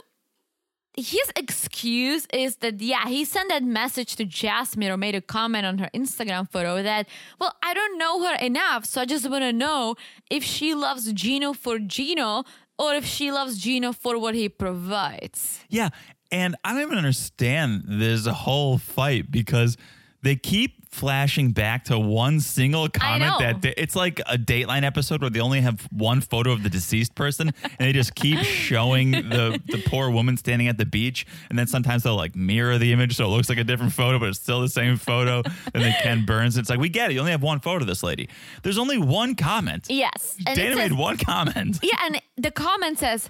his 0.98 1.32
excuse 1.36 2.26
is 2.34 2.58
that 2.58 2.82
yeah, 2.82 3.08
he 3.08 3.26
sent 3.26 3.50
that 3.50 3.64
message 3.64 4.16
to 4.16 4.26
Jasmine 4.26 4.92
or 4.92 4.98
made 4.98 5.16
a 5.16 5.22
comment 5.22 5.66
on 5.66 5.78
her 5.80 5.90
Instagram 5.94 6.50
photo 6.50 6.82
that, 6.82 7.08
well, 7.40 7.56
I 7.62 7.74
don't 7.74 7.98
know 7.98 8.24
her 8.24 8.36
enough, 8.36 8.86
so 8.86 9.02
I 9.02 9.06
just 9.06 9.30
want 9.30 9.44
to 9.44 9.54
know 9.54 9.96
if 10.30 10.44
she 10.44 10.74
loves 10.74 11.12
Gino 11.14 11.54
for 11.54 11.80
Gino 11.80 12.44
or 12.78 12.94
if 12.94 13.06
she 13.06 13.32
loves 13.32 13.58
Gino 13.58 13.92
for 13.94 14.18
what 14.18 14.36
he 14.36 14.50
provides. 14.50 15.60
Yeah, 15.70 15.90
and 16.32 16.56
I 16.64 16.74
don't 16.74 16.82
even 16.82 16.98
understand 16.98 17.84
this 17.88 18.26
whole 18.26 18.78
fight 18.78 19.32
because 19.32 19.78
they 20.22 20.36
keep 20.36 20.85
flashing 20.96 21.52
back 21.52 21.84
to 21.86 22.00
one 22.00 22.40
single 22.40 22.88
comment 22.88 23.40
that 23.40 23.62
they, 23.62 23.74
it's 23.76 23.96
like 23.96 24.20
a 24.22 24.38
Dateline 24.38 24.84
episode 24.84 25.20
where 25.22 25.30
they 25.30 25.42
only 25.42 25.60
have 25.62 25.82
one 25.92 26.22
photo 26.22 26.52
of 26.54 26.64
the 26.64 26.70
deceased 26.70 27.14
person 27.16 27.52
and 27.64 27.78
they 27.80 27.92
just 27.92 28.16
keep 28.16 28.40
showing 28.44 29.12
the 29.12 29.62
the 29.68 29.84
poor 29.88 30.10
woman 30.10 30.38
standing 30.38 30.68
at 30.68 30.78
the 30.78 30.86
beach 30.86 31.26
and 31.50 31.60
then 31.60 31.68
sometimes 31.68 32.04
they'll 32.04 32.16
like 32.16 32.36
mirror 32.36 32.78
the 32.78 32.94
image 32.94 33.16
so 33.18 33.26
it 33.26 33.28
looks 33.28 33.50
like 33.50 33.58
a 33.58 33.64
different 33.64 33.92
photo 33.92 34.18
but 34.18 34.30
it's 34.30 34.40
still 34.40 34.62
the 34.62 34.70
same 34.70 34.96
photo 34.96 35.44
and 35.74 35.84
then 35.84 35.94
Ken 36.02 36.26
Burns 36.26 36.58
it's 36.58 36.70
like 36.70 36.80
we 36.80 36.90
get 36.90 37.12
it. 37.12 37.14
You 37.14 37.20
only 37.20 37.32
have 37.32 37.44
one 37.44 37.60
photo 37.60 37.82
of 37.82 37.88
this 37.88 38.02
lady. 38.04 38.30
There's 38.64 38.78
only 38.78 38.98
one 38.98 39.36
comment. 39.36 39.88
Yes. 39.90 40.38
And 40.48 40.56
Dana 40.56 40.76
says- 40.76 40.90
made 40.92 40.98
one 40.98 41.18
comment. 41.18 41.80
Yeah, 41.84 41.98
and 42.06 42.22
the 42.38 42.52
comment 42.52 43.00
says, 43.00 43.30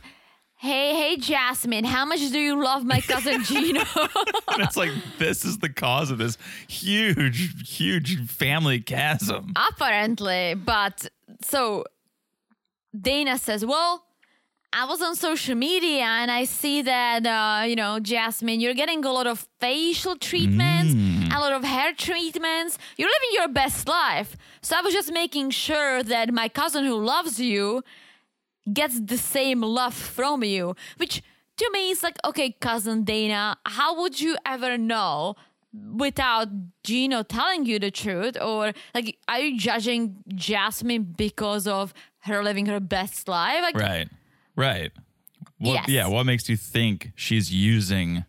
Hey, 0.57 0.95
hey, 0.95 1.17
Jasmine, 1.17 1.83
how 1.83 2.05
much 2.05 2.19
do 2.31 2.39
you 2.39 2.61
love 2.63 2.85
my 2.85 3.01
cousin 3.01 3.43
Gino? 3.49 3.83
And 4.47 4.63
it's 4.63 4.77
like 4.77 4.91
this 5.19 5.43
is 5.45 5.57
the 5.59 5.69
cause 5.69 6.09
of 6.11 6.17
this 6.17 6.37
huge, 6.67 7.69
huge 7.69 8.29
family 8.29 8.79
chasm. 8.79 9.53
Apparently, 9.55 10.55
but 10.55 11.07
so 11.43 11.83
Dana 12.99 13.37
says, 13.37 13.65
Well, 13.65 14.05
I 14.71 14.85
was 14.85 15.01
on 15.01 15.15
social 15.15 15.55
media 15.55 16.03
and 16.03 16.31
I 16.31 16.45
see 16.45 16.81
that, 16.81 17.25
uh, 17.25 17.65
you 17.65 17.75
know, 17.75 17.99
Jasmine, 17.99 18.59
you're 18.59 18.73
getting 18.73 19.03
a 19.05 19.11
lot 19.11 19.27
of 19.27 19.47
facial 19.59 20.15
treatments, 20.17 20.93
a 21.33 21.39
lot 21.39 21.53
of 21.53 21.63
hair 21.63 21.93
treatments. 21.93 22.77
You're 22.97 23.09
living 23.09 23.29
your 23.33 23.47
best 23.49 23.87
life. 23.87 24.35
So 24.61 24.75
I 24.77 24.81
was 24.81 24.93
just 24.93 25.11
making 25.11 25.51
sure 25.51 26.01
that 26.03 26.33
my 26.33 26.49
cousin 26.49 26.83
who 26.85 26.95
loves 26.95 27.39
you 27.39 27.83
gets 28.71 28.99
the 28.99 29.17
same 29.17 29.61
love 29.61 29.93
from 29.93 30.43
you, 30.43 30.75
which 30.97 31.21
to 31.57 31.69
me 31.73 31.91
is 31.91 32.03
like, 32.03 32.17
okay, 32.25 32.51
cousin 32.59 33.03
Dana, 33.03 33.57
how 33.65 33.99
would 34.01 34.19
you 34.19 34.35
ever 34.45 34.77
know 34.77 35.35
without 35.93 36.47
Gino 36.83 37.23
telling 37.23 37.65
you 37.65 37.79
the 37.79 37.91
truth? 37.91 38.39
Or 38.41 38.73
like, 38.93 39.17
are 39.27 39.39
you 39.39 39.57
judging 39.57 40.23
Jasmine 40.29 41.13
because 41.17 41.67
of 41.67 41.93
her 42.19 42.43
living 42.43 42.65
her 42.67 42.79
best 42.79 43.27
life? 43.27 43.61
Like, 43.61 43.75
Right, 43.75 44.09
right. 44.55 44.91
What, 45.57 45.73
Yes. 45.73 45.89
Yeah. 45.89 46.07
What 46.07 46.25
makes 46.25 46.49
you 46.49 46.57
think 46.57 47.11
she's 47.15 47.53
using 47.53 48.25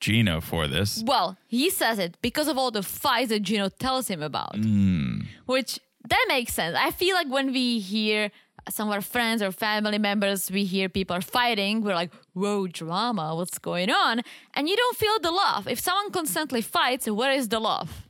Gino 0.00 0.40
for 0.40 0.66
this? 0.66 1.02
well, 1.06 1.38
he 1.46 1.70
says 1.70 1.98
it 1.98 2.18
because 2.22 2.48
of 2.48 2.58
all 2.58 2.70
the 2.70 2.82
fights 2.82 3.28
that 3.28 3.42
Gino 3.42 3.68
tells 3.68 4.08
him 4.08 4.20
about, 4.20 4.56
hmm. 4.56 5.20
which 5.46 5.78
that 6.08 6.24
makes 6.28 6.52
sense. 6.54 6.76
I 6.78 6.90
feel 6.90 7.14
like 7.14 7.28
when 7.28 7.52
we 7.52 7.78
hear 7.78 8.32
some 8.70 8.88
of 8.88 8.94
our 8.94 9.00
friends 9.00 9.42
or 9.42 9.50
family 9.52 9.98
members, 9.98 10.50
we 10.50 10.64
hear 10.64 10.88
people 10.88 11.16
are 11.16 11.20
fighting, 11.22 11.82
we're 11.82 11.94
like, 11.94 12.12
whoa, 12.34 12.66
drama, 12.66 13.34
what's 13.34 13.58
going 13.58 13.90
on? 13.90 14.22
And 14.54 14.68
you 14.68 14.76
don't 14.76 14.96
feel 14.96 15.18
the 15.20 15.30
love. 15.30 15.66
If 15.68 15.80
someone 15.80 16.10
constantly 16.12 16.60
fights, 16.62 17.08
where 17.08 17.32
is 17.32 17.48
the 17.48 17.58
love? 17.60 18.08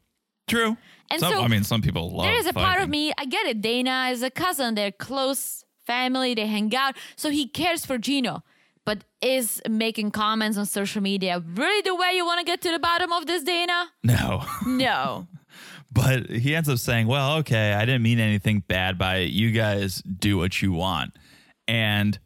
True. 0.48 0.76
And 1.11 1.20
Some- 1.20 1.32
so 1.32 1.42
I 1.42 1.48
mean, 1.48 1.64
some 1.64 1.82
people 1.82 2.11
love. 2.11 2.24
there 2.26 2.36
is 2.38 2.46
a 2.46 2.53
part 2.53 2.80
of 2.82 2.88
me, 2.88 3.12
I 3.18 3.24
get 3.26 3.46
it. 3.46 3.61
Dana 3.61 4.09
is 4.12 4.22
a 4.22 4.30
cousin, 4.30 4.74
they're 4.74 4.92
close 4.92 5.64
family, 5.86 6.34
they 6.34 6.46
hang 6.46 6.74
out. 6.74 6.96
So 7.16 7.30
he 7.30 7.46
cares 7.48 7.84
for 7.86 7.98
Gino. 7.98 8.42
But 8.84 9.05
is 9.20 9.62
making 9.68 10.11
comments 10.11 10.59
on 10.59 10.66
social 10.66 11.00
media 11.03 11.40
really 11.55 11.82
the 11.82 11.94
way 11.94 12.12
you 12.14 12.24
want 12.26 12.40
to 12.40 12.44
get 12.44 12.61
to 12.62 12.70
the 12.72 12.80
bottom 12.80 13.12
of 13.12 13.26
this, 13.26 13.44
Dana? 13.44 13.90
No, 14.03 14.42
No. 14.66 15.28
but 15.93 16.30
he 16.30 16.55
ends 16.55 16.68
up 16.68 16.78
saying, 16.78 17.07
"Well, 17.07 17.38
okay, 17.38 17.74
I 17.74 17.84
didn't 17.84 18.03
mean 18.03 18.18
anything 18.18 18.61
bad 18.66 18.99
by 18.99 19.16
it. 19.16 19.30
You 19.30 19.51
guys 19.51 20.03
do 20.03 20.38
what 20.38 20.62
you 20.62 20.72
want," 20.72 21.16
and 21.68 22.18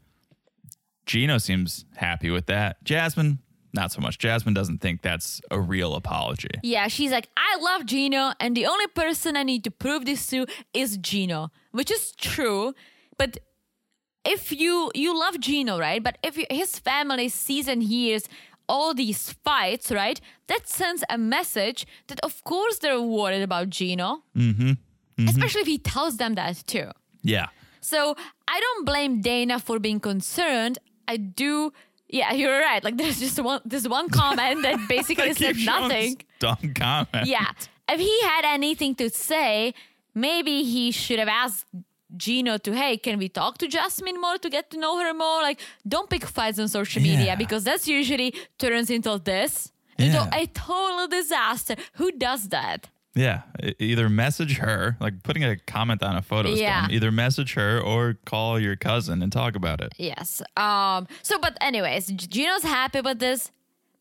Gino 1.07 1.39
seems 1.39 1.85
happy 1.95 2.31
with 2.31 2.47
that. 2.47 2.83
Jasmine, 2.85 3.39
not 3.73 3.93
so 3.93 4.01
much. 4.01 4.19
Jasmine 4.19 4.55
doesn't 4.55 4.79
think 4.79 5.03
that's 5.03 5.41
a 5.51 5.61
real 5.61 5.95
apology. 5.95 6.51
Yeah, 6.63 6.89
she's 6.89 7.13
like, 7.13 7.29
I 7.37 7.59
love 7.61 7.87
Gino, 7.87 8.33
and 8.41 8.57
the 8.57 8.67
only 8.67 8.89
person 8.89 9.37
I 9.37 9.45
need 9.45 9.63
to 9.65 9.71
prove 9.71 10.05
this 10.05 10.27
to 10.29 10.47
is 10.75 10.97
Gino, 10.97 11.51
which 11.71 11.91
is 11.91 12.13
true. 12.13 12.75
But 13.17 13.39
if 14.25 14.51
you 14.53 14.91
you 14.95 15.19
love 15.19 15.39
Gino, 15.39 15.79
right? 15.79 16.03
But 16.03 16.19
if 16.23 16.37
you, 16.37 16.47
his 16.51 16.79
family 16.79 17.29
sees 17.29 17.69
and 17.69 17.83
hears 17.83 18.29
all 18.69 18.95
these 18.95 19.33
fights, 19.45 19.91
right? 19.91 20.21
That 20.49 20.69
sends 20.69 21.05
a 21.09 21.19
message 21.19 21.87
that 22.09 22.21
of 22.21 22.43
course 22.45 22.79
they're 22.79 23.01
worried 23.01 23.43
about 23.43 23.71
Gino. 23.71 24.23
Mm-hmm. 24.37 24.73
Especially 25.29 25.63
if 25.63 25.67
he 25.67 25.79
tells 25.79 26.19
them 26.19 26.35
that 26.35 26.63
too. 26.67 26.91
Yeah. 27.23 27.47
So 27.81 28.17
I 28.49 28.61
don't 28.61 28.85
blame 28.85 29.21
Dana 29.21 29.59
for 29.59 29.79
being 29.79 30.01
concerned. 30.01 30.79
I 31.09 31.17
do. 31.17 31.73
Yeah, 32.09 32.33
you're 32.33 32.59
right. 32.61 32.83
Like 32.85 32.97
there's 32.97 33.19
just 33.19 33.39
one 33.41 33.61
this 33.65 33.89
one 33.89 34.09
comment 34.09 34.63
that 34.63 34.89
basically 34.89 35.33
said 35.35 35.57
nothing. 35.57 36.21
Dumb 36.39 36.75
comment. 36.75 37.27
Yeah. 37.27 37.47
If 37.89 38.01
he 38.01 38.21
had 38.23 38.45
anything 38.45 38.95
to 38.97 39.09
say, 39.11 39.73
maybe 40.15 40.65
he 40.65 40.91
should 40.91 41.19
have 41.19 41.29
asked 41.29 41.67
Gino 42.17 42.57
to, 42.59 42.73
hey, 42.73 42.97
can 42.99 43.19
we 43.19 43.29
talk 43.29 43.59
to 43.59 43.67
Jasmine 43.69 44.21
more 44.21 44.39
to 44.39 44.49
get 44.51 44.71
to 44.71 44.79
know 44.79 44.99
her 45.01 45.13
more? 45.13 45.43
Like, 45.43 45.61
don't 45.87 46.09
pick 46.09 46.25
fights 46.25 46.59
on 46.59 46.69
social 46.69 47.03
media 47.03 47.35
because 47.37 47.65
that's 47.65 47.89
usually 47.89 48.35
turns 48.59 48.91
into 48.91 49.19
this. 49.19 49.73
Into 49.99 50.13
Yeah. 50.19 50.31
a 50.43 50.47
total 50.47 51.09
disaster. 51.09 51.75
Who 51.95 52.13
does 52.13 52.49
that? 52.51 52.91
Yeah, 53.15 53.43
either 53.79 54.11
message 54.11 54.59
her, 54.59 54.99
like 55.01 55.23
putting 55.23 55.43
a 55.43 55.57
comment 55.57 56.03
on 56.03 56.17
a 56.17 56.23
photo. 56.23 56.51
is 56.51 56.61
Yeah. 56.61 56.83
dumb. 56.83 56.91
Either 56.93 57.11
message 57.11 57.55
her 57.55 57.81
or 57.81 58.19
call 58.27 58.61
your 58.61 58.77
cousin 58.77 59.23
and 59.23 59.33
talk 59.33 59.57
about 59.57 59.81
it. 59.81 59.95
Yes. 59.97 60.43
Um. 60.57 61.09
So, 61.23 61.39
but 61.39 61.57
anyways, 61.63 62.09
Gino's 62.09 62.63
happy 62.63 63.01
with 63.01 63.19
this, 63.21 63.51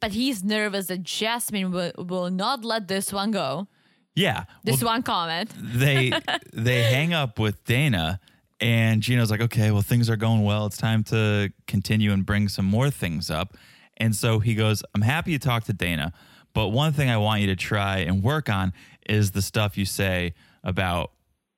but 0.01 0.12
he's 0.12 0.43
nervous 0.43 0.88
that 0.88 1.03
Jasmine 1.03 1.72
will, 1.72 1.93
will 1.97 2.30
not 2.30 2.66
let 2.66 2.89
this 2.89 3.14
one 3.14 3.32
go. 3.32 3.68
Yeah. 4.16 4.45
This 4.63 4.82
well, 4.82 4.93
one 4.93 5.03
comment. 5.03 5.51
they 5.57 6.11
they 6.53 6.84
hang 6.84 7.13
up 7.13 7.38
with 7.38 7.63
Dana, 7.66 8.20
and 8.59 9.01
Gino's 9.01 9.30
like, 9.30 9.41
"Okay, 9.41 9.72
well 9.72 9.82
things 9.82 10.09
are 10.09 10.16
going 10.16 10.43
well. 10.43 10.66
It's 10.66 10.78
time 10.78 11.03
to 11.05 11.51
continue 11.68 12.11
and 12.11 12.26
bring 12.26 12.47
some 12.47 12.66
more 12.66 12.89
things 12.89 13.30
up." 13.30 13.55
And 13.97 14.16
so 14.16 14.39
he 14.39 14.55
goes, 14.55 14.84
"I'm 14.93 15.01
happy 15.01 15.32
you 15.32 15.39
talked 15.39 15.68
to 15.68 15.74
Dana, 15.74 16.13
but 16.53 16.70
one 16.70 16.93
thing 16.93 17.09
I 17.09 17.18
want 17.18 17.41
you 17.41 17.47
to 17.47 17.55
try 17.55 17.99
and 17.99 18.24
work 18.24 18.49
on 18.49 18.74
is 19.07 19.32
the 19.32 19.41
stuff 19.41 19.78
you 19.78 19.86
say 19.86 20.34
about." 20.63 21.11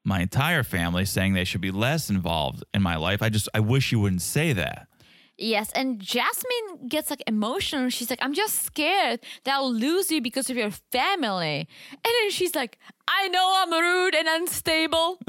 My 0.03 0.21
entire 0.21 0.63
family 0.63 1.03
saying 1.03 1.33
they 1.33 1.43
should 1.43 1.59
be 1.59 1.69
less 1.69 2.09
involved 2.09 2.63
in 2.73 2.81
my 2.81 2.95
life. 2.95 3.21
I 3.21 3.27
just, 3.27 3.49
I 3.53 3.59
wish 3.59 3.91
you 3.91 3.99
wouldn't 3.99 4.21
say 4.21 4.53
that. 4.53 4.87
Yes, 5.39 5.71
and 5.73 5.99
Jasmine 5.99 6.87
gets 6.87 7.09
like 7.11 7.21
emotional. 7.27 7.89
She's 7.89 8.09
like, 8.09 8.17
I'm 8.23 8.33
just 8.33 8.63
scared 8.63 9.19
that 9.43 9.53
I'll 9.53 9.71
lose 9.71 10.11
you 10.11 10.19
because 10.19 10.49
of 10.49 10.57
your 10.57 10.71
family. 10.91 11.67
And 11.91 12.03
then 12.21 12.31
she's 12.31 12.55
like, 12.55 12.79
I 13.07 13.27
know 13.27 13.53
I'm 13.61 13.71
rude 13.71 14.15
and 14.15 14.27
unstable. 14.27 15.19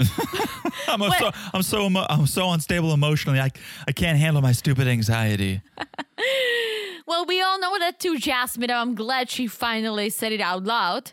I'm 0.88 1.00
What? 1.00 1.18
so 1.18 1.30
I'm 1.52 1.62
so 1.62 1.86
emo- 1.86 2.06
I'm 2.08 2.26
so 2.26 2.50
unstable 2.50 2.92
emotionally. 2.94 3.38
I 3.38 3.50
I 3.86 3.92
can't 3.92 4.18
handle 4.18 4.40
my 4.40 4.52
stupid 4.52 4.88
anxiety. 4.88 5.60
well, 7.06 7.24
we 7.26 7.40
all 7.42 7.58
know 7.60 7.78
that 7.78 8.00
too, 8.00 8.18
Jasmine. 8.18 8.70
I'm 8.70 8.94
glad 8.94 9.30
she 9.30 9.46
finally 9.46 10.10
said 10.10 10.32
it 10.32 10.40
out 10.40 10.64
loud. 10.64 11.12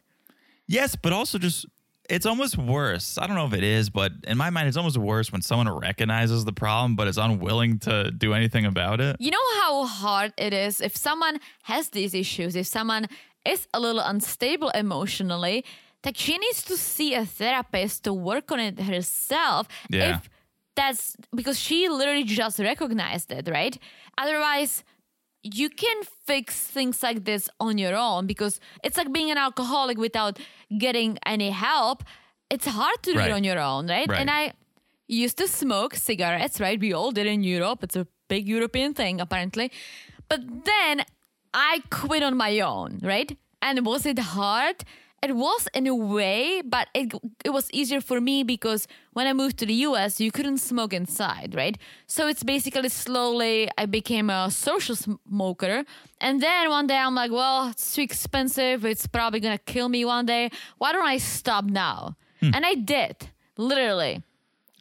Yes, 0.67 0.95
but 0.95 1.13
also 1.13 1.37
just 1.37 1.65
it's 2.09 2.25
almost 2.25 2.57
worse. 2.57 3.17
I 3.17 3.27
don't 3.27 3.35
know 3.35 3.45
if 3.45 3.53
it 3.53 3.63
is, 3.63 3.89
but 3.89 4.11
in 4.27 4.37
my 4.37 4.49
mind, 4.49 4.67
it's 4.67 4.77
almost 4.77 4.97
worse 4.97 5.31
when 5.31 5.41
someone 5.41 5.69
recognizes 5.69 6.45
the 6.45 6.53
problem 6.53 6.95
but 6.95 7.07
is 7.07 7.17
unwilling 7.17 7.79
to 7.79 8.11
do 8.11 8.33
anything 8.33 8.65
about 8.65 9.01
it. 9.01 9.15
You 9.19 9.31
know 9.31 9.47
how 9.61 9.85
hard 9.85 10.33
it 10.37 10.53
is 10.53 10.81
if 10.81 10.95
someone 10.95 11.39
has 11.63 11.89
these 11.89 12.13
issues, 12.13 12.55
if 12.55 12.67
someone 12.67 13.07
is 13.45 13.67
a 13.73 13.79
little 13.79 14.01
unstable 14.01 14.69
emotionally, 14.69 15.65
that 16.03 16.17
she 16.17 16.37
needs 16.37 16.63
to 16.63 16.77
see 16.77 17.13
a 17.15 17.25
therapist 17.25 18.03
to 18.03 18.13
work 18.13 18.51
on 18.51 18.59
it 18.59 18.79
herself. 18.79 19.67
Yeah. 19.89 20.15
If 20.15 20.29
that's 20.75 21.15
because 21.33 21.59
she 21.59 21.89
literally 21.89 22.23
just 22.23 22.59
recognized 22.59 23.31
it, 23.31 23.47
right? 23.47 23.77
Otherwise, 24.17 24.83
you 25.53 25.69
can 25.69 25.97
fix 26.25 26.59
things 26.75 27.03
like 27.03 27.23
this 27.25 27.49
on 27.59 27.77
your 27.77 27.95
own 27.95 28.25
because 28.25 28.59
it's 28.83 28.97
like 28.97 29.11
being 29.13 29.29
an 29.31 29.37
alcoholic 29.37 29.97
without 29.97 30.39
getting 30.79 31.17
any 31.25 31.51
help. 31.51 32.03
It's 32.49 32.65
hard 32.67 33.01
to 33.03 33.13
do 33.13 33.19
Right. 33.19 33.29
it 33.29 33.33
on 33.33 33.43
your 33.43 33.59
own, 33.59 33.87
right? 33.87 34.07
Right. 34.09 34.19
And 34.21 34.29
I 34.31 34.53
used 35.07 35.37
to 35.37 35.47
smoke 35.47 35.93
cigarettes, 35.95 36.59
right? 36.59 36.79
We 36.79 36.93
all 36.93 37.11
did 37.11 37.27
in 37.27 37.43
Europe. 37.43 37.83
It's 37.83 37.95
a 37.95 38.07
big 38.27 38.47
European 38.47 38.93
thing, 38.95 39.21
apparently. 39.21 39.71
But 40.29 40.41
then 40.65 41.03
I 41.53 41.81
quit 41.91 42.23
on 42.23 42.35
my 42.35 42.59
own, 42.59 42.99
right? 43.03 43.37
And 43.61 43.85
was 43.85 44.05
it 44.05 44.19
hard? 44.19 44.83
It 45.25 45.35
was 45.35 45.67
in 45.73 45.87
a 45.87 45.95
way, 45.95 46.61
but 46.63 46.87
it 46.93 47.11
it 47.43 47.49
was 47.49 47.71
easier 47.71 47.99
for 47.99 48.21
me 48.21 48.43
because 48.43 48.87
when 49.13 49.25
I 49.25 49.33
moved 49.33 49.57
to 49.57 49.65
the 49.65 49.73
US, 49.89 50.21
you 50.21 50.31
couldn't 50.31 50.59
smoke 50.59 50.93
inside, 50.93 51.55
right? 51.55 51.75
So 52.05 52.27
it's 52.27 52.43
basically 52.43 52.89
slowly 52.89 53.67
I 53.75 53.87
became 53.87 54.29
a 54.29 54.51
social 54.51 54.95
smoker. 54.95 55.83
And 56.21 56.43
then 56.43 56.69
one 56.69 56.85
day 56.85 56.97
I'm 56.97 57.15
like, 57.15 57.31
well, 57.31 57.69
it's 57.69 57.95
too 57.95 58.03
expensive. 58.03 58.85
It's 58.85 59.07
probably 59.07 59.39
gonna 59.39 59.57
kill 59.57 59.89
me 59.89 60.05
one 60.05 60.27
day. 60.27 60.51
Why 60.77 60.91
don't 60.93 61.07
I 61.07 61.17
stop 61.17 61.65
now? 61.65 62.15
Hmm. 62.41 62.51
And 62.53 62.63
I 62.63 62.75
did, 62.75 63.15
literally. 63.57 64.13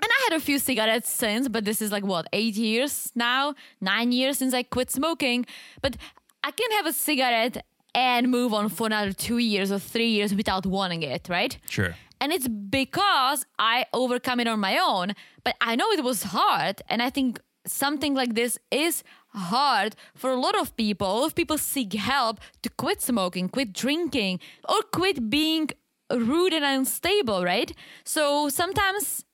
And 0.02 0.10
I 0.16 0.18
had 0.28 0.36
a 0.36 0.40
few 0.40 0.58
cigarettes 0.58 1.10
since, 1.10 1.48
but 1.48 1.64
this 1.64 1.80
is 1.80 1.90
like 1.90 2.04
what, 2.04 2.26
eight 2.34 2.56
years 2.56 3.10
now? 3.14 3.54
Nine 3.80 4.12
years 4.12 4.36
since 4.36 4.52
I 4.52 4.62
quit 4.62 4.90
smoking. 4.90 5.46
But 5.80 5.96
I 6.42 6.50
can 6.50 6.70
have 6.72 6.84
a 6.84 6.92
cigarette 6.92 7.64
and 7.94 8.30
move 8.30 8.52
on 8.52 8.68
for 8.68 8.86
another 8.86 9.12
two 9.12 9.38
years 9.38 9.70
or 9.70 9.78
three 9.78 10.08
years 10.08 10.34
without 10.34 10.66
wanting 10.66 11.02
it, 11.02 11.28
right? 11.28 11.58
Sure. 11.68 11.94
And 12.20 12.32
it's 12.32 12.48
because 12.48 13.44
I 13.58 13.86
overcome 13.92 14.40
it 14.40 14.48
on 14.48 14.60
my 14.60 14.78
own. 14.78 15.12
But 15.44 15.56
I 15.60 15.76
know 15.76 15.90
it 15.90 16.02
was 16.02 16.24
hard. 16.24 16.82
And 16.88 17.02
I 17.02 17.10
think 17.10 17.40
something 17.66 18.14
like 18.14 18.34
this 18.34 18.58
is 18.70 19.02
hard 19.28 19.94
for 20.14 20.30
a 20.30 20.36
lot 20.36 20.58
of 20.58 20.76
people. 20.76 21.06
A 21.10 21.14
lot 21.20 21.26
of 21.26 21.34
people 21.34 21.58
seek 21.58 21.92
help 21.92 22.40
to 22.62 22.70
quit 22.70 23.02
smoking, 23.02 23.48
quit 23.48 23.72
drinking, 23.72 24.40
or 24.68 24.80
quit 24.92 25.28
being 25.28 25.70
rude 26.10 26.52
and 26.52 26.64
unstable, 26.64 27.44
right? 27.44 27.72
So 28.04 28.48
sometimes 28.48 29.24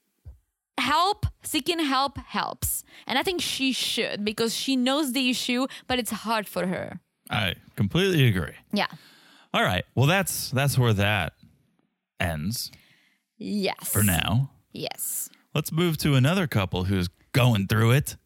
help, 0.79 1.27
seeking 1.43 1.79
help 1.81 2.19
helps. 2.19 2.85
And 3.07 3.19
I 3.19 3.23
think 3.23 3.41
she 3.41 3.73
should 3.73 4.25
because 4.25 4.55
she 4.55 4.77
knows 4.77 5.13
the 5.13 5.31
issue, 5.31 5.67
but 5.87 5.99
it's 5.99 6.11
hard 6.11 6.47
for 6.47 6.67
her. 6.67 7.01
I 7.31 7.55
completely 7.77 8.27
agree. 8.29 8.55
Yeah. 8.73 8.87
All 9.55 9.63
right. 9.63 9.85
Well, 9.95 10.07
that's 10.07 10.51
that's 10.51 10.77
where 10.79 10.93
that 10.95 11.33
ends 12.19 12.71
Yes. 13.39 13.89
for 13.89 14.03
now. 14.03 14.51
Yes. 14.73 15.29
Let's 15.55 15.73
move 15.73 15.97
to 15.99 16.15
another 16.15 16.47
couple 16.47 16.85
who's 16.85 17.09
going 17.33 17.67
through 17.67 17.93
it. 17.93 18.17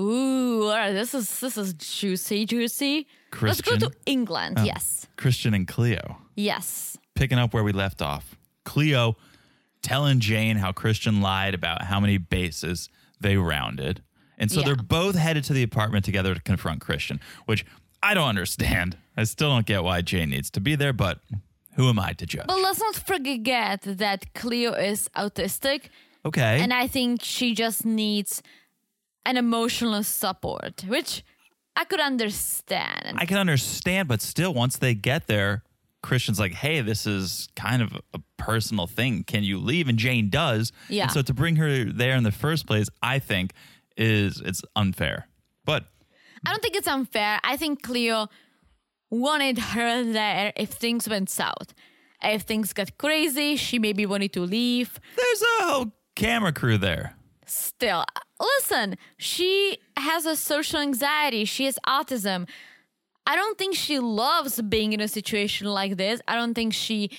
Ooh, 0.00 0.64
all 0.64 0.70
right. 0.76 0.92
This 0.92 1.14
is 1.14 1.40
this 1.40 1.56
is 1.56 1.74
juicy, 1.74 2.44
juicy. 2.46 3.06
Let's 3.40 3.60
go 3.60 3.72
Christian? 3.72 3.90
to 3.90 3.96
England. 4.06 4.56
Oh, 4.58 4.64
yes. 4.64 5.06
Christian 5.16 5.54
and 5.54 5.66
Cleo. 5.66 6.18
Yes. 6.34 6.96
Picking 7.14 7.38
up 7.38 7.52
where 7.52 7.64
we 7.64 7.72
left 7.72 8.00
off. 8.00 8.36
Cleo 8.64 9.16
telling 9.82 10.20
Jane 10.20 10.56
how 10.56 10.72
Christian 10.72 11.20
lied 11.20 11.54
about 11.54 11.82
how 11.82 12.00
many 12.00 12.16
bases 12.18 12.88
they 13.20 13.36
rounded. 13.36 14.02
And 14.38 14.50
so 14.52 14.60
Yeah. 14.60 14.66
they're 14.66 14.76
both 14.76 15.16
headed 15.16 15.44
to 15.44 15.52
the 15.52 15.62
apartment 15.62 16.04
together 16.04 16.34
to 16.34 16.40
confront 16.40 16.80
Christian, 16.80 17.20
which 17.46 17.64
I 18.02 18.14
don't 18.14 18.28
understand. 18.28 18.96
I 19.16 19.24
still 19.24 19.50
don't 19.50 19.66
get 19.66 19.82
why 19.82 20.00
Jane 20.02 20.30
needs 20.30 20.50
to 20.52 20.60
be 20.60 20.76
there, 20.76 20.92
but 20.92 21.20
who 21.74 21.88
am 21.88 21.98
I 21.98 22.12
to 22.14 22.26
judge? 22.26 22.46
But 22.46 22.60
let's 22.60 22.80
not 22.80 22.96
forget 22.96 23.82
that 23.82 24.34
Cleo 24.34 24.72
is 24.72 25.08
autistic, 25.16 25.88
okay. 26.24 26.60
and 26.60 26.72
I 26.72 26.86
think 26.86 27.22
she 27.22 27.54
just 27.54 27.84
needs 27.84 28.42
an 29.26 29.36
emotional 29.36 30.02
support, 30.02 30.84
which 30.86 31.24
I 31.76 31.84
could 31.84 32.00
understand. 32.00 33.16
I 33.16 33.26
can 33.26 33.38
understand, 33.38 34.08
but 34.08 34.20
still, 34.20 34.54
once 34.54 34.76
they 34.76 34.94
get 34.94 35.26
there, 35.26 35.62
Christian's 36.02 36.38
like, 36.38 36.54
hey, 36.54 36.80
this 36.80 37.06
is 37.06 37.48
kind 37.56 37.82
of 37.82 37.92
a 38.14 38.20
personal 38.36 38.86
thing. 38.86 39.24
Can 39.24 39.42
you 39.42 39.58
leave? 39.58 39.88
And 39.88 39.98
Jane 39.98 40.30
does. 40.30 40.72
Yeah. 40.88 41.04
And 41.04 41.12
so 41.12 41.22
to 41.22 41.34
bring 41.34 41.56
her 41.56 41.84
there 41.84 42.16
in 42.16 42.22
the 42.24 42.32
first 42.32 42.66
place, 42.66 42.88
I 43.02 43.18
think 43.18 43.52
is 43.96 44.40
it's 44.44 44.62
unfair. 44.76 45.28
But 45.64 45.86
I 46.46 46.50
don't 46.50 46.62
think 46.62 46.76
it's 46.76 46.88
unfair. 46.88 47.40
I 47.42 47.56
think 47.56 47.82
Cleo 47.82 48.28
wanted 49.10 49.58
her 49.58 50.04
there 50.04 50.52
if 50.56 50.70
things 50.70 51.08
went 51.08 51.30
south. 51.30 51.74
If 52.22 52.42
things 52.42 52.72
got 52.72 52.98
crazy, 52.98 53.56
she 53.56 53.78
maybe 53.78 54.04
wanted 54.06 54.32
to 54.34 54.40
leave. 54.40 54.98
there's 55.16 55.42
a 55.42 55.64
whole 55.64 55.92
camera 56.16 56.52
crew 56.52 56.78
there. 56.78 57.14
Still, 57.46 58.04
listen, 58.40 58.96
she 59.16 59.78
has 59.96 60.26
a 60.26 60.36
social 60.36 60.80
anxiety, 60.80 61.44
she 61.44 61.64
has 61.64 61.78
autism. 61.86 62.48
I 63.26 63.36
don't 63.36 63.56
think 63.56 63.74
she 63.74 63.98
loves 63.98 64.60
being 64.60 64.92
in 64.92 65.00
a 65.00 65.08
situation 65.08 65.66
like 65.68 65.96
this. 65.96 66.20
I 66.26 66.34
don't 66.34 66.54
think 66.54 66.72
she 66.72 67.10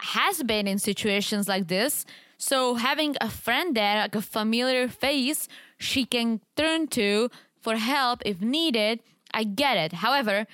has 0.00 0.42
been 0.42 0.66
in 0.66 0.78
situations 0.78 1.48
like 1.48 1.68
this. 1.68 2.06
So 2.38 2.74
having 2.74 3.16
a 3.20 3.28
friend 3.28 3.76
there, 3.76 3.96
like 3.96 4.14
a 4.14 4.22
familiar 4.22 4.88
face 4.88 5.46
she 5.80 6.04
can 6.04 6.40
turn 6.56 6.86
to 6.88 7.30
for 7.60 7.76
help 7.76 8.22
if 8.24 8.40
needed, 8.40 9.00
I 9.32 9.44
get 9.44 9.76
it. 9.76 9.92
However, 9.94 10.46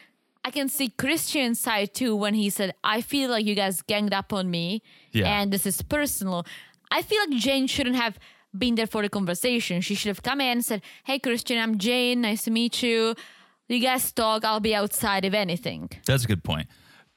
I 0.44 0.50
can 0.50 0.68
see 0.68 0.88
Christian's 0.88 1.58
side 1.60 1.94
too 1.94 2.14
when 2.14 2.34
he 2.34 2.50
said, 2.50 2.74
I 2.84 3.00
feel 3.00 3.30
like 3.30 3.44
you 3.44 3.54
guys 3.54 3.82
ganged 3.82 4.12
up 4.12 4.32
on 4.32 4.50
me 4.50 4.82
Yeah. 5.12 5.40
and 5.40 5.52
this 5.52 5.66
is 5.66 5.82
personal. 5.82 6.46
I 6.90 7.02
feel 7.02 7.18
like 7.28 7.38
Jane 7.40 7.66
shouldn't 7.66 7.96
have 7.96 8.18
been 8.56 8.76
there 8.76 8.86
for 8.86 9.02
the 9.02 9.08
conversation. 9.08 9.80
She 9.80 9.94
should 9.94 10.08
have 10.08 10.22
come 10.22 10.40
in 10.40 10.48
and 10.48 10.64
said, 10.64 10.82
Hey 11.04 11.18
Christian, 11.18 11.58
I'm 11.58 11.78
Jane, 11.78 12.20
nice 12.20 12.42
to 12.44 12.50
meet 12.50 12.82
you. 12.82 13.14
You 13.68 13.80
guys 13.80 14.12
talk, 14.12 14.44
I'll 14.44 14.60
be 14.60 14.74
outside 14.74 15.24
if 15.24 15.34
anything. 15.34 15.90
That's 16.06 16.24
a 16.24 16.28
good 16.28 16.44
point. 16.44 16.68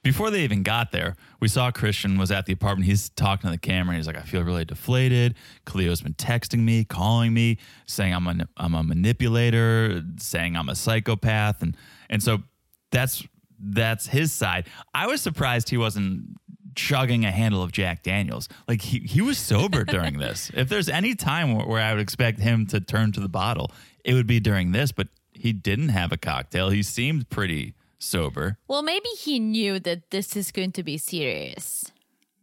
Before 0.02 0.30
they 0.30 0.44
even 0.44 0.62
got 0.62 0.92
there, 0.92 1.14
we 1.40 1.48
saw 1.48 1.70
Christian 1.70 2.16
was 2.16 2.30
at 2.30 2.46
the 2.46 2.54
apartment. 2.54 2.86
He's 2.86 3.10
talking 3.10 3.48
to 3.48 3.52
the 3.52 3.58
camera. 3.58 3.96
He's 3.96 4.06
like, 4.06 4.16
I 4.16 4.22
feel 4.22 4.42
really 4.42 4.64
deflated. 4.64 5.34
Cleo's 5.66 6.00
been 6.00 6.14
texting 6.14 6.60
me, 6.60 6.84
calling 6.84 7.34
me, 7.34 7.58
saying 7.86 8.14
I'm 8.14 8.26
a, 8.26 8.48
I'm 8.56 8.74
a 8.74 8.82
manipulator, 8.82 10.02
saying 10.18 10.56
I'm 10.56 10.70
a 10.70 10.74
psychopath. 10.74 11.60
And, 11.60 11.76
and 12.08 12.22
so 12.22 12.42
that's, 12.90 13.26
that's 13.58 14.06
his 14.06 14.32
side. 14.32 14.66
I 14.94 15.06
was 15.06 15.20
surprised 15.20 15.68
he 15.68 15.76
wasn't 15.76 16.38
chugging 16.74 17.26
a 17.26 17.30
handle 17.30 17.62
of 17.62 17.70
Jack 17.70 18.02
Daniels. 18.02 18.48
Like 18.66 18.80
he, 18.80 19.00
he 19.00 19.20
was 19.20 19.36
sober 19.36 19.84
during 19.84 20.18
this. 20.18 20.50
If 20.54 20.70
there's 20.70 20.88
any 20.88 21.14
time 21.14 21.54
where, 21.54 21.66
where 21.66 21.82
I 21.82 21.92
would 21.92 22.00
expect 22.00 22.40
him 22.40 22.66
to 22.68 22.80
turn 22.80 23.12
to 23.12 23.20
the 23.20 23.28
bottle, 23.28 23.70
it 24.02 24.14
would 24.14 24.26
be 24.26 24.40
during 24.40 24.72
this, 24.72 24.92
but 24.92 25.08
he 25.34 25.52
didn't 25.52 25.90
have 25.90 26.10
a 26.10 26.16
cocktail. 26.16 26.70
He 26.70 26.82
seemed 26.82 27.28
pretty 27.28 27.74
sober. 28.00 28.58
Well, 28.66 28.82
maybe 28.82 29.08
he 29.18 29.38
knew 29.38 29.78
that 29.80 30.10
this 30.10 30.34
is 30.34 30.50
going 30.50 30.72
to 30.72 30.82
be 30.82 30.98
serious. 30.98 31.92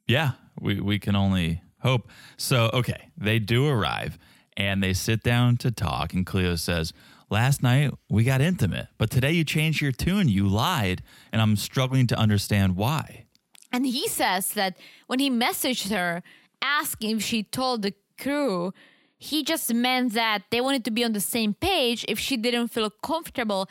Yeah, 0.08 0.32
we, 0.60 0.80
we 0.80 1.00
can 1.00 1.16
only 1.16 1.62
hope. 1.82 2.10
So, 2.38 2.70
okay, 2.74 3.10
they 3.18 3.40
do 3.40 3.68
arrive 3.68 4.18
and 4.56 4.82
they 4.82 4.94
sit 4.94 5.24
down 5.24 5.58
to 5.58 5.72
talk. 5.72 6.14
And 6.14 6.26
Cleo 6.26 6.56
says, 6.56 6.94
Last 7.30 7.62
night 7.62 7.92
we 8.10 8.24
got 8.24 8.40
intimate, 8.40 8.88
but 8.98 9.10
today 9.10 9.34
you 9.34 9.44
changed 9.44 9.82
your 9.82 9.92
tune. 9.92 10.30
You 10.30 10.48
lied, 10.48 11.04
and 11.34 11.42
I'm 11.42 11.58
struggling 11.58 12.08
to 12.08 12.16
understand 12.16 12.78
why. 12.78 13.26
And 13.70 13.86
he 13.86 14.08
says 14.08 14.54
that 14.54 14.78
when 15.08 15.20
he 15.20 15.30
messaged 15.30 15.90
her 15.90 16.24
asking 16.62 17.18
if 17.18 17.24
she 17.24 17.44
told 17.44 17.82
the 17.82 17.94
crew, 18.18 18.74
he 19.18 19.44
just 19.44 19.74
meant 19.74 20.14
that 20.14 20.44
they 20.52 20.62
wanted 20.62 20.86
to 20.86 20.92
be 20.92 21.04
on 21.04 21.12
the 21.12 21.20
same 21.20 21.54
page 21.54 22.06
if 22.08 22.18
she 22.18 22.38
didn't 22.38 22.70
feel 22.70 22.90
comfortable 22.90 23.68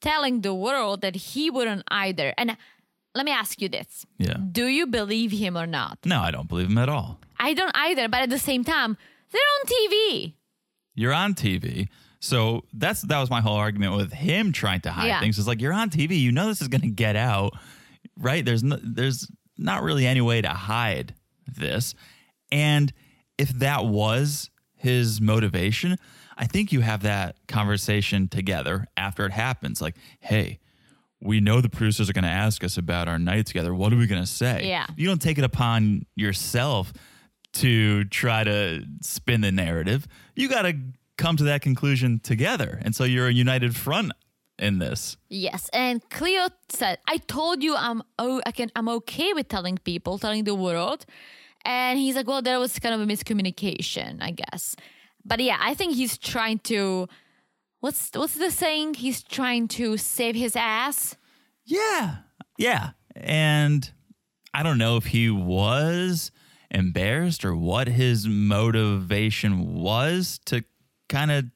telling 0.00 0.40
the 0.40 0.54
world 0.54 1.00
that 1.02 1.14
he 1.16 1.50
wouldn't 1.50 1.82
either. 1.88 2.32
And 2.38 2.56
let 3.14 3.24
me 3.24 3.32
ask 3.32 3.60
you 3.60 3.68
this 3.68 4.06
Yeah. 4.18 4.36
Do 4.52 4.66
you 4.66 4.86
believe 4.86 5.32
him 5.32 5.56
or 5.56 5.66
not? 5.66 5.98
No, 6.04 6.20
I 6.20 6.30
don't 6.30 6.48
believe 6.48 6.68
him 6.68 6.78
at 6.78 6.88
all. 6.88 7.18
I 7.38 7.54
don't 7.54 7.72
either, 7.74 8.08
but 8.08 8.20
at 8.20 8.30
the 8.30 8.38
same 8.38 8.64
time, 8.64 8.96
they're 9.30 9.40
on 9.60 9.66
TV. 9.66 10.34
You're 10.94 11.12
on 11.14 11.34
TV. 11.34 11.88
So 12.20 12.64
that's 12.74 13.00
that 13.02 13.18
was 13.18 13.30
my 13.30 13.40
whole 13.40 13.56
argument 13.56 13.96
with 13.96 14.12
him 14.12 14.52
trying 14.52 14.80
to 14.82 14.90
hide 14.90 15.06
Yeah. 15.06 15.20
things. 15.20 15.38
It's 15.38 15.48
like 15.48 15.60
you're 15.60 15.72
on 15.72 15.88
TV, 15.90 16.20
you 16.20 16.32
know 16.32 16.48
this 16.48 16.60
is 16.60 16.68
going 16.68 16.82
to 16.82 16.88
get 16.90 17.16
out, 17.16 17.54
right? 18.18 18.44
There's 18.44 18.62
no, 18.62 18.78
there's 18.82 19.26
not 19.56 19.82
really 19.82 20.06
any 20.06 20.20
way 20.20 20.42
to 20.42 20.50
hide 20.50 21.14
this. 21.46 21.94
And 22.52 22.92
if 23.38 23.48
that 23.60 23.86
was 23.86 24.50
his 24.74 25.20
motivation, 25.20 25.96
I 26.40 26.46
think 26.46 26.72
you 26.72 26.80
have 26.80 27.02
that 27.02 27.36
conversation 27.48 28.26
together 28.26 28.86
after 28.96 29.26
it 29.26 29.32
happens. 29.32 29.82
Like, 29.82 29.94
hey, 30.20 30.58
we 31.20 31.38
know 31.38 31.60
the 31.60 31.68
producers 31.68 32.08
are 32.08 32.14
going 32.14 32.24
to 32.24 32.30
ask 32.30 32.64
us 32.64 32.78
about 32.78 33.08
our 33.08 33.18
night 33.18 33.44
together. 33.44 33.74
What 33.74 33.92
are 33.92 33.96
we 33.96 34.06
going 34.06 34.22
to 34.22 34.26
say? 34.26 34.66
Yeah. 34.66 34.86
You 34.96 35.06
don't 35.06 35.20
take 35.20 35.36
it 35.36 35.44
upon 35.44 36.06
yourself 36.16 36.94
to 37.52 38.04
try 38.04 38.42
to 38.42 38.86
spin 39.02 39.42
the 39.42 39.52
narrative. 39.52 40.08
You 40.34 40.48
got 40.48 40.62
to 40.62 40.78
come 41.18 41.36
to 41.36 41.44
that 41.44 41.60
conclusion 41.60 42.20
together. 42.20 42.80
And 42.82 42.96
so 42.96 43.04
you're 43.04 43.28
a 43.28 43.32
united 43.32 43.76
front 43.76 44.12
in 44.58 44.78
this. 44.78 45.18
Yes, 45.28 45.68
and 45.72 46.06
Cleo 46.10 46.48
said, 46.68 46.98
"I 47.06 47.16
told 47.16 47.62
you 47.62 47.74
I'm 47.76 48.02
oh 48.18 48.42
I 48.44 48.52
can 48.52 48.70
I'm 48.76 48.90
okay 48.90 49.32
with 49.32 49.48
telling 49.48 49.78
people, 49.78 50.18
telling 50.18 50.44
the 50.44 50.54
world." 50.54 51.06
And 51.64 51.98
he's 51.98 52.14
like, 52.14 52.28
"Well, 52.28 52.42
there 52.42 52.60
was 52.60 52.78
kind 52.78 52.94
of 52.94 53.00
a 53.00 53.06
miscommunication, 53.06 54.18
I 54.20 54.32
guess." 54.32 54.76
But 55.24 55.40
yeah, 55.40 55.58
I 55.60 55.74
think 55.74 55.94
he's 55.94 56.18
trying 56.18 56.58
to 56.60 57.08
what's 57.80 58.10
what's 58.14 58.34
the 58.34 58.50
saying? 58.50 58.94
He's 58.94 59.22
trying 59.22 59.68
to 59.68 59.96
save 59.96 60.34
his 60.34 60.56
ass. 60.56 61.16
Yeah. 61.64 62.16
Yeah. 62.58 62.90
And 63.14 63.90
I 64.52 64.62
don't 64.62 64.78
know 64.78 64.96
if 64.96 65.06
he 65.06 65.30
was 65.30 66.30
embarrassed 66.70 67.44
or 67.44 67.54
what 67.54 67.88
his 67.88 68.26
motivation 68.26 69.74
was 69.74 70.40
to 70.46 70.64
kind 71.08 71.30
of 71.30 71.46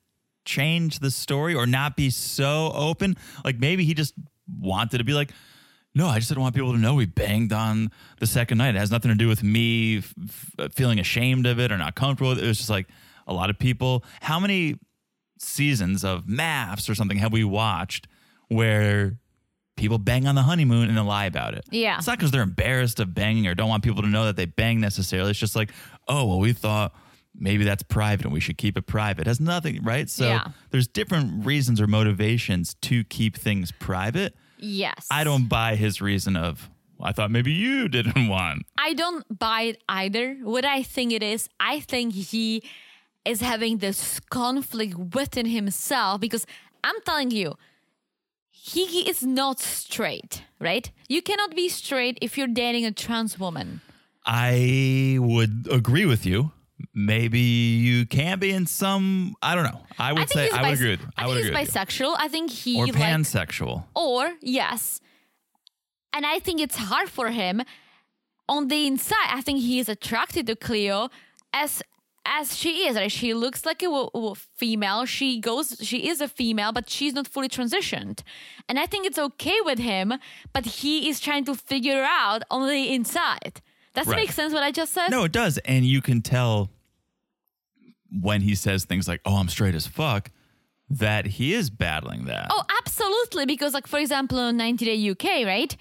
change 0.44 0.98
the 0.98 1.10
story 1.10 1.54
or 1.54 1.66
not 1.66 1.96
be 1.96 2.10
so 2.10 2.72
open. 2.74 3.16
Like 3.44 3.58
maybe 3.58 3.84
he 3.84 3.94
just 3.94 4.14
wanted 4.60 4.98
to 4.98 5.04
be 5.04 5.14
like, 5.14 5.30
no, 5.94 6.08
I 6.08 6.18
just 6.18 6.28
didn't 6.28 6.42
want 6.42 6.54
people 6.54 6.72
to 6.72 6.78
know 6.78 6.94
we 6.94 7.06
banged 7.06 7.52
on 7.52 7.90
the 8.18 8.26
second 8.26 8.58
night. 8.58 8.74
It 8.74 8.78
has 8.78 8.90
nothing 8.90 9.10
to 9.10 9.16
do 9.16 9.28
with 9.28 9.44
me 9.44 9.98
f- 9.98 10.72
feeling 10.72 10.98
ashamed 10.98 11.46
of 11.46 11.60
it 11.60 11.70
or 11.70 11.78
not 11.78 11.94
comfortable 11.94 12.30
with 12.30 12.38
it. 12.38 12.44
It 12.44 12.48
was 12.48 12.58
just 12.58 12.70
like 12.70 12.88
a 13.26 13.32
lot 13.32 13.50
of 13.50 13.58
people. 13.58 14.04
How 14.22 14.38
many 14.40 14.78
seasons 15.38 16.04
of 16.04 16.24
MAFS 16.26 16.88
or 16.88 16.94
something 16.94 17.18
have 17.18 17.32
we 17.32 17.44
watched 17.44 18.06
where 18.48 19.18
people 19.76 19.98
bang 19.98 20.26
on 20.26 20.34
the 20.34 20.42
honeymoon 20.42 20.88
and 20.88 20.96
then 20.96 21.06
lie 21.06 21.26
about 21.26 21.54
it? 21.54 21.64
Yeah. 21.70 21.98
It's 21.98 22.06
not 22.06 22.18
because 22.18 22.30
they're 22.30 22.42
embarrassed 22.42 23.00
of 23.00 23.14
banging 23.14 23.46
or 23.46 23.54
don't 23.54 23.68
want 23.68 23.82
people 23.82 24.02
to 24.02 24.08
know 24.08 24.26
that 24.26 24.36
they 24.36 24.44
bang 24.46 24.80
necessarily. 24.80 25.30
It's 25.30 25.38
just 25.38 25.56
like, 25.56 25.70
oh, 26.08 26.26
well, 26.26 26.38
we 26.38 26.52
thought 26.52 26.94
maybe 27.36 27.64
that's 27.64 27.82
private 27.82 28.24
and 28.24 28.32
we 28.32 28.38
should 28.40 28.56
keep 28.56 28.78
it 28.78 28.82
private. 28.86 29.22
It 29.22 29.26
has 29.26 29.40
nothing, 29.40 29.82
right? 29.82 30.08
So 30.08 30.26
Yeah. 30.26 30.48
there's 30.70 30.86
different 30.86 31.44
reasons 31.44 31.80
or 31.80 31.86
motivations 31.88 32.74
to 32.82 33.02
keep 33.04 33.36
things 33.36 33.72
private. 33.72 34.36
Yes. 34.58 35.08
I 35.10 35.24
don't 35.24 35.48
buy 35.48 35.74
his 35.74 36.00
reason 36.00 36.36
of, 36.36 36.70
I 37.02 37.10
thought 37.10 37.32
maybe 37.32 37.50
you 37.52 37.88
didn't 37.98 38.28
want. 38.28 38.62
I 38.78 38.94
don't 38.94 39.24
buy 39.36 39.62
it 39.62 39.82
either. 39.88 40.34
What 40.44 40.64
I 40.64 40.84
think 40.84 41.12
it 41.12 41.24
is, 41.24 41.48
I 41.58 41.80
think 41.80 42.14
he 42.14 42.62
is 43.24 43.40
having 43.40 43.78
this 43.78 44.20
conflict 44.20 44.94
within 45.14 45.46
himself 45.46 46.20
because 46.20 46.46
I'm 46.82 47.00
telling 47.06 47.30
you, 47.30 47.54
he, 48.50 49.08
is 49.08 49.22
not 49.22 49.60
straight, 49.60 50.42
right? 50.58 50.90
You 51.08 51.20
cannot 51.22 51.54
be 51.54 51.68
straight 51.68 52.18
if 52.22 52.38
you're 52.38 52.46
dating 52.46 52.86
a 52.86 52.92
trans 52.92 53.38
woman. 53.38 53.82
I 54.24 55.18
would 55.20 55.68
agree 55.70 56.06
with 56.06 56.24
you. 56.24 56.52
Maybe 56.94 57.40
you 57.40 58.06
can 58.06 58.38
be 58.38 58.50
in 58.50 58.66
some. 58.66 59.34
I 59.42 59.54
don't 59.54 59.64
know. 59.64 59.82
I 59.98 60.12
would 60.12 60.22
I 60.22 60.26
say 60.26 60.50
I 60.50 60.62
would 60.62 60.70
bis- 60.70 60.80
agree 60.80 60.90
with. 60.92 61.00
I, 61.16 61.24
I 61.24 61.26
would 61.26 61.36
agree 61.36 61.58
he's 61.58 61.74
you. 61.74 61.80
bisexual. 61.80 62.16
I 62.18 62.28
think 62.28 62.50
he 62.50 62.78
or 62.78 62.86
like 62.86 62.94
pansexual. 62.94 63.84
or 63.94 64.32
yes, 64.40 65.00
and 66.12 66.24
I 66.24 66.38
think 66.38 66.60
it's 66.60 66.76
hard 66.76 67.08
for 67.08 67.28
him. 67.30 67.62
On 68.48 68.68
the 68.68 68.86
inside, 68.86 69.28
I 69.30 69.40
think 69.40 69.60
he 69.60 69.78
is 69.78 69.88
attracted 69.88 70.46
to 70.48 70.56
Cleo 70.56 71.08
as 71.52 71.82
as 72.26 72.56
she 72.56 72.86
is. 72.88 72.96
Right? 72.96 73.10
She 73.12 73.34
looks 73.34 73.64
like 73.66 73.82
a 73.82 74.32
female. 74.56 75.04
She 75.06 75.40
goes. 75.40 75.76
She 75.82 76.08
is 76.08 76.20
a 76.20 76.28
female, 76.28 76.72
but 76.72 76.88
she's 76.90 77.12
not 77.12 77.26
fully 77.28 77.48
transitioned. 77.48 78.22
And 78.68 78.78
I 78.78 78.86
think 78.86 79.06
it's 79.06 79.18
okay 79.18 79.58
with 79.64 79.78
him. 79.78 80.14
But 80.52 80.64
he 80.66 81.08
is 81.08 81.20
trying 81.20 81.44
to 81.46 81.54
figure 81.54 82.02
out 82.02 82.42
on 82.50 82.66
the 82.68 82.92
inside. 82.92 83.60
Does 83.94 84.06
Right. 84.06 84.18
it 84.18 84.20
make 84.22 84.32
sense 84.32 84.52
what 84.52 84.62
I 84.62 84.72
just 84.72 84.92
said? 84.92 85.10
No, 85.10 85.24
it 85.24 85.32
does, 85.32 85.58
and 85.58 85.84
you 85.84 86.02
can 86.02 86.20
tell 86.20 86.68
when 88.20 88.40
he 88.42 88.54
says 88.54 88.84
things 88.84 89.06
like, 89.08 89.20
"Oh, 89.24 89.36
I'm 89.36 89.48
straight 89.48 89.74
as 89.74 89.86
fuck," 89.86 90.30
that 90.90 91.26
he 91.26 91.54
is 91.54 91.70
battling 91.70 92.24
that. 92.26 92.48
Oh, 92.50 92.64
absolutely. 92.80 93.46
Because, 93.46 93.72
like, 93.74 93.86
for 93.86 93.98
example, 93.98 94.38
in 94.48 94.56
90 94.56 94.84
Day 94.84 94.96
UK, 95.10 95.44
right? 95.44 95.76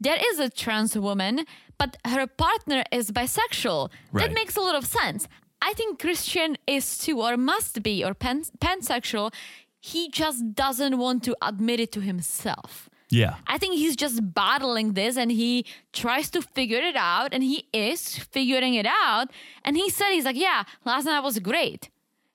There 0.00 0.16
is 0.30 0.38
a 0.38 0.50
trans 0.50 0.96
woman, 0.98 1.44
but 1.78 1.96
her 2.04 2.26
partner 2.26 2.84
is 2.92 3.10
bisexual. 3.10 3.90
Right. 4.12 4.26
That 4.28 4.34
makes 4.34 4.56
a 4.56 4.60
lot 4.60 4.74
of 4.74 4.84
sense. 4.86 5.28
I 5.68 5.72
think 5.78 5.98
Christian 6.04 6.50
is 6.66 6.84
too, 7.04 7.16
or 7.26 7.36
must 7.36 7.74
be, 7.82 8.04
or 8.06 8.12
pan- 8.24 8.50
pansexual. 8.66 9.32
He 9.80 10.02
just 10.10 10.40
doesn't 10.54 10.96
want 11.04 11.18
to 11.24 11.32
admit 11.50 11.78
it 11.84 11.90
to 11.96 12.00
himself. 12.00 12.72
yeah. 13.10 13.34
I 13.54 13.56
think 13.60 13.72
he's 13.82 13.96
just 14.04 14.18
battling 14.42 14.88
this 15.00 15.14
and 15.22 15.30
he 15.42 15.50
tries 15.92 16.26
to 16.34 16.40
figure 16.56 16.82
it 16.90 16.96
out 16.96 17.28
and 17.34 17.42
he 17.52 17.58
is 17.72 18.00
figuring 18.36 18.74
it 18.82 18.86
out. 19.06 19.26
And 19.64 19.76
he 19.76 19.88
said, 19.90 20.10
he's 20.16 20.24
like, 20.30 20.40
yeah, 20.48 20.60
last 20.84 21.04
night 21.04 21.20
was 21.28 21.38
great. 21.52 21.82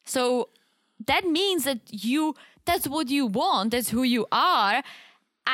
So 0.06 0.22
that 1.12 1.24
means 1.40 1.62
that 1.70 1.82
you, 2.06 2.22
that's 2.66 2.88
what 2.88 3.10
you 3.10 3.26
want, 3.42 3.72
that's 3.72 3.90
who 3.90 4.04
you 4.04 4.24
are. 4.32 4.78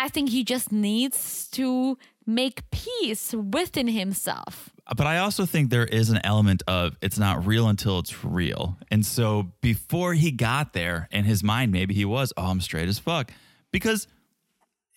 I 0.03 0.09
think 0.13 0.29
he 0.29 0.43
just 0.43 0.71
needs 0.71 1.47
to 1.57 1.97
make 2.39 2.57
peace 2.71 3.33
within 3.33 3.87
himself. 3.87 4.69
But 4.95 5.07
I 5.07 5.17
also 5.17 5.45
think 5.45 5.71
there 5.71 5.85
is 5.85 6.09
an 6.09 6.19
element 6.23 6.61
of 6.67 6.95
it's 7.01 7.17
not 7.17 7.45
real 7.47 7.67
until 7.67 7.97
it's 7.99 8.23
real. 8.23 8.77
And 8.91 9.03
so 9.03 9.51
before 9.61 10.13
he 10.13 10.29
got 10.29 10.73
there, 10.73 11.07
in 11.11 11.25
his 11.25 11.43
mind, 11.43 11.71
maybe 11.71 11.95
he 11.95 12.05
was, 12.05 12.31
oh, 12.37 12.45
I'm 12.45 12.61
straight 12.61 12.87
as 12.87 12.99
fuck. 12.99 13.31
Because 13.71 14.07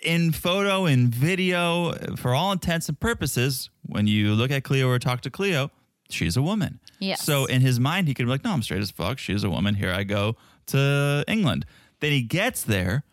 in 0.02 0.32
photo 0.32 0.84
and 0.84 1.08
video, 1.08 1.92
for 2.16 2.34
all 2.34 2.52
intents 2.52 2.88
and 2.88 3.00
purposes, 3.00 3.70
when 3.86 4.06
you 4.06 4.34
look 4.34 4.50
at 4.50 4.62
Cleo 4.62 4.88
or 4.88 4.98
talk 4.98 5.22
to 5.22 5.30
Cleo, 5.30 5.70
she's 6.10 6.36
a 6.36 6.42
woman. 6.42 6.80
Yes. 6.98 7.22
So 7.22 7.46
in 7.46 7.62
his 7.62 7.80
mind, 7.80 8.08
he 8.08 8.14
could 8.14 8.26
be 8.26 8.30
like, 8.30 8.44
no, 8.44 8.52
I'm 8.52 8.62
straight 8.62 8.82
as 8.82 8.90
fuck. 8.90 9.18
She's 9.18 9.42
a 9.42 9.50
woman. 9.50 9.74
Here 9.74 9.92
I 9.92 10.04
go 10.04 10.36
to 10.66 11.24
England. 11.26 11.64
Then 12.00 12.12
he 12.12 12.22
gets 12.22 12.62
there 12.62 13.04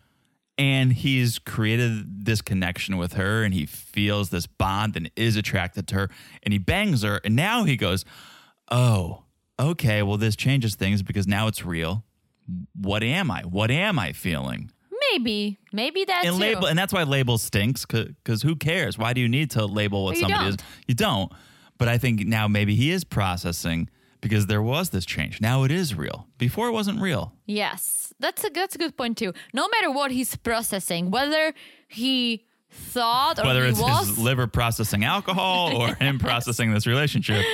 and 0.57 0.93
he's 0.93 1.39
created 1.39 2.25
this 2.25 2.41
connection 2.41 2.97
with 2.97 3.13
her 3.13 3.43
and 3.43 3.53
he 3.53 3.65
feels 3.65 4.29
this 4.29 4.47
bond 4.47 4.95
and 4.95 5.11
is 5.15 5.35
attracted 5.35 5.87
to 5.89 5.95
her 5.95 6.09
and 6.43 6.53
he 6.53 6.57
bangs 6.57 7.03
her. 7.03 7.19
And 7.23 7.35
now 7.35 7.63
he 7.65 7.75
goes, 7.75 8.05
oh, 8.71 9.23
okay, 9.59 10.01
well, 10.01 10.17
this 10.17 10.35
changes 10.35 10.75
things 10.75 11.03
because 11.03 11.27
now 11.27 11.47
it's 11.47 11.65
real. 11.65 12.03
What 12.79 13.03
am 13.03 13.29
I? 13.31 13.41
What 13.41 13.69
am 13.71 13.99
I 13.99 14.13
feeling? 14.13 14.71
Maybe, 15.11 15.59
maybe 15.71 16.03
that's 16.05 16.25
and 16.25 16.37
label 16.39 16.67
and 16.67 16.77
that's 16.77 16.91
why 16.91 17.03
label 17.03 17.37
stinks 17.37 17.85
because 17.85 18.41
who 18.41 18.55
cares 18.55 18.97
why 18.97 19.13
do 19.13 19.21
you 19.21 19.29
need 19.29 19.51
to 19.51 19.65
label 19.65 20.03
what 20.03 20.15
You 20.15 20.21
somebody 20.21 20.49
is 20.49 20.55
don't. 20.57 20.65
you 20.87 20.95
don't 20.95 21.31
but 21.77 21.87
i 21.87 21.97
think 21.97 22.25
now 22.25 22.47
maybe 22.47 22.75
he 22.75 22.91
is 22.91 23.03
processing 23.03 23.89
because 24.21 24.47
there 24.47 24.61
was 24.61 24.89
this 24.89 25.05
change 25.05 25.41
now 25.41 25.63
it 25.63 25.71
is 25.71 25.95
real 25.95 26.27
before 26.37 26.67
it 26.67 26.71
wasn't 26.71 26.99
real 26.99 27.33
Yes, 27.45 28.13
that's 28.19 28.43
a 28.43 28.49
that's 28.49 28.75
a 28.75 28.77
good 28.77 28.97
point 28.97 29.17
too. 29.17 29.33
No 29.53 29.67
matter 29.67 29.91
what 29.91 30.11
he's 30.11 30.35
processing, 30.35 31.11
whether 31.11 31.53
he 31.87 32.45
thought 32.69 33.39
or 33.39 33.45
whether 33.45 33.63
he 33.63 33.69
it's 33.69 33.79
was 33.79 34.07
his 34.07 34.17
liver 34.17 34.47
processing 34.47 35.03
alcohol 35.03 35.75
or 35.75 35.93
him 35.99 36.17
processing 36.17 36.73
this 36.73 36.87
relationship 36.87 37.45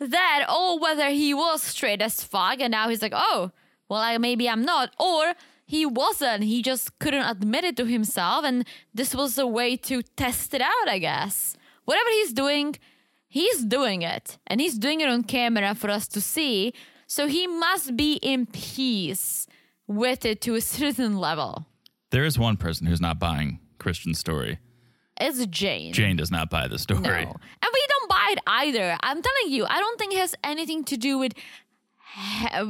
that, 0.00 0.46
or 0.52 0.78
whether 0.78 1.08
he 1.08 1.34
was 1.34 1.62
straight 1.62 2.02
as 2.02 2.22
fuck 2.22 2.60
and 2.60 2.70
now 2.70 2.88
he's 2.88 3.02
like, 3.02 3.12
oh, 3.14 3.52
well, 3.88 4.00
I, 4.00 4.18
maybe 4.18 4.48
I'm 4.48 4.62
not, 4.62 4.94
or 4.98 5.34
he 5.66 5.86
wasn't. 5.86 6.44
He 6.44 6.62
just 6.62 6.98
couldn't 6.98 7.24
admit 7.24 7.64
it 7.64 7.76
to 7.76 7.86
himself, 7.86 8.44
and 8.44 8.66
this 8.92 9.14
was 9.14 9.38
a 9.38 9.46
way 9.46 9.76
to 9.78 10.02
test 10.02 10.54
it 10.54 10.60
out, 10.60 10.88
I 10.88 10.98
guess. 10.98 11.56
Whatever 11.84 12.10
he's 12.10 12.32
doing, 12.32 12.76
he's 13.38 13.58
doing 13.78 14.00
it, 14.14 14.38
and 14.46 14.60
he's 14.60 14.76
doing 14.78 14.98
it 15.04 15.08
on 15.14 15.22
camera 15.24 15.74
for 15.74 15.90
us 15.90 16.06
to 16.14 16.20
see. 16.20 16.72
So 17.06 17.22
he 17.26 17.46
must 17.46 17.96
be 17.96 18.12
in 18.32 18.46
peace 18.46 19.46
with 19.86 20.24
it 20.24 20.40
to 20.46 20.54
a 20.54 20.60
certain 20.78 21.14
level. 21.28 21.50
there 22.10 22.24
is 22.30 22.38
one 22.38 22.56
person 22.56 22.86
who's 22.86 23.00
not 23.08 23.18
buying 23.18 23.58
christian's 23.82 24.18
story 24.26 24.52
It's 25.26 25.40
Jane. 25.60 25.92
jane 25.92 26.16
does 26.22 26.30
not 26.30 26.46
buy 26.56 26.64
the 26.68 26.78
story 26.78 27.00
No. 27.02 27.10
And 27.64 27.70
we 27.78 27.82
don't 27.92 28.08
buy 28.16 28.26
it 28.34 28.40
either. 28.62 28.88
I'm 29.08 29.20
telling 29.28 29.48
you, 29.54 29.62
I 29.76 29.78
don't 29.82 29.98
think 30.00 30.10
it 30.14 30.20
has 30.26 30.34
anything 30.52 30.80
to 30.90 30.96
do 30.96 31.12
with 31.22 31.32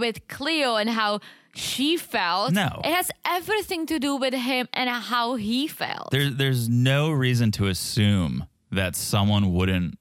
with 0.05 0.17
Cleo 0.29 0.77
and 0.77 0.89
how 1.01 1.21
she 1.55 1.97
felt. 1.97 2.53
No. 2.53 2.81
It 2.85 2.93
has 3.01 3.11
everything 3.25 3.87
to 3.87 3.99
do 3.99 4.17
with 4.17 4.35
him 4.35 4.67
and 4.73 4.89
how 4.89 5.27
he 5.37 5.69
felt. 5.69 6.11
There, 6.11 6.31
there's 6.31 6.69
no 6.69 7.11
reason 7.11 7.51
to 7.59 7.67
assume 7.67 8.47
that 8.73 8.97
someone 8.97 9.53
wouldn't 9.53 9.99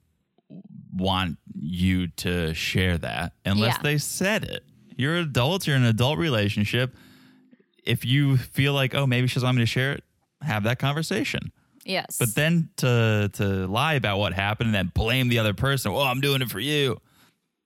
want 0.96 1.38
you 1.54 2.08
to 2.08 2.54
share 2.54 2.98
that 2.98 3.32
unless 3.44 3.76
Yeah. 3.76 3.82
they 3.82 3.98
said 3.98 4.44
it. 4.44 4.64
You're 4.96 5.16
adults, 5.16 5.66
you're 5.66 5.76
in 5.76 5.82
an 5.82 5.88
adult 5.88 6.18
relationship. 6.18 6.94
If 7.84 8.04
you 8.04 8.36
feel 8.36 8.72
like, 8.72 8.94
oh, 8.94 9.06
maybe 9.06 9.26
she 9.26 9.34
doesn't 9.34 9.46
want 9.46 9.56
me 9.58 9.62
to 9.62 9.66
share 9.66 9.92
it, 9.92 10.04
have 10.42 10.62
that 10.64 10.78
conversation. 10.78 11.52
yes. 11.84 12.16
But 12.18 12.34
then 12.34 12.70
to 12.78 13.30
to 13.34 13.66
lie 13.66 13.94
about 13.94 14.18
what 14.18 14.32
happened 14.32 14.68
and 14.68 14.74
then 14.74 14.90
blame 14.94 15.28
the 15.28 15.38
other 15.38 15.52
person, 15.54 15.92
oh, 15.92 16.00
I'm 16.00 16.20
doing 16.20 16.40
it 16.42 16.48
for 16.50 16.60
you. 16.60 17.00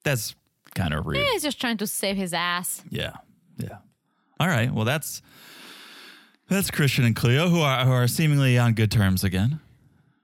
That's 0.05 0.35
kind 0.75 0.95
of 0.95 1.07
rude. 1.07 1.19
he's 1.33 1.43
just 1.43 1.61
trying 1.61 1.77
to 1.79 1.87
save 1.87 2.17
his 2.17 2.33
ass. 2.33 2.83
Yeah. 2.91 3.13
Yeah. 3.57 3.79
All 4.41 4.49
right. 4.49 4.73
Well, 4.73 4.85
that's 4.85 5.23
That's 6.49 6.71
Christian 6.71 7.05
and 7.05 7.15
Cleo, 7.15 7.49
who 7.49 7.61
are 7.61 7.85
who 7.85 7.93
are 7.93 8.09
seemingly 8.09 8.57
on 8.59 8.73
good 8.75 8.91
terms 8.91 9.23
again. 9.23 9.61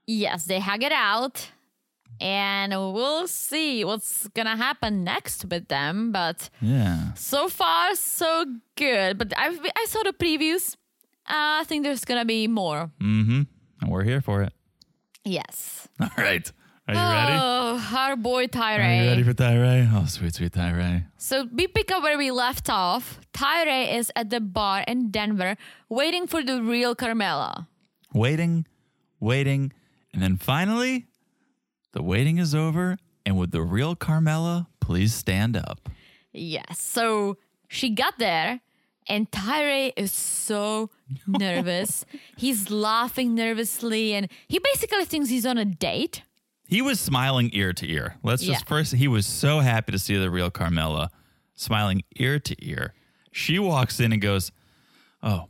Yes, 0.07 0.45
they 0.45 0.59
hug 0.59 0.81
it 0.83 0.91
out. 0.91 1.51
And 2.21 2.71
we'll 2.93 3.27
see 3.27 3.83
what's 3.85 4.27
gonna 4.29 4.55
happen 4.57 5.03
next 5.03 5.45
with 5.45 5.67
them. 5.67 6.11
But 6.11 6.49
Yeah. 6.61 7.13
so 7.15 7.49
far, 7.49 7.95
so 7.95 8.45
good. 8.75 9.17
But 9.17 9.33
I 9.37 9.47
I 9.75 9.85
saw 9.87 10.03
the 10.03 10.13
previews. 10.13 10.75
Uh, 11.27 11.61
I 11.61 11.63
think 11.65 11.83
there's 11.83 12.05
gonna 12.05 12.25
be 12.25 12.47
more. 12.47 12.91
Mm-hmm. 13.01 13.41
And 13.81 13.91
we're 13.91 14.03
here 14.03 14.21
for 14.21 14.43
it. 14.43 14.53
Yes. 15.23 15.87
All 15.99 16.09
right. 16.17 16.51
Are 16.87 16.93
you 16.93 16.99
ready? 17.01 17.33
Oh, 17.41 17.97
our 17.97 18.15
boy 18.15 18.45
Tyray. 18.45 18.99
Are 18.99 19.03
you 19.03 19.09
ready 19.09 19.23
for 19.23 19.33
Tyray? 19.33 19.89
Oh, 19.91 20.05
sweet, 20.05 20.35
sweet 20.35 20.51
Tyray. 20.53 21.05
So 21.17 21.47
we 21.51 21.65
pick 21.67 21.91
up 21.91 22.03
where 22.03 22.15
we 22.17 22.29
left 22.29 22.69
off. 22.69 23.19
Tyray 23.33 23.97
is 23.97 24.11
at 24.15 24.29
the 24.29 24.39
bar 24.39 24.83
in 24.87 25.09
Denver 25.09 25.57
waiting 25.89 26.27
for 26.27 26.43
the 26.43 26.61
real 26.61 26.93
Carmela. 26.93 27.67
Waiting, 28.13 28.67
waiting, 29.19 29.73
and 30.13 30.21
then 30.21 30.37
finally, 30.37 31.07
the 31.95 32.03
waiting 32.03 32.37
is 32.37 32.53
over. 32.53 32.97
And 33.25 33.35
would 33.37 33.49
the 33.51 33.63
real 33.63 33.95
Carmela 33.95 34.67
please 34.79 35.11
stand 35.15 35.57
up? 35.57 35.89
Yes. 36.31 36.79
So 36.79 37.37
she 37.67 37.89
got 37.89 38.19
there 38.19 38.59
and 39.07 39.29
Tyray 39.31 39.93
is 39.95 40.11
so 40.11 40.91
nervous. 41.27 42.05
he's 42.37 42.69
laughing 42.69 43.33
nervously 43.33 44.13
and 44.13 44.27
he 44.47 44.59
basically 44.59 45.05
thinks 45.05 45.29
he's 45.29 45.45
on 45.45 45.57
a 45.57 45.65
date. 45.65 46.21
He 46.67 46.81
was 46.81 46.99
smiling 46.99 47.49
ear 47.53 47.73
to 47.73 47.87
ear. 47.91 48.15
Let's 48.23 48.43
just 48.43 48.61
Yeah. 48.63 48.67
first, 48.67 48.93
he 48.93 49.07
was 49.07 49.25
so 49.25 49.59
happy 49.59 49.91
to 49.91 49.99
see 49.99 50.17
the 50.17 50.29
real 50.31 50.49
Carmela, 50.51 51.09
smiling 51.55 52.03
ear 52.17 52.39
to 52.39 52.55
ear. 52.65 52.93
She 53.31 53.59
walks 53.59 53.99
in 53.99 54.11
and 54.13 54.21
goes, 54.21 54.51
Oh, 55.23 55.45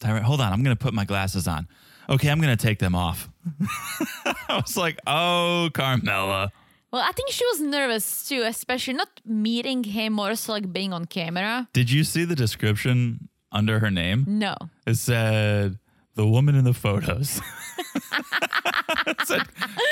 Tyray, 0.00 0.20
hold 0.22 0.40
on. 0.40 0.52
I'm 0.52 0.62
going 0.62 0.76
to 0.76 0.82
put 0.82 0.94
my 0.94 1.04
glasses 1.04 1.46
on. 1.48 1.66
Okay, 2.08 2.30
I'm 2.30 2.40
going 2.40 2.56
to 2.56 2.62
take 2.62 2.78
them 2.78 2.94
off. 2.94 3.29
I 4.24 4.56
was 4.64 4.76
like, 4.76 4.98
Oh, 5.06 5.70
Carmela. 5.72 6.52
Well, 6.92 7.02
I 7.02 7.12
think 7.12 7.30
she 7.30 7.44
was 7.46 7.60
nervous 7.60 8.28
too, 8.28 8.42
especially 8.42 8.94
not 8.94 9.08
meeting 9.24 9.84
him 9.84 10.18
or 10.18 10.30
also 10.30 10.52
like 10.52 10.72
being 10.72 10.92
on 10.92 11.04
camera. 11.04 11.68
Did 11.72 11.90
you 11.90 12.02
see 12.04 12.24
the 12.24 12.34
description 12.34 13.28
under 13.52 13.78
her 13.78 13.90
name? 13.90 14.24
No. 14.26 14.56
It 14.86 14.96
said, 14.96 15.78
The 16.16 16.26
woman 16.26 16.56
in 16.56 16.64
the 16.64 16.74
photos. 16.74 17.40
it 19.06 19.16
said, 19.24 19.42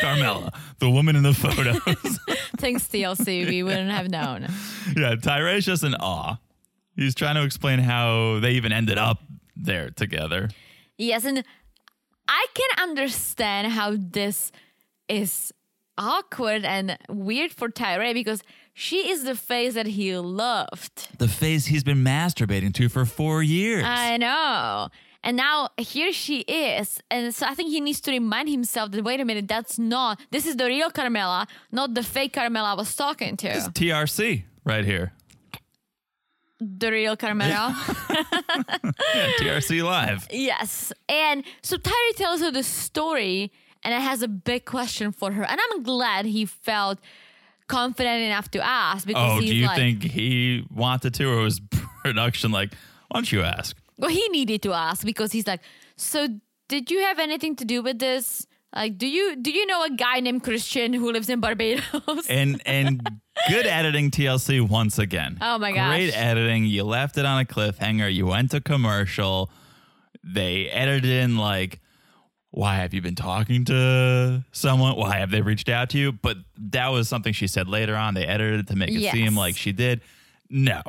Carmela, 0.01 0.53
the 0.81 0.91
woman 0.91 1.15
in 1.17 1.23
the 1.23 1.35
photos. 1.35 1.79
Thanks, 2.59 2.89
TLC. 2.89 3.47
we 3.49 3.63
wouldn't 3.63 3.91
have 3.91 4.11
known. 4.11 4.49
yeah, 4.97 5.15
Tyray's 5.15 5.65
just 5.65 5.85
in 5.85 5.95
awe. 5.95 6.37
He's 6.97 7.15
trying 7.15 7.37
to 7.37 7.45
explain 7.45 7.79
how 7.79 8.41
they 8.41 8.53
even 8.53 8.73
ended 8.73 8.99
up 8.99 9.21
there 9.57 9.91
together. 9.91 10.49
Yes, 10.97 11.25
and 11.25 11.45
I 12.29 12.47
can 12.55 12.89
understand 12.89 13.73
how 13.73 13.97
this 13.99 14.53
is 15.09 15.53
awkward 15.97 16.65
and 16.65 16.99
weird 17.09 17.53
for 17.53 17.69
Tyray 17.69 18.15
because 18.15 18.43
she 18.75 19.11
is 19.11 19.25
the 19.25 19.35
face 19.35 19.75
that 19.75 19.87
he 19.87 20.17
loved. 20.17 21.09
The 21.19 21.27
face 21.27 21.67
he's 21.67 21.83
been 21.83 22.05
masturbating 22.05 22.73
to 22.75 22.89
for 22.89 23.05
four 23.05 23.43
years. 23.43 23.85
I 23.85 24.17
know. 24.19 24.89
And 25.25 25.37
now 25.37 25.71
here 25.77 26.13
she 26.13 26.41
is. 26.41 27.01
And 27.11 27.35
so 27.35 27.47
I 27.47 27.55
think 27.55 27.71
he 27.71 27.81
needs 27.81 28.01
to 28.03 28.13
remind 28.13 28.49
himself 28.49 28.93
that 28.93 29.03
wait 29.03 29.19
a 29.19 29.25
minute, 29.25 29.49
that's 29.49 29.79
not, 29.79 30.21
this 30.31 30.47
is 30.47 30.57
the 30.57 30.67
real 30.67 30.91
Carmela, 30.91 31.49
not 31.73 31.95
the 31.95 32.05
fake 32.05 32.35
Carmela 32.35 32.73
I 32.73 32.75
was 32.75 32.95
talking 32.95 33.37
to. 33.39 33.49
It's 33.49 33.69
TRC 33.69 34.45
right 34.65 34.85
here. 34.85 35.13
The 36.61 36.91
real 36.91 37.17
Carmela. 37.17 37.77
Yeah, 38.11 39.31
TRC 39.39 39.83
Live. 39.85 40.27
Yes. 40.31 40.93
And 41.09 41.45
so 41.63 41.77
Tyray 41.77 42.17
tells 42.17 42.41
her 42.41 42.51
the 42.51 42.63
story 42.65 43.53
and 43.85 43.95
it 43.95 44.01
has 44.01 44.23
a 44.23 44.29
big 44.29 44.65
question 44.65 45.13
for 45.13 45.31
her. 45.33 45.45
And 45.45 45.59
I'm 45.71 45.83
glad 45.83 46.25
he 46.27 46.47
felt 46.47 46.99
confident 47.69 48.23
enough 48.23 48.51
to 48.53 48.61
ask 48.65 49.07
because 49.07 49.39
Oh, 49.39 49.41
do 49.41 49.55
you 49.55 49.67
like, 49.67 49.77
think 49.77 50.03
he 50.03 50.65
wanted 50.75 51.15
to, 51.15 51.31
or 51.31 51.43
was 51.43 51.61
production 52.03 52.51
like, 52.51 52.73
why 53.09 53.19
don't 53.21 53.31
you 53.31 53.43
ask? 53.43 53.77
well, 53.97 54.11
he 54.11 54.29
needed 54.29 54.63
to 54.63 54.73
ask 54.73 55.05
because 55.05 55.33
he's 55.33 55.47
like, 55.47 55.61
so 55.97 56.29
did 56.69 56.91
you 56.91 57.01
have 57.01 57.19
anything 57.19 57.57
to 57.57 57.65
do 57.65 57.83
with 57.83 57.99
this? 57.99 58.47
Like, 58.75 58.99
do 58.99 59.07
you 59.07 59.35
do 59.37 59.51
you 59.51 59.65
know 59.67 59.83
a 59.85 59.91
guy 59.91 60.21
named 60.21 60.45
Christian 60.45 60.93
who 60.93 61.11
lives 61.11 61.29
in 61.29 61.41
Barbados? 61.41 61.83
And 62.29 62.61
and 62.67 63.01
good 63.49 63.67
editing 63.67 64.11
TLC 64.11 64.67
once 64.67 64.99
again. 64.99 65.39
Oh 65.41 65.59
my 65.59 65.73
gosh. 65.73 65.89
Great 65.97 66.13
editing. 66.17 66.65
You 66.65 66.85
left 66.85 67.17
it 67.19 67.25
on 67.25 67.41
a 67.41 67.45
cliffhanger. 67.45 68.13
You 68.13 68.27
went 68.27 68.51
to 68.53 68.61
commercial. 68.61 69.51
They 70.25 70.69
edited 70.69 71.11
in 71.11 71.37
like 71.37 71.81
why 72.51 72.77
have 72.77 72.95
you 72.95 73.03
been 73.03 73.15
talking 73.15 73.67
to 73.67 74.43
someone? 74.53 74.97
Why 74.97 75.17
have 75.19 75.31
they 75.31 75.43
reached 75.43 75.69
out 75.69 75.91
to 75.91 75.99
you? 75.99 76.13
But 76.13 76.39
that 76.57 76.89
was 76.89 77.07
something 77.09 77.33
she 77.35 77.47
said 77.47 77.69
later 77.69 77.95
on. 77.95 78.15
They 78.15 78.25
edited 78.27 78.61
it 78.61 78.69
to 78.69 78.77
make 78.77 78.89
it 78.89 78.95
Yes. 79.01 79.13
seem 79.13 79.37
like 79.37 79.55
she 79.57 79.71
did. 79.73 80.01
No. 80.49 80.81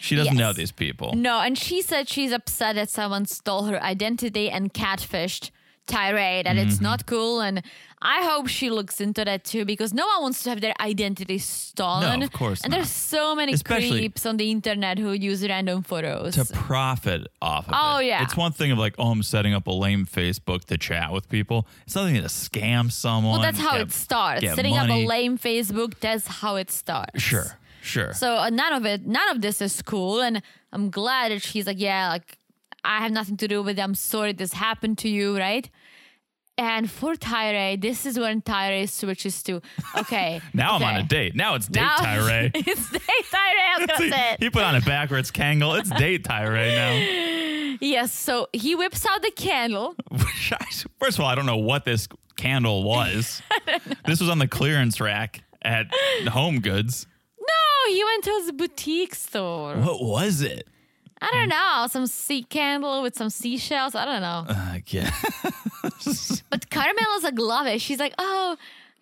She 0.00 0.16
doesn't 0.16 0.34
Yes. 0.34 0.40
know 0.40 0.52
these 0.52 0.72
people. 0.72 1.12
no, 1.14 1.40
and 1.40 1.56
she 1.56 1.80
said 1.82 2.08
she's 2.08 2.32
upset 2.32 2.74
that 2.74 2.90
someone 2.90 3.26
stole 3.26 3.64
her 3.66 3.80
identity 3.82 4.50
and 4.50 4.74
catfished 4.74 5.50
that 5.86 6.56
it's 6.56 6.74
Mm-hmm. 6.76 6.82
not 6.84 7.06
cool. 7.06 7.40
And 7.40 7.62
I 8.06 8.22
hope 8.22 8.48
she 8.48 8.68
looks 8.68 9.00
into 9.00 9.24
that 9.24 9.44
too 9.44 9.64
because 9.64 9.94
no 9.94 10.06
one 10.06 10.20
wants 10.24 10.42
to 10.42 10.50
have 10.50 10.60
their 10.60 10.74
identity 10.78 11.38
stolen. 11.38 12.20
No, 12.20 12.26
of 12.26 12.32
course 12.32 12.60
And 12.62 12.70
not. 12.70 12.76
there's 12.76 12.90
so 12.90 13.34
many 13.34 13.54
Especially- 13.54 13.98
creeps 14.00 14.26
on 14.26 14.36
the 14.36 14.50
internet 14.50 14.98
who 14.98 15.12
use 15.12 15.42
random 15.48 15.82
photos. 15.82 16.34
to 16.34 16.44
profit 16.52 17.26
off 17.40 17.66
of 17.66 17.74
Oh, 17.74 17.98
it. 17.98 18.06
yeah. 18.06 18.22
It's 18.22 18.36
one 18.36 18.52
thing 18.52 18.70
of 18.72 18.78
like, 18.78 18.94
oh, 18.98 19.10
I'm 19.10 19.22
setting 19.22 19.54
up 19.54 19.66
a 19.66 19.72
lame 19.72 20.04
Facebook 20.04 20.64
to 20.66 20.76
chat 20.76 21.12
with 21.12 21.30
people. 21.30 21.66
It's 21.86 21.94
nothing 21.96 22.16
to 22.16 22.22
scam 22.28 22.92
someone. 22.92 23.32
well, 23.32 23.40
that's 23.42 23.58
how 23.58 23.72
get- 23.72 23.80
it 23.88 23.92
starts. 23.92 24.44
Setting 24.54 24.76
up 24.76 24.90
a 24.90 25.06
lame 25.06 25.38
Facebook, 25.38 25.94
that's 26.00 26.26
how 26.26 26.56
it 26.56 26.70
starts. 26.70 27.22
Sure, 27.22 27.58
sure. 27.82 28.12
So 28.12 28.36
uh, 28.36 28.50
none 28.50 28.74
of 28.74 28.84
it, 28.84 29.06
none 29.06 29.28
of 29.30 29.40
this 29.40 29.62
is 29.62 29.80
cool, 29.80 30.20
and 30.20 30.42
I'm 30.72 30.90
glad 30.90 31.32
that 31.32 31.40
she's 31.40 31.66
like, 31.66 31.80
yeah, 31.80 32.10
like 32.10 32.36
I 32.84 32.98
have 32.98 33.12
nothing 33.12 33.38
to 33.38 33.48
do 33.48 33.62
with 33.62 33.78
it. 33.78 33.82
I'm 33.82 33.94
sorry 33.94 34.34
this 34.34 34.52
happened 34.52 34.98
to 34.98 35.08
you, 35.08 35.38
right? 35.38 35.70
And 36.56 36.88
for 36.90 37.14
Tyray, 37.14 37.80
this 37.80 38.06
is 38.06 38.18
when 38.18 38.40
Tyray 38.40 38.88
switches 38.88 39.42
to 39.44 39.60
okay. 39.98 40.40
now 40.54 40.76
I'm 40.76 40.82
on 40.84 40.96
a 40.96 41.02
date. 41.02 41.34
Now 41.34 41.56
it's 41.56 41.66
date 41.66 41.80
Now- 41.80 41.96
Tyray. 41.98 42.50
it's 42.54 42.90
date 42.90 43.00
Tyray. 43.00 43.74
I 43.74 43.76
was 43.78 43.86
gonna 43.98 44.10
say. 44.10 44.36
he 44.38 44.50
put 44.50 44.62
on 44.62 44.76
a 44.76 44.80
backwards 44.80 45.30
Kangol. 45.32 45.78
It's 45.80 45.90
date 45.90 46.24
Tyray 46.24 46.74
now. 46.76 47.40
Yes. 47.80 48.12
So 48.16 48.46
he 48.52 48.76
whips 48.76 49.04
out 49.04 49.20
the 49.22 49.32
candle. 49.32 49.96
First 51.00 51.18
of 51.18 51.20
all, 51.20 51.26
I 51.26 51.34
don't 51.34 51.44
know 51.44 51.56
what 51.56 51.84
this 51.84 52.06
candle 52.36 52.84
was. 52.84 53.42
this 54.06 54.20
was 54.20 54.28
on 54.28 54.38
the 54.38 54.46
clearance 54.46 55.00
rack 55.00 55.42
at 55.60 55.86
Home 56.28 56.60
Goods. 56.60 57.08
No, 57.40 57.92
he 57.92 58.04
went 58.04 58.24
to 58.24 58.30
his 58.30 58.52
boutique 58.52 59.16
store. 59.16 59.74
What 59.74 60.02
was 60.04 60.40
it? 60.40 60.68
I 61.20 61.30
don't 61.30 61.48
know, 61.48 61.86
some 61.88 62.06
sea 62.06 62.42
candle 62.42 63.02
with 63.02 63.16
some 63.16 63.30
seashells. 63.30 63.94
I 63.94 64.04
don't 64.04 64.20
know. 64.20 64.44
Uh, 64.48 64.78
yeah. 64.88 65.10
But 66.50 66.70
Carmela's 66.70 67.22
like, 67.24 67.38
love 67.38 67.66
it. 67.66 67.80
She's 67.80 67.98
like, 67.98 68.14
oh, 68.18 68.56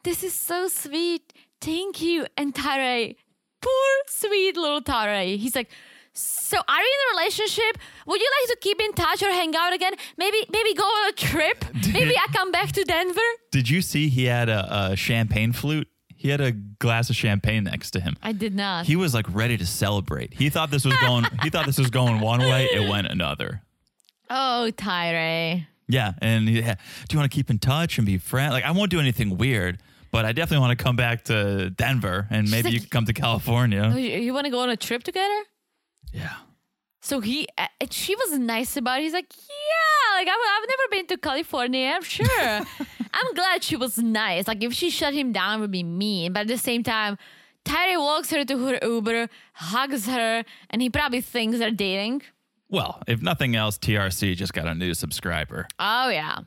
this 0.04 0.22
is 0.22 0.32
so 0.34 0.68
sweet. 0.68 1.32
Thank 1.60 2.00
you. 2.00 2.26
And 2.36 2.54
Tyray, 2.54 3.16
poor 3.60 3.92
sweet 4.06 4.56
little 4.56 4.80
Tyray. 4.80 5.36
He's 5.36 5.54
like, 5.54 5.70
so 6.14 6.58
are 6.68 6.80
you 6.80 6.94
in 7.10 7.16
a 7.16 7.18
relationship? 7.18 7.78
Would 8.06 8.20
you 8.20 8.28
like 8.40 8.50
to 8.50 8.56
keep 8.60 8.80
in 8.80 8.92
touch 8.92 9.22
or 9.22 9.30
hang 9.30 9.54
out 9.56 9.72
again? 9.72 9.94
Maybe 10.18 10.38
maybe 10.50 10.74
go 10.74 10.84
on 10.84 11.08
a 11.10 11.12
trip? 11.12 11.64
Maybe 11.92 12.16
I 12.16 12.26
come 12.32 12.52
back 12.52 12.72
to 12.72 12.84
Denver? 12.84 13.20
Did 13.50 13.68
you 13.70 13.80
see 13.80 14.08
he 14.08 14.24
had 14.26 14.48
a, 14.50 14.90
a 14.92 14.96
champagne 14.96 15.52
flute? 15.52 15.88
He 16.22 16.28
had 16.28 16.40
a 16.40 16.52
glass 16.52 17.10
of 17.10 17.16
champagne 17.16 17.64
next 17.64 17.90
to 17.90 18.00
him. 18.00 18.16
I 18.22 18.30
did 18.30 18.54
not. 18.54 18.86
He 18.86 18.94
was 18.94 19.12
like 19.12 19.26
ready 19.28 19.56
to 19.56 19.66
celebrate. 19.66 20.32
He 20.34 20.50
thought 20.50 20.70
this 20.70 20.84
was 20.84 20.96
going. 20.98 21.24
he 21.42 21.50
thought 21.50 21.66
this 21.66 21.78
was 21.78 21.90
going 21.90 22.20
one 22.20 22.38
way. 22.38 22.66
It 22.66 22.88
went 22.88 23.08
another. 23.08 23.62
oh, 24.30 24.70
Tyray. 24.76 25.66
Yeah, 25.88 26.12
and 26.22 26.48
he, 26.48 26.60
do 26.60 26.66
you 27.10 27.18
want 27.18 27.28
to 27.28 27.34
keep 27.34 27.50
in 27.50 27.58
touch 27.58 27.98
and 27.98 28.06
be 28.06 28.18
friends? 28.18 28.52
Like 28.52 28.62
I 28.62 28.70
won't 28.70 28.92
do 28.92 29.00
anything 29.00 29.36
weird, 29.36 29.80
but 30.12 30.24
I 30.24 30.30
definitely 30.30 30.64
want 30.64 30.78
to 30.78 30.84
come 30.84 30.94
back 30.94 31.24
to 31.24 31.70
Denver 31.70 32.28
and 32.30 32.48
maybe 32.48 32.66
like- 32.66 32.74
you 32.74 32.80
can 32.82 32.88
come 32.88 33.04
to 33.06 33.12
California. 33.12 33.90
Oh, 33.92 33.96
you, 33.96 34.16
you 34.20 34.32
want 34.32 34.44
to 34.44 34.50
go 34.52 34.60
on 34.60 34.70
a 34.70 34.76
trip 34.76 35.02
together? 35.02 35.40
Yeah. 36.12 36.34
So 37.04 37.18
he, 37.20 37.48
uh, 37.58 37.66
she 37.90 38.14
was 38.14 38.38
nice 38.38 38.76
about 38.76 39.00
it. 39.00 39.02
He's 39.02 39.12
like, 39.12 39.26
yeah, 39.36 40.18
like 40.18 40.28
I've, 40.28 40.34
I've 40.34 40.68
never 40.68 40.88
been 40.90 41.06
to 41.08 41.16
California. 41.18 41.92
I'm 41.96 42.02
sure. 42.02 42.26
I'm 43.14 43.34
glad 43.34 43.62
she 43.64 43.76
was 43.76 43.98
nice. 43.98 44.46
Like 44.46 44.62
if 44.62 44.72
she 44.72 44.88
shut 44.88 45.12
him 45.12 45.32
down, 45.32 45.58
it 45.58 45.60
would 45.62 45.70
be 45.72 45.82
mean. 45.82 46.32
But 46.32 46.40
at 46.42 46.46
the 46.48 46.58
same 46.58 46.82
time, 46.84 47.18
Tyray 47.64 47.98
walks 47.98 48.30
her 48.30 48.44
to 48.44 48.58
her 48.66 48.78
Uber, 48.82 49.28
hugs 49.54 50.06
her, 50.06 50.44
and 50.70 50.80
he 50.80 50.88
probably 50.90 51.20
thinks 51.20 51.58
they're 51.58 51.70
dating. 51.72 52.22
Well, 52.68 53.02
if 53.06 53.20
nothing 53.20 53.54
else, 53.56 53.78
TRC 53.78 54.34
just 54.36 54.52
got 54.54 54.66
a 54.66 54.74
new 54.74 54.94
subscriber. 54.94 55.66
Oh 55.78 56.08
yeah, 56.08 56.38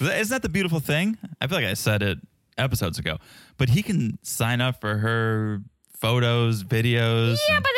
Isn't 0.00 0.28
that 0.30 0.42
the 0.42 0.48
beautiful 0.48 0.80
thing? 0.80 1.18
I 1.40 1.46
feel 1.46 1.58
like 1.58 1.66
I 1.66 1.74
said 1.74 2.02
it 2.02 2.18
episodes 2.58 2.98
ago, 2.98 3.18
but 3.58 3.68
he 3.70 3.82
can 3.82 4.18
sign 4.22 4.60
up 4.60 4.80
for 4.80 4.98
her 4.98 5.60
photos, 6.00 6.64
videos. 6.64 7.38
yeah, 7.48 7.56
and- 7.56 7.62
but 7.62 7.72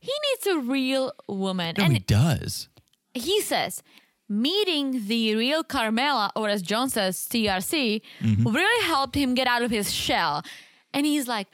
He 0.00 0.12
needs 0.30 0.46
a 0.46 0.58
real 0.70 1.12
woman, 1.28 1.74
no, 1.78 1.84
and 1.84 1.92
he 1.92 1.98
does. 2.00 2.68
he 3.14 3.40
says 3.40 3.82
meeting 4.28 5.06
the 5.06 5.34
real 5.36 5.64
Carmela, 5.64 6.30
or 6.36 6.48
as 6.48 6.62
John 6.62 6.90
says, 6.90 7.16
TRC, 7.30 8.02
mm-hmm. 8.20 8.46
really 8.48 8.84
helped 8.86 9.14
him 9.14 9.34
get 9.34 9.46
out 9.46 9.62
of 9.62 9.70
his 9.70 9.92
shell. 9.92 10.44
And 10.92 11.06
he's 11.06 11.26
like, 11.26 11.48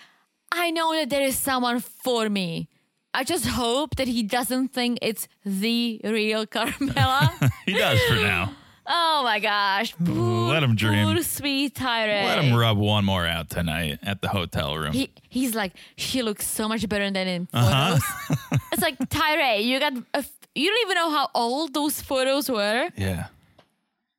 I 0.50 0.70
know 0.70 0.94
that 0.94 1.10
there 1.10 1.22
is 1.22 1.36
someone 1.36 1.80
for 1.80 2.28
me. 2.28 2.68
I 3.12 3.22
just 3.22 3.46
hope 3.46 3.94
that 3.96 4.08
he 4.08 4.24
doesn't 4.24 4.68
think 4.68 4.98
it's 5.00 5.28
the 5.44 6.00
real 6.04 6.46
Carmela. 6.54 7.32
He 7.66 7.74
does 7.74 8.00
for 8.08 8.16
now. 8.16 8.56
oh 8.86 9.22
my 9.24 9.40
gosh. 9.40 9.94
Poor, 10.04 10.48
Let 10.48 10.62
him 10.62 10.74
dream. 10.74 11.06
Poor 11.12 11.22
sweet 11.22 11.74
Tyray. 11.74 12.24
Let 12.24 12.44
him 12.44 12.54
rub 12.54 12.76
one 12.78 13.04
more 13.04 13.26
out 13.26 13.50
tonight 13.50 13.98
at 14.02 14.20
the 14.22 14.28
hotel 14.28 14.76
room. 14.76 14.92
He, 14.92 15.10
he's 15.28 15.54
like, 15.54 15.72
she 15.96 16.22
looks 16.22 16.46
so 16.46 16.68
much 16.68 16.88
better 16.88 17.10
than 17.10 17.26
in 17.28 17.48
Uh-huh. 17.52 17.98
photos. 17.98 18.60
it's 18.72 18.82
like, 18.82 18.98
Tyray, 18.98 19.64
you 19.64 19.80
got, 19.80 19.92
a 20.14 20.18
f- 20.18 20.30
you 20.54 20.68
don't 20.70 20.86
even 20.86 20.94
know 20.96 21.10
how 21.10 21.28
old 21.34 21.74
those 21.74 22.00
photos 22.00 22.50
were. 22.50 22.88
yeah. 22.96 23.26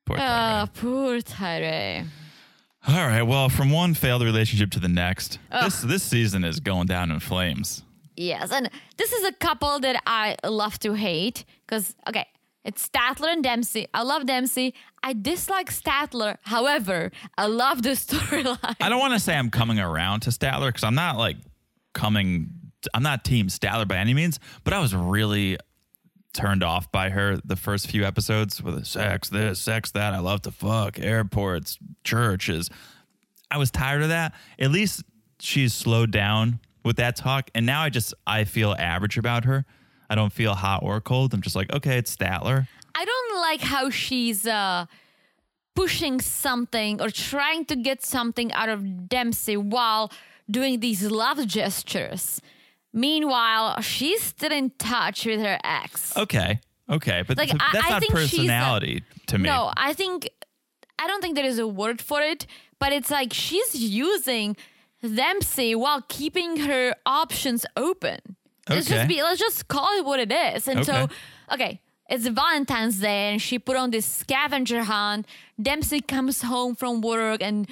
Poor 0.04 0.16
Tyray. 0.18 0.62
Oh, 0.62 0.66
poor 0.74 1.20
Tyray. 1.20 2.06
All 2.88 2.94
right. 3.06 3.22
Well, 3.22 3.48
from 3.48 3.70
one 3.70 3.94
failed 3.94 4.22
relationship 4.22 4.70
to 4.72 4.78
the 4.80 4.88
next, 4.88 5.40
this 5.50 5.80
this 5.82 6.04
season 6.04 6.44
is 6.44 6.60
going 6.60 6.86
down 6.86 7.10
in 7.10 7.18
flames. 7.18 7.82
Yes, 8.16 8.52
and 8.52 8.70
this 8.96 9.12
is 9.12 9.24
a 9.24 9.32
couple 9.32 9.80
that 9.80 10.00
I 10.06 10.36
love 10.44 10.78
to 10.78 10.94
hate 10.94 11.44
because, 11.66 11.94
okay, 12.08 12.26
it's 12.66 12.86
Statler 12.86 13.32
and 13.32 13.44
Dempsey. 13.44 13.86
I 13.94 14.02
love 14.02 14.26
Dempsey. 14.26 14.74
I 15.02 15.12
dislike 15.12 15.72
Statler. 15.72 16.36
However, 16.42 17.12
I 17.38 17.46
love 17.46 17.82
the 17.82 17.90
storyline. 17.92 18.76
I 18.80 18.88
don't 18.88 18.98
want 18.98 19.14
to 19.14 19.20
say 19.20 19.36
I'm 19.36 19.50
coming 19.50 19.78
around 19.78 20.20
to 20.20 20.30
Statler 20.30 20.66
because 20.66 20.82
I'm 20.82 20.96
not 20.96 21.16
like 21.16 21.36
coming. 21.94 22.50
I'm 22.92 23.04
not 23.04 23.24
Team 23.24 23.46
Statler 23.46 23.86
by 23.86 23.96
any 23.96 24.14
means, 24.14 24.40
but 24.64 24.74
I 24.74 24.80
was 24.80 24.94
really 24.94 25.58
turned 26.34 26.62
off 26.62 26.92
by 26.92 27.08
her 27.10 27.38
the 27.44 27.56
first 27.56 27.88
few 27.88 28.04
episodes 28.04 28.62
with 28.62 28.84
sex 28.84 29.30
this, 29.30 29.60
sex 29.60 29.92
that. 29.92 30.12
I 30.12 30.18
love 30.18 30.42
to 30.42 30.50
fuck 30.50 30.98
airports, 30.98 31.78
churches. 32.04 32.68
I 33.48 33.58
was 33.58 33.70
tired 33.70 34.02
of 34.02 34.08
that. 34.08 34.34
At 34.58 34.72
least 34.72 35.04
she's 35.38 35.72
slowed 35.72 36.10
down 36.10 36.58
with 36.84 36.96
that 36.96 37.14
talk, 37.14 37.48
and 37.54 37.64
now 37.64 37.82
I 37.82 37.90
just 37.90 38.12
I 38.26 38.42
feel 38.42 38.74
average 38.76 39.18
about 39.18 39.44
her. 39.44 39.64
I 40.08 40.14
don't 40.14 40.32
feel 40.32 40.54
hot 40.54 40.82
or 40.82 41.00
cold. 41.00 41.34
I'm 41.34 41.42
just 41.42 41.56
like, 41.56 41.72
okay, 41.72 41.98
it's 41.98 42.14
Statler. 42.14 42.68
I 42.94 43.04
don't 43.04 43.40
like 43.40 43.60
how 43.60 43.90
she's 43.90 44.46
uh, 44.46 44.86
pushing 45.74 46.20
something 46.20 47.00
or 47.02 47.10
trying 47.10 47.64
to 47.66 47.76
get 47.76 48.04
something 48.04 48.52
out 48.52 48.68
of 48.68 49.08
Dempsey 49.08 49.56
while 49.56 50.10
doing 50.50 50.80
these 50.80 51.02
love 51.10 51.46
gestures. 51.46 52.40
Meanwhile, 52.92 53.82
she's 53.82 54.22
still 54.22 54.52
in 54.52 54.70
touch 54.78 55.26
with 55.26 55.40
her 55.40 55.58
ex. 55.62 56.16
Okay, 56.16 56.60
okay, 56.88 57.22
but 57.26 57.36
Like, 57.36 57.50
I- 57.52 57.70
that's 57.72 57.86
I 57.86 57.90
not 57.90 58.02
she's 58.02 58.10
a- 58.10 58.14
personality 58.14 59.02
to 59.26 59.38
me. 59.38 59.48
No, 59.48 59.72
I 59.76 59.92
think 59.92 60.30
I 60.98 61.06
don't 61.06 61.20
think 61.20 61.34
there 61.36 61.44
is 61.44 61.58
a 61.58 61.66
word 61.68 62.00
for 62.00 62.22
it, 62.22 62.46
but 62.78 62.92
it's 62.92 63.10
like 63.10 63.32
she's 63.34 63.74
using 63.74 64.56
Dempsey 65.02 65.74
while 65.74 66.02
keeping 66.08 66.56
her 66.60 66.94
options 67.04 67.66
open. 67.76 68.36
Let's 68.68 68.86
Okay. 68.86 68.96
just 68.96 69.08
be 69.08 69.22
let's 69.22 69.40
just 69.40 69.68
call 69.68 69.88
it 69.98 70.04
what 70.04 70.20
it 70.20 70.32
is. 70.32 70.68
And 70.68 70.84
so 70.84 70.94
Okay. 70.94 71.14
okay, 71.52 71.80
it's 72.08 72.26
Valentine's 72.26 72.98
Day 73.00 73.32
and 73.32 73.40
she 73.42 73.58
put 73.58 73.76
on 73.76 73.90
this 73.90 74.06
scavenger 74.06 74.84
hunt. 74.84 75.26
Dempsey 75.60 76.00
comes 76.00 76.42
home 76.42 76.74
from 76.74 77.00
work 77.00 77.42
and 77.42 77.68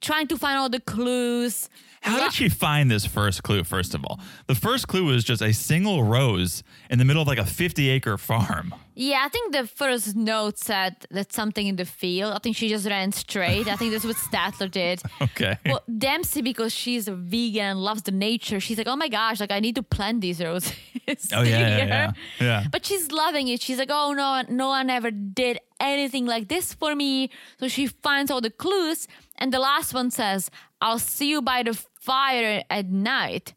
trying 0.00 0.26
to 0.28 0.36
find 0.38 0.58
all 0.58 0.68
the 0.68 0.80
clues. 0.80 1.68
How 2.00 2.20
did 2.20 2.32
she 2.32 2.48
find 2.48 2.88
this 2.90 3.04
first 3.04 3.42
clue, 3.42 3.64
first 3.64 3.92
of 3.94 4.04
all? 4.04 4.20
The 4.46 4.54
first 4.54 4.86
clue 4.86 5.04
was 5.04 5.24
just 5.24 5.42
a 5.42 5.52
single 5.52 6.04
rose 6.04 6.62
in 6.88 6.98
the 7.00 7.04
middle 7.04 7.22
of 7.22 7.26
like 7.28 7.38
a 7.38 7.44
50 7.44 7.88
acre 7.90 8.16
farm. 8.16 8.72
Yeah, 9.00 9.22
I 9.24 9.28
think 9.28 9.52
the 9.52 9.64
first 9.64 10.16
note 10.16 10.58
said 10.58 10.96
that 11.12 11.32
something 11.32 11.64
in 11.68 11.76
the 11.76 11.84
field. 11.84 12.34
I 12.34 12.40
think 12.40 12.56
she 12.56 12.68
just 12.68 12.84
ran 12.84 13.12
straight. 13.12 13.68
I 13.68 13.76
think 13.76 13.92
that's 13.92 14.04
what 14.04 14.16
Statler 14.16 14.68
did. 14.68 15.00
Okay. 15.22 15.56
Well, 15.66 15.82
Dempsey, 15.98 16.42
because 16.42 16.74
she's 16.74 17.06
a 17.06 17.14
vegan 17.14 17.62
and 17.62 17.78
loves 17.80 18.02
the 18.02 18.10
nature, 18.10 18.58
she's 18.58 18.76
like, 18.76 18.88
oh 18.88 18.96
my 18.96 19.08
gosh, 19.08 19.38
like 19.38 19.52
I 19.52 19.60
need 19.60 19.76
to 19.76 19.84
plant 19.84 20.20
these 20.20 20.42
roses. 20.42 20.74
Oh, 21.32 21.42
yeah, 21.42 21.58
yeah, 21.58 21.86
yeah. 21.86 22.12
Yeah. 22.40 22.64
But 22.70 22.84
she's 22.84 23.10
loving 23.12 23.48
it. 23.48 23.62
She's 23.62 23.78
like, 23.78 23.90
oh 23.90 24.12
no, 24.12 24.42
no 24.48 24.68
one 24.68 24.90
ever 24.90 25.10
did 25.10 25.58
anything 25.80 26.26
like 26.26 26.48
this 26.48 26.74
for 26.74 26.94
me. 26.94 27.30
So 27.60 27.68
she 27.68 27.86
finds 27.86 28.30
all 28.30 28.40
the 28.40 28.50
clues, 28.50 29.06
and 29.38 29.52
the 29.52 29.58
last 29.58 29.94
one 29.94 30.10
says, 30.10 30.50
"I'll 30.82 30.98
see 30.98 31.30
you 31.30 31.40
by 31.40 31.62
the 31.62 31.72
fire 31.72 32.62
at 32.68 32.90
night." 32.90 33.54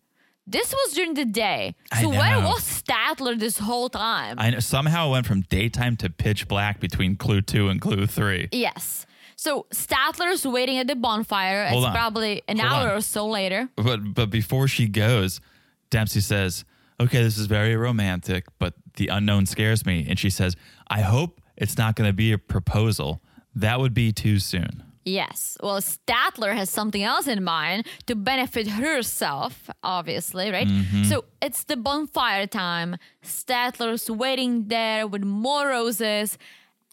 This 0.48 0.74
was 0.74 0.94
during 0.94 1.14
the 1.14 1.26
day. 1.26 1.76
I 1.92 2.02
So 2.02 2.10
where 2.10 2.40
was 2.40 2.62
Statler 2.64 3.40
this 3.40 3.58
whole 3.60 3.90
time? 3.90 4.36
I 4.40 4.50
know, 4.50 4.60
somehow 4.60 5.08
it 5.10 5.12
went 5.12 5.26
from 5.28 5.42
daytime 5.42 5.96
to 5.98 6.10
pitch 6.10 6.48
black 6.48 6.80
between 6.80 7.16
clue 7.16 7.42
two 7.42 7.70
and 7.70 7.80
clue 7.80 8.08
three. 8.08 8.50
yes. 8.52 9.06
So 9.36 9.66
Statler's 9.74 10.46
waiting 10.46 10.78
at 10.78 10.88
the 10.88 10.96
bonfire. 10.96 11.68
Hold 11.68 11.84
it's 11.84 11.88
on. 11.90 11.94
probably 11.96 12.44
an 12.48 12.60
Hold 12.60 12.72
hour 12.74 12.90
on. 12.92 12.98
or 12.98 13.02
so 13.02 13.28
later. 13.28 13.70
But 13.76 14.14
but 14.14 14.30
before 14.30 14.68
she 14.68 14.88
goes, 14.88 15.42
Dempsey 15.90 16.22
says, 16.22 16.64
"Okay, 17.00 17.24
this 17.24 17.38
is 17.40 17.48
very 17.48 17.76
romantic, 17.76 18.46
but 18.60 18.76
the 18.98 19.08
unknown 19.08 19.48
scares 19.48 19.84
me." 19.84 20.06
And 20.08 20.20
she 20.20 20.30
says, 20.30 20.56
"I 20.90 21.02
hope 21.02 21.42
it's 21.58 21.76
not 21.76 21.96
going 21.96 22.08
to 22.08 22.14
be 22.14 22.32
a 22.32 22.38
proposal. 22.38 23.22
That 23.56 23.80
would 23.80 23.94
be 23.96 24.12
too 24.12 24.38
soon." 24.38 24.84
Yes. 25.04 25.58
Well, 25.62 25.82
Statler 25.82 26.54
has 26.54 26.70
something 26.70 27.04
else 27.04 27.28
in 27.28 27.44
mind 27.44 27.88
to 28.06 28.16
benefit 28.16 28.68
herself, 28.68 29.70
obviously, 29.84 30.52
right? 30.52 30.68
Mm-hmm. 30.68 31.04
So 31.06 31.26
it's 31.42 31.64
the 31.64 31.78
bonfire 31.78 32.46
time. 32.46 32.98
Statler's 33.24 34.10
waiting 34.10 34.68
there 34.68 35.08
with 35.08 35.24
more 35.24 35.68
roses 35.68 36.38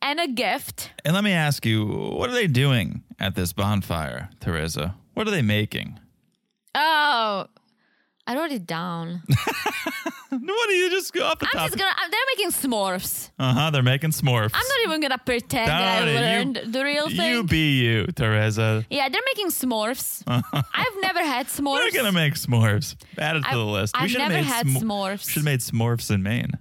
and 0.01 0.21
a 0.21 0.29
gift. 0.29 0.93
And 1.05 1.15
let 1.15 1.25
me 1.25 1.33
ask 1.33 1.67
you, 1.67 1.85
what 1.85 2.31
are 2.31 2.35
they 2.35 2.47
doing 2.47 3.03
at 3.19 3.35
this 3.35 3.53
bonfire, 3.53 4.31
Teresa? 4.41 4.95
What 5.15 5.27
are 5.29 5.31
they 5.33 5.43
making? 5.43 5.99
Oh, 6.75 7.47
I 8.27 8.37
wrote 8.37 8.53
it 8.53 8.67
down. 8.67 9.23
What 10.59 10.67
do 10.69 10.75
you 10.75 10.91
just 10.91 11.13
go 11.13 11.25
off 11.25 11.39
the 11.39 11.47
I'm 11.47 11.53
top? 11.53 11.67
just 11.69 11.79
gonna. 11.79 11.91
I'm- 11.97 12.11
They're 12.11 12.21
making 12.37 12.51
s'mores. 12.51 13.31
Uh 13.39 13.55
huh. 13.55 13.71
They're 13.71 13.83
making 13.83 14.11
s'mores. 14.11 14.51
I'm 14.53 14.67
not 14.67 14.79
even 14.85 15.01
gonna 15.01 15.19
pretend 15.19 15.69
that 15.69 16.03
I 16.03 16.11
you- 16.11 16.15
learned 16.21 16.61
the 16.73 16.85
real 16.85 17.09
thing. 17.09 17.33
You 17.33 17.45
be 17.45 17.81
you, 17.81 18.07
Teresa. 18.09 18.85
yeah, 18.91 19.09
they're 19.09 19.23
making 19.35 19.49
s'mores. 19.49 20.23
I've 20.27 20.97
never 21.01 21.21
had 21.25 21.47
s'mores. 21.47 21.77
We're 21.85 21.91
gonna 21.93 22.13
make 22.13 22.35
s'mores. 22.35 22.95
Add 23.19 23.37
it 23.37 23.41
to 23.43 23.49
I've- 23.49 23.57
the 23.57 23.65
list. 23.65 23.97
I've 23.97 24.11
should've 24.11 24.29
never 24.29 24.35
made 24.35 24.45
had 24.45 24.67
smo- 24.67 24.83
s'mores. 24.83 25.21
Should 25.29 25.41
have 25.41 25.45
made 25.45 25.61
s'mores 25.61 26.11
in 26.11 26.23
Maine. 26.23 26.53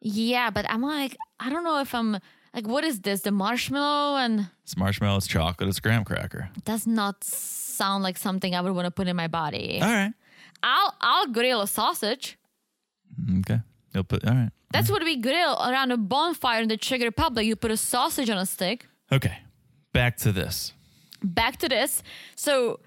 yeah, 0.00 0.50
but 0.50 0.68
I'm 0.68 0.82
like, 0.82 1.16
I 1.40 1.50
don't 1.50 1.64
know 1.64 1.80
if 1.80 1.94
I'm 1.94 2.18
like, 2.54 2.66
what 2.66 2.84
is 2.84 3.00
this? 3.00 3.22
The 3.22 3.30
marshmallow 3.32 4.18
and 4.18 4.48
It's 4.62 4.76
marshmallow, 4.76 5.16
it's 5.16 5.26
chocolate, 5.26 5.68
it's 5.68 5.80
graham 5.80 6.04
cracker. 6.04 6.50
does 6.64 6.86
not 6.86 7.24
sound 7.24 8.02
like 8.02 8.18
something 8.18 8.54
I 8.54 8.60
would 8.60 8.72
want 8.72 8.84
to 8.86 8.90
put 8.90 9.08
in 9.08 9.16
my 9.16 9.26
body. 9.28 9.80
All 9.82 9.88
right. 9.88 10.12
I'll 10.62 10.94
I'll 11.00 11.26
grill 11.28 11.60
a 11.62 11.66
sausage. 11.66 12.38
Okay. 13.40 13.60
You'll 13.94 14.04
put. 14.04 14.24
All 14.26 14.34
right. 14.34 14.50
That's 14.72 14.90
what 14.90 15.02
we 15.04 15.16
grill 15.16 15.54
around 15.54 15.92
a 15.92 15.96
bonfire 15.96 16.62
in 16.62 16.68
the 16.68 16.76
Czech 16.76 17.00
Republic. 17.00 17.46
You 17.46 17.56
put 17.56 17.70
a 17.70 17.76
sausage 17.76 18.28
on 18.30 18.38
a 18.38 18.46
stick. 18.46 18.86
Okay. 19.12 19.38
Back 19.92 20.16
to 20.18 20.32
this. 20.32 20.72
Back 21.22 21.58
to 21.58 21.68
this. 21.68 22.02
So 22.34 22.80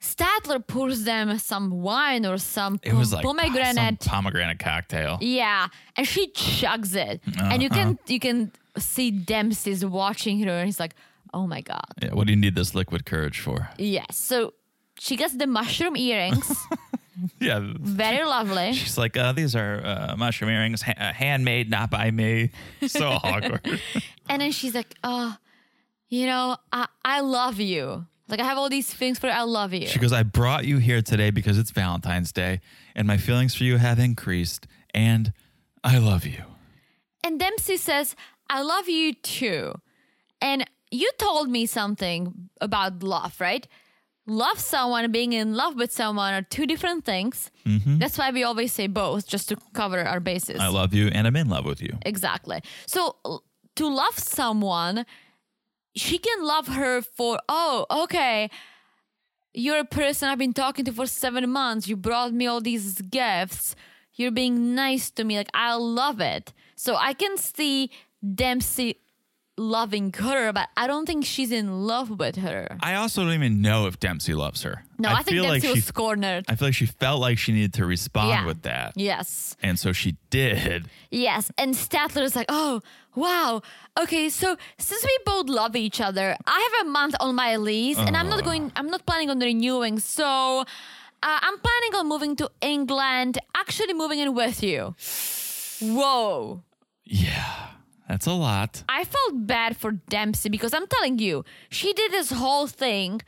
Statler 0.00 0.64
pours 0.66 1.04
them 1.04 1.38
some 1.38 1.70
wine 1.70 2.26
or 2.26 2.36
some 2.36 2.78
It 2.82 2.92
was 2.92 3.12
like 3.12 3.24
pomegranate. 3.24 4.02
some 4.02 4.10
pomegranate 4.10 4.58
cocktail. 4.58 5.18
yeah, 5.20 5.68
and 5.96 6.06
she 6.06 6.30
chugs 6.32 6.94
it, 6.96 7.20
and 7.38 7.62
you 7.62 7.68
Uh-huh. 7.70 7.78
can 7.78 7.98
you 8.08 8.18
can 8.18 8.50
see 8.78 9.10
Dempsey's 9.12 9.84
watching 9.84 10.40
her, 10.42 10.50
and 10.58 10.66
he's 10.66 10.80
like, 10.80 10.94
"Oh 11.32 11.46
my 11.46 11.60
god." 11.60 11.86
Yeah, 12.02 12.14
what 12.14 12.26
do 12.26 12.32
you 12.32 12.36
need 12.40 12.54
this 12.56 12.74
liquid 12.74 13.06
courage 13.06 13.38
for? 13.40 13.68
Yes. 13.78 14.16
So 14.18 14.54
she 14.98 15.16
gets 15.16 15.34
the 15.36 15.46
mushroom 15.46 15.96
earrings. 15.96 16.52
Yeah. 17.40 17.60
Very 17.78 18.24
lovely. 18.24 18.72
She's 18.72 18.96
like, 18.96 19.16
uh, 19.16 19.32
these 19.32 19.54
are 19.54 19.84
uh, 19.84 20.16
mushroom 20.16 20.50
earrings, 20.50 20.82
ha- 20.82 20.94
uh, 20.96 21.12
handmade, 21.12 21.68
not 21.70 21.90
by 21.90 22.10
me. 22.10 22.50
So 22.88 23.10
awkward. 23.10 23.80
And 24.28 24.40
then 24.42 24.50
she's 24.52 24.74
like, 24.74 24.94
"Oh, 25.04 25.36
you 26.08 26.26
know, 26.26 26.56
I 26.72 26.86
I 27.04 27.20
love 27.20 27.60
you. 27.60 28.06
Like 28.28 28.40
I 28.40 28.44
have 28.44 28.58
all 28.58 28.68
these 28.68 28.92
things 28.92 29.18
for 29.18 29.26
you. 29.26 29.32
I 29.32 29.42
love 29.42 29.72
you." 29.74 29.86
She 29.86 29.98
goes, 29.98 30.12
I 30.12 30.22
brought 30.22 30.64
you 30.64 30.78
here 30.78 31.02
today 31.02 31.30
because 31.30 31.58
it's 31.58 31.70
Valentine's 31.70 32.32
Day, 32.32 32.60
and 32.94 33.06
my 33.06 33.16
feelings 33.18 33.54
for 33.54 33.64
you 33.64 33.76
have 33.78 33.98
increased, 33.98 34.66
and 34.94 35.32
I 35.84 35.98
love 35.98 36.24
you. 36.26 36.42
And 37.24 37.38
Dempsey 37.38 37.76
says, 37.76 38.16
"I 38.48 38.62
love 38.62 38.88
you 38.88 39.14
too." 39.14 39.74
And 40.40 40.64
you 40.90 41.10
told 41.18 41.48
me 41.48 41.66
something 41.66 42.50
about 42.60 43.02
love, 43.02 43.40
right? 43.40 43.66
Love 44.26 44.60
someone, 44.60 45.02
and 45.02 45.12
being 45.12 45.32
in 45.32 45.54
love 45.54 45.74
with 45.74 45.90
someone 45.90 46.32
are 46.32 46.42
two 46.42 46.64
different 46.64 47.04
things. 47.04 47.50
Mm-hmm. 47.66 47.98
That's 47.98 48.16
why 48.16 48.30
we 48.30 48.44
always 48.44 48.72
say 48.72 48.86
both, 48.86 49.26
just 49.26 49.48
to 49.48 49.56
cover 49.72 50.00
our 50.00 50.20
bases. 50.20 50.60
I 50.60 50.68
love 50.68 50.94
you, 50.94 51.08
and 51.08 51.26
I'm 51.26 51.34
in 51.34 51.48
love 51.48 51.64
with 51.64 51.82
you. 51.82 51.98
Exactly. 52.02 52.62
So 52.86 53.16
to 53.74 53.88
love 53.88 54.16
someone, 54.16 55.06
she 55.96 56.18
can 56.18 56.44
love 56.44 56.68
her 56.68 57.02
for, 57.02 57.40
oh, 57.48 57.86
okay, 57.90 58.48
you're 59.52 59.80
a 59.80 59.84
person 59.84 60.28
I've 60.28 60.38
been 60.38 60.54
talking 60.54 60.84
to 60.84 60.92
for 60.92 61.06
seven 61.06 61.50
months. 61.50 61.88
You 61.88 61.96
brought 61.96 62.32
me 62.32 62.46
all 62.46 62.60
these 62.60 63.02
gifts. 63.02 63.74
You're 64.14 64.30
being 64.30 64.74
nice 64.74 65.10
to 65.10 65.24
me. 65.24 65.36
Like, 65.36 65.50
I 65.52 65.74
love 65.74 66.20
it. 66.20 66.52
So 66.76 66.94
I 66.94 67.12
can 67.12 67.36
see 67.36 67.90
Dempsey 68.34 69.01
loving 69.62 70.12
her, 70.12 70.52
but 70.52 70.68
I 70.76 70.86
don't 70.86 71.06
think 71.06 71.24
she's 71.24 71.50
in 71.52 71.86
love 71.86 72.10
with 72.18 72.36
her. 72.36 72.76
I 72.80 72.94
also 72.96 73.22
don't 73.24 73.32
even 73.32 73.62
know 73.62 73.86
if 73.86 73.98
Dempsey 74.00 74.34
loves 74.34 74.62
her. 74.64 74.84
No, 74.98 75.08
I, 75.08 75.22
think 75.22 75.28
feel 75.36 75.44
Dempsey 75.44 75.68
like 75.68 75.76
was 75.76 75.86
she. 75.86 75.92
cornered. 75.92 76.44
I 76.48 76.54
feel 76.56 76.68
like 76.68 76.74
she 76.74 76.86
felt 76.86 77.20
like 77.20 77.38
she 77.38 77.52
needed 77.52 77.74
to 77.74 77.86
respond 77.86 78.28
Yeah. 78.30 78.46
with 78.46 78.62
that, 78.62 78.92
yes. 78.96 79.56
and 79.62 79.78
so 79.78 79.92
she 79.92 80.16
did. 80.30 80.88
Yes, 81.10 81.50
and 81.56 81.74
Statler 81.74 82.22
is 82.22 82.34
like, 82.36 82.46
oh, 82.48 82.80
wow. 83.14 83.62
Okay, 84.00 84.28
so 84.28 84.56
since 84.78 85.02
we 85.04 85.18
both 85.24 85.48
love 85.48 85.76
each 85.76 86.00
other, 86.00 86.36
I 86.46 86.68
have 86.78 86.86
a 86.86 86.90
month 86.90 87.14
on 87.20 87.34
my 87.34 87.56
lease, 87.56 87.98
and 87.98 88.16
I'm 88.16 88.28
not 88.28 88.44
going, 88.44 88.72
I'm 88.76 88.88
not 88.88 89.06
planning 89.06 89.30
on 89.30 89.38
renewing. 89.38 89.98
So 89.98 90.24
uh, 90.24 90.64
I'm 91.22 91.58
planning 91.58 91.94
on 91.98 92.08
moving 92.08 92.36
to 92.36 92.50
England, 92.60 93.38
actually 93.54 93.94
moving 93.94 94.18
in 94.20 94.34
with 94.34 94.62
you. 94.62 94.94
Whoa. 95.80 96.62
Yeah, 97.04 97.66
that's 98.12 98.26
a 98.26 98.32
lot. 98.34 98.84
I 98.90 99.04
felt 99.04 99.46
bad 99.46 99.74
for 99.74 99.92
Dempsey 99.92 100.50
because 100.50 100.74
I'm 100.74 100.86
telling 100.86 101.18
you, 101.18 101.46
she 101.70 101.94
did 101.94 102.12
this 102.12 102.30
whole 102.30 102.66
thing 102.66 103.22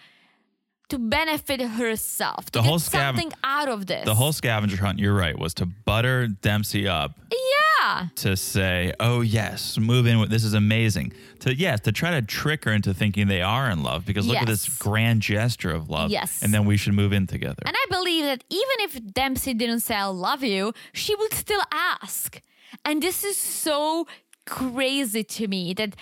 to 0.91 0.99
benefit 0.99 1.63
herself, 1.63 2.45
to 2.51 2.53
The 2.53 2.61
get 2.61 2.69
whole 2.69 2.79
scav- 2.79 2.91
something 2.91 3.33
out 3.43 3.69
of 3.71 3.87
this. 3.87 4.05
The 4.05 4.15
whole 4.15 4.33
scavenger 4.35 4.77
hunt. 4.77 4.99
You're 4.99 5.15
right. 5.15 5.39
Was 5.39 5.55
to 5.55 5.65
butter 5.65 6.27
Dempsey 6.27 6.87
up 6.87 7.19
yeah. 7.33 8.09
to 8.17 8.37
say, 8.37 8.93
"Oh 9.01 9.23
yes, 9.23 9.79
move 9.79 10.07
in 10.07 10.19
with 10.19 10.29
this 10.29 10.45
is 10.45 10.53
amazing." 10.53 11.15
To 11.41 11.55
yes, 11.55 11.81
to 11.81 11.91
try 11.93 12.11
to 12.11 12.21
trick 12.21 12.65
her 12.67 12.73
into 12.73 12.93
thinking 12.93 13.27
they 13.27 13.41
are 13.41 13.71
in 13.71 13.83
love 13.83 14.05
because 14.05 14.27
look 14.27 14.37
at 14.37 14.47
this 14.47 14.69
grand 14.79 15.23
gesture 15.23 15.71
of 15.71 15.89
love. 15.89 16.11
Yes. 16.11 16.43
and 16.43 16.53
then 16.53 16.67
we 16.67 16.77
should 16.77 16.93
move 16.93 17.15
in 17.15 17.27
together. 17.27 17.63
And 17.65 17.75
I 17.75 17.87
believe 17.91 18.25
that 18.27 18.45
even 18.51 18.77
if 18.81 19.15
Dempsey 19.15 19.55
didn't 19.55 19.81
say 19.81 19.95
I 19.95 20.05
love 20.05 20.43
you, 20.43 20.75
she 20.93 21.15
would 21.15 21.33
still 21.33 21.63
ask. 21.73 22.43
And 22.85 23.03
this 23.03 23.25
is 23.25 23.37
so 23.37 24.07
crazy 24.47 25.25
to 25.25 25.49
me 25.49 25.75
that 25.75 25.97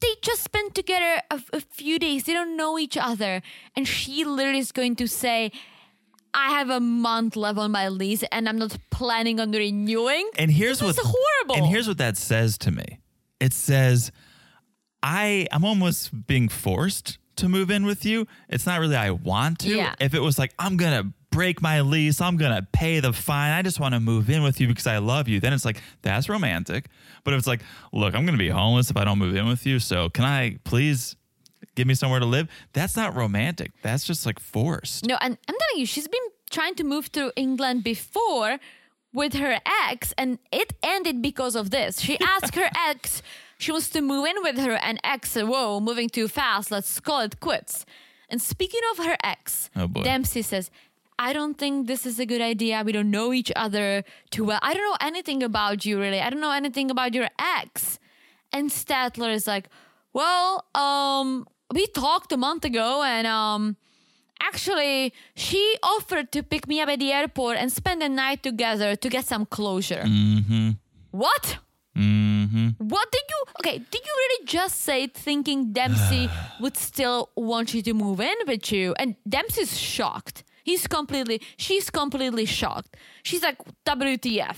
they 0.00 0.14
just 0.22 0.42
spent 0.42 0.74
together 0.74 1.22
a, 1.30 1.40
a 1.52 1.60
few 1.60 1.98
days. 1.98 2.24
They 2.24 2.32
don't 2.32 2.56
know 2.56 2.78
each 2.78 2.96
other. 2.96 3.42
And 3.76 3.88
she 3.88 4.24
literally 4.24 4.58
is 4.58 4.72
going 4.72 4.96
to 4.96 5.06
say, 5.06 5.50
I 6.34 6.50
have 6.50 6.68
a 6.68 6.80
month 6.80 7.36
left 7.36 7.58
on 7.58 7.70
my 7.70 7.88
lease 7.88 8.24
and 8.32 8.48
I'm 8.48 8.58
not 8.58 8.76
planning 8.90 9.38
on 9.40 9.52
renewing. 9.52 10.28
And 10.36 10.50
here's 10.50 10.80
This 10.80 10.96
what 10.96 11.06
horrible. 11.06 11.56
And 11.56 11.66
here's 11.66 11.86
what 11.86 11.98
that 11.98 12.16
says 12.16 12.58
to 12.58 12.72
me. 12.72 12.98
It 13.40 13.52
says, 13.52 14.10
I 15.02 15.46
I'm 15.52 15.64
almost 15.64 16.26
being 16.26 16.48
forced 16.48 17.18
to 17.36 17.48
move 17.48 17.70
in 17.70 17.84
with 17.86 18.04
you. 18.04 18.26
It's 18.48 18.66
not 18.66 18.80
really 18.80 18.96
I 18.96 19.10
want 19.10 19.60
to. 19.60 19.74
Yeah. 19.74 19.94
If 20.00 20.14
it 20.14 20.20
was 20.20 20.38
like 20.38 20.52
I'm 20.58 20.76
gonna 20.76 21.12
break 21.34 21.60
my 21.60 21.80
lease, 21.80 22.20
I'm 22.20 22.36
gonna 22.36 22.66
pay 22.72 23.00
the 23.00 23.12
fine. 23.12 23.52
I 23.52 23.62
just 23.62 23.80
want 23.80 23.94
to 23.94 24.00
move 24.00 24.30
in 24.30 24.42
with 24.42 24.60
you 24.60 24.68
because 24.68 24.86
I 24.86 24.98
love 24.98 25.28
you. 25.28 25.40
Then 25.40 25.52
it's 25.52 25.64
like 25.64 25.82
that's 26.02 26.28
romantic. 26.28 26.86
But 27.24 27.34
if 27.34 27.38
it's 27.38 27.46
like, 27.46 27.62
look, 27.92 28.14
I'm 28.14 28.24
gonna 28.24 28.38
be 28.38 28.48
homeless 28.50 28.90
if 28.90 28.96
I 28.96 29.04
don't 29.04 29.18
move 29.18 29.34
in 29.34 29.46
with 29.48 29.66
you. 29.66 29.78
So 29.80 30.08
can 30.10 30.24
I 30.24 30.58
please 30.64 31.16
give 31.74 31.86
me 31.86 31.94
somewhere 31.94 32.20
to 32.20 32.26
live? 32.26 32.48
That's 32.72 32.94
not 32.96 33.16
romantic. 33.16 33.72
That's 33.82 34.04
just 34.06 34.24
like 34.26 34.38
forced. 34.38 35.06
No, 35.06 35.16
and 35.20 35.36
I'm 35.48 35.54
telling 35.58 35.80
you, 35.80 35.86
she's 35.86 36.06
been 36.08 36.22
trying 36.50 36.76
to 36.76 36.84
move 36.84 37.10
to 37.12 37.32
England 37.36 37.82
before 37.82 38.58
with 39.12 39.34
her 39.34 39.58
ex, 39.88 40.12
and 40.16 40.38
it 40.52 40.72
ended 40.82 41.20
because 41.22 41.56
of 41.56 41.70
this. 41.70 42.00
She 42.00 42.18
asked 42.34 42.54
her 42.54 42.68
ex, 42.88 43.22
she 43.58 43.72
wants 43.72 43.88
to 43.90 44.00
move 44.00 44.26
in 44.26 44.36
with 44.42 44.58
her, 44.58 44.72
and 44.72 45.00
ex 45.02 45.32
said, 45.32 45.48
Whoa, 45.48 45.80
moving 45.80 46.08
too 46.08 46.28
fast, 46.28 46.70
let's 46.70 47.00
call 47.00 47.20
it 47.20 47.40
quits. 47.40 47.84
And 48.28 48.40
speaking 48.42 48.80
of 48.92 49.04
her 49.04 49.16
ex, 49.22 49.70
Oh. 49.76 49.86
Dempsey 49.88 50.42
says, 50.42 50.70
I 51.18 51.32
don't 51.32 51.56
think 51.56 51.86
this 51.86 52.06
is 52.06 52.18
a 52.18 52.26
good 52.26 52.40
idea. 52.40 52.82
We 52.84 52.92
don't 52.92 53.10
know 53.10 53.32
each 53.32 53.52
other 53.54 54.04
too 54.30 54.44
well. 54.44 54.58
I 54.62 54.74
don't 54.74 54.82
know 54.82 54.96
anything 55.00 55.42
about 55.42 55.86
you, 55.86 56.00
really. 56.00 56.20
I 56.20 56.30
don't 56.30 56.40
know 56.40 56.50
anything 56.50 56.90
about 56.90 57.14
your 57.14 57.28
ex. 57.38 57.98
And 58.52 58.70
Statler 58.70 59.32
is 59.32 59.46
like, 59.46 59.68
well, 60.12 60.64
um, 60.74 61.46
we 61.72 61.86
talked 61.88 62.32
a 62.32 62.36
month 62.36 62.64
ago, 62.64 63.02
and 63.02 63.26
um, 63.26 63.76
actually, 64.40 65.12
she 65.34 65.76
offered 65.82 66.30
to 66.32 66.42
pick 66.42 66.66
me 66.68 66.80
up 66.80 66.88
at 66.88 66.98
the 66.98 67.12
airport 67.12 67.58
and 67.58 67.72
spend 67.72 68.02
the 68.02 68.08
night 68.08 68.42
together 68.42 68.96
to 68.96 69.08
get 69.08 69.24
some 69.24 69.46
closure. 69.46 70.04
Mm-hmm. 70.04 70.70
What? 71.10 71.58
Mm-hmm. 71.96 72.68
What 72.78 73.10
did 73.12 73.22
you? 73.28 73.44
Okay, 73.60 73.78
did 73.78 74.02
you 74.04 74.12
really 74.16 74.46
just 74.46 74.82
say 74.82 75.06
thinking 75.06 75.72
Dempsey 75.72 76.28
would 76.60 76.76
still 76.76 77.30
want 77.36 77.72
you 77.72 77.82
to 77.82 77.94
move 77.94 78.20
in 78.20 78.34
with 78.46 78.72
you? 78.72 78.94
And 78.98 79.14
Dempsey's 79.28 79.78
shocked. 79.78 80.44
He's 80.64 80.86
completely. 80.88 81.40
She's 81.56 81.90
completely 81.90 82.44
shocked. 82.46 82.96
She's 83.22 83.42
like, 83.42 83.58
WTF? 83.86 84.56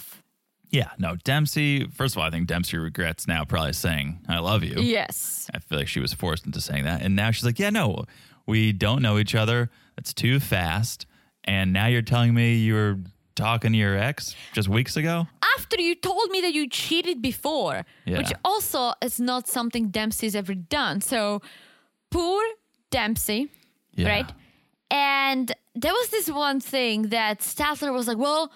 Yeah, 0.70 0.90
no, 0.98 1.16
Dempsey, 1.24 1.86
first 1.88 2.14
of 2.14 2.18
all, 2.20 2.24
I 2.26 2.30
think 2.30 2.46
Dempsey 2.48 2.76
regrets 2.78 3.26
now 3.28 3.44
probably 3.44 3.72
saying, 3.72 4.20
I 4.28 4.38
love 4.40 4.64
you. 4.64 4.80
Yes. 4.80 5.48
I 5.54 5.58
feel 5.58 5.78
like 5.78 5.88
she 5.88 6.00
was 6.00 6.12
forced 6.12 6.44
into 6.46 6.60
saying 6.60 6.84
that. 6.84 7.02
And 7.02 7.14
now 7.14 7.30
she's 7.30 7.44
like, 7.44 7.58
yeah, 7.58 7.70
no, 7.70 8.04
we 8.46 8.72
don't 8.72 9.00
know 9.02 9.18
each 9.18 9.34
other. 9.34 9.70
That's 9.96 10.12
too 10.14 10.40
fast. 10.40 11.06
And 11.44 11.72
now 11.72 11.86
you're 11.86 12.02
telling 12.02 12.34
me 12.34 12.54
you 12.56 12.74
were 12.74 12.98
talking 13.36 13.72
to 13.72 13.78
your 13.78 13.96
ex 13.96 14.34
just 14.54 14.68
weeks 14.68 14.96
ago? 14.96 15.26
after 15.58 15.80
you 15.80 15.94
told 15.94 16.30
me 16.30 16.42
that 16.42 16.52
you 16.52 16.68
cheated 16.68 17.22
before, 17.22 17.86
Yeah. 18.04 18.18
which 18.18 18.30
also 18.44 18.92
is 19.00 19.18
not 19.18 19.48
something 19.48 19.88
Dempsey's 19.88 20.36
ever 20.36 20.54
done. 20.54 21.00
So 21.00 21.40
poor 22.10 22.44
Dempsey, 22.90 23.48
Yeah. 23.94 24.08
right? 24.08 24.32
And 24.90 25.52
there 25.76 25.92
was 25.92 26.08
this 26.08 26.30
one 26.30 26.58
thing 26.60 27.08
that 27.08 27.40
Statler 27.40 27.92
was 27.92 28.08
like, 28.08 28.16
well, 28.16 28.50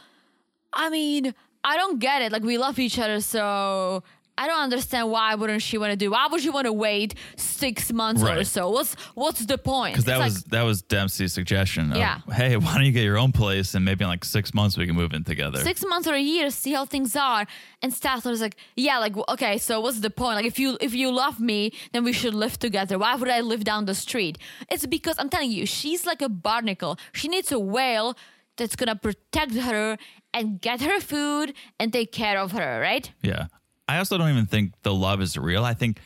I 0.72 0.88
mean, 0.88 1.34
I 1.62 1.76
don't 1.76 1.98
get 1.98 2.22
it. 2.22 2.32
Like, 2.32 2.42
we 2.42 2.56
love 2.56 2.78
each 2.78 2.98
other, 2.98 3.20
so 3.20 4.02
I 4.40 4.46
don't 4.46 4.62
understand 4.68 5.10
why 5.10 5.34
wouldn't 5.34 5.60
she 5.68 5.76
want 5.76 5.90
to 5.90 5.96
do? 6.04 6.08
Why 6.16 6.26
would 6.30 6.42
you 6.42 6.52
want 6.58 6.64
to 6.64 6.72
wait 6.72 7.14
six 7.36 7.92
months 7.92 8.22
or 8.22 8.42
so? 8.44 8.70
What's 8.70 8.92
what's 9.22 9.42
the 9.52 9.58
point? 9.58 9.92
Because 9.94 10.06
that 10.06 10.12
It's 10.14 10.20
like- 10.20 10.32
was 10.32 10.44
that 10.54 10.62
was 10.70 10.78
Dempsey's 10.94 11.32
suggestion. 11.40 11.92
Of, 11.92 11.98
Yeah. 11.98 12.16
Hey, 12.40 12.56
why 12.56 12.70
don't 12.76 12.86
you 12.90 12.92
get 13.00 13.04
your 13.04 13.18
own 13.24 13.32
place 13.32 13.74
and 13.74 13.84
maybe 13.84 14.02
in 14.04 14.08
like 14.14 14.24
six 14.24 14.54
months 14.54 14.78
we 14.78 14.86
can 14.88 14.96
move 15.02 15.12
in 15.12 15.24
together. 15.24 15.58
six 15.72 15.84
months 15.92 16.06
or 16.08 16.14
a 16.14 16.26
year, 16.34 16.50
see 16.50 16.72
how 16.72 16.84
things 16.94 17.14
are. 17.16 17.44
And 17.82 17.92
Statler's 17.92 18.40
like, 18.40 18.56
yeah, 18.86 18.96
like 18.98 19.12
w- 19.12 19.24
okay, 19.34 19.58
so 19.58 19.72
what's 19.84 20.00
the 20.00 20.10
point? 20.22 20.34
Like 20.36 20.46
if 20.52 20.58
you 20.58 20.78
if 20.80 20.92
you 20.94 21.08
love 21.24 21.36
me, 21.52 21.60
then 21.92 22.02
we 22.08 22.12
should 22.20 22.34
live 22.44 22.58
together. 22.66 22.94
Why 23.04 23.12
would 23.16 23.28
I 23.38 23.40
live 23.52 23.62
down 23.64 23.84
the 23.84 23.94
street? 24.06 24.38
It's 24.72 24.86
because 24.96 25.16
I'm 25.20 25.28
telling 25.28 25.50
you, 25.58 25.66
she's 25.66 26.02
like 26.10 26.22
a 26.22 26.30
barnacle. 26.46 26.92
She 27.12 27.28
needs 27.28 27.52
a 27.52 27.58
whale 27.74 28.08
that's 28.56 28.76
gonna 28.80 28.96
protect 28.96 29.54
her 29.68 29.98
and 30.36 30.44
get 30.68 30.78
her 30.88 30.98
food 31.12 31.52
and 31.78 31.92
take 31.92 32.10
care 32.22 32.38
of 32.44 32.52
her, 32.52 32.80
right? 32.80 33.10
Yeah. 33.22 33.46
I 33.90 33.98
also 33.98 34.16
don't 34.18 34.30
even 34.30 34.46
think 34.46 34.72
the 34.82 34.94
love 34.94 35.20
is 35.20 35.36
real. 35.36 35.64
I 35.64 35.74
think 35.74 35.98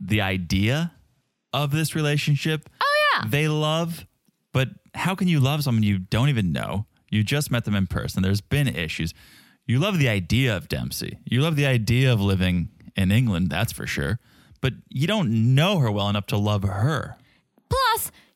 the 0.00 0.20
idea 0.20 0.92
of 1.52 1.70
this 1.70 1.94
relationship, 1.94 2.68
Oh 2.80 2.94
yeah. 3.14 3.28
they 3.28 3.48
love, 3.48 4.06
but 4.52 4.68
how 4.94 5.14
can 5.14 5.28
you 5.28 5.40
love 5.40 5.62
someone 5.62 5.82
you 5.82 5.98
don't 5.98 6.28
even 6.28 6.52
know? 6.52 6.86
You 7.10 7.22
just 7.22 7.50
met 7.50 7.64
them 7.64 7.74
in 7.74 7.86
person. 7.86 8.22
There's 8.22 8.40
been 8.40 8.66
issues. 8.68 9.14
You 9.66 9.78
love 9.78 9.98
the 9.98 10.08
idea 10.08 10.56
of 10.56 10.68
Dempsey. 10.68 11.18
You 11.24 11.40
love 11.40 11.56
the 11.56 11.66
idea 11.66 12.12
of 12.12 12.20
living 12.20 12.70
in 12.96 13.10
England, 13.12 13.50
that's 13.50 13.72
for 13.72 13.86
sure. 13.86 14.18
But 14.60 14.74
you 14.88 15.06
don't 15.06 15.54
know 15.54 15.78
her 15.78 15.90
well 15.90 16.08
enough 16.08 16.26
to 16.26 16.36
love 16.36 16.62
her. 16.64 17.16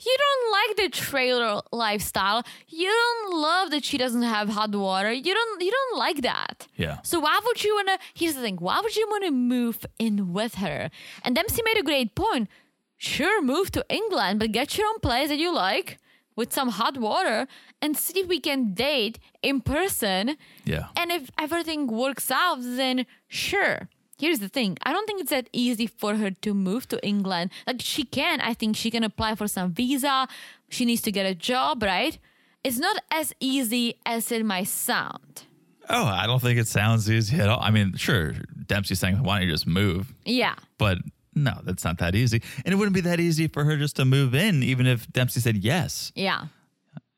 You 0.05 0.17
don't 0.25 0.53
like 0.53 0.77
the 0.77 0.89
trailer 0.89 1.61
lifestyle. 1.73 2.43
You 2.69 2.89
don't 2.89 3.41
love 3.41 3.71
that 3.71 3.85
she 3.85 3.99
doesn't 3.99 4.23
have 4.23 4.49
hot 4.49 4.75
water. 4.75 5.13
You 5.13 5.35
don't 5.35 5.63
you 5.63 5.71
don't 5.71 5.99
like 5.99 6.23
that. 6.23 6.67
Yeah. 6.77 6.99
So 7.03 7.21
why 7.21 7.39
would 7.45 7.63
you 7.63 7.75
wanna 7.75 7.99
here's 8.15 8.35
the 8.35 8.41
thing, 8.41 8.57
why 8.57 8.81
would 8.83 8.97
you 8.97 9.07
wanna 9.11 9.31
move 9.31 9.85
in 9.99 10.33
with 10.33 10.55
her? 10.57 10.91
And 11.23 11.35
Dempsey 11.35 11.63
made 11.65 11.79
a 11.79 11.83
great 11.83 12.15
point. 12.15 12.49
Sure, 12.97 13.41
move 13.43 13.71
to 13.73 13.85
England, 13.89 14.41
but 14.41 14.53
get 14.53 14.77
your 14.77 14.87
own 14.89 15.01
place 15.01 15.29
that 15.29 15.39
you 15.39 15.55
like 15.55 15.99
with 16.37 16.53
some 16.53 16.71
hot 16.71 16.97
water 16.99 17.47
and 17.83 17.97
see 17.97 18.21
if 18.21 18.27
we 18.29 18.41
can 18.41 18.73
date 18.75 19.19
in 19.43 19.61
person. 19.61 20.37
Yeah. 20.65 20.87
And 20.97 21.11
if 21.11 21.31
everything 21.39 21.87
works 21.87 22.31
out, 22.31 22.59
then 22.61 23.07
sure. 23.29 23.89
Here's 24.21 24.39
the 24.39 24.49
thing. 24.49 24.77
I 24.83 24.93
don't 24.93 25.07
think 25.07 25.21
it's 25.23 25.31
that 25.31 25.49
easy 25.53 25.87
for 25.87 26.17
her 26.17 26.31
to 26.31 26.55
move 26.55 26.87
to 26.89 26.97
England. 27.07 27.51
Like 27.67 27.81
she 27.81 28.05
can. 28.05 28.41
I 28.41 28.53
think 28.55 28.77
she 28.77 28.91
can 28.91 29.03
apply 29.05 29.35
for 29.35 29.49
some 29.49 29.73
visa. 29.73 30.29
She 30.69 30.85
needs 30.85 31.03
to 31.03 31.13
get 31.13 31.25
a 31.27 31.35
job, 31.35 31.83
right? 31.83 32.19
It's 32.63 32.79
not 32.79 33.03
as 33.11 33.33
easy 33.41 33.95
as 34.05 34.31
it 34.31 34.45
might 34.45 34.69
sound. 34.69 35.45
Oh, 35.89 36.05
I 36.05 36.27
don't 36.27 36.41
think 36.41 36.59
it 36.59 36.69
sounds 36.69 37.11
easy 37.11 37.41
at 37.41 37.49
all. 37.49 37.59
I 37.61 37.71
mean, 37.71 37.97
sure, 37.97 38.35
Dempsey's 38.67 39.01
saying, 39.01 39.23
why 39.23 39.39
don't 39.39 39.49
you 39.49 39.53
just 39.55 39.67
move? 39.67 40.13
Yeah. 40.25 40.55
But 40.79 40.99
no, 41.35 41.55
that's 41.65 41.83
not 41.85 41.99
that 41.99 42.15
easy. 42.15 42.43
And 42.65 42.73
it 42.73 42.77
wouldn't 42.77 42.95
be 42.95 43.01
that 43.01 43.19
easy 43.19 43.49
for 43.49 43.65
her 43.65 43.77
just 43.77 43.97
to 43.97 44.05
move 44.05 44.35
in, 44.35 44.63
even 44.63 44.87
if 44.87 45.11
Dempsey 45.11 45.41
said 45.41 45.57
yes. 45.57 46.13
Yeah. 46.15 46.45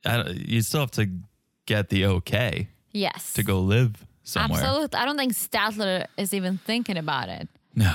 I 0.06 0.30
You 0.30 0.62
still 0.62 0.80
have 0.80 0.90
to 0.92 1.10
get 1.66 1.88
the 1.90 2.06
okay 2.06 2.68
Yes. 2.92 3.32
to 3.34 3.42
go 3.42 3.60
live 3.60 4.06
somewhere. 4.24 4.60
Absolutely. 4.60 4.98
I 4.98 5.04
don't 5.04 5.16
think 5.16 5.32
Statler 5.32 6.06
is 6.16 6.34
even 6.34 6.58
thinking 6.58 6.96
about 6.96 7.28
it. 7.28 7.48
No. 7.74 7.94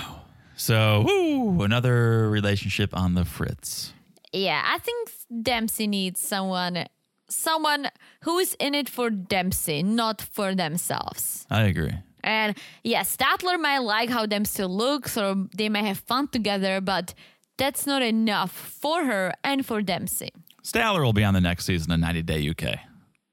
So, 0.55 1.03
woo, 1.05 1.61
another 1.63 2.29
relationship 2.29 2.95
on 2.95 3.13
the 3.13 3.25
fritz. 3.25 3.93
Yeah, 4.33 4.61
I 4.65 4.79
think 4.79 5.11
Dempsey 5.43 5.87
needs 5.87 6.19
someone 6.19 6.85
someone 7.29 7.89
who 8.21 8.39
is 8.39 8.55
in 8.59 8.73
it 8.73 8.89
for 8.89 9.09
Dempsey, 9.09 9.83
not 9.83 10.21
for 10.21 10.55
themselves. 10.55 11.45
I 11.49 11.63
agree. 11.63 11.93
And 12.23 12.57
yes, 12.83 13.15
Statler 13.15 13.59
might 13.59 13.79
like 13.79 14.09
how 14.09 14.25
Dempsey 14.25 14.63
looks 14.63 15.17
or 15.17 15.35
they 15.55 15.69
might 15.69 15.85
have 15.85 15.99
fun 15.99 16.27
together, 16.29 16.81
but 16.81 17.13
that's 17.57 17.85
not 17.85 18.01
enough 18.01 18.51
for 18.51 19.05
her 19.05 19.33
and 19.43 19.65
for 19.65 19.81
Dempsey. 19.81 20.29
Statler 20.63 21.03
will 21.03 21.13
be 21.13 21.23
on 21.23 21.33
the 21.33 21.41
next 21.41 21.65
season 21.65 21.91
of 21.91 21.99
90 21.99 22.21
Day 22.23 22.49
UK. 22.49 22.79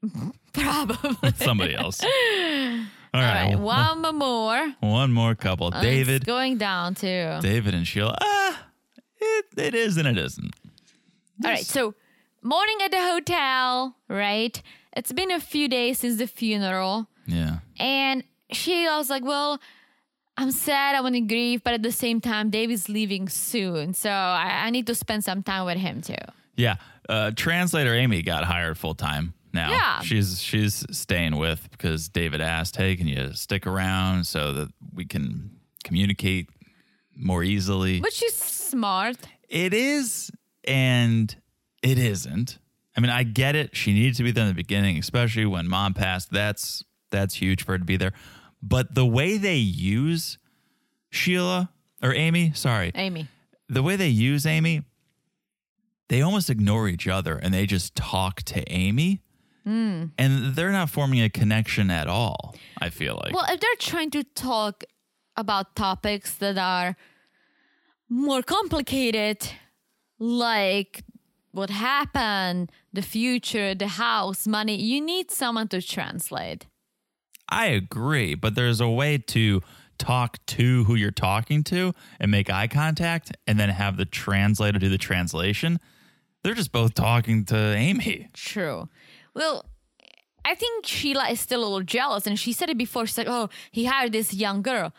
Probably. 0.55 1.33
Somebody 1.37 1.75
else. 1.75 2.03
All 2.03 2.09
All 3.15 3.21
right. 3.21 3.51
right, 3.55 3.59
one 3.59 4.01
more. 4.17 4.75
One 4.81 5.13
more 5.13 5.35
couple. 5.35 5.69
It's 5.69 5.81
David. 5.81 6.25
going 6.27 6.59
down 6.59 6.95
too. 6.95 7.39
David 7.41 7.75
and 7.75 7.87
Sheila. 7.87 8.17
Ah, 8.21 8.67
it, 9.21 9.45
it 9.57 9.75
is 9.75 9.97
and 9.97 10.09
it 10.09 10.19
isn't. 10.19 10.53
All 11.45 11.51
right, 11.51 11.65
so 11.65 11.95
morning 12.43 12.77
at 12.85 12.91
the 12.91 13.01
hotel, 13.01 13.97
right? 14.09 14.61
It's 14.97 15.13
been 15.13 15.31
a 15.31 15.41
few 15.41 15.69
days 15.69 15.99
since 16.01 16.19
the 16.19 16.27
funeral, 16.27 17.09
Yeah. 17.27 17.59
and 17.79 18.23
she 18.53 18.87
was 18.87 19.11
like, 19.11 19.25
"Well, 19.25 19.61
I'm 20.37 20.51
sad, 20.53 20.95
I 20.97 21.01
want 21.01 21.15
to 21.15 21.21
grieve, 21.21 21.63
but 21.65 21.75
at 21.75 21.83
the 21.83 21.93
same 21.93 22.21
time, 22.21 22.51
David's 22.51 22.89
leaving 22.89 23.29
soon, 23.29 23.95
so 23.95 24.11
I, 24.11 24.63
I 24.67 24.71
need 24.71 24.87
to 24.89 24.95
spend 24.95 25.23
some 25.25 25.43
time 25.43 25.67
with 25.67 25.79
him 25.79 26.01
too." 26.03 26.15
Yeah. 26.57 26.77
Uh, 27.09 27.31
translator 27.35 27.95
Amy 27.95 28.23
got 28.23 28.45
hired 28.45 28.79
full 28.79 28.95
time 28.95 29.35
now. 29.55 29.71
Yeah. 29.71 30.01
She's 30.01 30.41
she's 30.41 30.85
staying 30.91 31.37
with 31.37 31.69
because 31.71 32.09
David 32.09 32.41
asked, 32.41 32.77
"Hey, 32.77 32.97
can 32.97 33.07
you 33.07 33.33
stick 33.33 33.67
around 33.67 34.27
so 34.27 34.53
that 34.53 34.69
we 34.93 35.05
can 35.07 35.59
communicate 35.85 36.49
more 37.17 37.43
easily?" 37.43 38.01
But 38.01 38.13
she's 38.13 38.35
smart. 38.35 39.17
It 39.49 39.73
is 39.73 40.31
and 40.65 41.35
it 41.83 41.99
isn't. 41.99 42.59
I 42.97 43.01
mean, 43.01 43.11
I 43.11 43.23
get 43.25 43.57
it. 43.57 43.75
She 43.77 43.93
needed 43.93 44.15
to 44.17 44.23
be 44.23 44.31
there 44.31 44.43
in 44.45 44.49
the 44.49 44.55
beginning, 44.55 44.99
especially 44.99 45.47
when 45.47 45.69
mom 45.69 45.95
passed. 45.95 46.31
That's 46.31 46.83
that's 47.11 47.35
huge 47.35 47.65
for 47.65 47.73
her 47.73 47.79
to 47.79 47.85
be 47.85 47.97
there. 47.97 48.13
But 48.63 48.95
the 48.95 49.07
way 49.07 49.37
they 49.37 49.57
use 49.57 50.39
Sheila 51.11 51.71
or 52.03 52.15
Amy, 52.15 52.53
sorry, 52.55 52.93
Amy. 52.95 53.29
the 53.69 53.83
way 53.83 53.97
they 53.97 54.09
use 54.09 54.47
Amy, 54.47 54.83
they 56.09 56.23
almost 56.23 56.51
ignore 56.51 56.89
each 56.89 57.07
other 57.09 57.37
and 57.37 57.53
they 57.53 57.67
just 57.67 57.95
talk 57.95 58.43
to 58.45 58.63
Amy. 58.71 59.21
Hmm. 59.65 60.07
And 60.19 60.55
they're 60.55 60.73
not 60.73 60.91
forming 60.91 61.23
a 61.23 61.31
connection 61.31 61.91
at 61.91 62.07
all, 62.07 62.55
I 62.79 62.91
feel 62.91 63.21
like. 63.25 63.35
Well, 63.35 63.47
if 63.49 63.61
they're 63.61 63.71
trying 63.79 64.11
to 64.11 64.23
talk 64.23 64.85
about 65.37 65.75
topics 65.75 66.35
that 66.37 66.59
are 66.59 66.97
more 68.09 68.43
complicated, 68.43 69.49
like 70.19 71.03
what 71.53 71.71
happened, 71.71 72.71
the 72.93 73.03
future, 73.03 73.75
the 73.75 73.89
house, 73.89 74.47
money, 74.47 74.77
you 74.77 75.01
need 75.01 75.31
someone 75.31 75.69
to 75.69 75.81
translate. 75.81 76.67
I 77.49 77.67
agree, 77.67 78.35
but 78.35 78.55
there's 78.55 78.81
a 78.81 78.89
way 78.89 79.19
to 79.19 79.63
talk 79.99 80.45
to 80.47 80.85
who 80.85 80.95
you're 80.95 81.11
talking 81.11 81.63
to 81.65 81.93
and 82.19 82.31
make 82.31 82.51
eye 82.51 82.67
contact 82.67 83.37
and 83.47 83.59
then 83.59 83.69
have 83.69 83.97
the 83.97 84.05
translator 84.05 84.79
do 84.79 84.89
the 84.89 84.99
translation. 84.99 85.79
They're 86.43 86.55
just 86.55 86.73
both 86.73 86.95
talking 86.95 87.45
to 87.47 87.57
Amy. 87.57 88.29
True. 88.35 88.89
Well, 89.35 89.65
I 90.45 90.55
think 90.55 90.87
Sheila 90.87 91.29
is 91.31 91.41
still 91.41 91.61
a 91.61 91.65
little 91.65 91.83
jealous, 91.83 92.27
and 92.27 92.39
she 92.39 92.53
said 92.53 92.71
it 92.71 92.79
before. 92.79 93.07
She's 93.07 93.19
like, 93.19 93.29
"Oh, 93.29 93.49
he 93.71 93.85
hired 93.87 94.13
this 94.13 94.33
young 94.35 94.63
girl." 94.63 94.93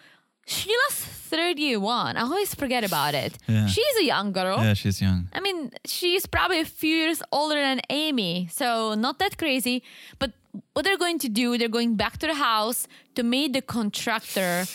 Sheila's 0.48 1.00
thirty-one. 1.30 2.18
I 2.18 2.22
always 2.22 2.54
forget 2.54 2.84
about 2.84 3.16
it. 3.16 3.38
Yeah. 3.48 3.66
She's 3.68 3.96
a 4.00 4.04
young 4.04 4.32
girl. 4.32 4.58
Yeah, 4.60 4.74
she's 4.74 5.02
young. 5.02 5.28
I 5.34 5.40
mean, 5.40 5.72
she's 5.86 6.26
probably 6.28 6.60
a 6.60 6.66
few 6.66 6.96
years 6.96 7.22
older 7.32 7.56
than 7.56 7.82
Amy, 7.90 8.48
so 8.52 8.94
not 8.94 9.18
that 9.20 9.38
crazy. 9.38 9.82
But 10.20 10.34
what 10.74 10.86
they're 10.86 10.98
going 10.98 11.20
to 11.20 11.30
do, 11.30 11.58
they're 11.58 11.68
going 11.68 11.96
back 11.96 12.18
to 12.20 12.28
the 12.28 12.36
house 12.36 12.88
to 13.16 13.24
meet 13.24 13.54
the 13.54 13.62
contractor 13.62 14.66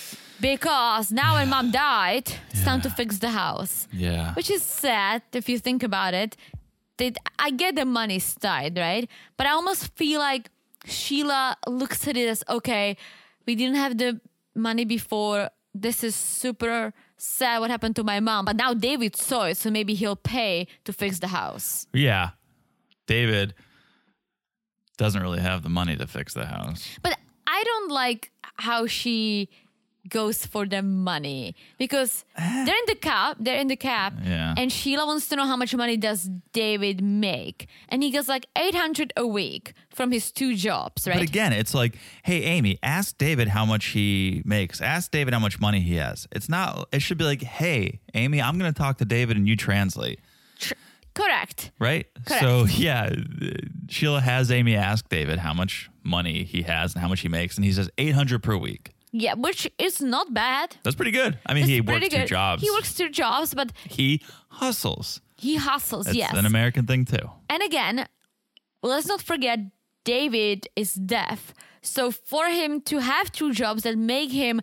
because 0.41 1.13
now 1.13 1.35
when 1.35 1.49
mom 1.51 1.71
died, 1.71 2.33
it's 2.51 2.65
time 2.65 2.81
to 2.81 2.91
fix 2.91 3.19
the 3.19 3.31
house. 3.31 3.87
Yeah. 3.93 4.35
Which 4.35 4.51
is 4.51 4.63
sad 4.63 5.23
if 5.33 5.49
you 5.49 5.59
think 5.59 5.83
about 5.83 6.15
it. 6.15 6.37
They, 7.01 7.13
I 7.39 7.51
get 7.51 7.77
the 7.77 7.87
money's 7.87 8.35
tied, 8.35 8.77
right? 8.77 9.09
But 9.39 9.47
I 9.47 9.53
almost 9.53 9.97
feel 9.97 10.21
like 10.21 10.51
Sheila 10.85 11.57
looks 11.67 12.07
at 12.07 12.17
it 12.17 12.29
as 12.29 12.45
okay, 12.47 12.99
we 13.47 13.55
didn't 13.55 13.77
have 13.77 13.97
the 13.97 14.21
money 14.55 14.85
before. 14.85 15.49
This 15.75 16.05
is 16.05 16.15
super 16.15 16.93
sad 17.17 17.61
what 17.61 17.71
happened 17.71 17.97
to 17.97 18.05
my 18.05 18.21
mom. 18.21 18.45
But 18.45 18.57
now 18.57 18.75
David 18.75 19.17
saw 19.17 19.45
it, 19.45 19.57
so 19.57 19.71
maybe 19.71 19.95
he'll 19.95 20.15
pay 20.15 20.67
to 20.85 20.93
fix 20.93 21.21
the 21.21 21.29
house. 21.29 21.87
Yeah. 21.95 22.31
David 23.07 23.55
doesn't 24.99 25.23
really 25.23 25.41
have 25.41 25.63
the 25.63 25.71
money 25.71 25.97
to 25.97 26.07
fix 26.07 26.35
the 26.35 26.45
house. 26.45 26.99
But 27.01 27.17
I 27.47 27.63
don't 27.65 27.91
like 27.91 28.31
how 28.57 28.87
she 28.87 29.49
goes 30.11 30.45
for 30.45 30.67
the 30.67 30.83
money 30.83 31.55
because 31.79 32.25
ah. 32.37 32.63
they're 32.67 32.77
in 32.77 32.85
the 32.87 32.95
cab, 32.95 33.37
they're 33.41 33.59
in 33.61 33.69
the 33.69 33.77
cab, 33.77 34.21
Yeah. 34.25 34.55
and 34.57 34.71
Sheila 34.71 35.07
wants 35.07 35.29
to 35.29 35.37
know 35.37 35.47
how 35.47 35.57
much 35.57 35.75
money 35.75 35.97
does 35.97 36.29
David 36.53 37.03
make, 37.03 37.69
and 37.89 38.03
he 38.03 38.11
gets 38.11 38.29
like 38.29 38.47
eight 38.57 38.75
hundred 38.75 39.13
a 39.17 39.27
week 39.27 39.75
from 39.95 40.13
his 40.13 40.31
two 40.33 40.55
jobs, 40.57 41.07
right? 41.07 41.15
But 41.19 41.23
again, 41.23 41.53
it's 41.53 41.75
like, 41.75 41.97
hey, 42.23 42.43
Amy, 42.43 42.79
ask 42.83 43.17
David 43.19 43.49
how 43.49 43.65
much 43.65 43.87
he 43.87 44.43
makes. 44.45 44.81
Ask 44.81 45.11
David 45.11 45.35
how 45.35 45.41
much 45.41 45.61
money 45.61 45.81
he 45.81 45.97
has. 45.97 46.27
It's 46.33 46.49
not, 46.49 46.89
it 46.93 47.03
should 47.03 47.19
be 47.19 47.25
like, 47.25 47.43
hey, 47.43 48.01
Amy, 48.15 48.41
I'm 48.41 48.59
going 48.59 48.73
to 48.73 48.79
talk 48.79 48.99
to 48.99 49.05
David 49.05 49.37
and 49.37 49.49
you 49.49 49.57
translate. 49.57 50.21
Tr- 50.59 50.75
Correct. 51.15 51.71
right? 51.79 52.07
Correct. 52.27 52.43
So 52.43 52.65
yeah, 52.67 53.11
Sheila 53.89 54.21
has 54.21 54.51
Amy 54.51 54.77
ask 54.77 55.09
David 55.09 55.39
how 55.39 55.53
much 55.53 55.91
money 56.03 56.45
he 56.45 56.63
has 56.63 56.95
and 56.95 57.03
how 57.03 57.09
much 57.09 57.21
he 57.21 57.29
makes, 57.29 57.57
and 57.57 57.65
he 57.65 57.73
says 57.73 57.91
eight 57.99 58.15
hundred 58.15 58.43
per 58.43 58.57
week. 58.57 58.93
Yeah, 59.13 59.35
which 59.35 59.69
is 59.79 60.01
not 60.01 60.33
bad. 60.33 60.77
That's 60.85 60.97
pretty 60.97 61.11
good. 61.11 61.39
I 61.47 61.55
mean, 61.55 61.65
It's 61.65 61.71
he 61.71 61.81
works 61.81 62.09
two 62.09 62.25
jobs. 62.27 62.63
He 62.63 62.71
works 62.71 62.95
two 62.95 63.09
jobs, 63.11 63.55
but 63.55 63.73
He 63.89 64.23
hustles. 64.49 65.21
he 65.37 65.57
hustles. 65.57 66.07
It's 66.07 66.17
yes. 66.17 66.33
an 66.35 66.47
American 66.47 66.87
thing 66.87 67.05
too. 67.05 67.31
And 67.49 67.63
again, 67.63 68.07
let's 68.83 69.07
not 69.07 69.21
forget 69.23 69.59
David 70.05 70.69
is 70.77 70.95
deaf. 70.95 71.53
So 71.83 72.11
for 72.11 72.47
him 72.49 72.81
to 72.83 72.99
have 72.99 73.33
two 73.33 73.53
jobs 73.53 73.83
that 73.83 73.97
make 73.99 74.31
him 74.33 74.61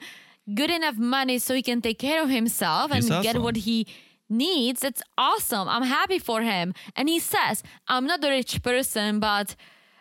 good 0.53 0.69
enough 0.69 0.98
money 0.98 1.40
so 1.40 1.53
he 1.53 1.61
can 1.61 1.82
take 1.82 1.99
care 1.99 2.22
of 2.24 2.30
himself 2.30 2.91
and 2.91 3.03
get 3.24 3.41
what 3.41 3.57
he 3.57 3.86
needs, 4.30 4.84
it's 4.84 5.02
awesome. 5.18 5.68
I'm 5.68 5.84
happy 5.84 6.19
for 6.19 6.41
him. 6.41 6.74
And 6.95 7.10
he 7.10 7.19
says, 7.19 7.64
I'm 7.88 8.06
not 8.06 8.24
a 8.24 8.30
rich 8.30 8.61
person, 8.64 9.19
but 9.19 9.56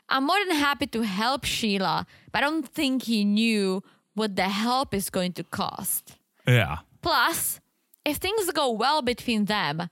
I'm 0.08 0.24
more 0.26 0.38
than 0.46 0.56
happy 0.56 0.86
to 0.88 1.02
help 1.02 1.44
Sheila. 1.44 2.06
But 2.32 2.38
I 2.44 2.46
don't 2.46 2.68
think 2.68 3.04
he 3.04 3.24
knew 3.24 3.82
what 4.16 4.34
the 4.34 4.48
help 4.48 4.92
is 4.92 5.10
going 5.10 5.32
to 5.34 5.44
cost. 5.44 6.16
Yeah. 6.48 6.78
Plus, 7.02 7.60
if 8.04 8.16
things 8.16 8.50
go 8.50 8.70
well 8.70 9.02
between 9.02 9.44
them, 9.44 9.88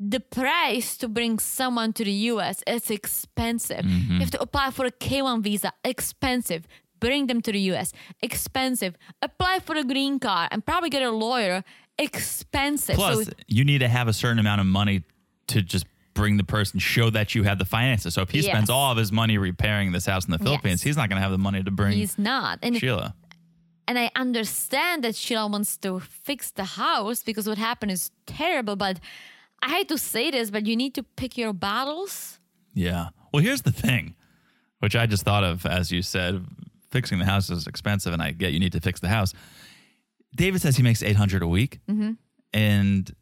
the 0.00 0.20
price 0.20 0.96
to 0.96 1.06
bring 1.08 1.38
someone 1.38 1.92
to 1.92 2.04
the 2.04 2.16
US 2.32 2.64
is 2.66 2.90
expensive. 2.90 3.84
Mm-hmm. 3.84 4.14
You 4.14 4.20
have 4.20 4.30
to 4.32 4.40
apply 4.40 4.70
for 4.70 4.86
a 4.86 4.90
K1 4.90 5.42
visa, 5.42 5.72
expensive. 5.84 6.66
Bring 6.98 7.26
them 7.26 7.42
to 7.42 7.52
the 7.52 7.60
US, 7.72 7.92
expensive. 8.22 8.96
Apply 9.20 9.60
for 9.60 9.76
a 9.76 9.84
green 9.84 10.18
card 10.18 10.48
and 10.50 10.64
probably 10.64 10.88
get 10.88 11.02
a 11.02 11.10
lawyer, 11.10 11.62
expensive. 11.98 12.96
Plus, 12.96 13.26
so 13.26 13.32
you 13.46 13.64
need 13.64 13.78
to 13.78 13.88
have 13.88 14.08
a 14.08 14.12
certain 14.12 14.38
amount 14.38 14.60
of 14.62 14.66
money 14.66 15.02
to 15.48 15.60
just 15.60 15.86
bring 16.14 16.36
the 16.36 16.44
person, 16.44 16.78
show 16.78 17.10
that 17.10 17.34
you 17.34 17.42
have 17.42 17.58
the 17.58 17.64
finances. 17.64 18.14
So 18.14 18.22
if 18.22 18.30
he 18.30 18.38
Yes. 18.40 18.46
spends 18.46 18.70
all 18.70 18.92
of 18.92 18.98
his 18.98 19.10
money 19.12 19.36
repairing 19.36 19.92
this 19.92 20.06
house 20.06 20.24
in 20.24 20.30
the 20.30 20.38
Philippines, 20.38 20.80
Yes. 20.80 20.82
he's 20.84 20.96
not 20.96 21.08
going 21.08 21.16
to 21.16 21.22
have 21.22 21.32
the 21.32 21.38
money 21.38 21.62
to 21.62 21.70
bring 21.70 21.92
he's 21.92 22.16
not. 22.18 22.58
And 22.62 22.76
Sheila. 22.76 23.14
and 23.88 23.98
I 23.98 24.10
understand 24.16 25.04
that 25.04 25.14
Sheila 25.16 25.46
wants 25.48 25.76
to 25.78 26.00
fix 26.00 26.50
the 26.52 26.64
house 26.64 27.22
because 27.22 27.46
what 27.46 27.58
happened 27.58 27.92
is 27.92 28.10
terrible, 28.26 28.76
but 28.76 29.00
I 29.60 29.68
hate 29.70 29.88
to 29.88 29.98
say 29.98 30.30
this, 30.30 30.50
but 30.50 30.66
you 30.66 30.76
need 30.76 30.94
to 30.94 31.02
pick 31.02 31.36
your 31.36 31.52
battles. 31.52 32.38
Yeah. 32.74 33.08
Well, 33.32 33.42
here's 33.42 33.62
the 33.62 33.72
thing, 33.72 34.14
which 34.78 34.94
I 34.94 35.06
just 35.06 35.24
thought 35.24 35.44
of 35.44 35.66
as 35.66 35.90
you 35.90 36.02
said, 36.02 36.44
fixing 36.90 37.18
the 37.18 37.24
house 37.24 37.50
is 37.50 37.66
expensive, 37.66 38.12
and 38.12 38.22
I 38.22 38.30
get 38.30 38.52
you 38.52 38.60
need 38.60 38.72
to 38.72 38.80
fix 38.80 39.00
the 39.00 39.08
house. 39.08 39.32
David 40.36 40.60
says 40.60 40.76
he 40.76 40.82
makes 40.82 41.02
eight 41.02 41.16
hundred 41.16 41.42
a 41.42 41.46
week, 41.48 41.80
mm-hmm. 41.88 42.12
and 42.52 43.14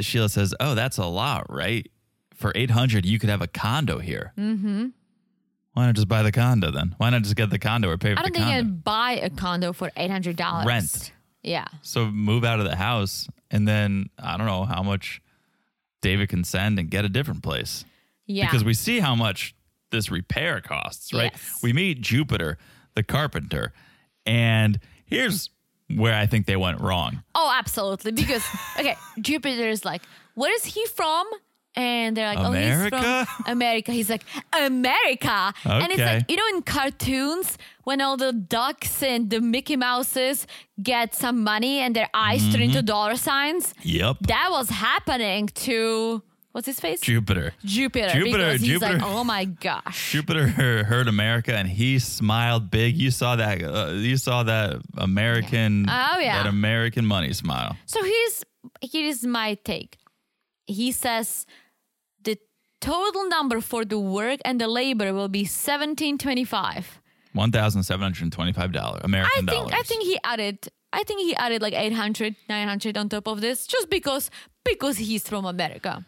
Sheila 0.00 0.28
says, 0.28 0.54
"Oh, 0.60 0.74
that's 0.74 0.98
a 0.98 1.06
lot, 1.06 1.46
right? 1.52 1.90
For 2.34 2.52
eight 2.54 2.70
hundred, 2.70 3.04
you 3.06 3.18
could 3.18 3.30
have 3.30 3.42
a 3.42 3.46
condo 3.46 3.98
here. 3.98 4.32
Mm-hmm. 4.38 4.88
Why 5.72 5.86
not 5.86 5.94
just 5.96 6.08
buy 6.08 6.22
the 6.22 6.32
condo 6.32 6.70
then? 6.70 6.94
Why 6.98 7.10
not 7.10 7.22
just 7.22 7.36
get 7.36 7.50
the 7.50 7.58
condo 7.58 7.90
or 7.90 7.98
pay 7.98 8.10
for 8.10 8.16
the? 8.16 8.20
I 8.20 8.22
don't 8.22 8.32
think 8.34 8.46
you 8.46 8.52
can 8.62 8.76
buy 8.76 9.12
a 9.12 9.30
condo 9.30 9.72
for 9.72 9.90
eight 9.96 10.10
hundred 10.10 10.36
dollars. 10.36 10.66
Rent. 10.66 11.12
Yeah. 11.42 11.66
So 11.82 12.06
move 12.06 12.44
out 12.44 12.60
of 12.60 12.64
the 12.64 12.76
house, 12.76 13.28
and 13.50 13.66
then 13.68 14.10
I 14.18 14.36
don't 14.36 14.46
know 14.46 14.64
how 14.64 14.82
much 14.82 15.20
David 16.00 16.28
can 16.28 16.44
send 16.44 16.78
and 16.78 16.90
get 16.90 17.04
a 17.04 17.08
different 17.08 17.42
place." 17.42 17.84
Yeah. 18.26 18.46
because 18.46 18.64
we 18.64 18.72
see 18.72 19.00
how 19.00 19.14
much 19.14 19.54
this 19.90 20.10
repair 20.10 20.62
costs, 20.62 21.12
right? 21.12 21.30
Yes. 21.32 21.60
We 21.62 21.74
meet 21.74 22.00
Jupiter, 22.00 22.56
the 22.94 23.02
carpenter, 23.02 23.74
and 24.24 24.78
here's 25.04 25.50
where 25.94 26.14
I 26.14 26.26
think 26.26 26.46
they 26.46 26.56
went 26.56 26.80
wrong. 26.80 27.22
oh, 27.34 27.52
absolutely. 27.56 28.12
Because 28.12 28.44
okay, 28.78 28.96
Jupiter 29.20 29.68
is 29.68 29.84
like, 29.84 30.02
where 30.34 30.54
is 30.54 30.64
he 30.64 30.84
from? 30.86 31.26
And 31.76 32.16
they're 32.16 32.28
like, 32.32 32.38
oh, 32.38 32.52
he's 32.52 32.66
America? 32.70 33.26
from 33.26 33.44
America. 33.52 33.90
He's 33.92 34.08
like, 34.08 34.22
America. 34.56 35.52
And 35.64 35.90
it's 35.90 36.00
like, 36.00 36.30
you 36.30 36.36
know, 36.36 36.46
in 36.54 36.62
cartoons, 36.62 37.58
when 37.82 38.00
all 38.00 38.16
the 38.16 38.32
ducks 38.32 39.02
and 39.02 39.28
the 39.28 39.40
Mickey 39.40 39.76
Mouses 39.76 40.46
get 40.82 41.14
some 41.16 41.42
money 41.42 41.80
and 41.80 41.94
their 41.94 42.08
eyes 42.14 42.42
turn 42.52 42.62
into 42.62 42.78
Mm-hmm. 42.78 42.86
dollar 42.86 43.16
signs, 43.16 43.74
Yep. 43.82 44.18
that 44.28 44.48
was 44.52 44.68
happening 44.70 45.48
to, 45.48 46.22
what's 46.54 46.66
his 46.66 46.78
face? 46.78 47.00
Jupiter. 47.00 47.52
Jupiter. 47.64 48.08
Jupiter, 48.14 48.36
Because 48.38 48.60
he's 48.60 48.70
Jupiter. 48.78 48.98
like, 48.98 49.02
oh 49.04 49.24
my 49.24 49.44
gosh. 49.44 50.12
Jupiter 50.12 50.46
heard 50.92 51.08
America 51.08 51.52
and 51.54 51.68
he 51.68 51.98
smiled 51.98 52.70
big. 52.70 52.96
You 52.96 53.10
saw 53.10 53.34
that. 53.36 53.62
Uh, 53.62 53.90
you 53.92 54.16
saw 54.16 54.44
that 54.44 54.80
American. 54.96 55.86
Oh, 55.88 56.18
yeah. 56.20 56.42
That 56.42 56.48
American 56.48 57.04
money 57.06 57.32
smile. 57.32 57.76
So 57.86 58.02
here's 58.02 58.44
here's 58.80 59.24
my 59.26 59.54
take. 59.64 59.98
He 60.66 60.92
says 60.92 61.44
the 62.22 62.38
total 62.80 63.28
number 63.28 63.60
for 63.60 63.84
the 63.84 63.98
work 63.98 64.40
and 64.44 64.60
the 64.60 64.68
labor 64.68 65.12
will 65.12 65.28
be 65.28 65.44
seventeen 65.44 66.18
twenty 66.18 66.44
five. 66.44 67.00
One 67.32 67.50
thousand 67.50 67.82
seven 67.82 68.02
hundred 68.04 68.30
twenty-five 68.32 68.70
dollars 68.72 69.00
American 69.04 69.48
I 69.48 69.52
think 69.52 69.68
dollars. 69.68 69.80
I 69.80 69.82
think 69.82 70.04
he 70.04 70.18
added 70.22 70.68
I 70.92 71.02
think 71.02 71.20
he 71.22 71.34
added 71.34 71.60
like 71.60 71.74
800 71.74 72.36
900 72.48 72.96
on 72.96 73.08
top 73.08 73.26
of 73.26 73.40
this 73.40 73.66
just 73.66 73.90
because 73.90 74.30
because 74.64 74.96
he's 74.98 75.28
from 75.28 75.44
America. 75.44 76.06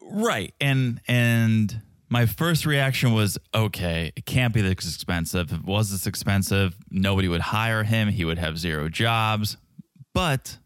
Right. 0.00 0.54
And 0.60 1.00
and 1.06 1.82
my 2.08 2.26
first 2.26 2.64
reaction 2.64 3.12
was 3.12 3.38
okay, 3.54 4.12
it 4.16 4.24
can't 4.24 4.54
be 4.54 4.62
this 4.62 4.94
expensive. 4.94 5.52
If 5.52 5.60
it 5.60 5.64
was 5.64 5.90
this 5.90 6.06
expensive, 6.06 6.76
nobody 6.90 7.28
would 7.28 7.40
hire 7.40 7.84
him. 7.84 8.08
He 8.08 8.24
would 8.24 8.38
have 8.38 8.58
zero 8.58 8.88
jobs. 8.88 9.56
But 10.14 10.58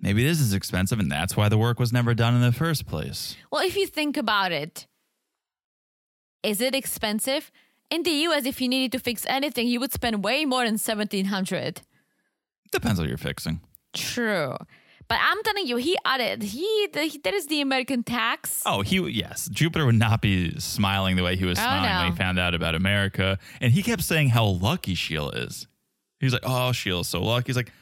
maybe 0.00 0.24
it 0.26 0.28
is 0.28 0.40
this 0.40 0.56
expensive 0.56 0.98
and 0.98 1.10
that's 1.10 1.36
why 1.36 1.48
the 1.48 1.58
work 1.58 1.78
was 1.78 1.92
never 1.92 2.14
done 2.14 2.34
in 2.34 2.40
the 2.40 2.52
first 2.52 2.86
place. 2.86 3.36
Well, 3.50 3.64
if 3.66 3.76
you 3.76 3.86
think 3.86 4.16
about 4.16 4.52
it, 4.52 4.86
is 6.42 6.60
it 6.60 6.74
expensive? 6.74 7.50
In 7.90 8.02
the 8.02 8.10
US, 8.10 8.46
if 8.46 8.60
you 8.60 8.68
needed 8.68 8.92
to 8.92 8.98
fix 8.98 9.26
anything, 9.28 9.66
you 9.68 9.80
would 9.80 9.92
spend 9.92 10.24
way 10.24 10.44
more 10.44 10.64
than 10.64 10.74
1700 10.74 11.82
Depends 12.72 13.00
on 13.00 13.04
what 13.04 13.08
you're 13.08 13.18
fixing. 13.18 13.60
True. 13.92 14.56
But 15.10 15.18
I'm 15.20 15.42
telling 15.42 15.66
you, 15.66 15.76
he 15.76 15.98
added, 16.04 16.42
he, 16.44 16.88
the, 16.92 17.02
he 17.02 17.18
that 17.24 17.34
is 17.34 17.46
the 17.48 17.60
American 17.60 18.04
tax. 18.04 18.62
Oh, 18.64 18.80
he 18.82 19.00
yes, 19.10 19.48
Jupiter 19.52 19.84
would 19.84 19.96
not 19.96 20.22
be 20.22 20.58
smiling 20.60 21.16
the 21.16 21.24
way 21.24 21.34
he 21.36 21.44
was 21.44 21.58
Oh, 21.58 21.62
smiling 21.62 21.96
when 22.04 22.12
he 22.12 22.16
found 22.16 22.38
out 22.38 22.54
about 22.54 22.76
America, 22.76 23.38
and 23.60 23.72
he 23.72 23.82
kept 23.82 24.02
saying 24.04 24.28
how 24.28 24.46
lucky 24.46 24.94
Sheila 24.94 25.30
is. 25.30 25.66
He's 26.20 26.32
like, 26.32 26.42
"Oh, 26.46 26.70
Sheila's 26.72 27.08
so 27.08 27.20
lucky." 27.22 27.46
He's 27.48 27.56
like, 27.56 27.72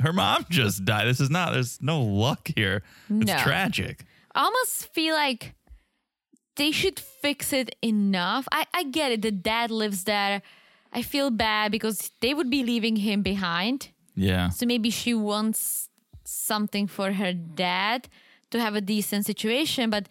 "Her 0.00 0.12
mom 0.12 0.44
just 0.50 0.84
died. 0.84 1.06
This 1.06 1.20
is 1.20 1.30
not. 1.30 1.52
There's 1.52 1.80
no 1.80 2.02
luck 2.02 2.50
here. 2.56 2.82
It's 3.08 3.30
No. 3.30 3.38
tragic." 3.38 4.04
I 4.34 4.42
almost 4.44 4.92
feel 4.92 5.14
like 5.14 5.54
they 6.56 6.72
should 6.72 6.98
fix 6.98 7.52
it 7.52 7.76
enough. 7.82 8.48
I, 8.50 8.66
I 8.74 8.82
get 8.84 9.12
it. 9.12 9.22
The 9.22 9.30
dad 9.30 9.70
lives 9.70 10.04
there. 10.04 10.42
I 10.92 11.02
feel 11.02 11.30
bad 11.30 11.70
because 11.70 12.10
they 12.20 12.34
would 12.34 12.50
be 12.50 12.64
leaving 12.64 12.96
him 12.96 13.22
behind. 13.22 13.90
Yeah, 14.16 14.50
So 14.50 14.66
maybe 14.66 14.90
she 14.90 15.14
wants 15.14 15.88
something 16.24 16.86
for 16.86 17.12
her 17.12 17.32
dad 17.32 18.08
to 18.50 18.60
have 18.60 18.74
a 18.74 18.80
decent 18.80 19.26
situation. 19.26 19.90
But 19.90 20.08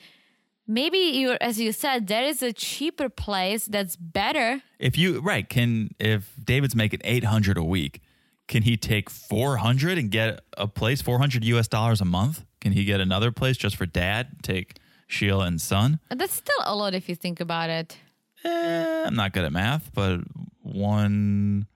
maybe 0.67 0.97
you, 0.97 1.37
as 1.41 1.59
you 1.59 1.71
said, 1.71 2.07
there 2.07 2.23
is 2.23 2.41
a 2.41 2.53
cheaper 2.53 3.09
place 3.09 3.65
that's 3.65 3.95
better. 3.95 4.61
if 4.79 4.97
you 4.97 5.19
right 5.19 5.47
can 5.47 5.89
if 5.99 6.33
David's 6.43 6.75
making 6.75 7.01
eight 7.03 7.23
hundred 7.23 7.57
a 7.57 7.63
week, 7.63 8.01
can 8.47 8.63
he 8.63 8.77
take 8.77 9.09
four 9.09 9.57
hundred 9.57 9.97
and 9.97 10.09
get 10.11 10.41
a 10.57 10.67
place 10.67 11.01
four 11.01 11.19
hundred 11.19 11.43
U.S. 11.45 11.67
dollars 11.67 12.01
a 12.01 12.05
month? 12.05 12.45
Can 12.59 12.73
he 12.73 12.83
get 12.83 12.99
another 13.01 13.31
place 13.31 13.57
just 13.57 13.75
for 13.75 13.85
dad? 13.85 14.43
Take 14.43 14.77
Sheila 15.07 15.45
and 15.45 15.59
son. 15.59 15.99
That's 16.09 16.33
still 16.33 16.63
a 16.63 16.75
lot 16.75 16.93
if 16.93 17.09
you 17.09 17.15
think 17.15 17.39
about 17.39 17.69
it. 17.69 17.97
Eh, 18.43 19.03
I'm 19.05 19.15
not 19.15 19.33
good 19.33 19.43
at 19.43 19.51
math, 19.51 19.91
but 19.93 20.21
one 20.61 21.67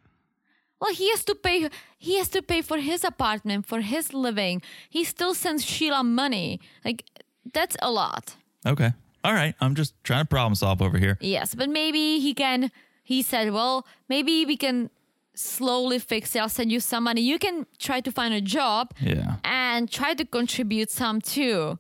Well, 0.81 0.93
he 0.93 1.09
has 1.11 1.23
to 1.25 1.35
pay. 1.35 1.69
He 1.97 2.17
has 2.17 2.29
to 2.29 2.41
pay 2.41 2.61
for 2.61 2.77
his 2.77 3.03
apartment, 3.03 3.65
for 3.65 3.81
his 3.81 4.13
living. 4.13 4.61
He 4.89 5.03
still 5.03 5.33
sends 5.33 5.63
Sheila 5.65 6.03
money. 6.03 6.59
Like 6.83 7.05
that's 7.53 7.77
a 7.81 7.89
lot. 7.91 8.35
Okay. 8.65 8.91
All 9.23 9.33
right. 9.33 9.55
I'm 9.61 9.73
just 9.75 9.93
trying 10.03 10.21
to 10.23 10.27
problem 10.27 10.55
solve 10.55 10.81
over 10.81 10.97
here. 10.97 11.17
Yes, 11.21 11.55
but 11.55 11.69
maybe 11.69 12.19
he 12.19 12.33
can. 12.33 12.71
He 13.03 13.21
said, 13.21 13.51
"Well, 13.53 13.85
maybe 14.09 14.45
we 14.45 14.57
can 14.57 14.89
slowly 15.33 15.99
fix 15.99 16.35
it. 16.35 16.39
I'll 16.39 16.49
send 16.49 16.71
you 16.71 16.79
some 16.79 17.03
money. 17.05 17.21
You 17.21 17.39
can 17.39 17.65
try 17.79 18.01
to 18.01 18.11
find 18.11 18.33
a 18.33 18.41
job 18.41 18.91
Yeah. 19.01 19.35
and 19.43 19.89
try 19.91 20.13
to 20.13 20.25
contribute 20.25 20.91
some 20.91 21.21
too." 21.21 21.79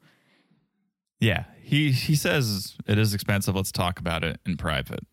Yeah. 1.19 1.45
He 1.61 1.91
he 1.91 2.15
says 2.15 2.77
it 2.87 2.97
is 2.97 3.13
expensive. 3.13 3.55
Let's 3.55 3.71
talk 3.71 3.99
about 3.99 4.23
it 4.23 4.39
in 4.45 4.55
private. 4.57 5.05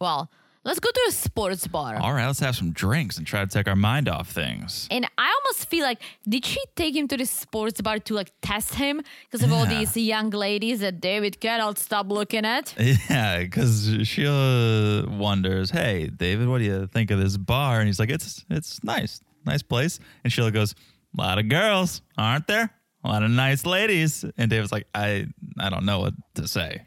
Well, 0.00 0.30
let's 0.64 0.80
go 0.80 0.90
to 0.90 1.04
a 1.08 1.12
sports 1.12 1.66
bar. 1.66 1.96
All 1.96 2.12
right. 2.12 2.26
Let's 2.26 2.40
have 2.40 2.56
some 2.56 2.72
drinks 2.72 3.18
and 3.18 3.26
try 3.26 3.40
to 3.40 3.46
take 3.46 3.68
our 3.68 3.76
mind 3.76 4.08
off 4.08 4.30
things. 4.30 4.88
And 4.90 5.06
I 5.18 5.32
almost 5.38 5.68
feel 5.68 5.82
like, 5.84 6.00
did 6.28 6.44
she 6.44 6.60
take 6.74 6.96
him 6.96 7.06
to 7.08 7.16
the 7.16 7.26
sports 7.26 7.80
bar 7.80 7.98
to 8.00 8.14
like 8.14 8.32
test 8.42 8.74
him 8.74 9.02
because 9.30 9.44
of 9.44 9.52
all 9.52 9.66
these 9.66 9.96
young 9.96 10.30
ladies 10.30 10.80
that 10.80 11.00
David 11.00 11.40
cannot 11.40 11.78
stop 11.78 12.10
looking 12.10 12.44
at? 12.44 12.74
Yeah, 13.10 13.40
because 13.40 13.98
Sheila 14.04 15.04
uh, 15.04 15.10
wonders, 15.10 15.70
"Hey, 15.70 16.08
David, 16.08 16.48
what 16.48 16.58
do 16.58 16.64
you 16.64 16.86
think 16.86 17.10
of 17.10 17.18
this 17.18 17.36
bar?" 17.36 17.80
And 17.80 17.86
he's 17.86 17.98
like, 17.98 18.08
"It's 18.10 18.44
it's 18.48 18.82
nice, 18.82 19.20
nice 19.44 19.62
place." 19.62 20.00
And 20.22 20.32
Sheila 20.32 20.50
goes, 20.50 20.74
"A 21.16 21.20
lot 21.20 21.38
of 21.38 21.48
girls, 21.48 22.02
aren't 22.16 22.46
there? 22.46 22.70
A 23.04 23.08
lot 23.08 23.22
of 23.22 23.30
nice 23.30 23.66
ladies." 23.66 24.24
And 24.38 24.50
David's 24.50 24.72
like, 24.72 24.86
"I 24.94 25.26
I 25.58 25.70
don't 25.70 25.84
know 25.84 26.00
what 26.00 26.14
to 26.36 26.48
say." 26.48 26.82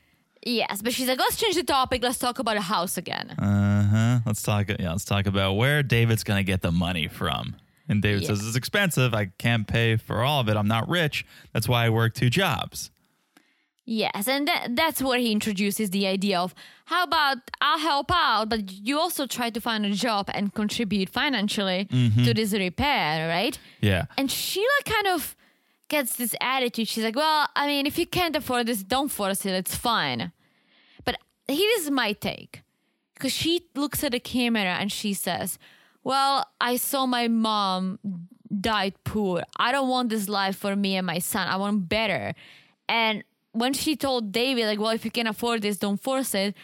Yes, 0.49 0.81
but 0.81 0.93
she's 0.93 1.07
like, 1.09 1.19
let's 1.19 1.35
change 1.35 1.55
the 1.55 1.63
topic. 1.63 2.01
Let's 2.03 2.17
talk 2.19 2.39
about 2.39 2.55
a 2.55 2.61
house 2.61 2.97
again. 2.97 3.31
Uh 3.31 3.83
huh. 3.83 4.19
Let's 4.25 4.41
talk. 4.41 4.69
Yeah, 4.79 4.91
let's 4.91 5.03
talk 5.03 5.25
about 5.27 5.53
where 5.53 5.83
David's 5.83 6.23
gonna 6.23 6.43
get 6.43 6.61
the 6.61 6.71
money 6.71 7.07
from. 7.09 7.55
And 7.89 8.01
David 8.01 8.21
Yeah. 8.21 8.29
says 8.29 8.47
it's 8.47 8.55
expensive. 8.55 9.13
I 9.13 9.25
can't 9.37 9.67
pay 9.67 9.97
for 9.97 10.23
all 10.23 10.39
of 10.39 10.47
it. 10.49 10.55
I'm 10.55 10.67
not 10.67 10.87
rich. 10.87 11.25
That's 11.53 11.67
why 11.67 11.85
I 11.85 11.89
work 11.89 12.13
two 12.13 12.29
jobs. 12.29 12.91
Yes, 13.89 14.27
and 14.27 14.47
that, 14.49 14.75
that's 14.75 15.01
where 15.01 15.17
he 15.17 15.31
introduces 15.31 15.89
the 15.91 16.07
idea 16.07 16.39
of 16.39 16.53
how 16.85 17.03
about 17.03 17.37
I'll 17.61 17.79
help 17.79 18.11
out, 18.11 18.49
but 18.49 18.69
you 18.71 18.99
also 18.99 19.27
try 19.27 19.49
to 19.49 19.61
find 19.61 19.85
a 19.85 19.91
job 19.91 20.29
and 20.33 20.53
contribute 20.53 21.09
financially 21.09 21.85
to 22.25 22.33
this 22.33 22.51
repair, 22.53 23.27
right? 23.29 23.57
Yeah. 23.81 24.05
And 24.17 24.29
Sheila 24.29 24.81
kind 24.85 25.07
of 25.07 25.35
gets 25.87 26.17
this 26.17 26.35
attitude. 26.41 26.89
She's 26.89 27.03
like, 27.05 27.15
well, 27.15 27.47
I 27.55 27.67
mean, 27.67 27.85
if 27.85 27.97
you 27.97 28.05
can't 28.05 28.35
afford 28.35 28.67
this, 28.67 28.83
don't 28.83 29.07
force 29.09 29.45
it. 29.45 29.51
It's 29.53 29.75
fine. 29.75 30.33
But 31.47 31.57
here's 31.57 31.89
my 31.89 32.13
take. 32.13 32.63
Because 33.13 33.31
she 33.31 33.65
looks 33.75 34.03
at 34.03 34.11
the 34.11 34.19
camera 34.19 34.77
and 34.79 34.91
she 34.91 35.13
says, 35.13 35.57
well, 36.03 36.45
I 36.61 36.75
saw 36.77 37.05
my 37.05 37.27
mom 37.27 37.99
died 38.61 38.93
poor. 39.03 39.43
I 39.57 39.71
don't 39.71 39.89
want 39.89 40.09
this 40.09 40.29
life 40.29 40.55
for 40.55 40.75
me 40.75 40.95
and 40.95 41.07
my 41.07 41.19
son. 41.19 41.47
I 41.47 41.55
want 41.57 41.89
better. 41.89 42.33
And 42.87 43.23
when 43.53 43.73
she 43.73 43.95
told 43.95 44.31
David, 44.31 44.67
like, 44.67 44.79
well, 44.79 44.91
if 44.91 45.03
you 45.03 45.11
can 45.11 45.25
afford 45.27 45.63
this, 45.63 45.77
don't 45.77 46.01
force 46.01 46.35
it, 46.35 46.55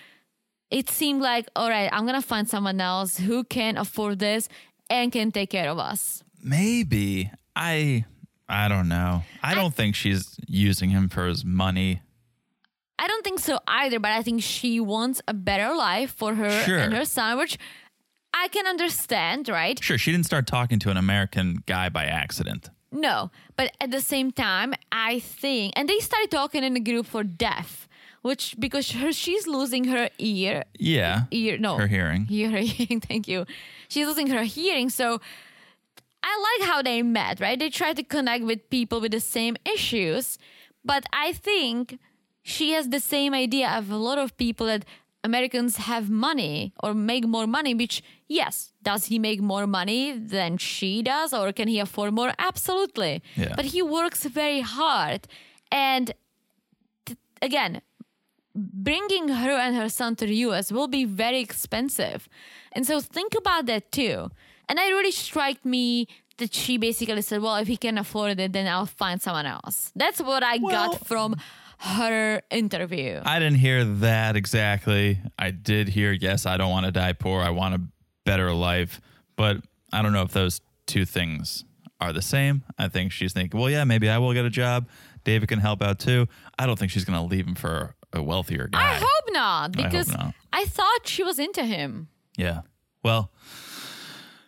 it 0.69 0.89
seemed 0.89 1.21
like, 1.21 1.47
all 1.55 1.69
right, 1.69 1.89
I'm 1.91 2.05
going 2.05 2.19
to 2.19 2.25
find 2.25 2.47
someone 2.47 2.79
else 2.79 3.17
who 3.17 3.43
can 3.43 3.77
afford 3.77 4.19
this 4.19 4.47
and 4.89 5.11
can 5.11 5.31
take 5.31 5.49
care 5.49 5.69
of 5.69 5.79
us. 5.79 6.23
Maybe 6.41 7.31
I. 7.55 8.05
I 8.47 8.67
don't 8.67 8.89
know. 8.89 9.23
I 9.41 9.55
don't 9.55 9.73
think 9.73 9.95
she's 9.95 10.39
using 10.47 10.89
him 10.89 11.09
for 11.09 11.25
his 11.25 11.43
money. 11.43 12.01
I 13.03 13.07
don't 13.07 13.23
think 13.23 13.39
so 13.39 13.59
either, 13.67 13.99
but 13.99 14.11
I 14.11 14.21
think 14.23 14.41
she 14.41 14.79
wants 14.79 15.21
a 15.27 15.33
better 15.33 15.69
life 15.75 16.11
for 16.21 16.35
her 16.35 16.63
Sure. 16.63 16.77
and 16.83 16.93
her 16.93 17.05
son, 17.05 17.37
which 17.37 17.57
I 18.33 18.47
can 18.47 18.65
understand, 18.65 19.49
right? 19.49 19.77
Sure, 19.83 19.97
she 19.97 20.11
didn't 20.13 20.25
start 20.25 20.47
talking 20.47 20.79
to 20.79 20.89
an 20.89 20.97
American 20.97 21.63
guy 21.65 21.89
by 21.89 22.05
accident. 22.05 22.69
No, 22.91 23.29
but 23.57 23.71
at 23.81 23.91
the 23.91 23.99
same 24.01 24.31
time, 24.31 24.73
I 24.91 25.19
think, 25.19 25.73
and 25.75 25.89
they 25.89 25.99
started 25.99 26.31
talking 26.31 26.63
in 26.63 26.75
a 26.77 26.79
group 26.79 27.05
for 27.07 27.23
deaf, 27.23 27.89
which 28.21 28.55
because 28.57 28.91
her 28.91 29.11
she's 29.11 29.45
losing 29.47 29.83
her 29.95 30.09
ear, 30.17 30.63
Yeah. 30.79 31.23
ear 31.31 31.57
no, 31.57 31.77
Her 31.77 31.87
hearing. 31.87 32.25
Hear 32.25 32.49
her 32.55 32.63
hearing. 32.73 33.01
Thank 33.01 33.27
you. 33.27 33.45
She's 33.89 34.07
losing 34.07 34.27
her 34.27 34.43
hearing, 34.43 34.89
so 34.89 35.19
I 36.23 36.57
like 36.59 36.69
how 36.69 36.81
they 36.81 37.01
met, 37.03 37.39
right? 37.41 37.59
They 37.59 37.69
tried 37.69 37.97
to 37.97 38.03
connect 38.03 38.43
with 38.45 38.69
people 38.69 39.01
with 39.01 39.11
the 39.11 39.19
same 39.19 39.57
issues, 39.75 40.37
but 40.85 41.03
I 41.11 41.33
think 41.33 41.99
she 42.43 42.71
has 42.73 42.89
the 42.89 42.99
same 42.99 43.33
idea 43.33 43.69
of 43.69 43.89
a 43.89 43.95
lot 43.97 44.17
of 44.17 44.35
people 44.37 44.67
that 44.67 44.85
Americans 45.23 45.77
have 45.77 46.09
money 46.09 46.73
or 46.83 46.93
make 46.93 47.25
more 47.25 47.47
money, 47.47 47.73
which, 47.73 48.03
yes, 48.27 48.73
does 48.81 49.05
he 49.05 49.17
make 49.17 49.41
more 49.41 49.65
money 49.65 50.11
than 50.11 50.57
she 50.57 51.01
does 51.01 51.33
or 51.33 51.53
can 51.53 51.69
he 51.69 51.79
afford 51.79 52.13
more? 52.13 52.33
Absolutely. 52.37 53.23
Yeah. 53.35 53.53
But 53.55 53.65
he 53.65 53.81
works 53.81 54.25
very 54.25 54.59
hard. 54.59 55.25
And 55.71 56.11
t- 57.05 57.15
again, 57.41 57.81
bringing 58.53 59.29
her 59.29 59.51
and 59.51 59.75
her 59.75 59.89
son 59.89 60.15
to 60.17 60.25
the 60.25 60.35
US 60.47 60.71
will 60.71 60.87
be 60.89 61.05
very 61.05 61.39
expensive. 61.39 62.27
And 62.73 62.85
so 62.85 62.99
think 62.99 63.33
about 63.35 63.65
that 63.67 63.91
too. 63.91 64.29
And 64.67 64.77
it 64.79 64.83
really 64.83 65.11
struck 65.11 65.63
me 65.63 66.07
that 66.37 66.53
she 66.53 66.77
basically 66.77 67.21
said, 67.21 67.41
Well, 67.41 67.55
if 67.57 67.67
he 67.67 67.77
can 67.77 67.97
afford 67.97 68.39
it, 68.39 68.53
then 68.53 68.67
I'll 68.67 68.85
find 68.87 69.21
someone 69.21 69.45
else. 69.45 69.91
That's 69.95 70.19
what 70.19 70.43
I 70.43 70.57
Well- 70.57 70.91
got 70.91 71.07
from 71.07 71.35
her 71.83 72.41
interview. 72.49 73.21
I 73.25 73.39
didn't 73.39 73.59
hear 73.59 73.83
that 73.83 74.35
exactly. 74.37 75.19
I 75.37 75.51
did 75.51 75.89
hear, 75.89 76.13
yes, 76.13 76.45
I 76.45 76.55
don't 76.57 76.71
want 76.71 76.85
to 76.85 76.91
die 76.91 77.13
poor. 77.13 77.41
I 77.41 77.49
want 77.49 77.75
a 77.75 77.81
better 78.25 78.53
life. 78.53 79.01
But 79.35 79.57
I 79.91 80.01
don't 80.01 80.13
know 80.13 80.21
if 80.21 80.31
those 80.31 80.61
two 80.85 81.05
things 81.05 81.65
are 81.99 82.13
the 82.13 82.21
same. 82.21 82.63
I 82.77 82.87
think 82.87 83.11
she's 83.11 83.33
thinking, 83.33 83.59
well, 83.59 83.69
yeah, 83.69 83.83
maybe 83.83 84.09
I 84.09 84.17
will 84.17 84.33
get 84.33 84.45
a 84.45 84.49
job. 84.49 84.87
David 85.25 85.49
can 85.49 85.59
help 85.59 85.81
out 85.81 85.99
too. 85.99 86.27
I 86.57 86.65
don't 86.65 86.79
think 86.79 86.91
she's 86.91 87.05
going 87.05 87.19
to 87.19 87.25
leave 87.25 87.45
him 87.45 87.55
for 87.55 87.95
a 88.13 88.21
wealthier 88.21 88.67
guy. 88.67 88.79
I 88.79 88.95
hope 88.95 89.29
not, 89.29 89.77
I 89.77 89.81
hope 89.81 89.91
because 89.91 90.09
not. 90.09 90.33
I 90.53 90.65
thought 90.65 91.01
she 91.05 91.23
was 91.23 91.39
into 91.39 91.63
him. 91.65 92.07
Yeah. 92.37 92.61
Well, 93.03 93.31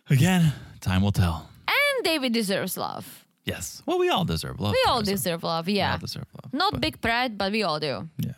again, 0.08 0.52
time 0.80 1.02
will 1.02 1.12
tell. 1.12 1.50
And 1.68 2.04
David 2.04 2.32
deserves 2.32 2.76
love. 2.76 3.25
Yes. 3.46 3.82
Well, 3.86 3.98
we 3.98 4.08
all 4.10 4.24
deserve 4.24 4.60
love. 4.60 4.72
We 4.72 4.84
all 4.90 5.02
deserve 5.02 5.42
love, 5.44 5.68
Yeah. 5.68 5.90
We 5.90 5.92
all 5.92 5.98
deserve 5.98 6.26
love. 6.42 6.52
Not 6.52 6.72
but- 6.72 6.80
big 6.82 7.00
pride, 7.00 7.38
but 7.38 7.52
we 7.52 7.62
all 7.62 7.78
do. 7.80 8.08
Yeah. 8.18 8.32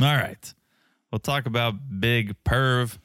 All 0.00 0.16
right. 0.16 0.54
We'll 1.10 1.18
talk 1.18 1.44
about 1.46 1.74
Big 2.00 2.34
Perv 2.44 2.96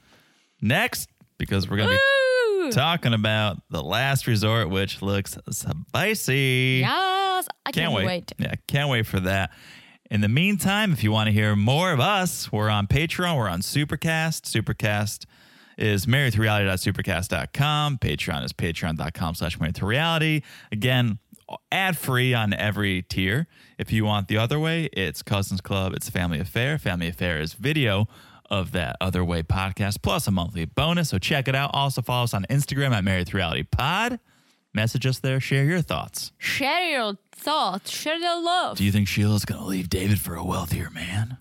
next 0.62 1.10
because 1.38 1.70
we're 1.70 1.78
going 1.78 1.90
to 1.90 2.68
be 2.68 2.72
talking 2.72 3.14
about 3.14 3.58
the 3.70 3.84
last 3.84 4.28
resort, 4.28 4.70
which 4.70 5.02
looks 5.02 5.38
spicy. 5.50 6.80
Yes, 6.82 7.48
I 7.66 7.72
Can't 7.72 7.76
can't, 7.88 7.94
wait. 7.94 8.06
wait. 8.06 8.32
Yeah, 8.38 8.54
can't 8.68 8.90
wait 8.90 9.06
for 9.08 9.20
that. 9.22 9.52
In 10.10 10.22
the 10.22 10.30
meantime, 10.30 10.94
if 10.94 11.04
you 11.04 11.12
want 11.12 11.28
to 11.28 11.34
hear 11.34 11.56
more 11.56 11.92
of 11.92 12.00
us, 12.00 12.50
we're 12.52 12.70
on 12.70 12.88
Patreon. 12.88 13.36
We're 13.36 13.50
on 13.50 13.60
Supercast. 13.62 14.44
Supercast 14.44 15.26
is 15.78 16.06
marriedtoreality.supercast.com. 16.06 17.98
Patreon 18.00 18.44
is 18.46 18.54
patreon.com 18.54 19.36
slash 19.36 19.60
married 19.60 19.76
to 19.76 19.86
reality. 19.86 20.42
Again, 20.72 21.20
ad 21.72 21.98
free 21.98 22.34
on 22.34 22.54
every 22.54 23.02
tier. 23.02 23.48
If 23.78 23.92
you 23.92 24.06
want 24.06 24.28
the 24.28 24.38
other 24.38 24.60
way, 24.60 24.86
it's 24.94 25.22
Cousins 25.22 25.62
Club, 25.62 25.94
it's 25.94 26.10
Family 26.10 26.40
Affair. 26.40 26.78
Family 26.78 27.08
Affair 27.08 27.40
is 27.40 27.54
video 27.54 28.08
of 28.50 28.72
that 28.72 28.96
Other 29.02 29.24
Way 29.26 29.44
podcast 29.44 30.02
plus 30.02 30.28
a 30.28 30.32
monthly 30.32 30.66
bonus. 30.66 31.10
So 31.10 31.18
check 31.18 31.48
it 31.48 31.56
out. 31.56 31.72
Also 31.74 32.02
follow 32.02 32.24
us 32.24 32.34
on 32.34 32.46
Instagram 32.50 32.92
at 32.92 33.04
Married 33.04 33.34
Reality 33.34 33.64
Pod. 33.64 34.20
Message 34.74 35.06
us 35.06 35.20
there. 35.20 35.40
Share 35.40 35.64
your 35.66 35.82
thoughts. 35.82 36.32
Share 36.38 36.90
your 36.92 37.18
thoughts, 37.32 37.90
share 37.90 38.18
your 38.18 38.42
love. 38.42 38.78
Do 38.78 38.84
you 38.84 38.92
think 38.92 39.08
Sheila's 39.08 39.46
going 39.46 39.60
to 39.62 39.68
leave 39.68 39.90
David 39.90 40.20
for 40.20 40.36
a 40.36 40.44
wealthier 40.44 40.90
man? 40.90 41.38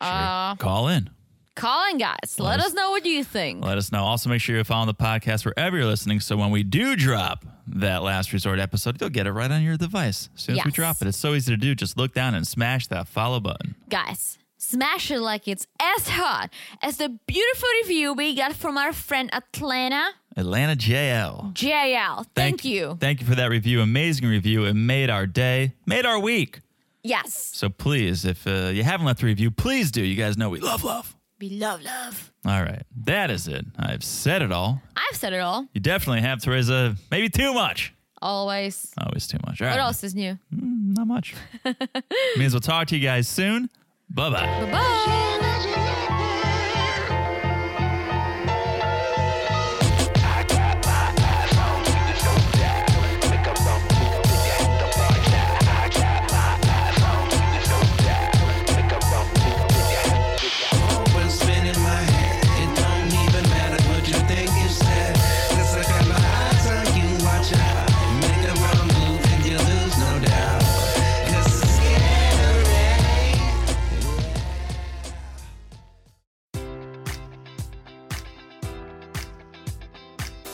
Uh, 0.00 0.54
Call 0.56 0.88
in. 0.88 1.10
Call 1.56 1.90
in, 1.90 1.98
guys. 1.98 2.38
Let 2.38 2.60
us- 2.60 2.66
us 2.66 2.74
know 2.74 2.90
what 2.90 3.04
you 3.04 3.24
think. 3.24 3.64
Let 3.64 3.78
us 3.78 3.90
know. 3.90 4.04
Also, 4.04 4.28
make 4.28 4.40
sure 4.40 4.54
you're 4.54 4.64
following 4.64 4.86
the 4.86 4.94
podcast 4.94 5.44
wherever 5.44 5.76
you're 5.76 5.86
listening. 5.86 6.20
So 6.20 6.36
when 6.36 6.50
we 6.50 6.62
do 6.62 6.94
drop 6.96 7.44
that 7.66 8.02
last 8.02 8.32
resort 8.32 8.58
episode, 8.60 9.00
you'll 9.00 9.10
get 9.10 9.26
it 9.26 9.32
right 9.32 9.50
on 9.50 9.62
your 9.62 9.76
device 9.76 10.28
as 10.36 10.42
soon 10.42 10.58
as 10.58 10.64
we 10.66 10.70
drop 10.70 11.00
it. 11.02 11.08
It's 11.08 11.18
so 11.18 11.34
easy 11.34 11.52
to 11.52 11.56
do. 11.56 11.74
Just 11.74 11.96
look 11.96 12.12
down 12.14 12.34
and 12.34 12.46
smash 12.46 12.86
that 12.88 13.08
follow 13.08 13.40
button. 13.40 13.74
Guys, 13.88 14.38
smash 14.58 15.10
it 15.10 15.18
like 15.20 15.48
it's 15.48 15.66
as 15.80 16.08
hot 16.10 16.50
as 16.82 16.98
the 16.98 17.08
beautiful 17.26 17.68
review 17.82 18.12
we 18.12 18.36
got 18.36 18.54
from 18.54 18.76
our 18.76 18.92
friend 18.92 19.30
Atlanta 19.32 20.10
Atlanta 20.36 20.76
JL. 20.76 21.54
JL. 21.54 22.26
Thank, 22.34 22.62
you. 22.66 22.98
Thank 23.00 23.20
you 23.22 23.26
for 23.26 23.34
that 23.34 23.48
review. 23.48 23.80
Amazing 23.80 24.28
review. 24.28 24.64
It 24.66 24.74
made 24.74 25.08
our 25.08 25.26
day, 25.26 25.72
made 25.86 26.04
our 26.04 26.18
week. 26.18 26.60
Yes. 27.02 27.50
So 27.54 27.70
please, 27.70 28.26
if 28.26 28.46
uh, 28.46 28.68
you 28.74 28.82
haven't 28.84 29.06
left 29.06 29.20
the 29.20 29.26
review, 29.26 29.50
please 29.50 29.90
do. 29.90 30.02
You 30.04 30.14
guys 30.16 30.36
know 30.36 30.50
we 30.50 30.60
love 30.60 30.84
love. 30.84 31.15
We 31.38 31.50
love 31.50 31.82
love. 31.82 32.32
All 32.46 32.62
right. 32.62 32.82
That 33.04 33.30
is 33.30 33.46
it. 33.48 33.64
I've 33.78 34.02
said 34.02 34.42
it 34.42 34.52
all. 34.52 34.80
I've 34.96 35.16
said 35.16 35.32
it 35.32 35.40
all. 35.40 35.66
You 35.74 35.80
definitely 35.80 36.22
have, 36.22 36.40
Teresa. 36.42 36.96
Maybe 37.10 37.28
too 37.28 37.52
much. 37.52 37.92
Always. 38.22 38.92
Always 38.98 39.26
too 39.26 39.38
much. 39.46 39.60
All 39.60 39.66
right. 39.68 39.74
What 39.74 39.80
else 39.80 40.02
is 40.02 40.14
new? 40.14 40.38
Mm, 40.54 40.96
not 40.96 41.06
much. 41.06 41.34
Means 42.38 42.54
we'll 42.54 42.60
talk 42.60 42.88
to 42.88 42.96
you 42.96 43.02
guys 43.02 43.28
soon. 43.28 43.68
Bye-bye. 44.08 44.46
Bye 44.64 44.70
bye. 44.70 45.82